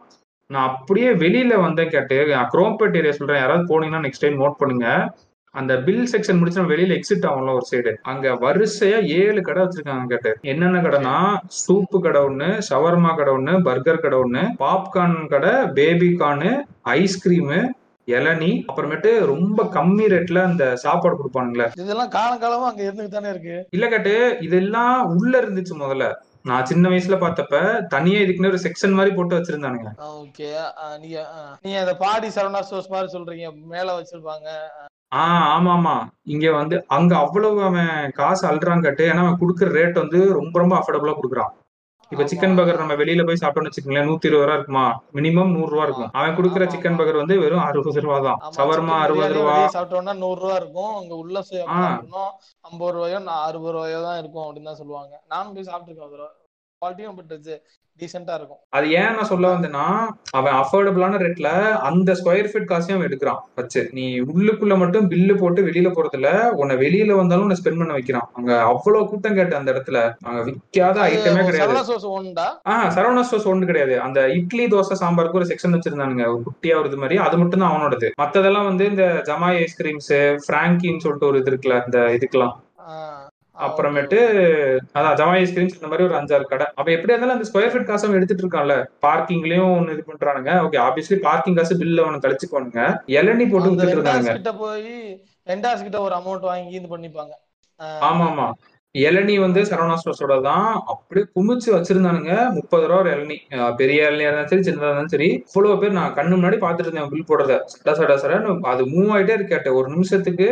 நான் 0.51 0.69
அப்படியே 0.69 1.09
வெளியில 1.23 1.55
வந்தேன் 1.65 1.95
கேட்டு 1.95 2.19
குரோம்பேட் 2.53 2.99
ஏரியா 3.01 3.17
சொல்றேன். 3.17 3.41
யாராவது 3.43 3.71
போனீங்கன்னா 3.73 4.05
நெக்ஸ்ட் 4.05 4.25
டைம் 4.25 4.43
நோட் 4.43 4.61
பண்ணுங்க. 4.61 4.87
அந்த 5.55 5.73
பில் 5.87 6.09
செக்ஷன் 6.13 6.39
முடிச்சு 6.39 6.61
நம்ம 6.61 6.73
வெளியில 6.75 6.97
எக்ஸிட் 6.97 7.27
ஆகும்ல 7.29 7.53
ஒரு 7.59 7.67
சைடு 7.71 7.93
அங்க 8.11 8.33
வரிசையா 8.43 8.99
ஏழு 9.19 9.41
கடை 9.43 9.61
வச்சிருக்காங்க 9.63 10.07
கேட்டு. 10.13 10.31
என்னென்ன 10.53 10.83
கடைனா 10.87 11.15
சூப்பு 11.61 11.99
கடை 12.07 12.21
ஒண்ணு 12.29 12.49
ஷவர்மா 12.69 13.13
கடை 13.17 13.33
ஒண்ணு 13.39 13.55
பர்கர் 13.69 14.03
கடை 14.05 14.19
ஒண்ணு 14.25 14.43
பாப்கார்ன் 14.63 15.19
கடை 15.35 15.53
பேபி 15.79 16.11
கார்னு 16.23 16.53
ஐஸ்கிரீமு 16.99 17.61
இளநீ 18.09 18.51
அப்புறமேட்டு 18.69 19.11
ரொம்ப 19.27 19.65
கம்மி 19.75 20.07
ரேட்ல 20.07 20.43
அந்த 20.43 20.65
சாப்பாடு 20.77 21.17
கொடுப்பானுங்களே. 21.17 21.67
இதெல்லாம் 21.77 22.15
காலங்காலமா 22.15 22.69
அங்க 22.71 22.83
இருந்துட்டு 22.83 23.17
தானே 23.17 23.31
இருக்கு. 23.31 23.57
இல்ல 23.71 23.89
கேட்டு 23.89 24.15
இதெல்லாம் 24.41 24.99
உள்ள 25.15 25.33
இருந்துச்சு 25.43 25.75
முதல்ல. 25.77 26.07
நான் 26.45 26.67
சின்ன 26.67 26.89
வயசுல 26.89 27.17
பார்த்தப்ப 27.19 27.57
தனியா 27.89 28.19
இதுக்குன்னு 28.21 28.51
ஒரு 28.51 28.61
செக்ஷன் 28.63 28.95
மாதிரி 28.95 29.11
போட்டு 29.15 29.37
வச்சிருந்தானுங்க 29.37 29.89
ஓகே 30.13 30.49
நீங்க 30.99 31.19
நீங்க 31.65 31.79
அந்த 31.79 31.95
பாடி 31.97 32.29
சரவணா 32.29 32.61
ஸ்டோர்ஸ் 32.61 32.93
மாதிரி 32.93 33.09
சொல்றீங்க 33.13 33.49
மேல 33.67 33.89
வச்சிருப்பாங்க. 33.99 34.49
ஆஹ் 35.13 35.47
ஆமா 35.49 35.71
ஆமா 35.73 35.95
இங்க 36.27 36.47
வந்து 36.53 36.77
அங்க 36.89 37.13
அவ்வளவு 37.17 37.61
அவன் 37.63 37.93
காசு 38.13 38.43
அல்றான் 38.49 38.83
கட்டு 38.83 39.05
ஏன்னா 39.11 39.23
அவன் 39.25 39.41
குடுக்குற 39.41 39.71
ரேட் 39.73 40.03
வந்து 40.03 40.21
ரொம்ப 40.33 40.55
ரொம்ப 40.59 40.75
அஃபோர்டபுளா 40.79 41.15
குடுக்குறான். 41.15 41.53
இப்ப. 42.13 42.25
சிக்கன் 42.25 42.55
பர்கர் 42.59 42.81
நம்ம 42.81 42.95
வெளியில 42.95 43.25
போய் 43.27 43.41
சாப்பிட்டோம்னு 43.41 43.71
வச்சுக்கோங்களேன் 43.71 44.09
நூத்தி 44.09 44.29
இருபது 44.29 44.47
ரூபா 44.47 44.55
இருக்குமா? 44.55 44.85
மினிமம் 45.15 45.51
நூறு 45.51 45.71
ரூபா 45.71 45.85
இருக்கும். 45.85 46.11
அவன் 46.13 46.37
குடுக்குற 46.37 46.65
சிக்கன். 46.75 46.99
பர்கர் 46.99 47.17
வந்து 47.17 47.41
வெறும் 47.41 47.65
அறுபது 47.65 48.01
ரூபா 48.01 48.19
தான். 48.21 48.41
சவர்மா 48.57 48.97
அறுபது 48.99 49.35
ரூபா. 49.35 49.57
சாப்பிட்டோம்னா 49.77 50.17
நூறு 50.17 50.41
ரூபா 50.41 50.57
இருக்கும். 50.57 50.93
அங்க 50.97 51.15
உள்ள 51.15 51.37
ஐம்பது 52.65 52.93
ரூபாயோ 52.93 53.19
அறுபது 53.41 53.73
ரூபாயோ 53.73 54.01
தான் 54.03 54.19
இருக்கும் 54.19 54.47
அப்படின்னு 54.47 54.71
தான் 54.73 54.81
சொல்லுவாங்க. 54.83 55.15
நானும் 55.27 55.55
போய் 55.55 55.69
சாப்பிட்டுருக்கேன் 55.71 56.35
குவாலிட்டியும் 56.83 57.17
பட் 57.17 57.61
டீசெண்டா 58.01 58.35
இருக்கும். 58.35 58.59
அது 58.69 58.91
ஏன் 58.91 59.15
நான் 59.15 59.29
சொல்ல 59.31 59.47
வந்தேன்னா 59.55 59.85
அவன் 60.31 60.53
அஃபோர்டபுளான 60.53 61.19
ரேட்ல 61.23 61.49
அந்த 61.73 62.13
ஸ்கொயர் 62.13 62.49
ஃபீட் 62.51 62.65
காசையும் 62.65 62.97
அவன் 62.97 63.09
எடுக்கிறான். 63.09 63.41
வச்சு 63.55 63.89
நீ 63.93 64.21
உள்ளுக்குள்ள 64.21 64.79
மட்டும் 64.79 65.11
பில்லு 65.11 65.39
போட்டு 65.39 65.63
வெளியில 65.67 65.89
போறதுல 65.97 66.49
உன்னை 66.51 66.77
வெளியில 66.77 67.17
வந்தாலும் 67.17 67.43
உன்னை 67.43 67.57
ஸ்பெண்ட் 67.63 67.79
பண்ண 67.79 67.93
வைக்கிறான். 67.93 68.29
அங்க 68.33 68.61
அவ்வளவு 68.63 69.09
கூட்டம் 69.09 69.35
கேட்டு 69.35 69.57
அந்த 69.57 69.73
இடத்துல. 69.73 70.15
அங்க 70.25 70.51
விக்காத 70.51 71.03
ஐட்டமே 71.09 71.43
கிடையாது. 71.45 71.75
ஆஹ் 72.65 72.89
சரவணா 72.97 73.21
ஸ்டோர்ஸ் 73.21 73.51
ஒண்ணு 73.55 73.65
கிடையாது. 73.65 74.01
அந்த 74.01 74.29
இட்லி 74.29 74.67
தோசை 74.67 74.99
சாம்பாருக்கு 75.03 75.41
ஒரு 75.43 75.51
செக்ஷன் 75.53 75.77
வச்சிருந்தானுங்க. 75.79 76.27
ஒரு 76.27 76.43
குட்டியா 76.49 76.79
ஒரு 76.79 76.97
மாதிரி. 76.97 77.19
அது 77.19 77.39
மட்டும் 77.39 77.61
தான் 77.61 77.73
அவனோடது. 77.73 78.11
மத்ததெல்லாம் 78.23 78.65
வந்து 78.65 78.87
இந்த 78.87 79.23
ஜமாய் 79.25 79.61
ஐஸ்கிரீம்ஸ் 79.65 80.15
பிராங்கின்னு 80.49 81.05
சொல்லிட்டு 81.07 81.27
ஒரு 81.27 81.39
இது 81.39 81.51
இருக்குல்ல 81.51 81.85
இந்த 81.85 81.99
இதுக்கெல்லாம். 82.19 82.57
அப்புறமேட்டு 83.67 84.19
அதான் 84.97 85.17
ஜமாய் 85.21 85.43
ஐஸ்கிரீம்ஸ் 85.45 85.77
இந்த 85.79 85.89
மாதிரி 85.91 86.07
ஒரு 86.09 86.15
அஞ்சாறு 86.19 86.45
கடை. 86.53 86.67
அப்ப 86.79 86.89
எப்படி 86.97 87.13
இருந்தாலும் 87.13 87.37
அந்த 87.37 87.49
ஸ்கொயர் 87.51 87.73
ஃபீட் 87.73 87.89
காசு 87.91 88.07
அவன் 88.07 88.19
எடுத்துட்டு 88.19 88.45
இருக்கான்ல 88.45 88.77
பார்க்கிங்லயும் 89.07 89.73
ஒன்னு 89.79 89.95
இது 89.97 90.05
பண்றானுங்க. 90.11 90.53
ஓகே 90.67 90.81
ஆப்வியஸ்லி 90.87 91.19
பார்க்கிங் 91.29 91.59
காசு 91.59 91.81
பில்ல 91.83 92.05
அவனை 92.07 92.21
கழிச்சுக்கோனுங்க. 92.25 92.83
இளநீ 93.19 93.47
போட்டு 93.53 93.71
அந்த 93.71 93.83
வித்துட்டு 93.83 93.99
இருந்தானுங்க. 93.99 94.33
வெண்டாஸ் 94.33 94.41
கிட்ட 94.41 94.55
போய் 94.65 94.97
வெண்டாஸ் 95.51 95.87
கிட்ட 95.87 96.01
ஒரு 96.07 96.17
அமௌண்ட் 96.21 96.49
வாங்கி 96.51 96.77
இது 96.81 96.89
பண்ணிப்பாங்க. 96.95 97.35
ஆமா 98.09 98.27
ஆமா 98.33 98.49
இளநீ 98.95 99.35
வந்து 99.45 99.61
சரவணா 99.69 99.97
ஸ்டோர்ஸோட 100.01 100.37
தான் 100.47 100.69
அப்படியே 100.93 101.25
குமிச்சு 101.35 101.69
வச்சிருந்தானுங்க. 101.75 102.33
முப்பது 102.57 102.85
ரூபா 102.89 103.01
ஒரு 103.03 103.11
இளநீ 103.17 103.37
பெரிய 103.81 104.09
இளநியா 104.09 104.29
இருந்தாலும் 104.29 104.51
சரி 104.53 104.67
சின்னதா 104.69 104.89
இருந்தாலும் 104.89 105.13
சரி. 105.15 105.29
இவ்வளவு 105.49 105.81
பேர் 105.83 105.99
நான் 105.99 106.17
கண்ணு 106.19 106.39
முன்னாடி 106.39 106.59
பாத்துட்டு 106.65 106.89
இருந்தேன் 106.89 107.13
பில் 107.13 107.29
போடுறத. 107.31 107.57
சடா 107.73 107.95
சடா 108.01 108.17
சடன்னு 108.23 108.55
அது 108.73 108.85
மூவ் 108.95 109.13
ஆயிட்டே 109.17 109.37
இருக்கேன் 109.39 109.79
ஒரு 109.81 109.89
நிமிஷத்துக்கு 109.95 110.49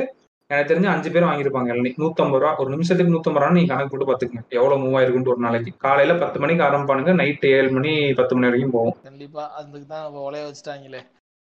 எனக்கு 0.51 0.70
தெரிஞ்சு 0.70 0.88
அஞ்சு 0.90 1.09
பேர் 1.12 1.26
வாங்கியிருப்பாங்க 1.26 1.72
இளநீ. 1.74 1.90
நூத்தம்பது 2.03 2.40
ரூபா 2.42 2.51
ஒரு 2.62 2.70
நிமிஷத்துக்கு 2.70 3.14
நூத்தம்பது 3.14 3.42
ரூபா 3.42 3.57
நீங்க 3.57 3.70
கணக்கு 3.72 3.92
போட்டு 3.92 4.09
பாத்துக்கங்க. 4.11 4.42
எவ்வளவு 4.59 4.80
மூவ் 4.82 4.97
ஆயிருக்குன்ட்டு 4.99 5.32
ஒரு 5.34 5.42
நாளைக்கு. 5.47 5.70
காலையில 5.84 6.14
பத்து 6.20 6.40
மணிக்கு 6.40 6.66
ஆரம்பிப்பானுங்க 6.66 7.14
நைட் 7.20 7.47
ஏழு 7.51 7.70
மணி 7.76 7.92
பத்து 8.14 8.34
மணி 8.36 8.49
வரைக்கும் 8.49 8.74
போகும். 8.76 8.97
கண்டிப்பா. 9.09 9.44
அதுக்கு 9.59 9.86
தான் 9.86 10.07
உலைய 10.28 10.44
வச்சுட்டாங்களே. 10.49 11.01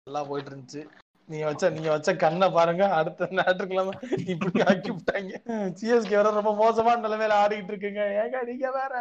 நல்லா 0.07 0.23
போயிட்டு 0.29 0.51
இருந்துச்சு 0.53 0.83
நீங்க 1.29 1.45
வச்ச 1.49 1.65
நீங்க 1.71 1.91
வச்ச 1.91 2.11
கண்ணை 2.17 2.47
பாருங்க. 2.57 2.85
அடுத்த 2.99 3.29
ஞாயிற்றுக்கிழமை 3.39 3.93
இப்படி 4.33 4.61
ஆக்கி 4.71 4.91
விட்டாங்க. 4.95 5.33
சிஎஸ்கே 5.79 6.17
வேற 6.19 6.31
ரொம்ப 6.39 6.53
மோசமான 6.63 7.03
நிலைமையில 7.07 7.39
ஆடிக்கிட்டு 7.43 7.73
இருக்குங்க. 7.75 8.03
ஏங்க 8.23 8.39
நீங்க 8.51 8.67
வேற? 8.79 8.93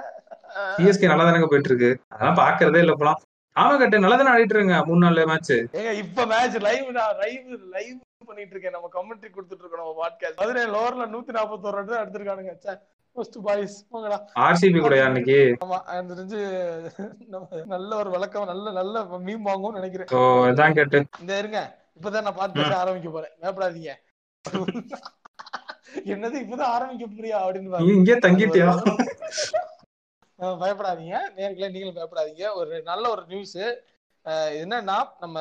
சிஎஸ்கே 0.78 1.10
நல்லா 1.12 1.26
தானங்க 1.28 1.50
போயிட்டு 1.52 1.72
இருக்கு 1.72 1.92
அதெல்லாம் 2.14 2.40
பாக்குறதே 2.42 2.82
இல்ல 2.84 2.96
இப்பலாம் 2.96 3.22
ஆமா 3.56 3.74
கட்டு 3.78 4.04
நல்லா 4.04 4.18
தானே 4.18 4.34
ஆடிட்டு 4.34 4.56
இருங்க 4.56 4.76
மூணு 4.88 5.04
நாலு 5.06 5.26
மேட்ச் 5.32 5.54
ஏங்க 5.80 5.92
இப்ப 6.04 6.26
மேட்ச் 6.26 6.58
லைவ் 6.68 6.88
லைவ் 7.22 7.46
லைவ் 7.76 7.98
பண்ணிட்டு 8.30 8.54
இருக்கேன் 8.56 8.76
நம்ம 8.78 8.90
கமெண்ட்ரி 8.96 9.30
கொடுத்துட்டு 9.36 9.64
இருக்கோம் 9.64 9.84
நம்ம 9.84 9.96
பாட்காஸ்ட் 10.02 10.40
பதினேழு 10.42 10.74
ஓவர்ல 10.80 11.06
நூத்தி 11.14 11.34
நாற்பத்தோரு 11.38 11.78
ரன் 11.78 11.92
தான் 11.92 12.04
எடுத்திருக்கானுங்க. 12.06 12.56
ஃபர்ஸ்ட் 13.16 13.38
பாய்ஸ் 13.46 13.76
போங்கடா. 13.92 14.18
ஆர்சிபி 14.46 14.80
கூடயா 14.84 15.06
அன்னைக்கு 15.08 15.38
ஆமா 15.66 15.78
எனக்கு 15.96 16.18
தெரிஞ்சு 16.20 16.42
நம்ம 17.34 17.62
நல்ல 17.74 17.92
ஒரு 18.02 18.10
விளக்கம் 18.16 18.50
நல்ல 18.52 18.72
நல்ல 18.80 19.04
மீம் 19.28 19.48
வாங்கும்னு 19.50 19.80
நினைக்கிறேன். 19.80 20.74
கேட்டு 20.80 21.04
இந்த 21.20 21.38
இருங்க 21.38 21.62
இப்பதான் 21.98 22.26
நான் 22.28 22.40
பாட்காஸ்ட் 22.40 22.82
ஆரம்பிக்க 22.84 23.10
போறேன். 23.16 23.34
பயப்படாதீங்க. 23.42 23.92
என்னது 26.12 26.38
இப்பதான் 26.44 26.74
ஆரம்பிக்க 26.76 27.06
போறியா 27.16 27.38
அப்படின்னு. 27.46 27.90
இங்கே 27.96 28.16
தங்கிட்டியா? 28.26 28.70
பயப்படாதீங்க. 30.62 31.16
நேர்களே 31.40 31.72
நீங்களும் 31.74 31.98
பயப்படாதீங்க. 31.98 32.46
ஒரு 32.60 32.82
நல்ல 32.90 33.04
ஒரு 33.16 33.24
நியூஸ் 33.34 33.58
என்னன்னா 34.62 34.98
நம்ம 35.24 35.38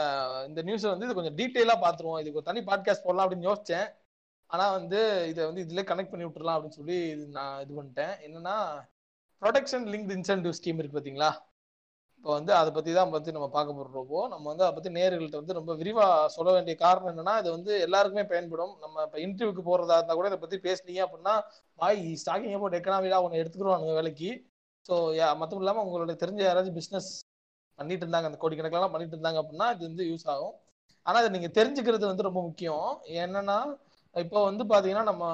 இந்த 0.48 0.60
நியூஸ் 0.66 0.84
வந்து 0.92 1.06
இது 1.06 1.16
கொஞ்சம் 1.18 1.38
டீட்டெயிலா 1.40 1.74
பாத்துருவோம் 1.84 2.20
இதுக்கு 2.20 2.40
ஒரு 2.40 2.48
தனி 2.50 2.60
பாட்காஸ்ட் 2.68 3.06
போடலாம் 3.06 3.24
அப்படின்னு 3.26 3.48
யோசிச்சேன். 3.50 3.88
ஆனா 4.50 4.64
வந்து 4.78 5.00
இதை 5.30 5.42
வந்து 5.48 5.64
இதுல 5.64 5.82
கனெக்ட் 5.90 6.12
பண்ணி 6.12 6.26
விட்டுறலாம் 6.26 6.56
அப்படின்னு 6.56 6.78
சொல்லி 6.80 6.98
நான் 7.36 7.60
இது 7.64 7.72
பண்ணிட்டேன். 7.78 8.14
என்னன்னா 8.26 8.56
ப்ரொடெக்ஷன் 9.42 9.86
லிங்க் 9.92 10.10
இன்சென்டிவ் 10.16 10.56
ஸ்கீம் 10.58 10.80
இருக்கு 10.80 10.98
பாத்தீங்களா? 10.98 11.30
இப்போ 12.16 12.30
வந்து 12.38 12.52
அதை 12.60 12.70
பத்தி 12.76 12.90
தான் 12.96 13.12
பத்தி 13.14 13.30
நம்ம 13.36 13.46
பார்க்க 13.54 13.76
போடுறப்போ 13.76 14.18
நம்ம 14.32 14.44
வந்து 14.52 14.64
அதை 14.64 14.72
பத்தி 14.78 14.90
நேர்கள்ட்ட 14.96 15.40
வந்து 15.40 15.56
ரொம்ப 15.58 15.74
விரிவா 15.82 16.06
சொல்ல 16.34 16.50
வேண்டிய 16.56 16.74
காரணம் 16.82 17.10
என்னன்னா 17.12 17.34
இது 17.42 17.50
வந்து 17.56 17.72
எல்லாருக்குமே 17.86 18.24
பயன்படும். 18.32 18.74
நம்ம 18.84 19.04
இப்போ 19.06 19.18
இன்டர்வியூக்கு 19.26 19.64
போறதா 19.70 19.96
இருந்தா 20.00 20.16
கூட 20.18 20.28
இதை 20.32 20.40
பத்தி 20.42 20.58
பேசுனீங்க 20.66 21.02
அப்படின்னா 21.06 21.34
பாய் 21.82 22.02
ஸ்டாக்கிங் 22.22 22.56
அபவுட் 22.58 22.78
எக்கனாமிலாம் 22.80 23.26
ஒன்று 23.26 23.42
எடுத்துக்கிறோம் 23.42 23.86
வேலைக்கு. 24.00 24.30
ஸோ 24.88 24.94
மற்றவும் 25.42 25.64
இல்லாமல் 25.64 25.86
உங்களோட 25.86 26.14
தெரிஞ்ச 26.24 26.42
யாராச்சும் 26.44 26.78
பிஸ்னஸ் 26.80 27.10
பண்ணிட்டு 27.78 28.04
இருந்தாங்க 28.04 28.28
அந்த 28.30 28.40
கோடிக்கணக்கெல்லாம் 28.42 28.94
பண்ணிட்டு 28.94 29.16
இருந்தாங்க 29.16 29.40
அப்படின்னா 29.42 29.68
இது 29.74 29.84
வந்து 29.90 30.04
யூஸ் 30.10 30.26
ஆகும். 30.34 30.54
ஆனா 31.06 31.16
அதை 31.22 31.30
நீங்க 31.36 31.48
தெரிஞ்சுக்கிறது 31.58 32.04
வந்து 32.10 32.26
ரொம்ப 32.28 32.40
முக்கியம். 32.48 32.88
என்னன்னா 33.24 33.58
இப்போ 34.14 34.38
வந்து 34.48 34.62
பாத்தீங்கன்னா 34.72 35.04
நம்ம 35.10 35.24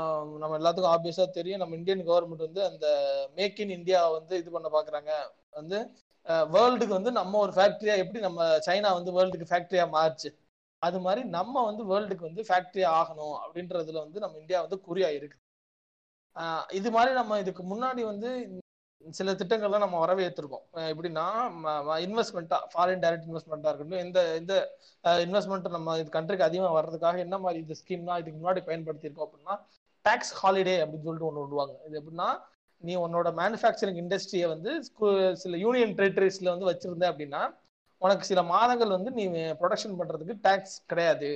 நம்ம 0.42 0.56
எல்லாத்துக்கும் 0.60 0.94
ஆப்வியஸா 0.94 1.24
தெரியும். 1.38 1.60
நம்ம 1.62 1.76
இந்தியன் 1.80 2.02
கவர்மெண்ட் 2.08 2.46
வந்து 2.48 2.62
அந்த 2.70 2.86
மேக் 3.38 3.60
இன் 3.64 3.76
இந்தியா 3.78 4.00
வந்து 4.16 4.34
இது 4.42 4.50
பண்ண 4.56 4.68
பாக்குறாங்க. 4.76 5.12
வந்து 5.58 5.78
வேர்ல்டுக்கு 6.54 6.94
வந்து 6.98 7.12
நம்ம 7.18 7.38
ஒரு 7.44 7.52
ஃபேக்டரியா 7.56 7.94
எப்படி 8.02 8.20
நம்ம 8.26 8.46
சைனா 8.66 8.90
வந்து 8.98 9.14
வேர்ல்டுக்கு 9.16 9.50
ஃபேக்டரியா 9.52 9.84
மாறுச்சு? 9.96 10.30
அது 10.82 10.98
மாதிரி 11.06 11.22
நம்ம 11.36 11.62
வந்து 11.68 11.82
வேர்ல்டுக்கு 11.90 12.28
வந்து 12.30 12.42
ஃபேக்டரியா 12.48 12.88
ஆகணும் 13.00 13.36
அப்படின்றதுல 13.44 14.00
வந்து 14.06 14.22
நம்ம 14.24 14.38
இந்தியா 14.42 14.60
வந்து 14.66 14.78
குறியா 14.88 15.10
இருக்கு. 15.18 15.38
இது 16.78 16.88
மாதிரி 16.96 17.12
நம்ம 17.20 17.38
இதுக்கு 17.42 17.62
முன்னாடி 17.72 18.02
வந்து 18.12 18.30
சில 19.18 19.32
திட்டங்கள்லாம் 19.40 19.84
நம்ம 19.84 19.98
வரவேற்றிருக்கோம். 20.04 20.64
எப்படின்னா 20.92 21.24
இன்வெஸ்ட்மெண்ட்டா 22.06 22.58
ஃபாரின் 22.72 23.02
டைரக்ட் 23.04 23.26
இன்வெஸ்ட்மெண்ட்டா 23.28 23.70
இருக்கட்டும் 23.70 24.02
எந்த 24.04 24.18
எந்த 24.40 24.54
இன்வெஸ்ட்மெண்ட் 25.26 25.68
நம்ம 25.76 25.96
இது 26.00 26.10
கண்ட்ரிக்கு 26.16 26.48
அதிகமாக 26.48 26.74
வர்றதுக்காக 26.78 27.20
என்ன 27.26 27.38
மாதிரி 27.44 27.58
இந்த 27.64 27.76
ஸ்கீம்லாம் 27.80 28.20
இதுக்கு 28.22 28.40
முன்னாடி 28.40 28.62
பயன்படுத்தியிருக்கோம் 28.68 29.26
அப்படின்னா 29.28 29.56
டேக்ஸ் 30.04 30.32
ஹாலிடே 30.40 30.76
அப்படின்னு 30.82 31.06
சொல்லிட்டு 31.08 31.30
ஒன்று 31.30 31.44
விடுவாங்க. 31.44 31.74
இது 31.88 32.00
எப்படின்னா 32.00 32.28
நீ 32.82 32.94
உன்னோட 33.04 33.28
மேனுஃபேக்சரிங் 33.40 34.00
இண்டஸ்ட்ரியை 34.02 34.48
வந்து 34.54 34.70
சில 35.42 35.56
யூனியன் 35.64 35.94
டெரிட்டரிஸ்ல 36.00 36.50
வந்து 36.54 36.70
வச்சிருந்த 36.70 37.04
அப்படின்னா 37.12 37.42
உனக்கு 38.02 38.24
சில 38.30 38.40
மாதங்கள் 38.54 38.94
வந்து 38.96 39.10
நீ 39.18 39.24
ப்ரொடக்ஷன் 39.60 39.98
பண்றதுக்கு 40.00 40.34
டேக்ஸ் 40.46 40.74
கிடையாது 40.90 41.30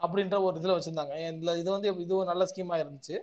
அப்படின்ற 0.00 0.36
ஒரு 0.46 0.56
இதில் 0.60 0.76
வச்சிருந்தாங்க. 0.76 1.14
இதில் 1.32 1.58
இது 1.62 1.68
வந்து 1.74 1.88
இது 2.04 2.14
ஒரு 2.20 2.28
நல்ல 2.30 2.44
ஸ்கீமாக 2.50 2.82
இருந்துச்சு. 2.84 3.16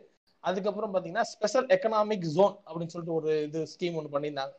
அதுக்கப்புறம் 0.44 0.92
பார்த்தீங்கன்னா 0.94 1.26
ஸ்பெஷல் 1.34 1.68
எக்கனாமிக் 1.76 2.28
ஜோன் 2.36 2.56
அப்படின்னு 2.68 2.94
சொல்லிட்டு 2.94 3.18
ஒரு 3.20 3.32
இது 3.48 3.60
ஸ்கீம் 3.74 3.98
ஒன்று 4.00 4.16
பண்ணியிருந்தாங்க. 4.16 4.54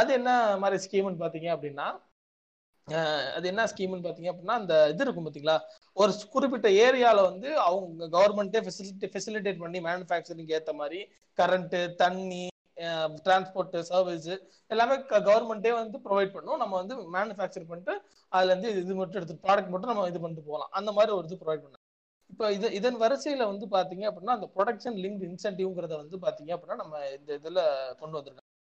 அது 0.00 0.10
என்ன 0.18 0.30
மாதிரி 0.62 0.78
ஸ்கீம்னு 0.86 1.22
பார்த்தீங்க 1.22 1.50
அப்படின்னா 1.56 1.88
அது 3.36 3.46
என்ன 3.50 3.62
ஸ்கீம்னு 3.70 4.04
பார்த்தீங்க 4.04 4.30
அப்படின்னா 4.32 4.56
அந்த 4.62 4.74
இது 4.92 5.02
இருக்கும் 5.04 5.24
பார்த்தீங்களா 5.26 5.56
ஒரு 6.02 6.12
குறிப்பிட்ட 6.34 6.68
ஏரியாவில் 6.84 7.28
வந்து 7.30 7.48
அவங்க 7.68 8.08
கவர்மெண்ட்டே 8.16 8.60
ஃபெசிலிட்டி 8.66 9.08
ஃபெசிலிட்டேட் 9.14 9.62
பண்ணி 9.62 9.78
மேனுஃபேக்சரிங் 9.86 10.52
ஏற்ற 10.58 10.72
மாதிரி 10.80 11.00
கரண்ட்டு 11.38 11.80
தண்ணி 12.02 12.42
டிரான்ஸ்போர்ட் 13.26 13.76
சர்வீஸ் 13.90 14.30
எல்லாமே 14.72 14.96
கவர்மெண்ட்டே 15.28 15.72
வந்து 15.80 15.98
ப்ரொவைட் 16.06 16.34
பண்ணும். 16.36 16.60
நம்ம 16.62 16.74
வந்து 16.80 16.94
மேனுஃபேக்சர் 17.16 17.68
பண்ணிட்டு 17.70 17.94
அதுலேருந்து 18.32 18.70
இது 18.82 18.94
மட்டும் 19.00 19.20
எடுத்து 19.20 19.44
ப்ராடக்ட் 19.46 19.72
மட்டும் 19.74 19.92
நம்ம 19.92 20.08
இது 20.12 20.22
பண்ணிட்டு 20.24 20.48
போகலாம். 20.50 20.72
அந்த 20.80 20.92
மாதிரி 20.98 21.12
ஒரு 21.18 21.26
இது 21.30 21.42
ப்ரொவைட் 21.42 21.64
பண்ண 21.64 21.75
இப்போ 22.30 22.46
இது 22.56 22.68
இதன் 22.78 22.98
வரிசையில 23.02 23.44
வந்து 23.50 23.66
பாத்தீங்க 23.74 24.04
அப்படின்னா 24.08 24.36
அந்த 24.38 24.48
ப்ரொடக்ஷன் 24.54 24.96
லிங்க் 25.04 25.24
இன்சென்டிவ்ங்கிறத 25.28 25.94
வந்து 26.02 26.16
பாத்தீங்க 26.24 26.52
அப்படின்னா 26.54 26.78
நம்ம 26.82 27.02
இந்த 27.16 27.30
இதுல 27.40 27.60
கொண்டு 28.00 28.18
வந்திருக்கோம் 28.18 28.52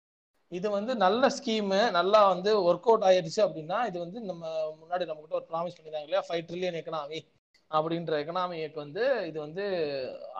இது 0.51 0.67
வந்து 0.77 0.93
நல்ல 1.05 1.29
ஸ்கீமு 1.37 1.79
நல்லா 1.97 2.19
வந்து 2.33 2.51
ஒர்க் 2.67 2.89
அவுட் 2.89 3.05
ஆயிடுச்சு 3.07 3.41
அப்படின்னா 3.45 3.77
இது 3.89 3.97
வந்து 4.03 4.19
நம்ம 4.29 4.43
முன்னாடி 4.81 5.07
நம்ம 5.09 5.21
கிட்ட 5.21 5.39
ஒரு 5.39 5.47
ப்ராமிஸ் 5.51 5.75
பண்ணியிருந்தாங்க 5.75 6.07
இல்லையா? 6.07 6.23
ஃபைவ் 6.27 6.45
ட்ரில்லியன் 6.49 6.79
எக்கனாமி 6.81 7.19
அப்படின்ற 7.71 8.13
எக்கனாமிக்கு 8.21 8.79
வந்து 8.83 9.03
இது 9.29 9.37
வந்து 9.45 9.63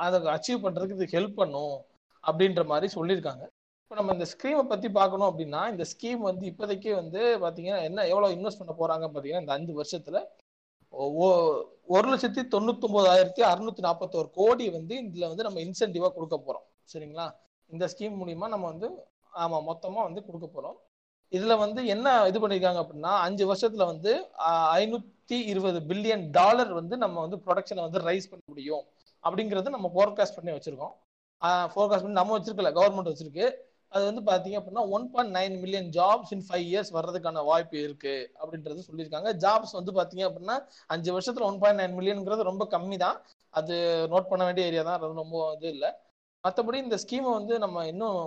அதை 0.06 0.18
அச்சீவ் 0.36 0.64
பண்றதுக்கு 0.66 0.98
இது 1.00 1.14
ஹெல்ப் 1.16 1.40
பண்ணும் 1.42 1.76
அப்படின்ற 2.24 2.64
மாதிரி 2.72 2.88
சொல்லியிருக்காங்க. 2.98 3.44
இப்போ 3.84 3.96
நம்ம 4.00 4.14
இந்த 4.18 4.28
ஸ்கீமை 4.34 4.64
பத்தி 4.70 4.88
பார்க்கணும் 5.00 5.30
அப்படின்னா 5.30 5.62
இந்த 5.74 5.86
ஸ்கீம் 5.92 6.22
வந்து 6.30 6.46
இப்போதைக்கு 6.52 6.92
வந்து 7.02 7.22
பாத்தீங்கன்னா 7.44 7.82
என்ன 7.90 8.06
எவ்வளோ 8.14 8.30
இன்வெஸ்ட் 8.36 8.62
பண்ண 8.62 8.76
போறாங்க 8.80 9.08
பாத்தீங்கன்னா 9.14 9.44
இந்த 9.46 9.58
அஞ்சு 9.58 9.74
வருஷத்துல 9.82 10.20
ஒரு 11.94 12.06
லட்சத்தி 12.12 12.42
தொண்ணூத்தி 12.54 12.86
ஒன்பதாயிரத்தி 12.88 13.42
அறுநூத்தி 13.50 13.82
நாற்பத்தோரு 13.86 14.30
கோடி 14.38 14.66
வந்து 14.76 14.96
இதுல 15.08 15.28
வந்து 15.32 15.46
நம்ம 15.48 15.60
இன்சென்டிவா 15.66 16.08
கொடுக்க 16.16 16.36
போறோம். 16.46 16.66
சரிங்களா? 16.94 17.26
இந்த 17.74 17.86
ஸ்கீம் 17.92 18.16
மூலியமா 18.22 18.48
நம்ம 18.54 18.66
வந்து 18.72 18.88
ஆமா 19.44 19.58
மொத்தமா 19.70 20.00
வந்து 20.08 20.22
கொடுக்க 20.28 20.48
போறோம். 20.56 20.78
இதுல 21.36 21.54
வந்து 21.64 21.82
என்ன 21.94 22.08
இது 22.30 22.40
பண்ணிருக்காங்க 22.42 22.80
அப்படின்னா 22.84 23.12
அஞ்சு 23.28 23.44
வருஷத்துல 23.52 23.86
வந்து 23.92 24.12
ஐநூத்தி 24.82 25.38
இருபது 25.52 25.80
பில்லியன் 25.90 26.26
டாலர் 26.38 26.72
வந்து 26.80 26.98
நம்ம 27.04 27.22
வந்து 27.26 27.38
ப்ரொடக்ஷனை 27.46 27.82
வந்து 27.88 28.02
ரைஸ் 28.10 28.30
பண்ண 28.32 28.44
முடியும். 28.52 28.84
அப்படிங்கறது 29.24 29.76
நம்ம 29.76 29.90
ஃபோர்காஸ்ட் 29.96 30.38
பண்ணி 30.38 30.52
வச்சிருக்கோம். 30.58 30.94
ஃபோர்காஸ்ட் 31.74 32.06
பண்ணி 32.06 32.20
நம்ம 32.22 32.38
வச்சிருக்கல 32.40 32.72
கவர்மெண்ட் 32.80 33.12
வச்சிருக்கு. 33.14 33.48
அது 33.92 34.04
வந்து 34.10 34.22
பாத்தீங்க 34.30 34.58
அப்படின்னா 34.60 34.84
one 34.96 35.06
point 35.12 35.34
nine 35.38 35.56
million 35.64 35.90
jobs 35.98 36.32
in 36.36 36.46
five 36.48 36.66
years 36.72 36.92
வர்றதுக்கான 36.98 37.44
வாய்ப்பு 37.50 37.78
இருக்கு 37.86 38.16
அப்படின்றது 38.42 38.88
சொல்லியிருக்காங்க. 38.88 39.30
ஜாப்ஸ் 39.44 39.78
வந்து 39.80 39.92
பாத்தீங்க 40.00 40.24
அப்படின்னா 40.30 40.58
அஞ்சு 40.96 41.10
வருஷத்துல 41.16 41.48
ஒன் 41.50 41.62
பாயிண்ட் 41.64 41.82
நைன் 41.82 41.98
மில்லியன்ங்கிறது 42.00 42.50
ரொம்ப 42.52 42.66
கம்மி 42.76 42.98
தான் 43.06 43.20
அது 43.54 43.76
நோட் 44.14 44.30
பண்ண 44.32 44.44
வேண்டிய 44.48 44.70
ஏரியா 44.70 44.84
தான். 44.90 45.02
ரொம்ப 45.22 45.38
இது 45.58 45.70
இல்லை. 45.76 45.92
மற்றபடி 46.44 46.78
இந்த 46.86 46.98
ஸ்கீமை 47.04 47.32
வந்து 47.40 47.54
நம்ம 47.66 47.86
இன்னும் 47.92 48.20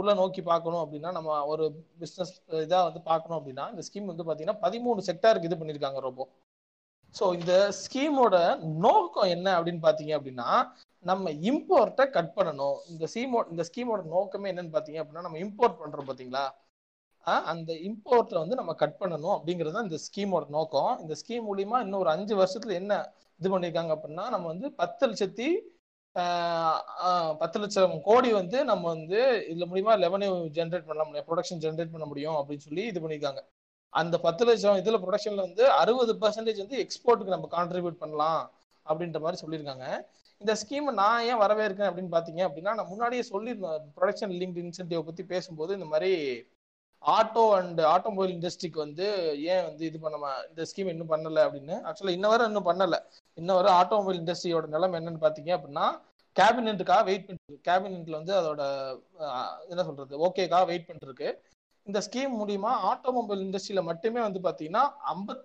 உள்ள 0.00 0.10
நோக்கி 0.20 0.42
பார்க்கணும் 0.50 0.82
அப்படின்னா 0.84 1.10
நம்ம 1.16 1.36
ஒரு 1.52 1.64
பிஸ்னஸ் 2.00 2.32
இதாக 2.64 2.86
வந்து 2.88 3.00
பார்க்கணும் 3.10 3.38
அப்படின்னா 3.38 3.64
இந்த 3.72 3.82
ஸ்கீம் 3.88 4.10
வந்து 4.12 4.24
பார்த்தீங்கன்னா 4.24 4.62
பதிமூணு 4.64 5.06
செக்டாருக்கு 5.08 5.48
இது 5.50 5.58
பண்ணியிருக்காங்க 5.60 6.00
ரொம்ப 6.08 6.24
ஸோ 7.14 7.24
இந்த 7.38 7.52
ஸ்கீமோட 7.82 8.36
நோக்கம் 8.86 9.32
என்ன 9.34 9.48
அப்படின்னு 9.58 9.82
பார்த்தீங்க 9.84 10.12
அப்படின்னா 10.18 10.48
நம்ம 11.10 11.30
இம்போர்ட்டை 11.50 12.04
கட் 12.16 12.34
பண்ணணும். 12.36 12.76
இந்த 12.92 13.04
ஸ்கீமோ 13.12 13.40
இந்த 13.52 13.62
ஸ்கீமோட 13.68 14.02
நோக்கமே 14.14 14.50
என்னன்னு 14.52 14.74
பார்த்தீங்க 14.76 15.00
அப்படின்னா 15.02 15.24
நம்ம 15.26 15.40
இம்போர்ட் 15.46 15.80
பண்ணுறோம் 15.82 16.08
பார்த்தீங்களா? 16.08 16.44
அந்த 17.52 17.70
இம்போர்ட்டை 17.88 18.38
வந்து 18.42 18.58
நம்ம 18.60 18.72
கட் 18.82 18.98
பண்ணணும் 19.02 19.34
அப்படிங்கிறது 19.36 19.74
தான் 19.76 19.86
இந்த 19.88 19.98
ஸ்கீமோட 20.06 20.46
நோக்கம். 20.56 20.92
இந்த 21.02 21.14
ஸ்கீம் 21.20 21.46
மூலியமா 21.50 21.78
இன்னும் 21.84 22.02
ஒரு 22.04 22.10
அஞ்சு 22.16 22.34
வருஷத்துல 22.40 22.74
என்ன 22.80 22.92
இது 23.40 23.48
பண்ணியிருக்காங்க 23.54 23.92
அப்படின்னா 23.96 24.24
நம்ம 24.34 24.46
வந்து 24.54 24.66
பத்து 24.80 25.04
லட்சத்தி 25.10 25.48
பத்து 27.42 27.58
லட்சம் 27.62 27.94
கோடி 28.08 28.28
வந்து 28.40 28.58
நம்ம 28.70 28.84
வந்து 28.94 29.20
இதுல 29.52 29.66
மூலியமா 29.70 29.94
லெவன்யூ 30.02 30.32
ஜென்ரேட் 30.58 30.88
பண்ண 30.90 31.02
முடியும். 31.06 31.26
ப்ரொடக்ஷன் 31.28 31.62
ஜென்ரேட் 31.64 31.94
பண்ண 31.94 32.06
முடியும் 32.10 32.36
அப்படின்னு 32.40 32.66
சொல்லி 32.66 32.84
இது 32.90 33.00
பண்ணியிருக்காங்க 33.04 33.42
அந்த 34.00 34.16
பத்து 34.26 34.44
லட்சம் 34.48 34.78
இதுல 34.82 34.98
ப்ரொடக்ஷன்ல 35.04 35.42
வந்து 35.48 35.64
அறுபது 35.80 36.12
பர்சன்டேஜ் 36.22 36.62
வந்து 36.64 36.78
எக்ஸ்போர்ட்டுக்கு 36.84 37.34
நம்ம 37.36 37.48
கான்ட்ரிபியூட் 37.56 37.98
பண்ணலாம் 38.04 38.42
அப்படின்ற 38.86 39.18
மாதிரி 39.24 39.40
சொல்லியிருக்காங்க. 39.42 39.86
இந்த 40.40 40.52
ஸ்கீம் 40.60 40.88
நான் 40.98 41.26
ஏன் 41.28 41.40
வரவேற்கேன் 41.42 41.88
அப்படின்னு 41.88 42.14
பாத்தீங்க 42.14 42.40
அப்படின்னா 42.46 42.72
நான் 42.78 42.90
முன்னாடியே 42.90 43.22
சொல்லியிருந்தேன் 43.30 43.86
ப்ரொடக்ஷன் 43.98 44.34
லிங்க் 44.40 44.58
இன்சென்டிவ் 44.62 45.06
பத்தி 45.06 45.24
பேசும்போது 45.32 45.76
இந்த 45.78 45.88
மாதிரி 45.92 46.12
ஆட்டோ 47.02 47.44
அண்ட் 47.56 47.80
ஆட்டோமொபைல் 47.94 48.32
இண்டஸ்ட்ரிக்கு 48.34 48.78
வந்து 48.78 49.06
ஏன் 49.52 49.64
வந்து 49.64 49.82
இது 49.88 49.98
பண்ண 49.98 50.18
இந்த 50.50 50.62
ஸ்கீம் 50.70 50.90
இன்னும் 50.92 51.12
பண்ணல 51.12 51.40
அப்படின்னு. 51.46 51.74
ஆக்சுவலா 51.88 52.14
இன்ன 52.18 52.28
வரை 52.28 52.44
இன்னும் 52.50 52.68
பண்ணல. 52.68 52.96
இன்ன 53.38 53.54
வரை 53.54 53.70
ஆட்டோமொபைல் 53.80 54.20
இண்டஸ்ட்ரியோட 54.20 54.66
நிலம் 54.66 54.96
என்னன்னு 54.98 55.24
பாத்தீங்க 55.26 55.50
அப்படின்னா 55.56 55.86
கேபினெட்டுக்காக 56.36 57.02
வெயிட் 57.04 57.26
பண்ணிட்டு 57.26 57.58
கேபினெட்ல 57.68 58.16
வந்து 58.20 58.34
அதோட 58.38 58.62
என்ன 59.70 59.82
சொல்றது 59.88 60.22
ஓகேக்காக 60.26 60.64
வெயிட் 60.70 60.86
பண்ணிட்டு 60.86 61.28
இந்த 61.86 61.98
ஸ்கீம் 62.06 62.34
மூலியமா 62.40 62.72
ஆட்டோமொபைல் 62.90 63.42
இண்டஸ்ட்ரியில 63.46 63.82
மட்டுமே 63.82 64.20
வந்து 64.20 64.40
பாத்தீங்கன்னா 64.40 64.84
ஐம்பத் 65.12 65.44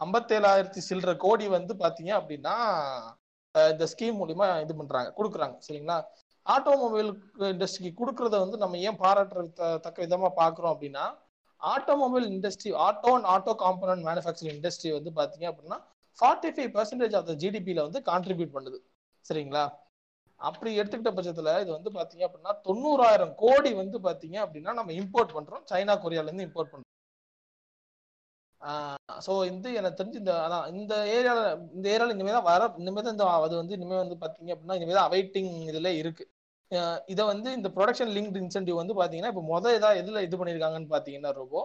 ஐம்பத்தேழாயிரத்தி 0.00 0.80
சில்லற 0.88 1.12
கோடி 1.16 1.46
வந்து 1.48 1.74
பாத்தீங்க 1.76 2.12
அப்படின்னா 2.18 2.56
இந்த 3.54 3.84
ஸ்கீம் 3.92 4.18
மூலியமா 4.20 4.46
இது 4.64 4.74
பண்றாங்க 4.78 5.10
கொடுக்குறாங்க 5.18 5.56
சரிங்களா? 5.66 5.96
ஆட்டோமொபைல் 6.46 7.10
இண்டஸ்ட்ரிக்கு 7.50 7.98
கொடுக்கறத 8.00 8.40
வந்து 8.44 8.56
நம்ம 8.62 8.80
ஏன் 8.88 8.98
பாராட்டுற 9.02 9.42
தக்க 9.84 9.96
விதமா 10.04 10.30
பாக்குறோம் 10.40 10.72
அப்படின்னா 10.74 11.04
automobile 11.60 12.26
industry 12.30 12.70
auto 12.86 13.12
and 13.16 13.28
auto 13.34 13.52
component 13.62 14.04
manufacturing 14.08 14.56
industry 14.56 14.90
வந்து 14.96 15.12
பாத்தீங்க 15.18 15.46
அப்படின்னா 15.50 15.78
forty 16.18 16.50
five 16.56 16.70
percentage 16.76 17.16
of 17.18 17.28
the 17.30 17.34
ஜிடிபியில 17.42 17.84
வந்து 17.86 18.00
கான்ட்ரிபியூட் 18.10 18.54
பண்ணுது 18.56 18.78
சரிங்களா? 19.24 19.64
அப்படி 20.40 20.70
எடுத்துக்கிட்ட 20.78 21.12
பட்சத்துல 21.16 21.52
இது 21.62 21.70
வந்து 21.76 21.90
பாத்தீங்க 21.96 22.24
அப்படின்னா 22.28 22.52
தொண்ணூறாயிரம் 22.66 23.34
கோடி 23.42 23.70
வந்து 23.82 23.98
பாத்தீங்க 24.06 24.36
அப்படின்னா 24.44 24.72
நம்ம 24.78 24.92
இம்போர்ட் 25.00 25.36
பண்றோம் 25.36 25.64
சைனா 25.70 25.94
கொரியால 26.04 26.28
இருந்து 26.28 26.46
இம்போர்ட் 26.48 26.72
பண்றோம். 26.72 26.83
ஸோ 29.26 29.32
இந்த 29.50 29.66
எனக்கு 29.78 29.98
தெரிஞ்சு 29.98 30.20
இந்த 30.22 30.32
அதான் 30.44 30.66
இந்த 30.74 30.94
ஏரியாவில் 31.16 31.46
இந்த 31.76 31.86
ஏரியாவில் 31.94 32.14
இனிமேல் 32.16 32.36
தான் 32.38 32.48
வர 32.50 32.68
இனிமே 32.82 33.00
தான் 33.02 33.14
இந்த 33.16 33.26
அது 33.46 33.54
வந்து 33.60 33.76
இனிமேல் 33.78 34.02
வந்து 34.04 34.16
பார்த்தீங்க 34.22 34.50
அப்படின்னா 34.54 34.76
இனிமேல் 34.78 34.98
தான் 34.98 35.08
அவைட்டிங் 35.10 35.50
இதில் 35.70 35.90
இருக்கு. 36.02 36.24
இதை 37.12 37.22
வந்து 37.32 37.48
இந்த 37.58 37.68
ப்ரொடக்ஷன் 37.76 38.12
லிங்க்டு 38.16 38.40
இன்சென்டிவ் 38.44 38.80
வந்து 38.80 38.94
பார்த்தீங்கன்னா 38.98 39.32
இப்போ 39.32 39.44
மொதல் 39.50 39.76
இதாக 39.78 40.00
எதில் 40.02 40.24
இது 40.26 40.38
பண்ணியிருக்காங்கன்னு 40.40 40.92
பார்த்தீங்கன்னா 40.94 41.32
ரொம்ப 41.40 41.56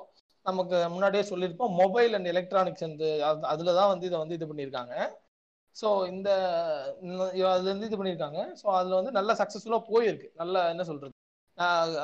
நமக்கு 0.45 0.77
முன்னாடியே 0.93 1.23
சொல்லியிருப்போம் 1.31 1.73
மொபைல் 1.81 2.13
அண்ட் 2.17 2.29
எலக்ட்ரானிக்ஸ் 2.33 2.85
வந்து 2.87 3.07
அதில் 3.51 3.77
தான் 3.79 3.91
வந்து 3.93 4.07
இதை 4.09 4.17
வந்து 4.23 4.37
இது 4.39 4.49
பண்ணியிருக்காங்க 4.51 4.93
ஸோ 5.75 5.87
இந்த 6.13 6.29
அதுலேருந்து 7.53 7.89
இது 7.89 7.99
பண்ணியிருக்காங்க 7.99 8.39
ஸோ 8.61 8.67
அதில் 8.79 8.99
வந்து 8.99 9.13
நல்ல 9.17 9.31
சக்ஸஸ்ஃபுல்லாக 9.41 9.83
போயிருக்கு. 9.91 10.29
நல்ல 10.41 10.55
என்ன 10.73 10.83
சொல்கிறது 10.89 11.15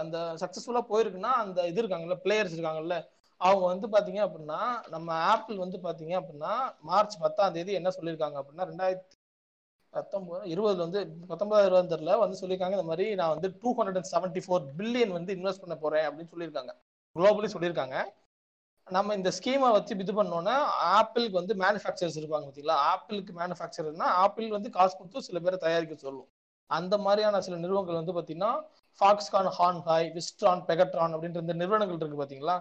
அந்த 0.01 0.17
சக்ஸஸ்ஃபுல்லாக 0.43 0.85
போயிருக்குன்னா 0.91 1.33
அந்த 1.43 1.59
இது 1.71 1.79
இருக்காங்கல்ல 1.83 2.17
பிளேயர்ஸ் 2.25 2.55
இருக்காங்கல்ல 2.55 2.95
அவங்க 3.37 3.65
வந்து 3.65 3.87
பாத்தீங்க 3.87 4.19
அப்படின்னா 4.27 4.59
நம்ம 4.89 5.13
ஆப்பிள் 5.13 5.57
வந்து 5.57 5.77
பாத்தீங்க 5.77 6.13
அப்படின்னா 6.19 6.53
மார்ச் 6.79 7.19
பத்தாம் 7.19 7.53
தேதி 7.53 7.73
என்ன 7.73 7.89
சொல்லியிருக்காங்க 7.89 8.37
அப்படின்னா 8.41 8.67
ரெண்டாயிரத்தி 8.71 9.15
பத்தொன்பது 9.93 10.45
இருபதுல 10.53 10.75
வந்து 10.75 11.01
பத்தொன்பதாயிரம் 11.27 11.77
இருபதுல 11.79 12.17
வந்து 12.19 12.39
சொல்லியிருக்காங்க 12.41 12.71
இந்த 12.71 12.83
மாதிரி 12.83 13.15
நான் 13.15 13.29
வந்து 13.29 13.49
two 13.61 13.75
hundred 13.77 13.99
and 13.99 14.11
seventy 14.15 14.41
four 14.45 14.65
billion 14.77 15.11
வந்து 15.11 15.35
இன்வெஸ்ட் 15.35 15.63
பண்ண 15.63 15.75
போறேன் 15.75 16.05
அப்படின்னு 16.07 16.31
சொல்லியிருக்காங்க. 16.33 16.71
குளோபலி 17.15 17.49
சொல்லியிருக்காங்க. 17.55 17.97
நம்ம 18.87 19.15
இந்த 19.15 19.31
ஸ்கீமை 19.37 19.71
வச்சு 19.71 19.93
இது 19.97 20.13
பண்ணோன்னா 20.13 20.55
ஆப்பிளுக்கு 20.97 21.31
வந்து 21.31 21.53
மேனுஃபேக்சர்ஸ் 21.55 22.17
இருப்பாங்க 22.19 22.45
பார்த்தீங்களா 22.47 22.77
ஆப்பிளுக்கு 22.91 23.31
மேனுஃபேக்சர்னா 23.41 24.09
ஆப்பிள் 24.23 24.49
வந்து 24.49 24.69
காசு 24.69 24.97
கொடுத்து 24.97 25.21
சில 25.21 25.39
பேரை 25.39 25.57
தயாரிக்க 25.57 25.95
சொல்லும். 25.95 26.27
அந்த 26.67 26.97
மாதிரியான 26.97 27.41
சில 27.41 27.57
நிறுவனங்கள் 27.57 27.99
வந்து 28.01 28.13
பார்த்தீங்கன்னா 28.13 28.51
ஃபாக்ஸ்கான் 28.99 29.49
ஹான்ஹாய் 29.59 30.07
விஸ்ட்ரான் 30.17 30.63
பெகட்ரான் 30.67 31.15
அப்படின்ற 31.15 31.41
இந்த 31.45 31.53
நிறுவனங்கள் 31.53 31.99
இருக்கு 31.99 32.21
பார்த்தீங்களா 32.21 32.57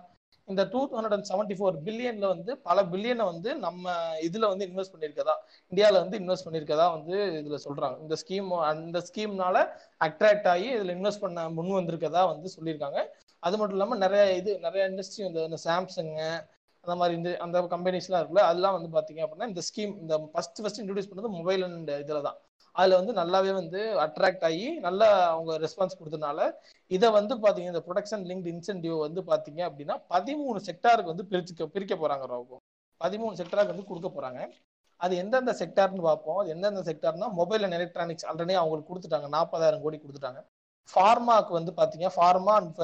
இந்த 0.48 0.62
two 0.72 0.80
hundred 0.94 1.14
and 1.16 1.28
seventy 1.30 1.54
four 1.58 1.76
பில்லியன்ல 1.86 2.26
வந்து 2.32 2.52
பல 2.68 2.78
பில்லியனை 2.92 3.24
வந்து 3.32 3.50
நம்ம 3.66 3.84
இதுல 4.26 4.48
வந்து 4.52 4.66
இன்வெஸ்ட் 4.68 4.94
பண்ணியிருக்கதா? 4.94 5.34
இந்தியாவில் 5.72 6.00
வந்து 6.02 6.18
இன்வெஸ்ட் 6.22 6.46
பண்ணியிருக்கதா 6.46 6.86
வந்து 6.96 7.14
இதுல 7.40 7.58
சொல்றாங்க. 7.66 7.96
இந்த 8.04 8.16
ஸ்கீம் 8.22 8.50
அந்த 8.72 9.00
ஸ்கீம்னால 9.08 9.56
அட்ராக்ட் 10.06 10.48
ஆகி 10.54 10.68
இதுல 10.76 10.94
இன்வெஸ்ட் 10.98 11.24
பண்ண 11.24 11.46
முன் 11.58 11.72
வந்திருக்கதா 11.78 12.24
வந்து 12.32 12.50
சொல்லியிருக்காங்க. 12.56 13.00
அது 13.42 13.54
மட்டும் 13.58 13.78
இல்லாமல் 13.78 14.02
நிறைய 14.04 14.24
இது 14.40 14.50
நிறைய 14.66 14.82
இண்டஸ்ட்ரி 14.90 15.22
இந்த 15.30 15.40
இந்த 15.48 15.58
சாம்சங்கு 15.66 16.28
அந்த 16.84 16.94
மாதிரி 17.00 17.14
இந்த 17.18 17.30
அந்த 17.44 17.58
கம்பெனிஸ்லாம் 17.74 18.20
இருக்குல்ல 18.20 18.42
அதெல்லாம் 18.50 18.76
வந்து 18.76 18.90
பார்த்தீங்க 18.96 19.20
அப்படின்னா 19.24 19.48
இந்த 19.52 19.62
ஸ்கீம் 19.68 19.92
இந்த 20.02 20.14
ஃபர்ஸ்ட் 20.32 20.60
ஃபர்ஸ்ட் 20.62 20.80
இன்ட்ரடியூஸ் 20.82 21.10
பண்ணது 21.10 21.30
மொபைல் 21.38 21.62
அண்ட் 21.68 21.92
இதில் 22.02 22.26
தான் 22.28 22.38
அதில் 22.76 22.98
வந்து 23.00 23.12
நல்லாவே 23.20 23.52
வந்து 23.60 23.80
அட்ராக்ட் 24.04 24.44
ஆகி 24.48 24.66
நல்லா 24.86 25.08
அவங்க 25.32 25.52
ரெஸ்பான்ஸ் 25.64 25.98
கொடுத்தனால 26.00 26.48
இதை 26.90 27.08
வந்து 27.18 27.34
பார்த்தீங்கன்னா 27.42 27.74
இந்த 27.74 27.84
ப்ரொடக்ஷன் 27.88 28.24
லிங்க் 28.30 28.48
இன்சென்டிவ் 28.52 28.96
வந்து 29.06 29.22
பார்த்தீங்க 29.30 29.60
அப்படின்னா 29.68 29.96
பதிமூணு 30.14 30.60
செக்டாருக்கு 30.68 31.12
வந்து 31.14 31.28
பிரிச்சு 31.32 31.72
பிரிக்க 31.76 31.96
போறாங்க 32.02 32.26
ராகும் 32.32 32.62
பதிமூணு 33.00 33.34
செக்டாருக்கு 33.40 33.74
வந்து 33.74 33.90
கொடுக்க 33.90 34.08
போறாங்க. 34.16 34.40
அது 35.00 35.14
எந்தெந்த 35.22 35.52
செக்டார்னு 35.60 36.02
பார்ப்போம். 36.08 36.38
அது 36.40 36.50
எந்தெந்த 36.54 36.82
செக்டார்னா 36.88 37.28
மொபைல் 37.38 37.64
அண்ட் 37.66 37.76
எலக்ட்ரானிக்ஸ் 37.78 38.26
ஆல்ரெடி 38.30 38.54
அவங்களுக்கு 38.60 38.90
கொடுத்துட்டாங்க. 38.90 39.28
நாற்பதாயிரம் 39.36 39.82
கோடி 39.84 39.98
கொடுத்துட்டாங்க. 40.02 40.40
ஃபார்மாக்கு 40.92 41.52
வந்து 41.58 41.72
பார்த்தீங்க 41.78 42.08
ஃபார்மா 42.16 42.54
அண்ட் 42.60 42.80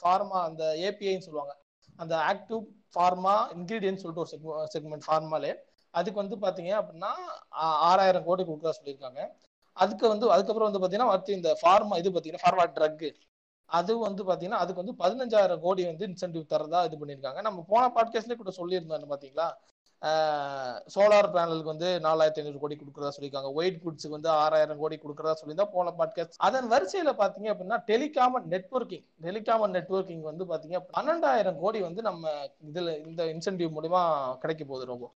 ஃபார்மா 0.00 0.38
அந்த 0.48 0.64
ஏபிஐன்னு 0.88 1.26
சொல்லுவாங்க. 1.26 1.54
அந்த 2.02 2.14
ஆக்டிவ் 2.32 2.62
ஃபார்மா 2.94 3.34
இன்க்ரீடியன்ட் 3.56 4.02
சொல்லிட்டு 4.02 4.24
ஒரு 4.24 4.68
செக்மெண்ட் 4.74 5.06
ஃபார்மாலே 5.08 5.52
அதுக்கு 5.98 6.22
வந்து 6.22 6.36
பாத்தீங்க 6.44 6.72
அப்படின்னா 6.80 7.12
ஆறாயிரம் 7.90 8.26
கோடி 8.28 8.42
கொடுக்குறா 8.48 8.74
சொல்லியிருக்காங்க. 8.78 9.20
அதுக்கு 9.82 10.06
வந்து 10.12 10.26
அதுக்கப்புறம் 10.34 10.68
வந்து 10.70 10.82
பாத்தீங்கன்னா 10.82 11.12
அடுத்து 11.14 11.38
இந்த 11.40 11.52
ஃபார்மா 11.60 11.98
இது 12.02 12.14
பாத்தீங்கன்னா 12.16 12.44
ஃபார்மா 12.46 12.66
ட்ரக் 12.78 13.06
அது 13.70 13.92
வந்து 14.06 14.22
பாத்தீங்கன்னா 14.28 14.62
அதுக்கு 14.62 14.82
வந்து 14.82 14.96
பதினஞ்சாயிரம் 15.02 15.62
கோடி 15.66 15.82
வந்து 15.90 16.04
இன்சென்டிவ் 16.10 16.50
தரதா 16.52 16.80
இது 16.88 16.96
பண்ணியிருக்காங்க. 17.00 17.40
நம்ம 17.46 17.62
போன 17.70 17.84
பாட்காஸ்ட்லேயே 17.96 18.40
கூட 18.42 18.52
சொல்லியிருந்தோம் 18.58 19.12
பாத்தீங்களா? 19.14 19.46
சோலார் 20.94 21.28
பேனலுக்கு 21.34 21.72
வந்து 21.72 21.88
நாலாயிரத்தி 22.06 22.40
ஐநூறு 22.40 22.58
கோடி 22.62 22.74
கொடுக்குறதா 22.80 23.12
சொல்லியிருக்காங்க. 23.14 23.50
ஒயிட் 23.58 23.78
குட்ஸுக்கு 23.84 24.16
வந்து 24.16 24.30
ஆறாயிரம் 24.42 24.80
கோடி 24.82 24.96
கொடுக்குறதா 25.04 25.34
சொல்லியிருந்தா 25.40 25.68
போன 25.76 25.94
பாட்காஸ்ட் 26.00 26.38
அதன் 26.48 26.68
வரிசையில 26.74 27.12
பாத்தீங்க 27.22 27.48
அப்படின்னா 27.54 27.78
டெலிகாம் 27.90 28.38
நெட்ஒர்க்கிங் 28.54 29.04
டெலிகாம் 29.26 29.66
நெட்ஒர்க்கிங் 29.76 30.24
வந்து 30.30 30.46
பாத்தீங்க 30.52 30.80
பன்னெண்டாயிரம் 30.96 31.60
கோடி 31.64 31.80
வந்து 31.88 32.02
நம்ம 32.10 32.34
இதுல 32.70 32.96
இந்த 33.08 33.24
இன்சென்டிவ் 33.34 33.74
மூலியமா 33.78 34.02
கிடைக்க 34.44 34.64
போகுது 34.64 34.92
ரொம்ப 34.92 35.08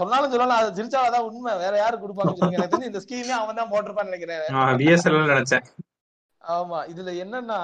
சொன்னாலும் 0.00 0.32
சொல்லலாம் 0.34 0.60
அது 0.62 0.76
சிரிச்சாலதான் 0.78 1.26
உண்மை. 1.28 1.52
வேற 1.64 1.76
யாரு 1.76 2.00
சொல்லுங்க. 2.00 2.56
எனக்கு 2.58 2.74
தெரிஞ்சு 2.74 2.90
இந்த 2.92 3.02
ஸ்கீமே 3.06 3.34
அவன் 3.40 3.58
தான் 3.60 3.72
போட்டிருப்பான்னு 3.72 4.10
நினைக்கிறேன். 4.10 4.44
நினைச்சேன். 5.34 5.66
ஆமா 6.42 6.78
இதுல 6.92 7.10
என்னன்னா 7.24 7.60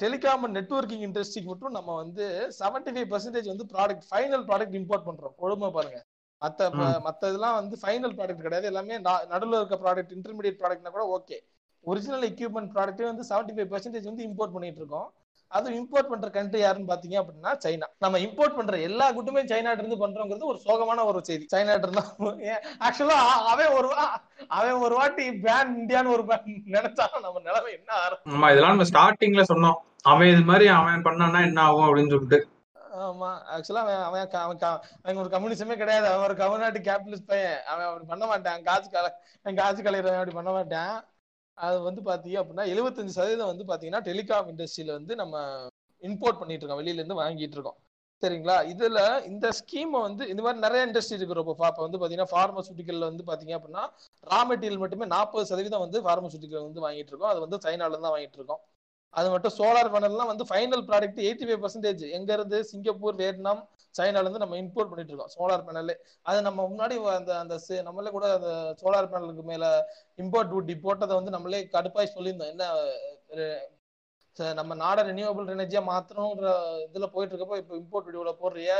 டெலிகாம் 0.00 0.46
நெட்ஒர்க்கிங் 0.56 1.04
இண்டஸ்ட்ரிக்கு 1.08 1.50
மட்டும் 1.50 1.76
நம்ம 1.76 1.94
வந்து 1.94 2.24
செவன்டி 2.58 2.90
ஃபைவ் 2.94 3.10
பர்சன்டேஜ் 3.12 3.52
வந்து 3.52 3.66
ப்ராடக்ட் 3.74 4.06
ஃபைனல் 4.10 4.44
ப்ராடக்ட் 4.48 4.76
இம்போர்ட் 4.80 5.06
பண்றோம். 5.08 5.34
கொடுமை 5.36 5.70
பாருங்க. 5.70 5.98
மத்த 6.42 6.68
மத்த 7.06 7.28
இதெல்லாம் 7.30 7.54
வந்து 7.54 7.76
ஃபைனல் 7.82 8.14
ப்ராடக்ட் 8.16 8.44
கிடையாது. 8.46 8.66
எல்லாமே 8.66 8.98
நடுவில் 9.32 9.58
இருக்க 9.60 9.76
ப்ராடக்ட் 9.84 10.14
இன்டர்மீடியட் 10.16 10.58
ப்ராடக்ட்னா 10.62 10.90
கூட 10.90 11.04
ஓகே 11.18 11.38
ஒரிஜினல் 11.84 12.26
எக்யூப்மெண்ட் 12.30 12.72
ப்ராடக்ட்டே 12.74 13.06
வந்து 13.10 13.24
செவன்டி 13.30 13.54
ஃபைவ் 13.56 13.70
பர்சன்டேஜ் 13.72 14.10
வந்து 14.10 14.26
இம்போர்ட் 14.28 14.54
பண்ணிட்டு 14.56 14.80
இருக்கோம். 14.82 15.08
அதுவும் 15.56 15.76
இம்போர்ட் 15.80 16.10
பண்ற 16.12 16.28
கண்ட்ரி 16.36 16.60
யாருன்னு 16.62 16.90
பாத்தீங்க 16.90 17.16
அப்படின்னா 17.20 17.52
சைனா. 17.64 17.86
நம்ம 18.04 18.18
இம்போர்ட் 18.26 18.56
பண்ற 18.58 18.78
எல்லா 18.88 19.06
குட்டுமே 19.16 19.42
சைனாட்ட 19.52 19.82
இருந்து 19.82 20.00
பண்றோங்கிறது 20.04 20.50
ஒரு 20.52 20.60
சோகமான 20.66 21.04
ஒரு 21.10 21.20
செய்தி. 21.28 21.44
சைனாட்ட 21.54 21.88
இருந்தா 21.88 22.04
ஆக்சுவலா 22.86 23.18
அவன் 23.52 23.74
ஒரு 23.78 23.90
அவன் 24.58 24.82
ஒரு 24.86 24.96
வாட்டி 25.00 25.26
பேன் 25.44 25.76
இந்தியான்னு 25.80 26.14
ஒரு 26.16 26.24
நினைச்சா 26.76 27.06
நம்ம 27.26 27.42
நிலைமை 27.48 27.70
என்ன 27.78 27.92
ஆகும்? 28.00 28.22
ஆமா 28.34 28.50
இதெல்லாம் 28.54 28.74
நம்ம 28.74 28.88
ஸ்டார்டிங்ல 28.92 29.44
சொன்னோம். 29.52 29.78
அவன் 30.12 30.32
இது 30.32 30.42
மாதிரி 30.50 30.66
அவன் 30.78 31.06
பண்ணான்னா 31.08 31.42
என்ன 31.50 31.62
ஆகும் 31.68 31.86
அப்படின்னு 31.88 32.14
சொல்லிட்டு. 32.14 32.40
ஆமா 33.06 33.30
ஆக்சுவலா 33.54 33.82
அவன் 33.84 34.02
அவன் 34.42 34.58
அவன் 35.04 35.20
ஒரு 35.22 35.30
கம்யூனிசமே 35.32 35.74
கிடையாது. 35.80 36.06
அவன் 36.10 36.26
ஒரு 36.28 36.36
கம்யூனிட்டி 36.40 36.82
கேபிட்டலிஸ்ட் 36.88 37.30
பையன். 37.32 37.58
அவன் 37.70 37.86
அப்படி 37.88 38.06
பண்ண 38.12 38.24
மாட்டான். 38.32 38.60
காசு 38.68 38.88
கல 38.92 39.08
காசு 39.60 39.80
கலையிறவன் 39.86 40.20
அப்படி 40.20 40.36
பண்ண 40.38 40.50
மாட்டான். 40.58 40.94
அது 41.58 41.76
வந்து 41.86 42.02
பாத்தீங்க 42.06 42.36
அப்படின்னா 42.40 42.64
எழுபத்தஞ்சு 42.72 43.16
சதவீதம் 43.16 43.50
வந்து 43.50 43.64
பாத்தீங்கன்னா 43.68 44.02
டெலிகாம் 44.08 44.48
இண்டஸ்ட்ரியில 44.52 44.92
வந்து 44.98 45.14
நம்ம 45.22 45.34
இம்போர்ட் 46.02 46.40
பண்ணிட்டு 46.40 46.62
இருக்கோம் 46.62 46.82
வெளியில 46.82 47.00
இருந்து 47.00 47.20
வாங்கிட்டு 47.20 47.56
இருக்கோம் 47.58 47.78
சரிங்களா? 48.22 48.56
இதுல 48.72 48.98
இந்த 49.28 49.46
ஸ்கீம் 49.58 49.94
வந்து 49.98 50.24
இந்த 50.32 50.42
மாதிரி 50.44 50.64
நிறைய 50.64 50.82
இண்டஸ்ட்ரி 50.86 51.16
இருக்கு 51.16 51.38
ரொம்ப 51.38 51.52
இப்போ 51.60 51.82
வந்து 51.84 51.98
பாத்தீங்கன்னா 52.00 52.30
ஃபார்மசூட்டிக்கல்ல 52.32 53.08
வந்து 53.10 53.24
பாத்தீங்க 53.30 53.54
அப்படின்னா 53.58 53.82
ரா 54.26 54.38
மெட்டீரியல் 54.50 54.82
மட்டுமே 54.82 55.06
நாற்பது 55.12 55.48
சதவீதம் 55.50 55.84
வந்து 55.84 56.00
ஃபார்மசூட்டிக்கல் 56.04 56.66
வந்து 56.68 56.84
வாங்கிட்டு 56.84 57.12
இருக்கோம் 57.12 57.32
அது 57.32 57.42
வந்து 57.44 57.58
சைனால 57.64 57.98
தான் 57.98 58.14
வாங்கிட்டு 58.14 58.38
இருக்கோம் 58.40 58.62
அது 59.14 59.28
மட்டும் 59.32 59.54
சோலார் 59.56 59.90
பேனல்லாம் 59.92 60.30
வந்து 60.30 60.44
final 60.48 60.84
product 60.86 61.20
eighty 61.24 61.44
five 61.48 61.60
percentage 61.64 62.02
எங்க 62.16 62.30
இருந்து? 62.36 62.58
சிங்கப்பூர் 62.70 63.18
வியட்நாம் 63.20 63.60
சைனால 63.94 64.24
இருந்து 64.24 64.42
நம்ம 64.42 64.58
இம்போர்ட் 64.62 64.90
பண்ணிட்டு 64.90 65.12
இருக்கோம் 65.12 65.32
சோலார் 65.34 65.66
பேனல் 65.66 65.94
அது 66.28 66.38
நம்ம 66.48 66.60
முன்னாடி 66.72 66.96
அந்த 67.18 67.32
அந்த 67.42 67.56
நம்மளே 67.88 68.12
கூட 68.16 68.26
அந்த 68.38 68.50
சோலார் 68.82 69.10
பேனலுக்கு 69.12 69.44
மேல 69.52 69.66
இம்போர்ட் 70.24 70.52
டூட்டி 70.52 70.76
போட்டதை 70.86 71.14
வந்து 71.20 71.36
நம்மளே 71.36 71.62
கடுப்பாய் 71.76 72.14
சொல்லியிருந்தோம். 72.16 72.52
என்ன 72.54 72.64
நம்ம 74.58 74.72
நாட 74.74 75.00
ரினியூவபிள் 75.08 75.50
எனர்ஜியா 75.54 75.80
மாத்தணும்ன்ற 75.88 76.48
இதுல 76.86 77.06
போயிட்டு 77.12 77.34
இருக்கப்போ 77.34 77.58
இப்போ 77.60 77.74
இம்போர்ட் 77.80 78.06
டியூட்டில 78.06 78.32
போடுறிய 78.40 78.70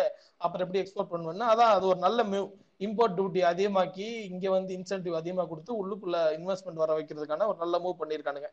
அப்புறம் 0.44 0.64
எப்படி 0.64 0.80
எக்ஸ்போர்ட் 0.80 1.12
பண்ணுவேன்னா 1.12 1.48
அதான் 1.52 1.74
அது 1.74 1.84
ஒரு 1.90 2.00
நல்ல 2.06 2.20
மூவ் 2.30 2.48
இம்போர்ட் 2.86 3.14
டியூட்டி 3.18 3.40
அதிகமாக்கி 3.50 4.06
இங்க 4.30 4.46
வந்து 4.56 4.72
இன்சென்டிவ் 4.78 5.18
அதிகமாக 5.20 5.48
கொடுத்து 5.48 5.72
உள்ளுக்குள்ள 5.80 6.18
இன்வெஸ்ட்மெண்ட் 6.38 6.82
வர 6.82 6.92
வைக்கிறதுக்கான 6.98 7.46
ஒரு 7.50 7.58
நல்ல 7.64 7.78
மூவ் 7.84 8.00
பண்ணியிருக்கானுங்க. 8.00 8.50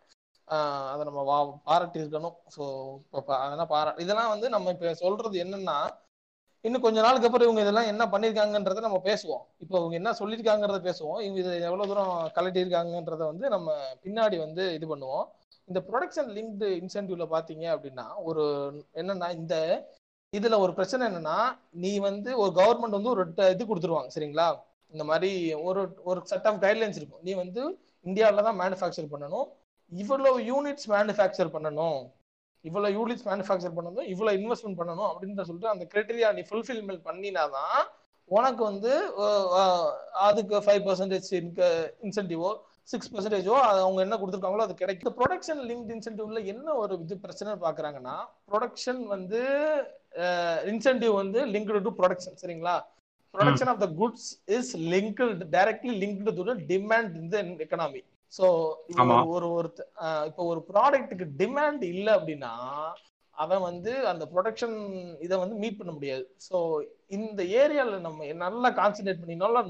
அதை 0.94 1.02
நம்ம 1.10 1.22
வா 1.30 1.38
பாராட்டி 1.70 2.00
இருக்கணும் 2.02 2.38
ஸோ 2.56 2.64
அதெல்லாம் 3.40 3.72
பாரா 3.74 3.92
இதெல்லாம் 4.04 4.32
வந்து 4.36 4.48
நம்ம 4.56 4.72
இப்போ 4.76 4.94
சொல்றது 5.04 5.38
என்னன்னா 5.46 5.78
இன்னும் 6.66 6.84
கொஞ்ச 6.86 6.98
நாளுக்கு 7.04 7.28
அப்புறம் 7.28 7.48
இவங்க 7.48 7.62
இதெல்லாம் 7.66 7.90
என்ன 7.92 8.04
பண்ணிருக்காங்கன்றத 8.14 8.82
நம்ம 8.88 9.00
பேசுவோம். 9.08 9.44
இப்போ 9.64 9.76
இவங்க 9.82 9.96
என்ன 10.00 10.12
சொல்லியிருக்காங்கிறத 10.20 10.80
பேசுவோம். 10.88 11.20
இவங்க 11.26 11.40
இதை 11.44 11.54
எவ்வளவு 11.70 11.90
தூரம் 11.92 12.12
கலட்டியிருக்காங்கன்றத 12.36 13.22
வந்து 13.32 13.46
நம்ம 13.56 13.72
பின்னாடி 14.04 14.38
வந்து 14.46 14.66
இது 14.78 14.88
பண்ணுவோம். 14.94 15.26
இந்த 15.70 15.80
ப்ரொடக்ஷன் 15.90 16.30
லிங்க்டு 16.38 16.70
இன்சென்டிவ்ல 16.82 17.26
பாத்தீங்க 17.36 17.66
அப்படின்னா 17.76 18.06
ஒரு 18.30 18.44
என்னன்னா 19.02 19.30
இந்த 19.40 19.56
இதுல 20.34 20.58
ஒரு 20.66 20.72
பிரச்சனை 20.78 21.04
என்னன்னா 21.10 21.38
நீ 21.84 21.94
வந்து 22.10 22.30
ஒரு 22.44 22.52
கவர்மெண்ட் 22.60 22.98
வந்து 22.98 23.14
ஒரு 23.14 23.24
இது 23.54 23.64
கொடுத்துருவாங்க 23.70 24.12
சரிங்களா? 24.16 24.48
இந்த 24.94 25.04
மாதிரி 25.10 25.32
ஒரு 25.68 25.82
ஒரு 26.10 26.20
செட் 26.32 26.48
ஆஃப் 26.50 26.62
கைட்லைன்ஸ் 26.64 27.00
இருக்கும். 27.00 27.24
நீ 27.28 27.34
வந்து 27.44 27.62
இந்தியாவில 28.06 28.44
தான் 28.48 28.60
மேனுஃபேக்சர் 28.62 29.12
பண்ணணும். 29.14 29.48
இவ்வளவு 29.92 30.40
யூனிட்ஸ் 30.52 30.88
மேனுஃபேக்சர் 30.96 31.54
பண்ணணும். 31.56 32.00
இவ்வளவு 32.66 32.96
யூனிட்ஸ் 32.98 33.28
மேனுஃபேக்சர் 33.28 33.76
பண்ணணும் 33.78 34.10
இவ்வளவு 34.14 34.38
இன்வெஸ்ட்மெண்ட் 34.40 34.80
பண்ணணும் 34.80 35.10
அப்படின்னு 35.12 35.48
சொல்லிட்டு 35.50 35.74
அந்த 35.74 35.86
கிரைட்டீரியா 35.94 36.30
நீ 36.36 36.44
ஃபுல்ஃபில்மெண்ட் 36.50 37.08
பண்ணினாதான் 37.08 37.78
உனக்கு 38.32 38.62
வந்து 38.64 38.92
அதுக்கு 40.26 40.58
ஃபைவ் 40.66 40.84
பர்சன்டேஜ் 40.86 41.30
இன்சென்டிவோ 42.04 42.52
சிக்ஸ் 42.90 43.12
பர்சன்டேஜோ 43.14 43.56
அவங்க 43.64 44.00
என்ன 44.06 44.16
கொடுத்துருக்காங்களோ 44.18 44.64
அது 44.66 44.76
கிடைக்கும். 44.76 45.16
ப்ரொடக்ஷன் 45.20 45.62
லிங்க் 45.70 45.92
இன்சென்டிவ்ல 45.96 46.40
என்ன 46.46 46.74
ஒரு 46.74 46.94
இது 47.04 47.16
பிரச்சனை 47.26 47.52
பாக்குறாங்கன்னா 47.66 48.16
ப்ரொடக்ஷன் 48.50 49.02
வந்து 49.08 49.42
இன்சென்டிவ் 50.72 51.14
வந்து 51.14 51.40
லிங்க்டு 51.54 51.84
டு 51.88 51.94
ப்ரொடக்ஷன் 52.00 52.40
சரிங்களா? 52.42 52.76
Production 53.34 53.70
of 53.74 53.82
the 53.84 53.88
goods 54.00 54.28
is 54.58 54.72
linked 54.94 55.26
directly 55.54 55.94
linked 56.04 56.34
to 56.40 56.56
demand 56.72 57.14
in 57.20 57.30
the 57.30 57.38
economy 57.66 58.02
so 58.32 58.46
ஒரு 59.36 59.48
ஒரு 59.58 59.70
இப்போ 60.30 60.44
ஒரு 60.52 60.62
ப்ராடக்ட்டுக்கு 60.72 61.26
டிமாண்ட் 61.42 61.84
இல்ல 61.94 62.08
அப்படின்னா 62.18 62.54
அவன் 63.38 63.64
வந்து 63.68 63.92
அந்த 64.12 64.24
ப்ரொடக்ஷன் 64.34 64.76
இதை 65.26 65.36
வந்து 65.44 65.56
மீட் 65.62 65.78
பண்ண 65.80 65.92
முடியாது. 65.98 66.24
ஸோ 66.48 66.58
இந்த 67.18 67.42
ஏரியால 67.62 68.00
நம்ம 68.08 68.28
நல்லா 68.44 68.70
கான்சென்ட்ரேட் 68.80 69.22
பண்ணி 69.22 69.36
நல்லா 69.44 69.62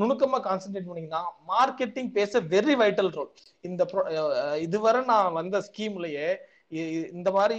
நுணுக்கமா 0.00 0.38
கான்சென்ட்ரேட் 0.48 0.88
பண்ணீங்கன்னா 0.88 1.22
மார்க்கெட்டிங் 1.52 2.10
பேச 2.18 2.40
வெரி 2.54 2.74
வைட்டல் 2.82 3.10
ரோல் 3.16 3.30
இந்த 3.68 3.84
இதுவரை 4.66 5.00
நான் 5.12 5.36
வந்த 5.40 5.58
ஸ்கீம்லயே 5.68 6.28
இந்த 7.16 7.30
மாதிரி 7.38 7.56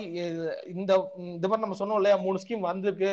இந்த 0.75 0.91
இந்த 1.33 1.45
மாதிரி 1.47 1.63
நம்ம 1.65 1.77
சொன்னோம் 1.81 1.99
இல்லையா 1.99 2.17
மூணு 2.25 2.37
ஸ்கீம் 2.43 2.69
வந்திருக்கு. 2.71 3.11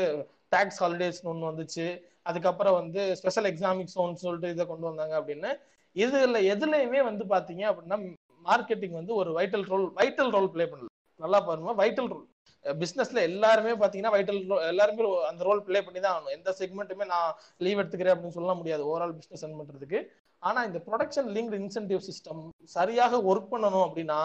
டாக்ஸ் 0.55 0.81
ஹாலிடேஸ் 0.83 1.21
ஒன்று 1.31 1.51
வந்துச்சு. 1.51 1.87
அதுக்கப்புறம் 2.29 2.77
வந்து 2.81 3.01
ஸ்பெஷல் 3.21 3.49
எக்ஸாமிக் 3.51 3.95
சோன் 3.95 4.23
சொல்லிட்டு 4.25 4.53
இதை 4.55 4.65
கொண்டு 4.71 4.89
வந்தாங்க 4.91 5.15
அப்படின்னு. 5.21 5.51
இதுல 5.97 6.39
எதுலையுமே 6.55 7.01
வந்து 7.11 7.25
பாத்தீங்க 7.35 7.65
அப்படின்னா 7.71 7.99
மார்க்கெட்டிங் 8.47 8.97
வந்து 9.01 9.13
ஒரு 9.21 9.31
vital 9.39 9.67
role 9.73 9.87
vital 9.99 10.33
role 10.37 10.53
play 10.55 10.65
பண்ணல. 10.71 10.89
நல்லா 11.21 11.39
பாருங்க 11.49 11.75
வைட்டல் 11.83 12.11
ரோல் 12.15 12.25
பிசினஸ்ல 12.65 13.19
எல்லாருமே 13.29 13.73
பாத்தீங்கன்னா 13.81 14.15
வைட்டல் 14.17 14.41
எல்லாருமே 14.73 15.03
அந்த 15.31 15.43
ரோல் 15.49 15.63
ப்ளே 15.67 15.81
பண்ணி 15.87 16.01
தான் 16.01 16.15
ஆகணும். 16.15 16.35
எந்த 16.39 16.51
செக்மெண்ட்டுமே 16.61 17.07
நான் 17.15 17.31
லீவ் 17.65 17.81
எடுத்துக்கிறேன் 17.81 18.15
அப்படின்னு 18.15 18.39
சொல்ல 18.39 18.55
முடியாது. 18.61 18.83
ஓவரால் 18.91 19.17
பிசினஸ் 19.19 19.45
ரன் 19.47 19.59
பண்றதுக்கு. 19.61 20.01
ஆனா 20.43 20.61
இந்த 20.69 20.79
ப்ரொடக்ஷன் 20.87 21.29
லிங்க் 21.37 21.55
இன்சென்டிவ் 21.61 22.03
சிஸ்டம் 22.09 22.43
சரியாக 22.77 23.21
ஒர்க் 23.31 23.53
பண்ணணும் 23.53 23.87
அப்படின்னா 23.89 24.21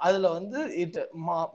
அதுல 0.00 0.26
வந்து 0.38 0.58
இட் 0.82 0.98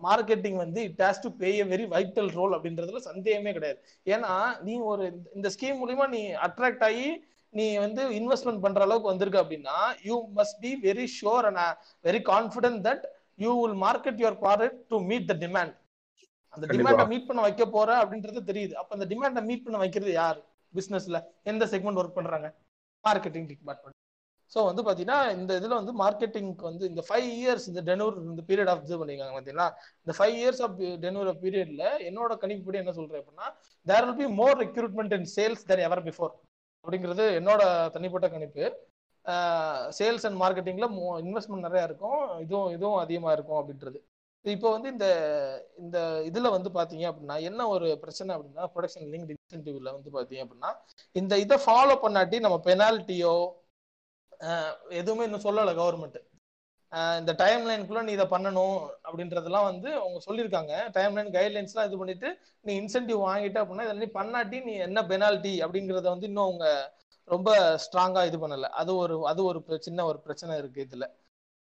மார்க்கெட்டிங் 0.07 0.57
வந்து 0.63 0.79
it 0.89 1.03
has 1.05 1.23
to 1.25 1.29
pay 1.41 1.49
a 1.63 1.65
very 1.73 1.85
vital 1.93 2.29
role 2.39 2.55
அப்படின்றதுல 2.57 3.01
சந்தேகமே 3.09 3.51
கிடையாது. 3.57 3.79
ஏன்னா 4.05 4.33
நீ 4.67 4.73
ஒரு 4.91 5.05
இந்த 5.37 5.49
ஸ்கீம் 5.55 5.79
மூலியமா 5.83 6.07
நீ 6.15 6.21
அட்ராக்ட் 6.47 6.85
ஆகி 6.89 7.07
நீ 7.53 7.65
வந்து 7.85 8.03
இன்வெஸ்ட்மெண்ட் 8.19 8.63
பண்ற 8.65 8.81
அளவுக்கு 8.87 9.11
வந்திருக்க 9.11 9.37
அப்படின்னா 9.43 9.77
you 10.09 10.15
must 10.39 10.59
be 10.65 10.71
very 10.87 11.05
sure 11.17 11.47
and 11.49 11.61
very 12.07 12.21
confident 12.31 12.81
that 12.87 13.05
you 13.43 13.51
will 13.61 13.79
market 13.85 14.21
your 14.23 14.37
product 14.43 14.81
to 14.91 14.99
meet 15.09 15.27
the 15.31 15.35
demand 15.45 15.75
அந்த. 16.53 16.65
டிமாண்டை 16.73 17.05
மீட் 17.11 17.27
பண்ண 17.29 17.41
வைக்க 17.45 17.63
போற 17.75 17.89
அப்படின்றது 18.01 18.41
தெரியுது. 18.49 18.73
அப்ப 18.79 18.91
அந்த 18.97 19.05
டிமாண்டை 19.11 19.41
மீட் 19.49 19.65
பண்ண 19.65 19.77
வைக்கிறது 19.83 20.11
யார்? 20.21 20.39
பிசினஸ்ல 20.73 21.17
எந்த 21.51 21.63
செக்மெண்ட் 21.71 21.99
ஒர்க் 22.01 22.17
பண்றாங்க? 22.17 22.47
மார்க்கெட்டிங் 23.03 23.47
டிபார்ட்மெண்ட் 23.51 23.97
ஸோ 24.51 24.61
வந்து 24.69 24.81
பாத்தீங்கன்னா 24.87 25.19
இந்த 25.37 25.51
இதுல 25.59 25.77
வந்து 25.79 25.93
மார்க்கெட்டிங்க்கு 26.01 26.65
வந்து 26.69 26.83
இந்த 26.91 27.01
ஃபைவ் 27.07 27.27
இயர்ஸ் 27.37 27.65
இந்த 27.71 27.81
டெனூர் 27.87 28.17
இந்த 28.31 28.41
பீரியட் 28.49 28.71
ஆஃப் 28.73 28.83
இது 28.85 28.99
பண்ணிருக்காங்க 29.01 29.35
பாத்தீங்களா? 29.37 29.67
இந்த 30.03 30.13
ஃபைவ் 30.17 30.35
இயர்ஸ் 30.41 30.61
ஆஃப் 30.65 30.75
டெனூர் 31.05 31.29
பீரியட்ல 31.43 31.85
என்னோட 32.09 32.33
கணிப்புப்படி 32.43 32.81
என்ன 32.81 32.93
சொல்றேன் 32.99 33.21
அப்படின்னா 33.21 33.47
there 33.87 34.05
will 34.07 34.19
be 34.21 34.27
more 34.41 34.57
recruitment 34.63 35.15
in 35.17 35.27
sales 35.35 35.63
then 35.71 35.83
ever 35.87 36.03
before 36.09 36.33
அப்படிங்கிறது 36.85 37.25
என்னோட 37.39 37.61
தனிப்பட்ட 37.95 38.27
கணிப்பு. 38.33 38.65
சேல்ஸ் 39.99 40.25
அண்ட் 40.27 40.39
மார்க்கெட்டிங்ல 40.43 40.87
இன்வெஸ்ட்மெண்ட் 41.25 41.67
நிறையா 41.67 41.85
இருக்கும். 41.89 42.19
இதுவும் 42.45 42.71
இதுவும் 42.77 42.99
அதிகமாக 43.03 43.35
இருக்கும் 43.37 43.59
அப்படின்றது. 43.61 43.99
இப்போ 44.45 44.67
வந்து 44.75 44.87
இந்த 44.93 45.07
இந்த 45.83 45.97
இதில் 46.29 46.53
வந்து 46.55 46.69
பார்த்தீங்க 46.77 47.05
அப்படின்னா 47.09 47.35
என்ன 47.49 47.67
ஒரு 47.75 47.87
பிரச்சனை 48.01 48.31
அப்படின்னா 48.35 48.63
ப்ரொடக்ஷன் 48.73 49.05
லிங்க் 49.13 49.31
இன்சென்டிவ்ல 49.35 49.91
வந்து 49.97 50.09
பார்த்தீங்க 50.15 50.41
அப்படின்னா 50.45 50.71
இந்த 51.15 51.33
இதை 51.43 51.57
ஃபாலோ 51.65 51.95
பண்ணாட்டி 52.05 52.39
நம்ம 52.45 52.57
பெனால்ட்டியோ 52.67 53.35
எதுவுமே 55.01 55.25
இன்னும் 55.27 55.45
சொல்லலை 55.47 55.73
கவர்மெண்ட் 55.81 56.19
இந்த 57.19 57.31
டைம் 57.41 57.63
லைனுக்குள்ள 57.67 58.01
நீ 58.07 58.11
இதை 58.17 58.25
பண்ணணும் 58.33 58.75
அப்படின்றதெல்லாம் 59.07 59.67
வந்து 59.69 59.89
அவங்க 59.99 60.19
சொல்லியிருக்காங்க. 60.25 60.73
டைம் 60.97 61.15
லைன் 61.17 61.31
கைட்லைன்ஸ்லாம் 61.37 61.87
இது 61.89 61.99
பண்ணிட்டு 62.01 62.29
நீ 62.65 62.71
இன்சென்டிவ் 62.81 63.19
வாங்கிட்ட 63.27 63.61
அப்படின்னா 63.61 63.85
இதில் 63.87 64.03
நீ 64.03 64.09
பண்ணாட்டி 64.19 64.57
நீ 64.67 64.73
என்ன 64.87 65.01
பெனால்ட்டி 65.11 65.53
அப்படிங்கிறத 65.65 66.07
வந்து 66.15 66.29
இன்னும் 66.31 66.47
அவங்க 66.49 66.67
ரொம்ப 67.27 67.49
ஸ்ட்ராங்கா 67.85 68.21
இது 68.29 68.37
பண்ணல. 68.43 68.69
அது 68.81 68.91
ஒரு 69.03 69.15
அது 69.31 69.41
ஒரு 69.49 69.59
சின்ன 69.87 70.05
ஒரு 70.11 70.19
பிரச்சனை 70.25 70.53
இருக்கு 70.61 70.85
இதுல. 70.87 71.05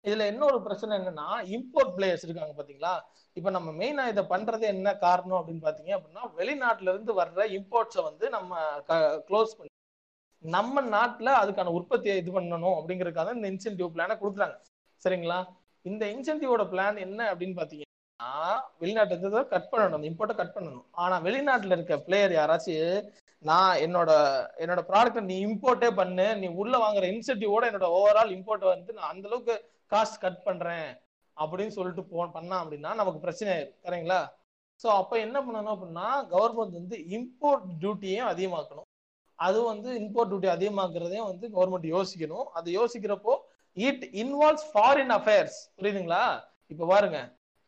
இதுல 0.05 0.25
இன்னொரு 0.33 0.59
பிரச்சனை 0.67 0.91
என்னன்னா 0.99 1.27
இம்போர்ட் 1.57 1.91
பிளேயர்ஸ் 1.97 2.25
இருக்காங்க 2.27 2.53
பாத்தீங்களா? 2.59 2.93
இப்ப 3.37 3.49
நம்ம 3.57 3.69
மெயினா 3.81 4.03
இதை 4.13 4.23
பண்றது 4.33 4.65
என்ன 4.75 4.89
காரணம் 5.05 5.39
அப்படின்னு 5.39 5.65
பாத்தீங்க 5.67 5.91
அப்படின்னா 5.97 6.23
வெளிநாட்டுல 6.39 6.93
இருந்து 6.93 7.13
வர்ற 7.21 7.45
இம்போர்ட்ஸை 7.57 8.03
வந்து 8.09 8.25
நம்ம 8.37 8.51
க்ளோஸ் 9.29 9.53
பண்ணி 9.57 9.71
நம்ம 10.43 10.81
நாட்டுல 10.95 11.29
அதுக்கான 11.41 11.73
உற்பத்தியை 11.79 12.15
இது 12.21 12.31
பண்ணணும் 12.37 12.77
அப்படிங்கறதுக்காக 12.79 13.35
இந்த 13.37 13.47
இன்சென்டிவ் 13.53 13.93
பிளானை 13.95 14.15
கொடுக்குறாங்க. 14.23 14.57
சரிங்களா? 15.05 15.39
இந்த 15.85 16.03
இன்சென்டிவோட 16.13 16.63
பிளான் 16.71 16.97
என்ன 17.05 17.19
அப்படின்னு 17.31 17.59
பாத்தீங்கன்னா 17.59 18.33
வெளிநாட்டு 18.81 19.13
இருந்து 19.15 19.51
கட் 19.53 19.71
பண்ணணும் 19.71 20.05
இம்போர்ட்டை 20.09 20.35
கட் 20.39 20.55
பண்ணணும். 20.55 20.85
ஆனா 21.03 21.15
வெளிநாட்டுல 21.27 21.75
இருக்க 21.77 21.95
பிளேயர் 22.07 22.33
யாராச்சும் 22.39 23.07
நான் 23.49 23.79
என்னோட 23.85 24.11
என்னோட 24.63 24.81
ப்ராடக்ட் 24.89 25.29
நீ 25.29 25.35
இம்போர்ட்டே 25.45 25.89
பண்ணு 25.99 26.27
நீ 26.41 26.47
உள்ள 26.61 26.73
வாங்குற 26.83 27.05
இன்சென்டிவோட 27.13 27.63
என்னோட 27.69 27.87
ஓவரால் 27.99 28.33
இம்போர்ட் 28.35 28.65
வந்து 28.73 28.91
நான் 28.97 29.11
அந்த 29.13 29.25
அளவுக்கு 29.29 29.55
காஸ்ட் 29.91 30.21
கட் 30.25 30.43
பண்றேன் 30.47 30.89
அப்படின்னு 31.37 31.75
சொல்லிட்டு 31.77 32.03
போ 32.11 32.27
பண்ணா 32.37 32.55
அப்படின்னா 32.63 32.91
நமக்கு 32.99 33.23
பிரச்சனை 33.25 33.49
ஆயிரும். 33.55 33.75
சரிங்களா 33.85 34.19
ஸோ 34.83 34.87
அப்போ 34.99 35.15
என்ன 35.25 35.37
பண்ணணும் 35.45 35.73
அப்படின்னா 35.75 36.07
கவர்மெண்ட் 36.33 36.77
வந்து 36.79 36.97
இம்போர்ட் 37.17 37.65
டியூட்டியையும் 37.81 38.29
அதிகமாக்கணும். 38.33 38.87
அது 39.39 39.59
வந்து 39.71 39.89
இம்போர்ட் 40.01 40.31
டியூட்டி 40.31 40.49
அதிகமாக்குறதையும் 40.55 41.29
வந்து 41.31 41.45
கவர்மெண்ட் 41.55 41.87
யோசிக்கணும். 41.95 42.47
அது 42.59 42.69
யோசிக்கிறப்போ 42.79 43.33
இட் 43.77 44.03
இன்வால்வ்ஸ் 44.21 44.67
ஃபாரின் 44.71 45.13
அஃபேர்ஸ் 45.17 45.57
புரியுதுங்களா? 45.77 46.23
இப்ப 46.73 46.87
பாருங்க. 46.91 47.19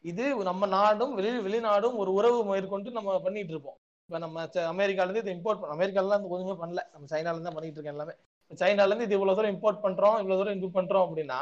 இது 0.06 0.24
நம்ம 0.50 0.66
நாடும் 0.78 1.14
வெளி 1.18 1.30
வெளிநாடும் 1.46 1.96
ஒரு 2.02 2.12
உறவு 2.20 2.40
மேற்கொண்டு 2.50 2.90
நம்ம 2.98 3.20
பண்ணிட்டு 3.26 3.54
இருப்போம் 3.56 3.78
இப்ப 4.10 4.18
நம்ம 4.24 4.38
அமெரிக்காலேருந்து 4.46 4.62
அமெரிக்கால 4.74 5.08
இருந்து 5.08 5.24
இதை 5.24 5.34
இம்போர்ட் 5.38 5.60
பண்ண 5.62 5.76
அமெரிக்காலாம் 5.78 6.26
இருந்து 6.38 6.62
பண்ணல. 6.64 6.82
நம்ம 6.94 7.06
சைனால 7.14 7.34
இருந்து 7.34 7.50
தான் 7.50 7.58
பண்ணிட்டு 7.58 7.78
இருக்கோம் 7.78 7.96
எல்லாமே. 7.96 8.14
இப்ப 8.44 8.58
சைனால 8.64 8.90
இருந்து 8.92 9.08
இது 9.08 9.18
இவ்வளவு 9.18 9.38
தூரம் 9.38 9.54
இம்போர்ட் 9.56 9.80
பண்றோம் 9.86 10.18
இவ்வளவு 10.22 10.40
தூரம் 10.42 10.58
இது 10.60 10.70
பண்றோம் 10.80 11.06
அப்படின்னா 11.08 11.40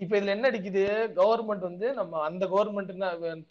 இப்ப 0.00 0.12
இதுல 0.18 0.34
என்ன 0.36 0.48
அடிக்குது? 0.50 0.82
கவர்மெண்ட் 1.20 1.64
வந்து 1.70 1.86
நம்ம 2.00 2.20
அந்த 2.28 2.44
கவர்மெண்ட் 2.52 2.92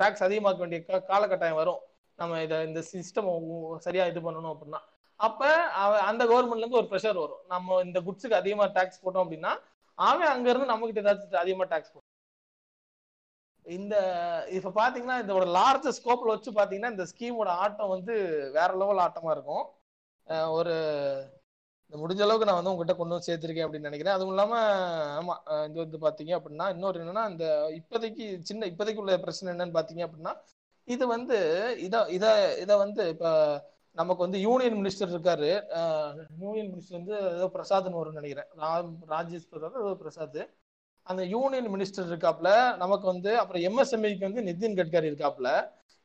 டாக்ஸ் 0.02 0.26
அதிகமாக்க 0.28 0.60
வேண்டிய 0.64 0.82
காலகட்டாயம் 1.12 1.60
வரும். 1.62 1.82
நம்ம 2.20 2.42
இதை 2.46 2.58
இந்த 2.70 2.82
சிஸ்டம் 2.92 3.30
சரியா 3.86 4.04
இது 4.12 4.22
பண்ணணும் 4.28 4.54
அப்படின்னா. 4.54 4.82
அப்ப 5.20 5.42
அந்த 6.10 6.22
கவர்மெண்ட்ல 6.32 6.64
இருந்து 6.64 6.82
ஒரு 6.82 6.90
ப்ரெஷர் 6.92 7.22
வரும். 7.24 7.42
நம்ம 7.54 7.82
இந்த 7.88 8.00
குட்ஸுக்கு 8.08 8.42
அதிகமா 8.42 8.66
டாக்ஸ் 8.78 9.02
போட்டோம் 9.04 9.24
அப்படின்னா 9.26 9.54
அவன் 9.98 10.32
அங்க 10.34 10.48
இருந்து 10.52 10.72
நம்ம 10.72 10.88
கிட்ட 10.88 11.04
ஏதாச்சும் 11.04 11.42
அதிகமா 11.44 11.66
டாக்ஸ் 11.72 11.94
இந்த 13.66 13.96
இப்ப 14.58 14.72
பாத்தீங்கன்னா 14.80 15.18
இதோட 15.24 15.46
லார்ஜ் 15.58 15.88
ஸ்கோப்ல 15.98 16.34
வச்சு 16.34 16.52
பாத்தீங்கன்னா 16.58 16.92
இந்த 16.94 17.06
ஸ்கீமோட 17.12 17.50
ஆட்டம் 17.64 17.94
வந்து 17.94 18.16
வேற 18.58 18.70
லெவல் 18.82 19.04
ஆட்டமா 19.06 19.32
இருக்கும். 19.36 19.64
ஒரு 20.58 20.74
இந்த 21.86 21.96
முடிஞ்ச 22.02 22.22
அளவுக்கு 22.26 22.48
நான் 22.50 22.60
வந்து 22.60 22.72
உங்ககிட்ட 22.72 22.96
கொண்டு 23.00 23.16
வந்து 23.16 23.28
சேர்த்திருக்கேன் 23.30 23.66
அப்படின்னு 23.66 23.90
நினைக்கிறேன். 23.90 24.16
அதுவும் 24.18 24.34
இல்லாம 24.34 24.54
ஆமா 25.20 25.36
இது 25.70 25.78
வந்து 25.84 26.00
பாத்தீங்க 26.06 26.34
அப்படின்னா 26.40 26.68
இன்னொரு 26.76 27.02
என்னன்னா 27.04 27.24
இந்த 27.34 27.46
இப்போதைக்கு 27.80 28.26
சின்ன 28.50 28.68
இப்போதைக்கு 28.72 29.04
உள்ள 29.04 29.18
பிரச்சனை 29.26 29.52
என்னன்னு 29.54 29.78
பாத்தீங்க 29.80 30.04
அப்படின்னா 30.08 30.34
இது 30.88 31.04
வந்து 31.16 31.38
இத 31.88 31.96
இத 32.18 32.26
இத 32.64 32.72
வந்து 32.84 33.04
இப்போ 33.14 33.30
நமக்கு 33.96 34.22
வந்து 34.26 34.40
யூனியன் 34.46 34.78
மினிஸ்டர் 34.80 35.12
இருக்காரு. 35.14 35.50
யூனியன் 36.44 36.70
மினிஸ்டர் 36.72 36.98
வந்து 37.00 37.16
ஏதோ 37.36 37.48
பிரசாத்னு 37.56 38.00
வரும்னு 38.00 38.20
நினைக்கிறேன். 38.22 38.50
ராம் 38.62 38.92
ராஜேஷ் 39.14 39.50
பிரசாத் 39.52 39.80
ஏதோ 39.84 39.94
பிரசாத். 40.04 40.42
அந்த 41.08 41.22
யூனியன் 41.34 41.70
மினிஸ்டர் 41.74 42.10
இருக்காப்ல 42.12 42.50
நமக்கு 42.84 43.06
வந்து 43.14 43.32
அப்புறம் 43.42 43.64
எம்எஸ்எம்இக்கு 43.70 44.28
வந்து 44.30 44.44
நிதின் 44.50 44.78
கட்கரி 44.80 45.10
இருக்காப்ல 45.12 45.50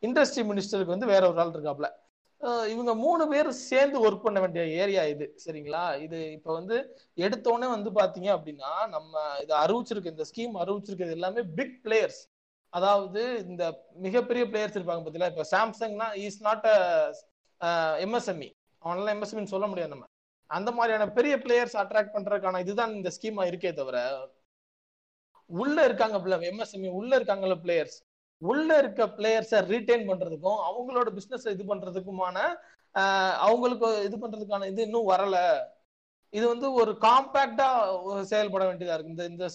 இண்டஸ்ட்ரி 0.03 0.43
மினிஸ்டருக்கு 0.51 0.95
வந்து 0.95 1.11
வேற 1.13 1.23
ஒரு 1.31 1.41
ஆள் 1.43 1.55
இருக்காப்ல. 1.57 1.89
இவங்க 2.73 2.93
மூணு 3.05 3.23
பேர் 3.31 3.49
சேர்ந்து 3.69 3.97
ஒர்க் 4.05 4.27
பண்ண 4.27 4.39
வேண்டிய 4.41 4.63
ஏரியா 4.83 5.03
இது 5.13 5.27
சரிங்களா? 5.45 5.83
இது 6.05 6.19
இப்போ 6.37 6.51
வந்து 6.59 6.77
எடுத்தோடனே 7.19 7.69
வந்து 7.75 7.91
பார்த்தீங்க 7.99 8.29
அப்படின்னா 8.37 8.71
நம்ம 8.95 9.13
இதை 9.43 9.55
அறிவிச்சிருக்க 9.65 10.15
இந்த 10.15 10.27
ஸ்கீம் 10.31 10.55
அறிவிச்சிருக்கிறது 10.63 11.19
எல்லாமே 11.19 11.43
பிக் 11.59 11.77
பிளேயர்ஸ் 11.87 12.21
அதாவது 12.73 13.23
இந்த 13.47 13.63
மிகப்பெரிய 14.07 14.45
பிளேயர்ஸ் 14.51 14.77
இருப்பாங்க 14.79 15.03
பார்த்தீங்களா 15.03 15.33
இப்போ 15.35 15.47
சாம்சங்னா 15.53 16.09
இஸ் 16.27 16.41
நாட் 16.49 16.67
அ 16.73 16.79
எம்எஸ்எம்இ 18.05 18.51
அவனெல்லாம் 18.83 19.15
எம்எஸ்எம்இன்னு 19.17 19.55
சொல்ல 19.55 19.67
முடியாது 19.67 19.93
நம்ம. 19.95 20.07
அந்த 20.47 20.71
மாதிரியான 20.71 21.09
பெரிய 21.11 21.37
பிளேயர்ஸ் 21.37 21.77
அட்ராக்ட் 21.83 22.15
பண்றதுக்கான 22.15 22.61
இதுதான் 22.61 22.95
இந்த 22.95 23.11
ஸ்கீமா 23.17 23.43
இருக்கே 23.51 23.73
தவிர 23.73 23.99
உள்ள 25.47 25.85
இருக்காங்க 25.85 26.19
எம்எஸ்எம்இ 26.53 26.91
உள்ள 26.91 27.19
இருக்காங்கல்ல 27.19 27.57
பிளேயர்ஸ் 27.65 27.99
உள்ள 28.39 28.79
இருக்க 28.79 29.07
பிளேயர்ஸை 29.07 29.59
ரீட்டைன் 29.73 30.07
பண்றதுக்கும் 30.11 30.61
அவங்களோட 30.69 31.09
பிசினஸ் 31.11 31.49
இது 31.49 31.65
பண்றதுக்குமான 31.75 32.37
அவங்களுக்கு 33.37 34.05
இது 34.05 34.17
பண்றதுக்கான 34.19 34.67
இது 34.67 34.83
இன்னும் 34.83 35.09
வரல. 35.09 35.37
இது 36.31 36.49
வந்து 36.49 36.73
ஒரு 36.73 36.93
காம்பாக்டா 37.01 37.67
செயல்பட 38.23 38.65
வேண்டியதா 38.65 38.95
இருக்கு. 38.95 39.11
இந்த 39.11 39.25
இந்த 39.25 39.49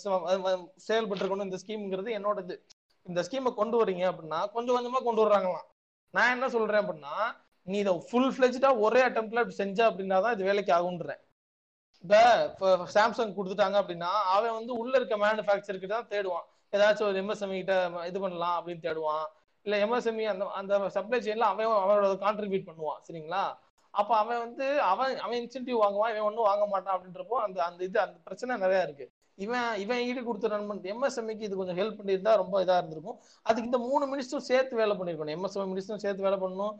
செயல்பட்டு 0.75 1.43
இந்த 1.43 1.57
ஸ்கீம்ங்கிறது 1.65 2.09
என்னோட 2.17 2.43
இது 2.43 2.65
இந்த 3.03 3.21
ஸ்கீமை 3.21 3.53
கொண்டு 3.53 3.83
வரீங்க 3.83 4.03
அப்படின்னா 4.11 4.51
கொஞ்சம் 4.51 4.75
கொஞ்சமா 4.75 5.03
கொண்டு 5.03 5.21
வர்றாங்களாம். 5.25 5.67
நான் 6.13 6.31
என்ன 6.31 6.49
சொல்றேன் 6.49 6.81
அப்படின்னா 6.81 7.15
நீ 7.67 7.77
இதை 7.83 7.93
ஃபுல் 8.09 8.31
ஃபிளெஜ்டா 8.35 8.69
ஒரே 8.85 9.01
அட்டம்ப்ட்ல 9.07 9.41
செஞ்ச 9.61 9.79
அப்படின்னா 9.89 10.17
தான் 10.25 10.35
இது 10.35 10.49
வேலைக்கு 10.49 10.73
ஆகுன்றேன் 10.77 11.21
இப்போ 12.03 12.67
சாம்சங் 12.95 13.35
கொடுத்துட்டாங்க 13.37 13.77
அப்படின்னா 13.81 14.09
அவன் 14.35 14.55
வந்து 14.57 14.73
உள்ள 14.81 14.93
இருக்க 14.99 15.15
மேனுஃபேக்சருக்கு 15.23 15.87
தான் 15.93 16.09
தேடுவான். 16.11 16.45
ஏதாச்சும் 16.73 17.07
ஒரு 17.09 17.17
எம்எஸ்எம்இ 17.23 17.57
கிட்ட 17.61 17.75
இது 18.09 18.17
பண்ணலாம் 18.23 18.55
அப்படின்னு 18.59 18.85
தேடுவான். 18.87 19.25
இல்ல 19.65 19.75
எம்எஸ்எம்இ 19.85 20.25
அந்த 20.33 20.45
அந்த 20.59 20.89
சப்ளை 20.97 21.19
செயின்ல 21.27 21.45
அவன் 21.51 21.71
அவனோட 21.83 22.09
கான்ட்ரிபியூட் 22.25 22.67
பண்ணுவான் 22.69 22.99
சரிங்களா? 23.07 23.43
அப்ப 23.93 24.11
அவன் 24.21 24.39
வந்து 24.45 24.65
அவன் 24.91 25.13
அவன் 25.25 25.37
இன்சென்டிவ் 25.41 25.81
வாங்குவான் 25.83 26.11
இவன் 26.13 26.27
ஒன்றும் 26.29 26.49
வாங்க 26.49 26.65
மாட்டான் 26.73 26.95
அப்படின்றப்போ 26.97 27.37
அந்த 27.45 27.59
அந்த 27.69 27.81
இது 27.87 27.97
அந்த 28.05 28.17
பிரச்சனை 28.27 28.57
நிறைய 28.65 28.87
இருக்கு. 28.87 29.07
இவன் 29.43 29.69
இவன் 29.83 30.01
ஈடு 30.07 30.21
கொடுத்த 30.27 30.47
நண்பன் 30.53 30.81
எம்எஸ்எம்இக்கு 30.91 31.47
இது 31.47 31.55
கொஞ்சம் 31.59 31.77
ஹெல்ப் 31.79 31.97
பண்ணியிருந்தா 31.99 32.33
ரொம்ப 32.41 32.55
இதாக 32.63 32.77
இருந்திருக்கும். 32.81 33.17
அதுக்கு 33.47 33.69
இந்த 33.69 33.79
மூணு 33.87 34.05
மினிஸ்டரும் 34.11 34.47
சேர்த்து 34.51 34.79
வேலை 34.81 34.93
பண்ணியிருக்கணும். 34.99 35.35
எம்எஸ்எம்ஐ 35.37 35.67
மினிஸ்டரும் 35.71 36.03
சேர்த்து 36.05 36.25
வேலை 36.27 36.37
பண்ணணும். 36.43 36.73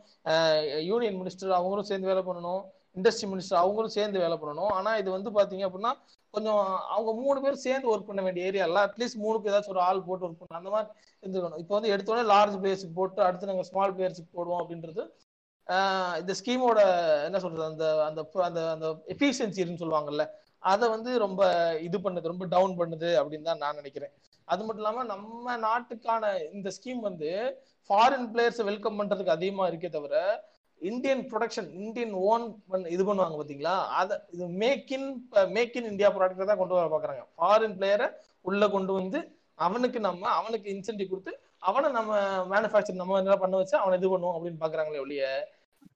யூனியன் 0.90 1.18
மினிஸ்டர் 1.22 1.56
அவங்களும் 1.58 1.88
சேர்ந்து 1.90 2.10
வேலை 2.12 2.22
பண்ணணும். 2.28 2.62
இண்டஸ்ட்ரி 2.98 3.26
மினிஸ்டர் 3.32 3.60
அவங்களும் 3.62 3.94
சேர்ந்து 3.96 4.18
வேலை 4.24 4.36
பண்ணணும். 4.42 4.70
ஆனால் 4.76 4.98
இது 5.02 5.10
வந்து 5.16 5.30
பார்த்தீங்க 5.38 5.64
அப்படின்னா 5.68 5.92
கொஞ்சம் 6.34 6.62
அவங்க 6.94 7.10
மூணு 7.22 7.38
பேர் 7.44 7.62
சேர்ந்து 7.66 7.90
ஒர்க் 7.92 8.08
பண்ண 8.08 8.22
வேண்டிய 8.26 8.46
ஏரியா 8.48 8.64
இல்லை. 8.68 8.80
அட்லீஸ்ட் 8.86 9.20
மூணுக்கு 9.24 9.50
ஏதாச்சும் 9.50 9.74
ஒரு 9.74 9.82
ஆள் 9.88 10.02
போட்டு 10.08 10.26
ஒர்க் 10.26 10.40
பண்ணணும். 10.40 10.60
அந்த 10.62 10.72
மாதிரி 10.74 10.88
இருந்துக்கணும். 11.22 11.60
இப்போ 11.62 11.74
வந்து 11.78 11.92
எடுத்தோடனே 11.94 12.24
லார்ஜ் 12.32 12.56
பிளேயர்ஸுக்கு 12.62 12.98
போட்டு 13.00 13.22
அடுத்து 13.28 13.50
நாங்கள் 13.52 13.68
ஸ்மால் 13.70 13.94
பிளேயர்ஸுக்கு 13.98 14.32
போடுவோம் 14.38 14.62
அப்படின்றது 14.62 15.04
இந்த 16.22 16.32
ஸ்கீமோட 16.40 16.80
என்ன 17.28 17.38
சொல்றது? 17.44 17.64
அந்த 17.70 17.84
அந்த 18.08 18.20
அந்த 18.48 18.60
அந்த 18.74 18.88
எஃபிஷியன்சின்னு 19.14 19.80
சொல்லுவாங்கல்ல 19.82 20.24
அதை 20.72 20.86
வந்து 20.94 21.10
ரொம்ப 21.24 21.42
இது 21.86 21.98
பண்ணுது 22.04 22.32
ரொம்ப 22.32 22.44
டவுன் 22.54 22.74
பண்ணுது 22.80 23.10
அப்படின்னு 23.20 23.48
தான் 23.50 23.62
நான் 23.64 23.78
நினைக்கிறேன். 23.80 24.12
அது 24.48 24.60
மட்டும் 24.64 24.82
இல்லாம 24.82 25.04
நம்ம 25.12 25.56
நாட்டுக்கான 25.66 26.24
இந்த 26.56 26.68
ஸ்கீம் 26.76 27.00
வந்து 27.08 27.30
ஃபாரின் 27.90 28.28
பிளேயர்ஸ் 28.32 28.60
வெல்கம் 28.70 28.98
பண்றதுக்கு 29.00 29.36
அதிகமா 29.36 29.64
இருக்கே 29.70 29.90
தவிர 29.96 30.14
இந்தியன் 30.80 31.22
ப்ரொடக்ஷன் 31.30 31.68
இந்தியன் 31.82 32.14
ஓன் 32.28 32.44
இது 32.94 33.02
பண்ணுவாங்க 33.08 33.36
பாத்தீங்களா? 33.40 33.74
அதை 34.00 34.14
இது 34.34 34.46
make 34.62 34.90
in 34.96 35.08
make 35.56 35.76
in 35.78 35.90
India 35.92 36.08
product 36.16 36.50
தான் 36.50 36.60
கொண்டு 36.62 36.76
வர 36.78 36.88
பாக்குறாங்க. 36.94 37.22
ஃபாரின் 37.38 37.76
பிளேயரை 37.78 38.08
உள்ள 38.48 38.64
கொண்டு 38.76 38.92
வந்து 38.98 39.20
அவனுக்கு 39.66 39.98
நம்ம 40.08 40.22
அவனுக்கு 40.40 40.68
இன்சென்டிவ் 40.74 41.12
கொடுத்து 41.12 41.32
அவனை 41.68 41.88
நம்ம 41.98 42.10
மேனுஃபேக்சர் 42.52 43.00
நம்ம 43.02 43.20
என்ன 43.22 43.36
பண்ண 43.42 43.60
வச்சு 43.60 43.76
அவனை 43.82 43.96
இது 44.00 44.10
பண்ணுவோம் 44.12 44.36
அப்படின்னு 44.36 44.62
பாக்குறாங்களே 44.64 45.02
ஒழிய 45.04 45.22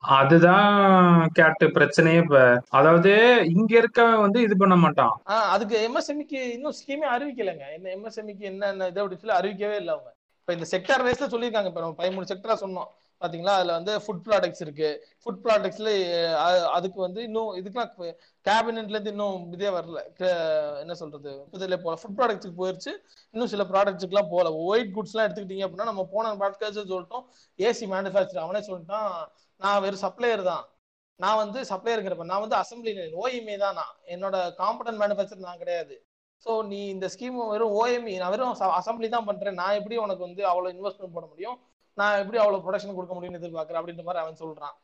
அதுதான் 0.01 1.29
கேட்டு 1.33 1.67
பிரச்சனையே 1.67 2.23
இப்ப. 2.23 2.63
அதாவது 2.69 3.11
இங்க 3.55 3.81
இருக்கவன் 3.81 4.21
வந்து 4.21 4.41
இது 4.41 4.57
பண்ண 4.57 4.77
மாட்டான். 4.77 5.21
அதுக்கு 5.25 5.77
எம்எஸ்எம்இக்கு 5.89 6.41
இன்னும் 6.53 6.73
ஸ்கீமே 6.81 7.07
அறிவிக்கலைங்க. 7.15 7.65
என்ன 7.73 7.91
எம்எஸ்எம்இக்கு 7.97 8.47
என்னென்ன 8.53 8.87
இதை 8.87 9.03
அப்படி 9.03 9.21
சொல்லி 9.21 9.37
அறிவிக்கவே 9.41 9.77
இல்லை 9.77 9.95
அவங்க. 9.95 10.15
இப்ப 10.41 10.53
இந்த 10.53 10.67
செக்டார் 10.71 11.07
வைஸ்ல 11.07 11.27
சொல்லியிருக்காங்க. 11.27 11.67
இப்ப 11.67 11.81
நம்ம 11.81 12.05
பதிமூணு 12.05 12.27
செக்டரா 12.27 12.57
சொன்னோம். 12.65 12.91
பாத்தீங்களா? 13.21 13.55
அதுல 13.57 13.73
வந்து 13.73 13.99
ஃபுட் 13.99 14.23
ப்ராடக்ட்ஸ் 14.27 14.61
இருக்கு. 14.61 15.07
ஃபுட் 15.23 15.41
ப்ராடக்ட்ஸ்ல 15.45 15.89
அதுக்கு 16.77 17.01
வந்து 17.01 17.23
இன்னும் 17.23 17.51
இதுக்கெல்லாம் 17.57 18.15
கேபினெட்ல 18.49 18.89
இருந்து 18.89 19.11
இன்னும் 19.11 19.53
இதே 19.53 19.69
வரல. 19.69 19.99
என்ன 20.79 20.95
சொல்றது? 20.95 21.47
இதுல 21.53 21.77
போல. 21.83 21.99
ஃபுட் 22.03 22.19
ப்ராடக்ட்ஸ்க்கு 22.21 22.59
போயிருச்சு. 22.59 22.93
இன்னும் 23.31 23.49
சில 23.49 23.65
ப்ராடக்ட்ஸ்க்கு 23.65 24.11
எல்லாம் 24.13 24.31
போல 24.31 24.53
ஒயிட் 24.55 24.95
குட்ஸ் 24.95 25.13
எல்லாம் 25.13 25.31
எடுத்துக்கிட்டீங்க 25.31 25.67
அப்படின்னா 25.69 25.91
நம்ம 25.91 26.09
போன 26.13 26.35
பாட்காஸ்ட் 26.35 26.91
சொல்லிட்டோம். 26.93 27.25
ஏசி 27.59 27.85
மேனுஃபேக்சர் 27.95 28.47
அவனே 28.47 28.67
சொல்லிட்டான். 28.67 29.21
நான் 29.65 29.83
வெறும் 29.85 30.05
சப்ளையர் 30.07 30.43
தான். 30.53 30.65
நான் 31.21 31.41
வந்து 31.43 31.59
சப்ளையருங்கிறப்ப 31.71 32.27
நான் 32.33 32.43
வந்து 32.45 32.57
அசம்பிளி 32.63 32.93
ஓஎம்ஏ 33.23 33.57
தான் 33.65 33.77
நான். 33.81 33.95
என்னோட 34.15 34.37
காம்படன்ட் 34.61 35.01
மேனுஃபேக்சர் 35.03 35.49
நான் 35.49 35.63
கிடையாது. 35.63 35.95
ஸோ 36.45 36.51
நீ 36.71 36.79
இந்த 36.95 37.07
ஸ்கீம் 37.15 37.39
வெறும் 37.55 37.75
ஓஎம்இ 37.81 38.15
நான் 38.21 38.33
வெறும் 38.35 38.55
அசம்பிளி 38.81 39.09
தான் 39.17 39.27
பண்ணுறேன் 39.31 39.59
நான் 39.63 39.79
எப்படி 39.81 39.97
உனக்கு 40.05 40.27
வந்து 40.29 40.43
அவ்வளோ 40.51 40.71
இன்வெஸ்ட்மெண்ட் 40.75 41.17
போட 41.17 41.27
முடியும்? 41.33 41.57
நான் 41.99 42.19
எப்படி 42.23 42.39
அவ்வளோ 42.43 42.61
ப்ரொடக்ஷன் 42.67 42.97
கொடுக்க 42.99 43.15
முடியும்னு 43.17 43.41
எதிர்பார்க்குறேன் 43.41 43.81
அப்படின்ற 43.81 44.05
மாதிரி 44.09 44.23
அவன் 44.25 44.41
சொல்கிறான் 44.43 44.77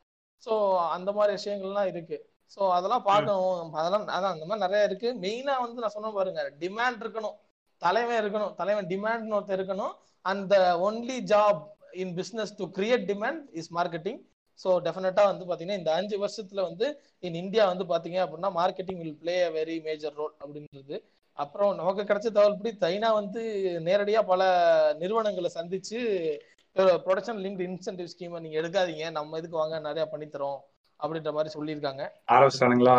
ஸோ 0.46 0.52
அந்த 0.96 1.10
மாதிரி 1.18 1.32
விஷயங்கள்லாம் 1.38 1.88
இருக்குது 1.92 2.22
ஸோ 2.54 2.60
அதெல்லாம் 2.76 3.04
பார்க்கணும். 3.10 3.72
அதெல்லாம் 3.80 4.04
அதான் 4.16 4.34
அந்த 4.34 4.46
மாதிரி 4.48 4.64
நிறைய 4.66 4.88
இருக்குது 4.88 5.18
மெயினாக 5.24 5.62
வந்து 5.64 5.82
நான் 5.84 5.94
சொன்ன 5.96 6.12
பாருங்க 6.16 6.42
டிமாண்ட் 6.64 7.00
இருக்கணும். 7.04 7.36
தலைவன் 7.82 8.20
இருக்கணும். 8.22 8.52
தலைவன் 8.60 8.88
டிமாண்ட்னு 8.92 9.36
ஒருத்தர் 9.38 9.58
இருக்கணும். 9.60 9.94
அந்த 10.24 10.54
only 10.88 11.18
job 11.32 11.62
in 12.02 12.12
business 12.20 12.52
to 12.60 12.64
create 12.78 13.04
demand 13.12 13.42
is 13.60 13.70
marketing 13.78 14.20
so 14.58 14.68
டெஃபினட்டா 14.86 15.22
வந்து 15.30 15.44
பாத்தீங்கன்னா 15.48 15.80
இந்த 15.80 15.92
அஞ்சு 15.98 16.16
வருஷத்துல 16.22 16.60
வந்து 16.68 16.86
இன் 17.22 17.40
இந்தியா 17.42 17.64
வந்து 17.72 17.84
பாத்தீங்க 17.92 18.18
அப்படின்னா 18.24 18.50
marketing 18.58 19.00
will 19.02 19.18
play 19.18 19.36
a 19.42 19.50
very 19.56 19.76
major 19.86 20.16
role 20.16 20.34
அப்படின்றது. 20.42 20.96
அப்புறம் 21.38 21.72
நமக்கு 21.76 22.02
கிடைச்ச 22.04 22.28
தகவல்படி 22.30 22.70
தைனா 22.84 23.08
வந்து 23.18 23.40
நேரடியா 23.88 24.20
பல 24.30 24.42
நிறுவனங்களை 25.02 25.50
சந்திச்சு 25.56 25.98
ப்ரொடக்ஷன் 27.04 27.42
லிங்க் 27.44 27.60
இன்சென்டிவ் 27.66 28.10
ஸ்கீமை 28.12 28.38
நீங்க 28.40 28.56
எடுக்காதீங்க. 28.60 29.04
நம்ம 29.18 29.38
இதுக்கு 29.40 29.56
வாங்க? 29.56 29.76
நிறைய 29.80 30.04
பண்ணித்தரோம் 30.12 30.58
அப்படின்ற 31.00 31.30
மாதிரி 31.32 31.50
சொல்லியிருக்காங்க. 31.54 32.02
ஆரம்பிச்சிட்டானுங்களா 32.34 32.96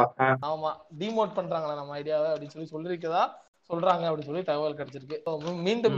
ஆமா. 0.50 0.72
டிமோட் 1.02 1.38
பண்றாங்களா 1.38 1.76
நம்ம 1.76 1.96
ஐடியாவை 2.00 2.30
அப்படின்னு 2.32 2.56
சொல்லி 2.56 2.74
சொல்லியிருக்கதா 2.74 3.24
சொல்றாங்க 3.70 4.04
அப்படின்னு 4.08 4.30
சொல்லி 4.30 4.44
தகவல் 4.44 4.80
கிடைச்சிருக்கு. 4.80 5.18
மீண்டும் 5.66 5.98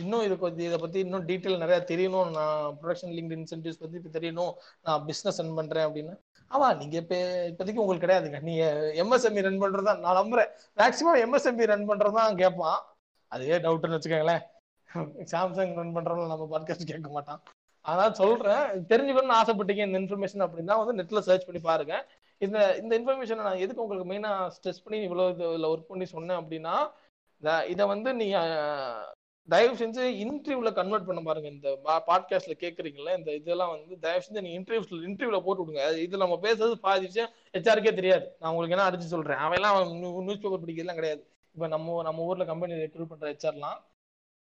இன்னும் 0.00 0.22
இது 0.26 0.36
பத்தி 0.38 0.62
இதை 0.64 0.78
பத்தி 0.78 0.98
இன்னும் 0.98 1.26
டீட்டெயில் 1.28 1.62
நிறைய 1.62 1.80
தெரியணும். 1.90 2.30
நான் 2.30 2.76
ப்ரொடக்ஷன் 2.82 3.14
லிங்க் 3.16 3.34
இன்சென்டிவ்ஸ் 3.38 3.80
பத்தி 3.82 4.00
இப்ப 4.00 4.18
தெரியணும். 4.18 4.52
நான் 4.82 5.04
பிசினஸ் 5.04 5.40
ரன் 5.42 5.54
பண்றேன் 5.54 5.86
அப்படின்னு. 5.86 6.14
ஆமா 6.54 6.68
நீங்க 6.80 6.96
இப்ப 7.02 7.16
இப்போதைக்கு 7.50 7.82
உங்களுக்கு 7.82 8.06
கிடையாதுங்க. 8.06 8.40
நீங்க 8.48 8.64
எம்எஸ்எம்இ 9.02 9.42
ரன் 9.46 9.62
பண்றதா 9.62 9.92
நான் 10.04 10.18
நம்புறேன். 10.20 10.50
மேக்சிமம் 10.80 11.20
எம்எஸ்எம்இ 11.24 11.66
ரன் 11.72 11.88
பண்றதுதான் 11.90 12.40
கேட்பான் 12.42 12.80
அதுவே 13.32 13.58
டவுட்னு 13.66 13.96
வச்சுக்கோங்களேன். 13.96 14.42
சாம்சங் 15.32 15.74
ரன் 15.80 15.94
பண்றவங்க 15.96 16.26
நம்ம 16.32 16.46
பாட்காஸ்ட் 16.54 16.90
கேட்க 16.90 17.08
மாட்டான். 17.16 17.40
அதனால 17.84 18.12
சொல்றேன். 18.14 18.66
தெரிஞ்சுக்கணும்னு 18.90 19.38
ஆசைப்பட்டீங்க 19.40 19.86
இந்த 19.86 19.98
இன்ஃபர்மேஷன் 20.02 20.44
அப்படின்னா 20.44 20.74
வந்து 20.80 20.98
நெட்ல 21.00 21.20
சர்ச் 21.28 21.46
பண்ணி 21.46 21.60
பாருங்க. 21.70 21.94
இந்த 22.44 22.58
இந்த 22.82 22.92
இன்ஃபர்மேஷனை 22.98 23.42
நான் 23.48 23.62
எதுக்கு 23.64 23.82
உங்களுக்கு 23.82 24.08
மெயினா 24.12 24.30
ஸ்ட்ரெஸ் 24.56 24.84
பண்ணி 24.84 24.98
இவ்வளவு 25.08 25.56
இதுல 25.56 25.70
ஒர்க் 25.72 25.90
பண்ணி 25.92 26.06
சொன்னேன் 26.14 26.40
அப்படின்னா 26.42 26.76
இதை 27.72 27.84
வந்து 27.86 28.10
நீங்க 28.14 28.38
தயவு 29.48 29.74
செஞ்சு 29.76 30.02
இன்டர்வியூல 30.24 30.70
கன்வெர்ட் 30.72 31.06
பண்ண 31.06 31.20
பாருங்க. 31.22 31.48
இந்த 31.48 31.68
பாட்காஸ்ட்ல 31.84 32.54
கேக்குறீங்களா 32.62 33.16
இந்த 33.18 33.30
இதெல்லாம் 33.34 33.72
வந்து 33.74 33.98
தயவு 34.04 34.22
செஞ்சு 34.26 34.42
நீங்க 34.44 34.56
இன்டர்வியூஸ்ல 34.60 35.00
இன்டர்வியூல 35.08 35.40
போட்டு 35.40 35.64
விடுங்க. 35.64 35.98
இது 35.98 36.22
நம்ம 36.22 36.38
பேசுறது 36.42 36.74
பாதி 36.86 37.04
விஷயம் 37.06 37.32
ஹெச்ஆருக்கே 37.52 37.94
தெரியாது. 38.00 38.26
நான் 38.40 38.50
உங்களுக்கு 38.50 38.76
என்ன 38.76 38.88
அடிச்சு 38.90 39.12
சொல்றேன்? 39.14 39.36
அவன் 39.36 39.58
எல்லாம் 39.58 39.98
நியூஸ் 39.98 40.40
பேப்பர் 40.44 40.62
படிக்கிறதுலாம் 40.64 41.00
கிடையாது. 41.00 41.22
இப்ப 41.54 41.66
நம்ம 41.66 42.02
நம்ம 42.02 42.22
ஊர்ல 42.22 42.44
கம்பெனி 42.44 42.80
ரெக்ரூட் 42.84 43.12
பண்ற 43.12 43.32
ஹெச்ஆர்லாம் 43.32 43.80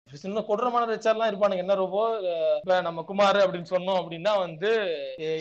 சின்ன 0.09 0.41
கொடூரமான 0.41 0.93
ஹெச்ஆர்லாம் 0.93 1.29
இருப்பானுங்க. 1.31 1.63
என்ன 1.63 1.73
ரொம்ப 1.75 1.97
இப்ப 2.57 2.81
நம்ம 2.81 3.03
குமார் 3.03 3.35
அப்படின்னு 3.35 3.73
சொன்னோம் 3.75 3.99
அப்படின்னா 4.01 4.33
வந்து 4.45 4.69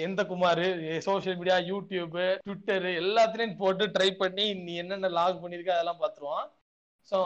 எந்த 0.07 0.21
Kumar? 0.27 0.65
Social 1.09 1.37
media 1.37 1.59
YouTube 1.73 2.17
Twitter 2.45 2.87
எல்லாத்துலயும் 3.03 3.59
போட்டு 3.59 3.87
ட்ரை 3.87 4.11
பண்ணி 4.23 4.55
நீ 4.55 4.75
என்னென்ன 4.75 5.09
லாக் 5.09 5.43
பண்ணிருக்க 5.45 5.77
அதெல்லாம் 5.77 6.03
பாத்துருவான் 6.03 6.47
ஸோ 7.11 7.17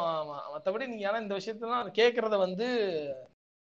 மற்றபடி 0.54 0.86
நீங்கள் 0.92 1.08
ஆனால் 1.10 1.24
இந்த 1.24 1.34
விஷயத்தெல்லாம் 1.40 1.96
கேட்குறத 2.00 2.38
வந்து 2.46 2.66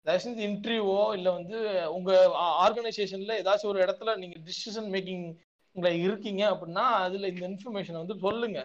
தயவு 0.07 0.43
இன்டர்வியூவோ 0.49 1.01
இல்லை 1.19 1.31
வந்து 1.39 1.59
உங்கள் 1.97 2.35
ஆர்கனைசேஷனில் 2.65 3.39
ஏதாச்சும் 3.41 3.73
ஒரு 3.73 3.81
இடத்துல 3.87 4.17
நீங்கள் 4.23 4.45
டிசிஷன் 4.49 4.91
மேக்கிங் 4.97 5.25
இருக்கீங்க 6.07 6.43
அப்படின்னா 6.53 6.85
அதில் 7.07 7.31
இந்த 7.33 7.43
இன்ஃபர்மேஷனை 7.51 7.99
வந்து 8.03 8.17
சொல்லுங்க. 8.27 8.61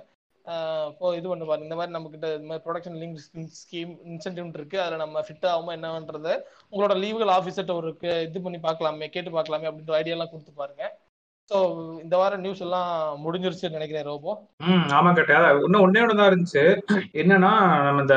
இப்போ 0.91 1.05
இது 1.17 1.27
பண்ண 1.30 1.43
பாருங்க. 1.49 1.67
இந்த 1.67 1.77
மாதிரி 1.80 1.93
நம்ம 1.95 2.09
கிட்ட 2.13 2.27
இந்த 2.38 2.47
மாதிரி 2.49 2.63
ப்ரொடக்ஷன் 2.65 2.97
லிங்க் 3.01 3.19
ஸ்கீம் 3.61 3.91
இன்சென்டிவ் 4.11 4.49
இருக்கு. 4.59 4.77
அதில் 4.85 5.03
நம்ம 5.03 5.22
ஃபிட் 5.27 5.47
ஆகுமா 5.51 5.72
என்னன்றத 5.77 6.30
உங்களோட 6.72 6.95
லீகல் 7.03 7.34
ஆஃபீஸர்கிட்ட 7.38 7.76
ஒரு 7.81 7.89
இது 8.27 8.41
பண்ணி 8.45 8.59
பார்க்கலாமே 8.67 9.07
கேட்டு 9.15 9.31
பார்க்கலாமே 9.38 9.69
அப்படின்ற 9.69 9.95
ஐடியாலாம் 10.01 10.31
கொடுத்து 10.34 10.53
பாருங்க. 10.61 10.84
ஸோ 11.51 11.57
இந்த 12.03 12.15
வாரம் 12.19 12.43
நியூஸ் 12.43 12.61
எல்லாம் 12.65 12.91
முடிஞ்சிருச்சுன்னு 13.23 13.77
நினைக்கிறேன் 13.77 14.05
ரோபோ. 14.07 14.31
ம் 14.69 14.85
ஆமா 14.97 15.09
கேட்டே 15.17 15.34
அதான் 15.39 15.57
இன்னும் 15.65 15.84
ஒன்னே 15.85 16.01
ஒன்று 16.03 16.15
தான் 16.19 16.30
இருந்துச்சு. 16.30 16.63
என்னன்னா 17.22 17.51
நம்ம 17.88 18.01
இந்த 18.05 18.15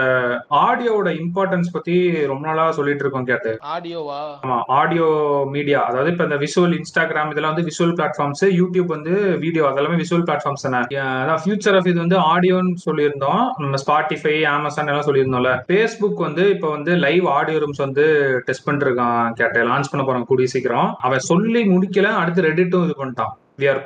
ஆடியோவோட 0.61 1.11
இம்பார்ட்டன்ஸ் 1.23 1.69
பத்தி 1.75 1.97
ரொம்ப 2.31 2.45
நாளா 2.49 2.65
சொல்லிட்டு 2.79 3.05
இருக்கோம் 3.05 3.27
கேட்டு 3.31 3.51
ஆடியோவா? 3.75 4.21
ஆமா 4.45 4.57
ஆடியோ 4.79 5.09
மீடியா. 5.57 5.81
அதாவது 5.91 6.13
இப்ப 6.15 6.29
இந்த 6.29 6.39
விஷுவல் 6.45 6.77
இன்ஸ்டாகிராம் 6.79 7.33
இதெல்லாம் 7.35 7.55
வந்து 7.55 7.67
விஷுவல் 7.69 7.95
பிளாட்ஃபார்ம்ஸ் 7.99 8.45
யூடியூப் 8.61 8.95
வந்து 8.97 9.13
வீடியோ 9.45 9.67
அதெல்லாமே 9.71 10.01
விஷுவல் 10.03 10.25
பிளாட்ஃபார்ம்ஸ் 10.31 10.67
தானே. 10.69 10.81
அதான் 11.19 11.43
ஃபியூச்சர் 11.45 11.79
ஆஃப் 11.81 11.91
இது 11.93 11.99
வந்து 12.05 12.19
ஆடியோன்னு 12.33 12.85
சொல்லியிருந்தோம். 12.87 13.45
நம்ம 13.65 13.83
ஸ்பாட்டிஃபை 13.85 14.35
அமேசான் 14.55 14.91
எல்லாம் 14.95 15.09
சொல்லியிருந்தோம்ல. 15.11 15.55
ஃபேஸ்புக் 15.69 16.25
வந்து 16.29 16.47
இப்ப 16.57 16.67
வந்து 16.77 16.95
லைவ் 17.07 17.29
ஆடியோ 17.37 17.61
ரூம்ஸ் 17.67 17.85
வந்து 17.87 18.07
டெஸ்ட் 18.49 18.67
பண்ணிருக்கான் 18.71 19.23
கேட்ட 19.43 19.69
லான்ச் 19.71 19.93
பண்ண 19.93 20.03
போறாங்க 20.09 20.31
கூடிய 20.33 20.49
சீக்கிரம். 20.57 20.91
அவன் 21.09 21.29
சொல்லி 21.31 21.63
முடிக்கல 21.77 22.17
அடுத்து 22.23 22.49
ரெடிட்டும் 22.51 22.87
இது 22.89 22.99
பண்ணிட்டான் 22.99 23.17
we 23.61 23.69
are 23.73 23.83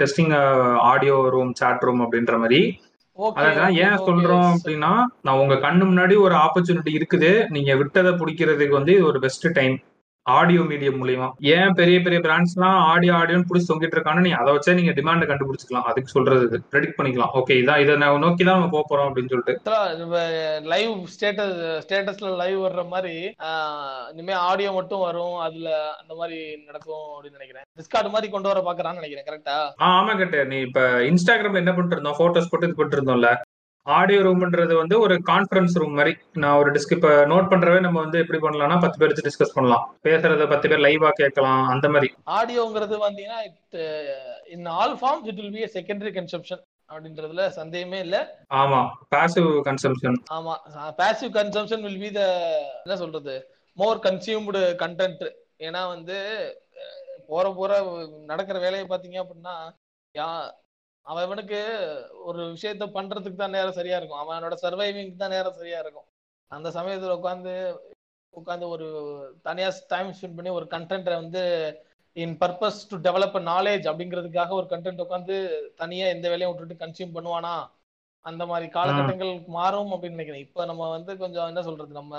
testing 0.00 0.32
audio 0.92 1.16
room 1.34 1.52
chat 1.60 1.84
room 1.88 2.02
அப்படின்ற 2.04 2.36
மாதிரி. 2.44 2.60
அதான் 3.40 3.74
ஏன் 3.84 4.02
சொல்றோம் 4.06 4.50
அப்படின்னா 4.52 4.92
நான் 5.26 5.40
உங்க 5.42 5.54
கண்ணு 5.64 5.84
முன்னாடி 5.88 6.14
ஒரு 6.26 6.34
ஆப்பர்ச்சுனிட்டி 6.44 6.92
இருக்குது. 6.98 7.30
நீங்க 7.56 7.70
விட்டதை 7.80 8.12
பிடிக்கிறதுக்கு 8.20 8.74
வந்து 8.78 8.92
இது 8.96 9.06
ஒரு 9.06 9.20
பெஸ்ட் 9.26 9.46
டைம் 9.58 9.76
ஆடியோ 10.26 10.62
மீடியம் 10.70 10.98
மூலியமா. 11.00 11.28
ஏன் 11.54 11.72
பெரிய 11.72 12.00
பெரிய 12.00 12.18
பிராண்ட்ஸ் 12.24 12.54
எல்லாம் 12.56 12.78
ஆடியோ 12.92 13.12
ஆடியோன்னு 13.20 13.48
பிடிச்சி 13.50 13.68
தொங்கிட்டு 13.70 13.96
இருக்கான்னு 13.96 14.24
நீ 14.26 14.30
அதை 14.40 14.50
வச்சா 14.54 14.74
நீங்க 14.78 14.92
டிமாண்ட் 14.98 15.28
கண்டுபிடிச்சிக்கலாம். 15.30 15.86
அதுக்கு 15.90 16.14
சொல்றது 16.14 16.42
இது. 16.48 16.58
ப்ரெடிக்ட் 16.72 16.96
பண்ணிக்கலாம். 16.98 17.32
ஓகே 17.40 17.54
இதான் 17.60 17.80
இதை 17.84 17.96
நான் 17.96 18.24
நோக்கி 18.24 18.44
தான் 18.44 18.58
நம்ம 18.58 18.70
போக 18.74 18.84
போறோம் 18.90 19.08
அப்படின்னு 19.08 19.32
சொல்லிட்டு. 19.32 19.54
லைவ் 20.72 20.92
ஸ்டேட்டஸ் 21.14 21.56
ஸ்டேட்டஸ்ல 21.84 22.30
லைவ் 22.42 22.58
வர்ற 22.66 22.84
மாதிரி 22.94 23.14
இனிமே 24.12 24.36
ஆடியோ 24.48 24.72
மட்டும் 24.78 25.04
வரும். 25.08 25.36
அதுல 25.46 25.68
அந்த 26.00 26.14
மாதிரி 26.14 26.38
நடக்கும் 26.68 27.06
அப்படின்னு 27.14 27.38
நினைக்கிறேன். 27.40 27.66
டிஸ்கார்ட் 27.80 28.14
மாதிரி 28.16 28.30
கொண்டு 28.36 28.50
வர 28.52 28.60
பாக்குறான்னு 28.68 29.00
நினைக்கிறேன் 29.02 29.28
கரெக்டா 29.30 29.56
ஆ? 29.82 29.88
ஆமா 29.92 30.16
கேட்ட. 30.16 30.44
நீ 30.44 30.58
இப்ப 30.68 30.80
இன்ஸ்டாகிராம்ல 31.10 31.62
என்ன 31.64 31.74
பண்ணிட்டு 31.74 31.98
இருந்தோம்? 31.98 32.18
போட்டோஸ் 32.22 32.50
போட்டு 32.52 32.68
இது 32.68 32.76
பண்ணிட்டு 32.78 32.98
இருந்தோம்ல. 33.00 33.30
ஆடியோ 33.86 34.20
ரூம்ன்றது 34.22 34.74
வந்து 34.80 34.96
ஒரு 35.00 35.14
கான்ஃபரன்ஸ் 35.28 35.76
ரூம் 35.80 35.94
மாதிரி. 35.98 36.12
நான் 36.42 36.58
ஒரு 36.60 36.70
டிஸ்க் 36.74 36.94
இப்ப 36.96 37.10
நோட் 37.26 37.50
பண்றவே 37.52 37.78
நம்ம 37.80 37.98
வந்து 38.00 38.18
எப்படி 38.22 38.40
பண்ணலாம்னா 38.42 38.76
பத்து 38.80 38.98
பேர் 38.98 39.10
வச்சு 39.10 39.26
டிஸ்கஸ் 39.28 39.54
பண்ணலாம். 39.54 39.84
பேசுறத 40.06 40.46
பத்து 40.48 40.68
பேர் 40.68 40.84
லைவா 40.86 41.10
கேட்கலாம் 41.20 41.62
அந்த 41.68 41.88
மாதிரி. 41.88 42.08
ஆடியோங்கிறது 42.38 42.98
பாத்தீங்கன்னா 43.04 43.40
in 44.56 44.68
all 44.76 44.96
forms 45.00 45.28
it 45.32 45.40
will 45.40 45.56
be 45.56 45.64
secondary 45.76 46.12
consumption 46.18 46.62
அப்படின்றதுல 46.90 47.42
சந்தேகமே 47.58 47.98
இல்ல. 48.06 48.16
ஆமா 48.60 48.80
பாசிவ் 49.12 49.50
கன்சம்ஷன் 49.68 50.18
ஆமா 50.36 50.54
passive 51.00 51.36
consumption 51.36 51.84
will 51.86 52.02
be 52.04 52.10
the 52.18 52.22
என்ன 52.84 52.96
சொல்றது 52.96 53.34
மோர் 53.78 54.00
கன்சியூம்டு 54.06 54.62
கண்டென்ட் 54.82 55.24
ஏன்னா 55.66 55.82
வந்து 55.94 56.16
போற 57.28 57.46
போற 57.52 57.72
நடக்கிற 58.30 58.56
வேலையை 58.58 58.84
பாத்தீங்க 58.86 59.18
அப்படின்னா 59.22 59.54
யா 61.06 61.22
அவனுக்கு 61.24 61.58
ஒரு 62.24 62.40
விஷயத்த 62.54 62.84
பண்றதுக்கு 62.96 63.38
தான் 63.38 63.56
நேரம் 63.56 63.76
சரியா 63.78 63.96
இருக்கும். 63.96 64.22
அவனோட 64.22 64.54
சர்வைவிங்க்கு 64.64 65.16
தான் 65.16 65.34
நேரம் 65.36 65.58
சரியா 65.60 65.78
இருக்கும். 65.80 66.06
அந்த 66.50 66.68
சமயத்துல 66.76 67.16
உட்காந்து 67.18 67.54
உட்காந்து 68.34 68.66
ஒரு 68.68 68.86
தனியா 69.42 69.68
டைம் 69.88 70.10
ஸ்பெண்ட் 70.16 70.36
பண்ணி 70.38 70.50
ஒரு 70.58 70.66
கண்டென்ட்டை 70.74 71.14
வந்து 71.22 71.42
in 72.16 72.36
purpose 72.42 72.78
to 72.90 72.96
develop 73.06 73.38
knowledge 73.48 73.84
அப்படிங்கிறதுக்காக 73.90 74.54
ஒரு 74.58 74.66
கண்டென்ட் 74.72 75.04
உட்காந்து 75.04 75.36
தனியா 75.76 76.06
எந்த 76.06 76.26
வேலையும் 76.32 76.52
விட்டுட்டு 76.52 76.82
கன்சியூம் 76.84 77.16
பண்ணுவானா? 77.16 77.54
அந்த 78.24 78.42
மாதிரி 78.46 78.66
காலகட்டங்கள் 78.70 79.32
மாறும் 79.48 79.92
அப்படின்னு 79.94 80.16
நினைக்கிறேன். 80.16 80.46
இப்ப 80.46 80.64
நம்ம 80.64 80.88
வந்து 80.96 81.12
கொஞ்சம் 81.16 81.48
என்ன 81.50 81.62
சொல்றது? 81.68 81.92
நம்ம 81.92 82.14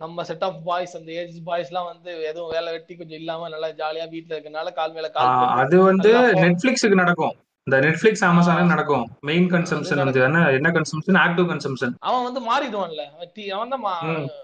நம்ம 0.00 0.24
செட் 0.24 0.44
ஆஃப் 0.44 0.60
பாய்ஸ் 0.66 0.96
அந்த 0.96 1.10
ஏஜ் 1.20 1.38
பாய்ஸ் 1.46 1.70
எல்லாம் 1.70 1.90
வந்து 1.92 2.10
எதுவும் 2.30 2.52
வேலை 2.52 2.72
வெட்டி 2.74 2.92
கொஞ்சம் 2.96 3.20
இல்லாம 3.20 3.48
நல்லா 3.48 3.68
ஜாலியா 3.80 4.06
வீட்ல 4.12 4.36
இருக்கனால 4.36 4.72
கால் 4.72 4.94
மேல 4.96 5.08
கால் 5.10 5.30
அது 5.62 5.76
வந்து 5.90 6.10
நெட்ஃபிளிக்ஸுக்கு 6.44 7.02
நடக்கும். 7.02 7.34
இந்த 7.68 7.80
நெட்ஃபிளிக்ஸ் 7.80 8.24
அமேசானுக்கு 8.24 8.64
ஆ. 8.64 8.72
நடக்கும். 8.72 9.10
மெயின் 9.20 9.50
கன்சம்ஷன் 9.50 10.04
வந்து 10.04 10.20
என்ன 10.20 10.50
என்ன 10.50 10.70
கன்சம்ஷன் 10.70 11.18
ஆக்டிவ் 11.24 11.48
கன்சம்ஷன் 11.48 11.94
அவன் 11.98 12.22
வந்து 12.22 12.40
மாறிடுவான்ல. 12.40 13.02
அவன் 13.14 13.32
டி- 13.34 13.48
அவன் 13.48 13.68
தான். 13.68 13.82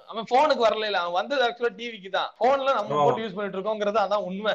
அவன் 0.07 0.25
போனுக்கு 0.31 0.61
வரல 0.61 0.85
இல்ல. 0.85 1.01
அவன் 1.01 1.13
வந்தது 1.13 1.43
ஆக்சுவலா 1.45 1.73
டிவிக்கு 1.77 2.11
தான். 2.11 2.31
போன்ல 2.41 2.75
நம்ம. 2.75 3.05
போட்டு 3.05 3.23
யூஸ் 3.23 3.35
பண்ணிட்டு 3.35 3.59
இருக்கோங்கிறது 3.59 3.95
அதான் 3.95 4.25
உண்மை. 4.25 4.55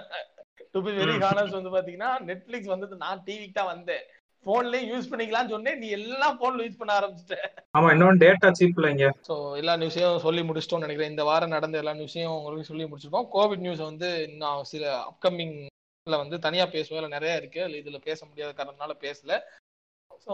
டு 0.71 0.81
பி 0.81 0.91
வெரி. 0.91 1.17
ஹானஸ்ட் 1.21 1.61
வந்து 1.61 1.73
பாத்தீங்கன்னா 1.77 2.09
நெட்ஃபிளிக்ஸ் 2.25 2.65
வந்தது 2.65 2.95
நான் 2.95 3.23
டிவிக்கு 3.25 3.51
தான் 3.53 3.65
வந்தேன். 3.65 4.03
போன்லயும் 4.45 4.91
யூஸ் 4.91 5.09
பண்ணிக்கலாம்னு 5.11 5.49
சொன்னேன். 5.49 5.77
நீ 5.77 5.87
எல்லாம் 5.87 6.39
போன்ல 6.39 6.61
யூஸ் 6.61 6.77
பண்ண 6.77 6.99
ஆரம்பிச்சிட்ட. 6.99 7.35
ஆமா 7.77 7.89
இன்னொன்னு 7.91 8.23
டேட்டா 8.23 8.51
சீப்ல 8.59 8.89
இங்க. 8.89 9.13
ஸோ 9.27 9.55
எல்லா 9.55 9.73
நியூஸையும் 9.73 10.17
சொல்லி 10.17 10.41
முடிச்சிட்டோம்னு 10.41 10.85
நினைக்கிறேன். 10.85 11.09
இந்த 11.09 11.23
வாரம் 11.23 11.49
நடந்த 11.49 11.77
எல்லா 11.77 11.91
நியூஸையும் 11.91 12.37
உங்களுக்கு 12.37 12.63
சொல்லி 12.63 12.83
முடிச்சிருக்கோம். 12.83 13.27
கோவிட் 13.33 13.57
நியூஸ் 13.57 13.77
வந்து 13.77 14.27
இன்னும் 14.29 14.63
சில 14.63 15.13
அப்கமிங்ல 16.09 16.23
வந்து 16.23 16.45
தனியா 16.45 16.65
பேசுவோம் 16.75 16.99
இல்லை 16.99 17.11
நிறைய 17.17 17.33
இருக்கு. 17.41 17.61
இல்லை 17.67 17.77
இதுல 17.81 17.99
பேச 18.09 18.19
முடியாத 18.29 18.51
காரணம்னால 18.53 18.93
பேசல. 19.05 19.33
ஸோ 20.25 20.33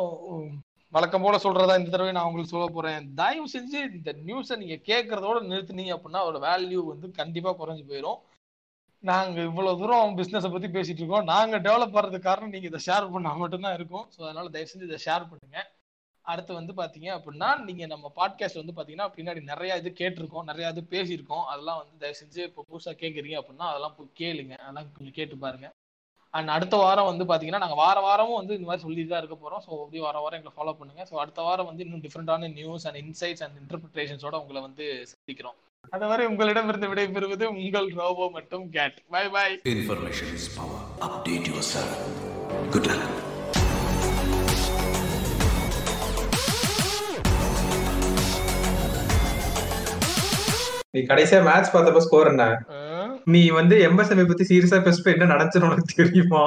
வழக்கம் 0.94 1.24
போல 1.26 1.36
சொல்றதா 1.44 1.74
இந்த 1.80 1.90
தடவை 1.92 2.12
நான் 2.16 2.28
உங்களுக்கு 2.28 2.54
சொல்ல 2.54 2.68
போறேன். 2.76 3.08
தயவு 3.20 3.48
செஞ்சு 3.54 3.80
இந்த 3.98 4.12
நியூஸை 4.28 4.56
நீங்க 4.62 4.78
கேட்கறதோட 4.90 5.38
நிறுத்துனீங்க 5.52 5.94
அப்படின்னா 5.96 6.22
அதோட 6.24 6.40
வேல்யூ 6.48 6.82
வந்து 6.92 7.08
கண்டிப்பா 7.20 7.52
குறைஞ்சு 7.62 7.84
போயிடும் 7.90 8.20
நாங்க 9.04 9.40
இவ்வளவு 9.50 9.80
தூரம் 9.82 10.16
பிசினஸை 10.20 10.50
பத்தி 10.52 10.68
பேசிட்டு 10.76 11.02
இருக்கோம். 11.02 11.28
நாங்க 11.34 11.56
டெவலப் 11.66 11.98
ஆறதுக்கு 12.00 12.28
காரணம் 12.30 12.54
நீங்க 12.56 12.70
இதை 12.70 12.80
ஷேர் 12.88 13.12
பண்ணா 13.16 13.32
மட்டும்தான் 13.42 13.76
இருக்கும். 13.80 14.06
ஸோ 14.14 14.20
அதனால 14.28 14.50
தயவு 14.54 14.70
செஞ்சு 14.72 14.90
இதை 14.90 15.00
ஷேர் 15.08 15.28
பண்ணுங்க. 15.32 15.60
அடுத்து 16.32 16.52
வந்து 16.60 16.74
பாத்தீங்க 16.82 17.10
அப்படின்னா 17.18 17.50
நீங்க 17.68 17.86
நம்ம 17.94 18.12
பாட்காஸ்ட் 18.20 18.62
வந்து 18.62 18.76
பாத்தீங்கன்னா 18.78 19.08
பின்னாடி 19.18 19.42
நிறைய 19.52 19.78
இது 19.82 19.90
கேட்டிருக்கோம் 20.02 20.48
நிறைய 20.50 20.74
இது 20.74 20.82
பேசியிருக்கோம். 20.94 21.44
அதெல்லாம் 21.52 21.80
வந்து 21.82 22.00
தயவு 22.04 22.20
செஞ்சு 22.22 22.42
இப்போ 22.50 22.64
புதுசா 22.70 22.94
கேட்குறீங்க 23.02 23.40
அப்படின்னா 23.42 23.68
அதெல்லாம் 23.72 23.96
கேளுங்க. 24.22 24.54
அதெல்லாம் 24.66 24.88
கொஞ்சம் 24.98 25.18
கேட்டு 25.20 25.38
பாருங்க. 25.46 25.70
அண்ட் 26.38 26.50
அடுத்த 26.56 26.76
வாரம் 26.84 27.10
வந்து 27.10 27.26
பாத்தீங்கன்னா 27.32 27.62
நாங்க 27.64 27.78
வார 27.82 27.98
வாரமும் 28.06 28.40
வந்து 28.40 28.56
இந்த 28.58 28.68
மாதிரி 28.70 28.84
சொல்லிட்டு 28.86 29.12
தான் 29.12 29.22
இருக்க 29.24 29.38
போறோம். 29.44 29.62
ஸோ 29.66 29.72
அப்படியே 29.82 30.04
வார 30.06 30.18
வாரம் 30.24 30.40
எங்களை 30.40 30.56
ஃபாலோ 30.58 30.74
பண்ணுங்க. 30.80 31.04
ஸோ 31.12 31.16
அடுத்த 31.24 31.42
வாரம் 31.42 31.70
வந்து 31.70 31.86
இன்னும் 31.86 32.04
டிஃப்ரெண்டான 32.06 32.50
நியூஸ் 32.54 32.88
அண்ட் 32.88 33.00
இன்சைட்ஸ் 33.04 33.44
அண்ட் 33.48 33.60
இன்டர்பிரிட்டேஷன்ஸோட 33.62 34.42
உங்களை 34.44 34.62
வந்து 34.62 34.88
சந்திக்கிறோம். 35.12 35.58
அதுவரை 35.96 36.26
உங்களிடமிருந்து 36.32 36.90
விடைபெறுவது 36.94 37.46
உங்கள் 37.58 37.90
ரோபோ 38.02 38.28
மற்றும் 38.30 38.66
Cat. 38.70 38.98
Bye 39.16 39.24
bye 39.30 39.48
Information 39.76 40.30
is 40.40 40.48
power. 40.58 40.82
Update 41.10 41.48
yourself. 41.54 41.96
Good 42.76 42.88
luck. 42.92 43.35
நீ 50.96 51.02
கடைசியா 51.02 51.40
மேட்ச் 51.48 51.74
பார்த்தப்ப 51.74 52.02
ஸ்கோர் 52.06 52.28
என்ன? 52.28 52.44
நீ 53.34 53.42
வந்து 53.50 53.76
எம்எஸ்எம்ஐ 53.88 54.26
பத்தி 54.28 54.46
சீரியஸா 54.50 54.78
பேசப்ப 54.86 55.14
என்ன 55.14 55.26
நடந்துச்சுன்னு 55.34 55.68
உனக்கு 55.70 55.96
தெரியுமா? 55.96 56.44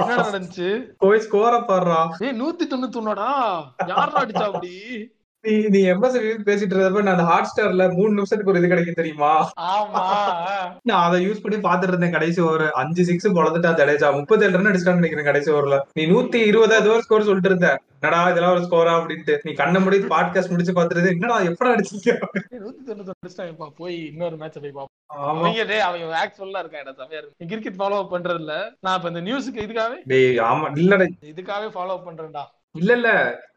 என்ன 0.00 0.14
நடந்துச்சு? 0.20 0.68
போய் 0.98 1.24
ஸ்கோர 1.26 1.54
பாடுறா. 1.70 1.98
ஏய் 2.26 2.36
நூத்தி 2.40 2.64
தொண்ணூத்தி 2.72 2.98
ஒன்னாடா 3.00 3.28
யாரா 3.86 4.22
அடிச்சா 4.22 4.46
அப்படி? 4.50 4.72
நீ 5.44 5.54
நீ 5.68 5.80
எம்எஸ்எம்ஐ 5.84 6.30
பேசிட்டு 6.46 6.74
இருந்தப்ப 6.74 7.02
நான் 7.02 7.14
அந்த 7.14 7.22
ஹாட் 7.22 7.48
ஸ்டார்ல 7.50 7.94
மூணு 7.96 8.12
நிமிஷத்துக்கு 8.12 8.52
ஒரு 8.52 8.58
இது 8.58 8.68
கிடைக்கும் 8.68 8.94
தெரியுமா? 8.94 9.30
நான் 10.82 11.04
அதை 11.06 11.26
யூஸ் 11.26 11.42
பண்ணி 11.42 11.58
பாத்துட்டு 11.66 11.92
இருந்தேன் 11.92 12.10
கடைசி 12.10 12.40
ஓவர் 12.40 12.70
அஞ்சு 12.72 13.04
சிக்ஸ் 13.04 13.28
பொழந்துட்டா 13.28 13.72
ஜடேஜா. 13.80 14.14
முப்பத்தேழு 14.14 14.56
ரன் 14.56 14.70
அடிச்சிட்டான்னு 14.70 14.94
நினைக்கிறேன் 14.94 15.24
கடைசி 15.24 15.50
ஓவர்ல 15.52 15.78
நீ 15.92 16.04
நூத்தி 16.06 16.40
இருபதாவது 16.50 16.90
ஓவர் 16.90 17.00
ஸ்கோர் 17.00 17.22
சொல்லிட்டு 17.22 17.48
இருந்த. 17.48 17.70
என்னடா 17.96 18.30
இதெல்லாம் 18.30 18.54
ஒரு 18.54 18.64
ஸ்கோரா 18.64 18.94
அப்படின்ட்டு. 18.96 19.38
நீ 19.42 19.52
கண்ண 19.52 19.80
முடி 19.80 19.98
பாட்காஸ்ட் 20.14 20.50
முடிச்சு 20.50 20.72
பாத்துட்டு 20.72 21.12
என்னடா 21.12 21.40
எப்படா 21.40 21.72
அடிச்சீங்க 21.74 22.10
ஏய், 22.10 22.60
நூத்தி 22.64 22.82
தொண்ணூத்தி 22.88 23.14
அடிச்சிட்டாங்கப்பா 23.14 23.68
போய் 23.76 24.06
இன்னொரு 24.06 24.36
மேட்ச் 24.36 24.58
போய் 24.60 24.76
பாப்போம். 24.76 24.92
அவங்க 25.08 25.48
ஆக்சுவலா 26.22 26.60
இருக்கான் 26.64 27.00
செமையா 27.00 27.20
இருக்கு. 27.20 27.46
கிரிக்கெட் 27.46 27.80
ஃபாலோ 27.80 28.00
பண்றது 28.14 28.34
இல்ல 28.34 28.54
நான் 28.80 28.96
இப்ப 28.96 29.08
இந்த 29.08 29.20
நியூஸுக்கு 29.20 29.64
இதுக்காகவே? 29.66 29.98
ஆமா. 30.50 30.66
இல்லடா. 30.76 31.06
இதுக்காகவே 31.32 31.70
ஃபாலோ 31.76 31.96
பண்றேன்டா. 32.08 32.44
இல்ல 32.72 32.92
இல்ல. 32.92 33.10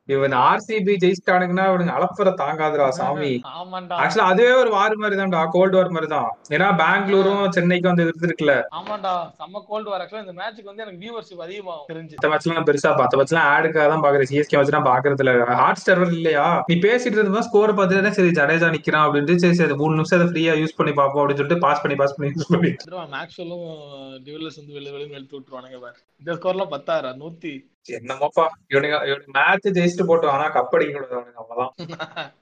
இவன் 0.10 0.36
ஆர்சிபி 0.42 0.94
ஜெயிச்சிட்டானுங்கன்னா 1.02 1.66
அவனுங்க 1.70 1.94
அலப்பற 1.96 2.30
தாங்காதுடா 2.40 2.86
சாமி. 2.98 3.32
ஆமாண்டா. 3.54 3.96
ஆக்சுவலா 4.02 4.28
அதுவே 4.32 4.52
ஒரு 4.60 4.70
வார் 4.76 4.96
மாதிரி 4.98 5.18
தான்டா 5.20 5.42
கோல்டு 5.56 5.76
வார் 5.78 5.94
மாதிரி 5.96 6.10
தான் 6.14 6.28
ஏன்னா 6.56 6.68
பெங்களூரும் 6.82 7.42
சென்னைக்கும் 7.56 7.92
வந்து 7.92 8.06
இது 8.08 8.28
இருக்குல்ல 8.28 8.54
ஆமாண்டா 8.78 9.14
செம்ம 9.40 9.62
கோல்டு 9.68 9.90
வர 9.94 10.02
ஆக்சுவலா 10.04 10.24
இந்த 10.26 10.36
மேட்ச்க்கு 10.40 10.70
வந்து 10.72 10.84
எனக்கு 10.86 11.02
வியூவர்ஷிப் 11.04 11.44
அதிகமாகும். 11.46 11.88
தெரிஞ்சு. 11.92 12.16
மத்த 12.16 12.32
மேட்ச்லாம் 12.32 12.58
நான் 12.58 12.70
பெருசா 12.70 12.92
பார்த்த 12.96 13.20
மேட்ச்லாம் 13.20 13.50
ஆடுக்காக 13.54 13.88
தான் 13.94 14.06
பாக்குறேன். 14.06 14.30
சிஎஸ்கே 14.32 14.58
மேட்ச் 14.58 14.76
நான் 14.78 14.90
பாக்குறது 14.90 15.24
இல்ல 15.26 15.34
ஹாட் 15.62 15.82
ஸ்டார் 15.82 16.04
இல்லையா? 16.12 16.46
நீ 16.70 16.78
பேசிட்டு 16.86 17.18
இருந்தப்ப 17.18 17.44
ஸ்கோர் 17.48 17.78
பார்த்துட்டு 17.78 18.16
சரி 18.18 18.34
ஜடேஜா 18.38 18.70
நிக்கிறான் 18.76 19.06
அப்படின்ட்டு 19.08 19.38
சரி 19.44 19.58
சரி 19.62 19.78
மூணு 19.82 19.98
நிமிஷம் 19.98 20.20
அதை 20.20 20.28
ஃப்ரீயா 20.32 20.56
யூஸ் 20.62 20.78
பண்ணி 20.80 20.94
பார்ப்போம் 21.00 21.22
அப்படின்னு 21.22 21.42
சொல்லிட்டு 21.42 21.64
பாஸ் 21.66 21.84
பண்ணி 21.84 21.98
பாஸ் 22.02 22.16
பண்ணி 22.16 22.32
யூஸ் 22.34 22.52
பண்ணி. 22.54 22.72
மேக்ஸ்வெல்லும் 23.16 23.66
டிவிலர்ஸ் 24.26 24.60
வந்து 24.62 24.76
வெளில 24.78 24.92
வெளியே 24.96 25.18
எடுத்து 25.20 25.38
விட்டுருவானுங்க 25.38 25.80
பாரு. 25.84 25.98
இந்த 26.22 26.32
ஸ்கோர்லாம் 26.38 26.74
பத்தாயிரா 26.74 27.12
நூத்தி 27.22 27.54
என்னமோப்பா? 27.90 28.46
இவனுங்க 28.70 28.98
இவனுக்கு 29.08 29.32
மேட்ச் 29.32 29.68
ஜெயிச்சுட்டு 29.68 30.08
போட்டோம். 30.10 30.28
ஆனா 30.28 30.48
கப் 30.54 30.76
அடிக்க 30.76 30.94
கூடாது 30.94 31.16
அவனுங்க. 31.18 31.34
அவ்வளவுதான். 31.36 32.34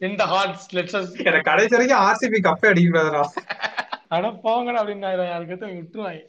இந்த 0.00 0.24
ஹார்ட்ஸ் 0.24 0.68
லெட்ஸ் 0.76 0.96
எனக்கு 1.24 1.50
கடைசி 1.50 1.74
வரைக்கும் 1.76 2.00
ஆர்சிபி 2.00 2.40
கப்பே 2.48 2.68
அடிக்க 2.68 2.88
கூடாதுடா 2.90 3.24
அட 4.08 4.28
போங்கடா 4.44 4.80
அப்படின்னு 4.80 5.26
யாருக்கு 5.28 5.66
விட்டுருவாங்க. 5.66 6.22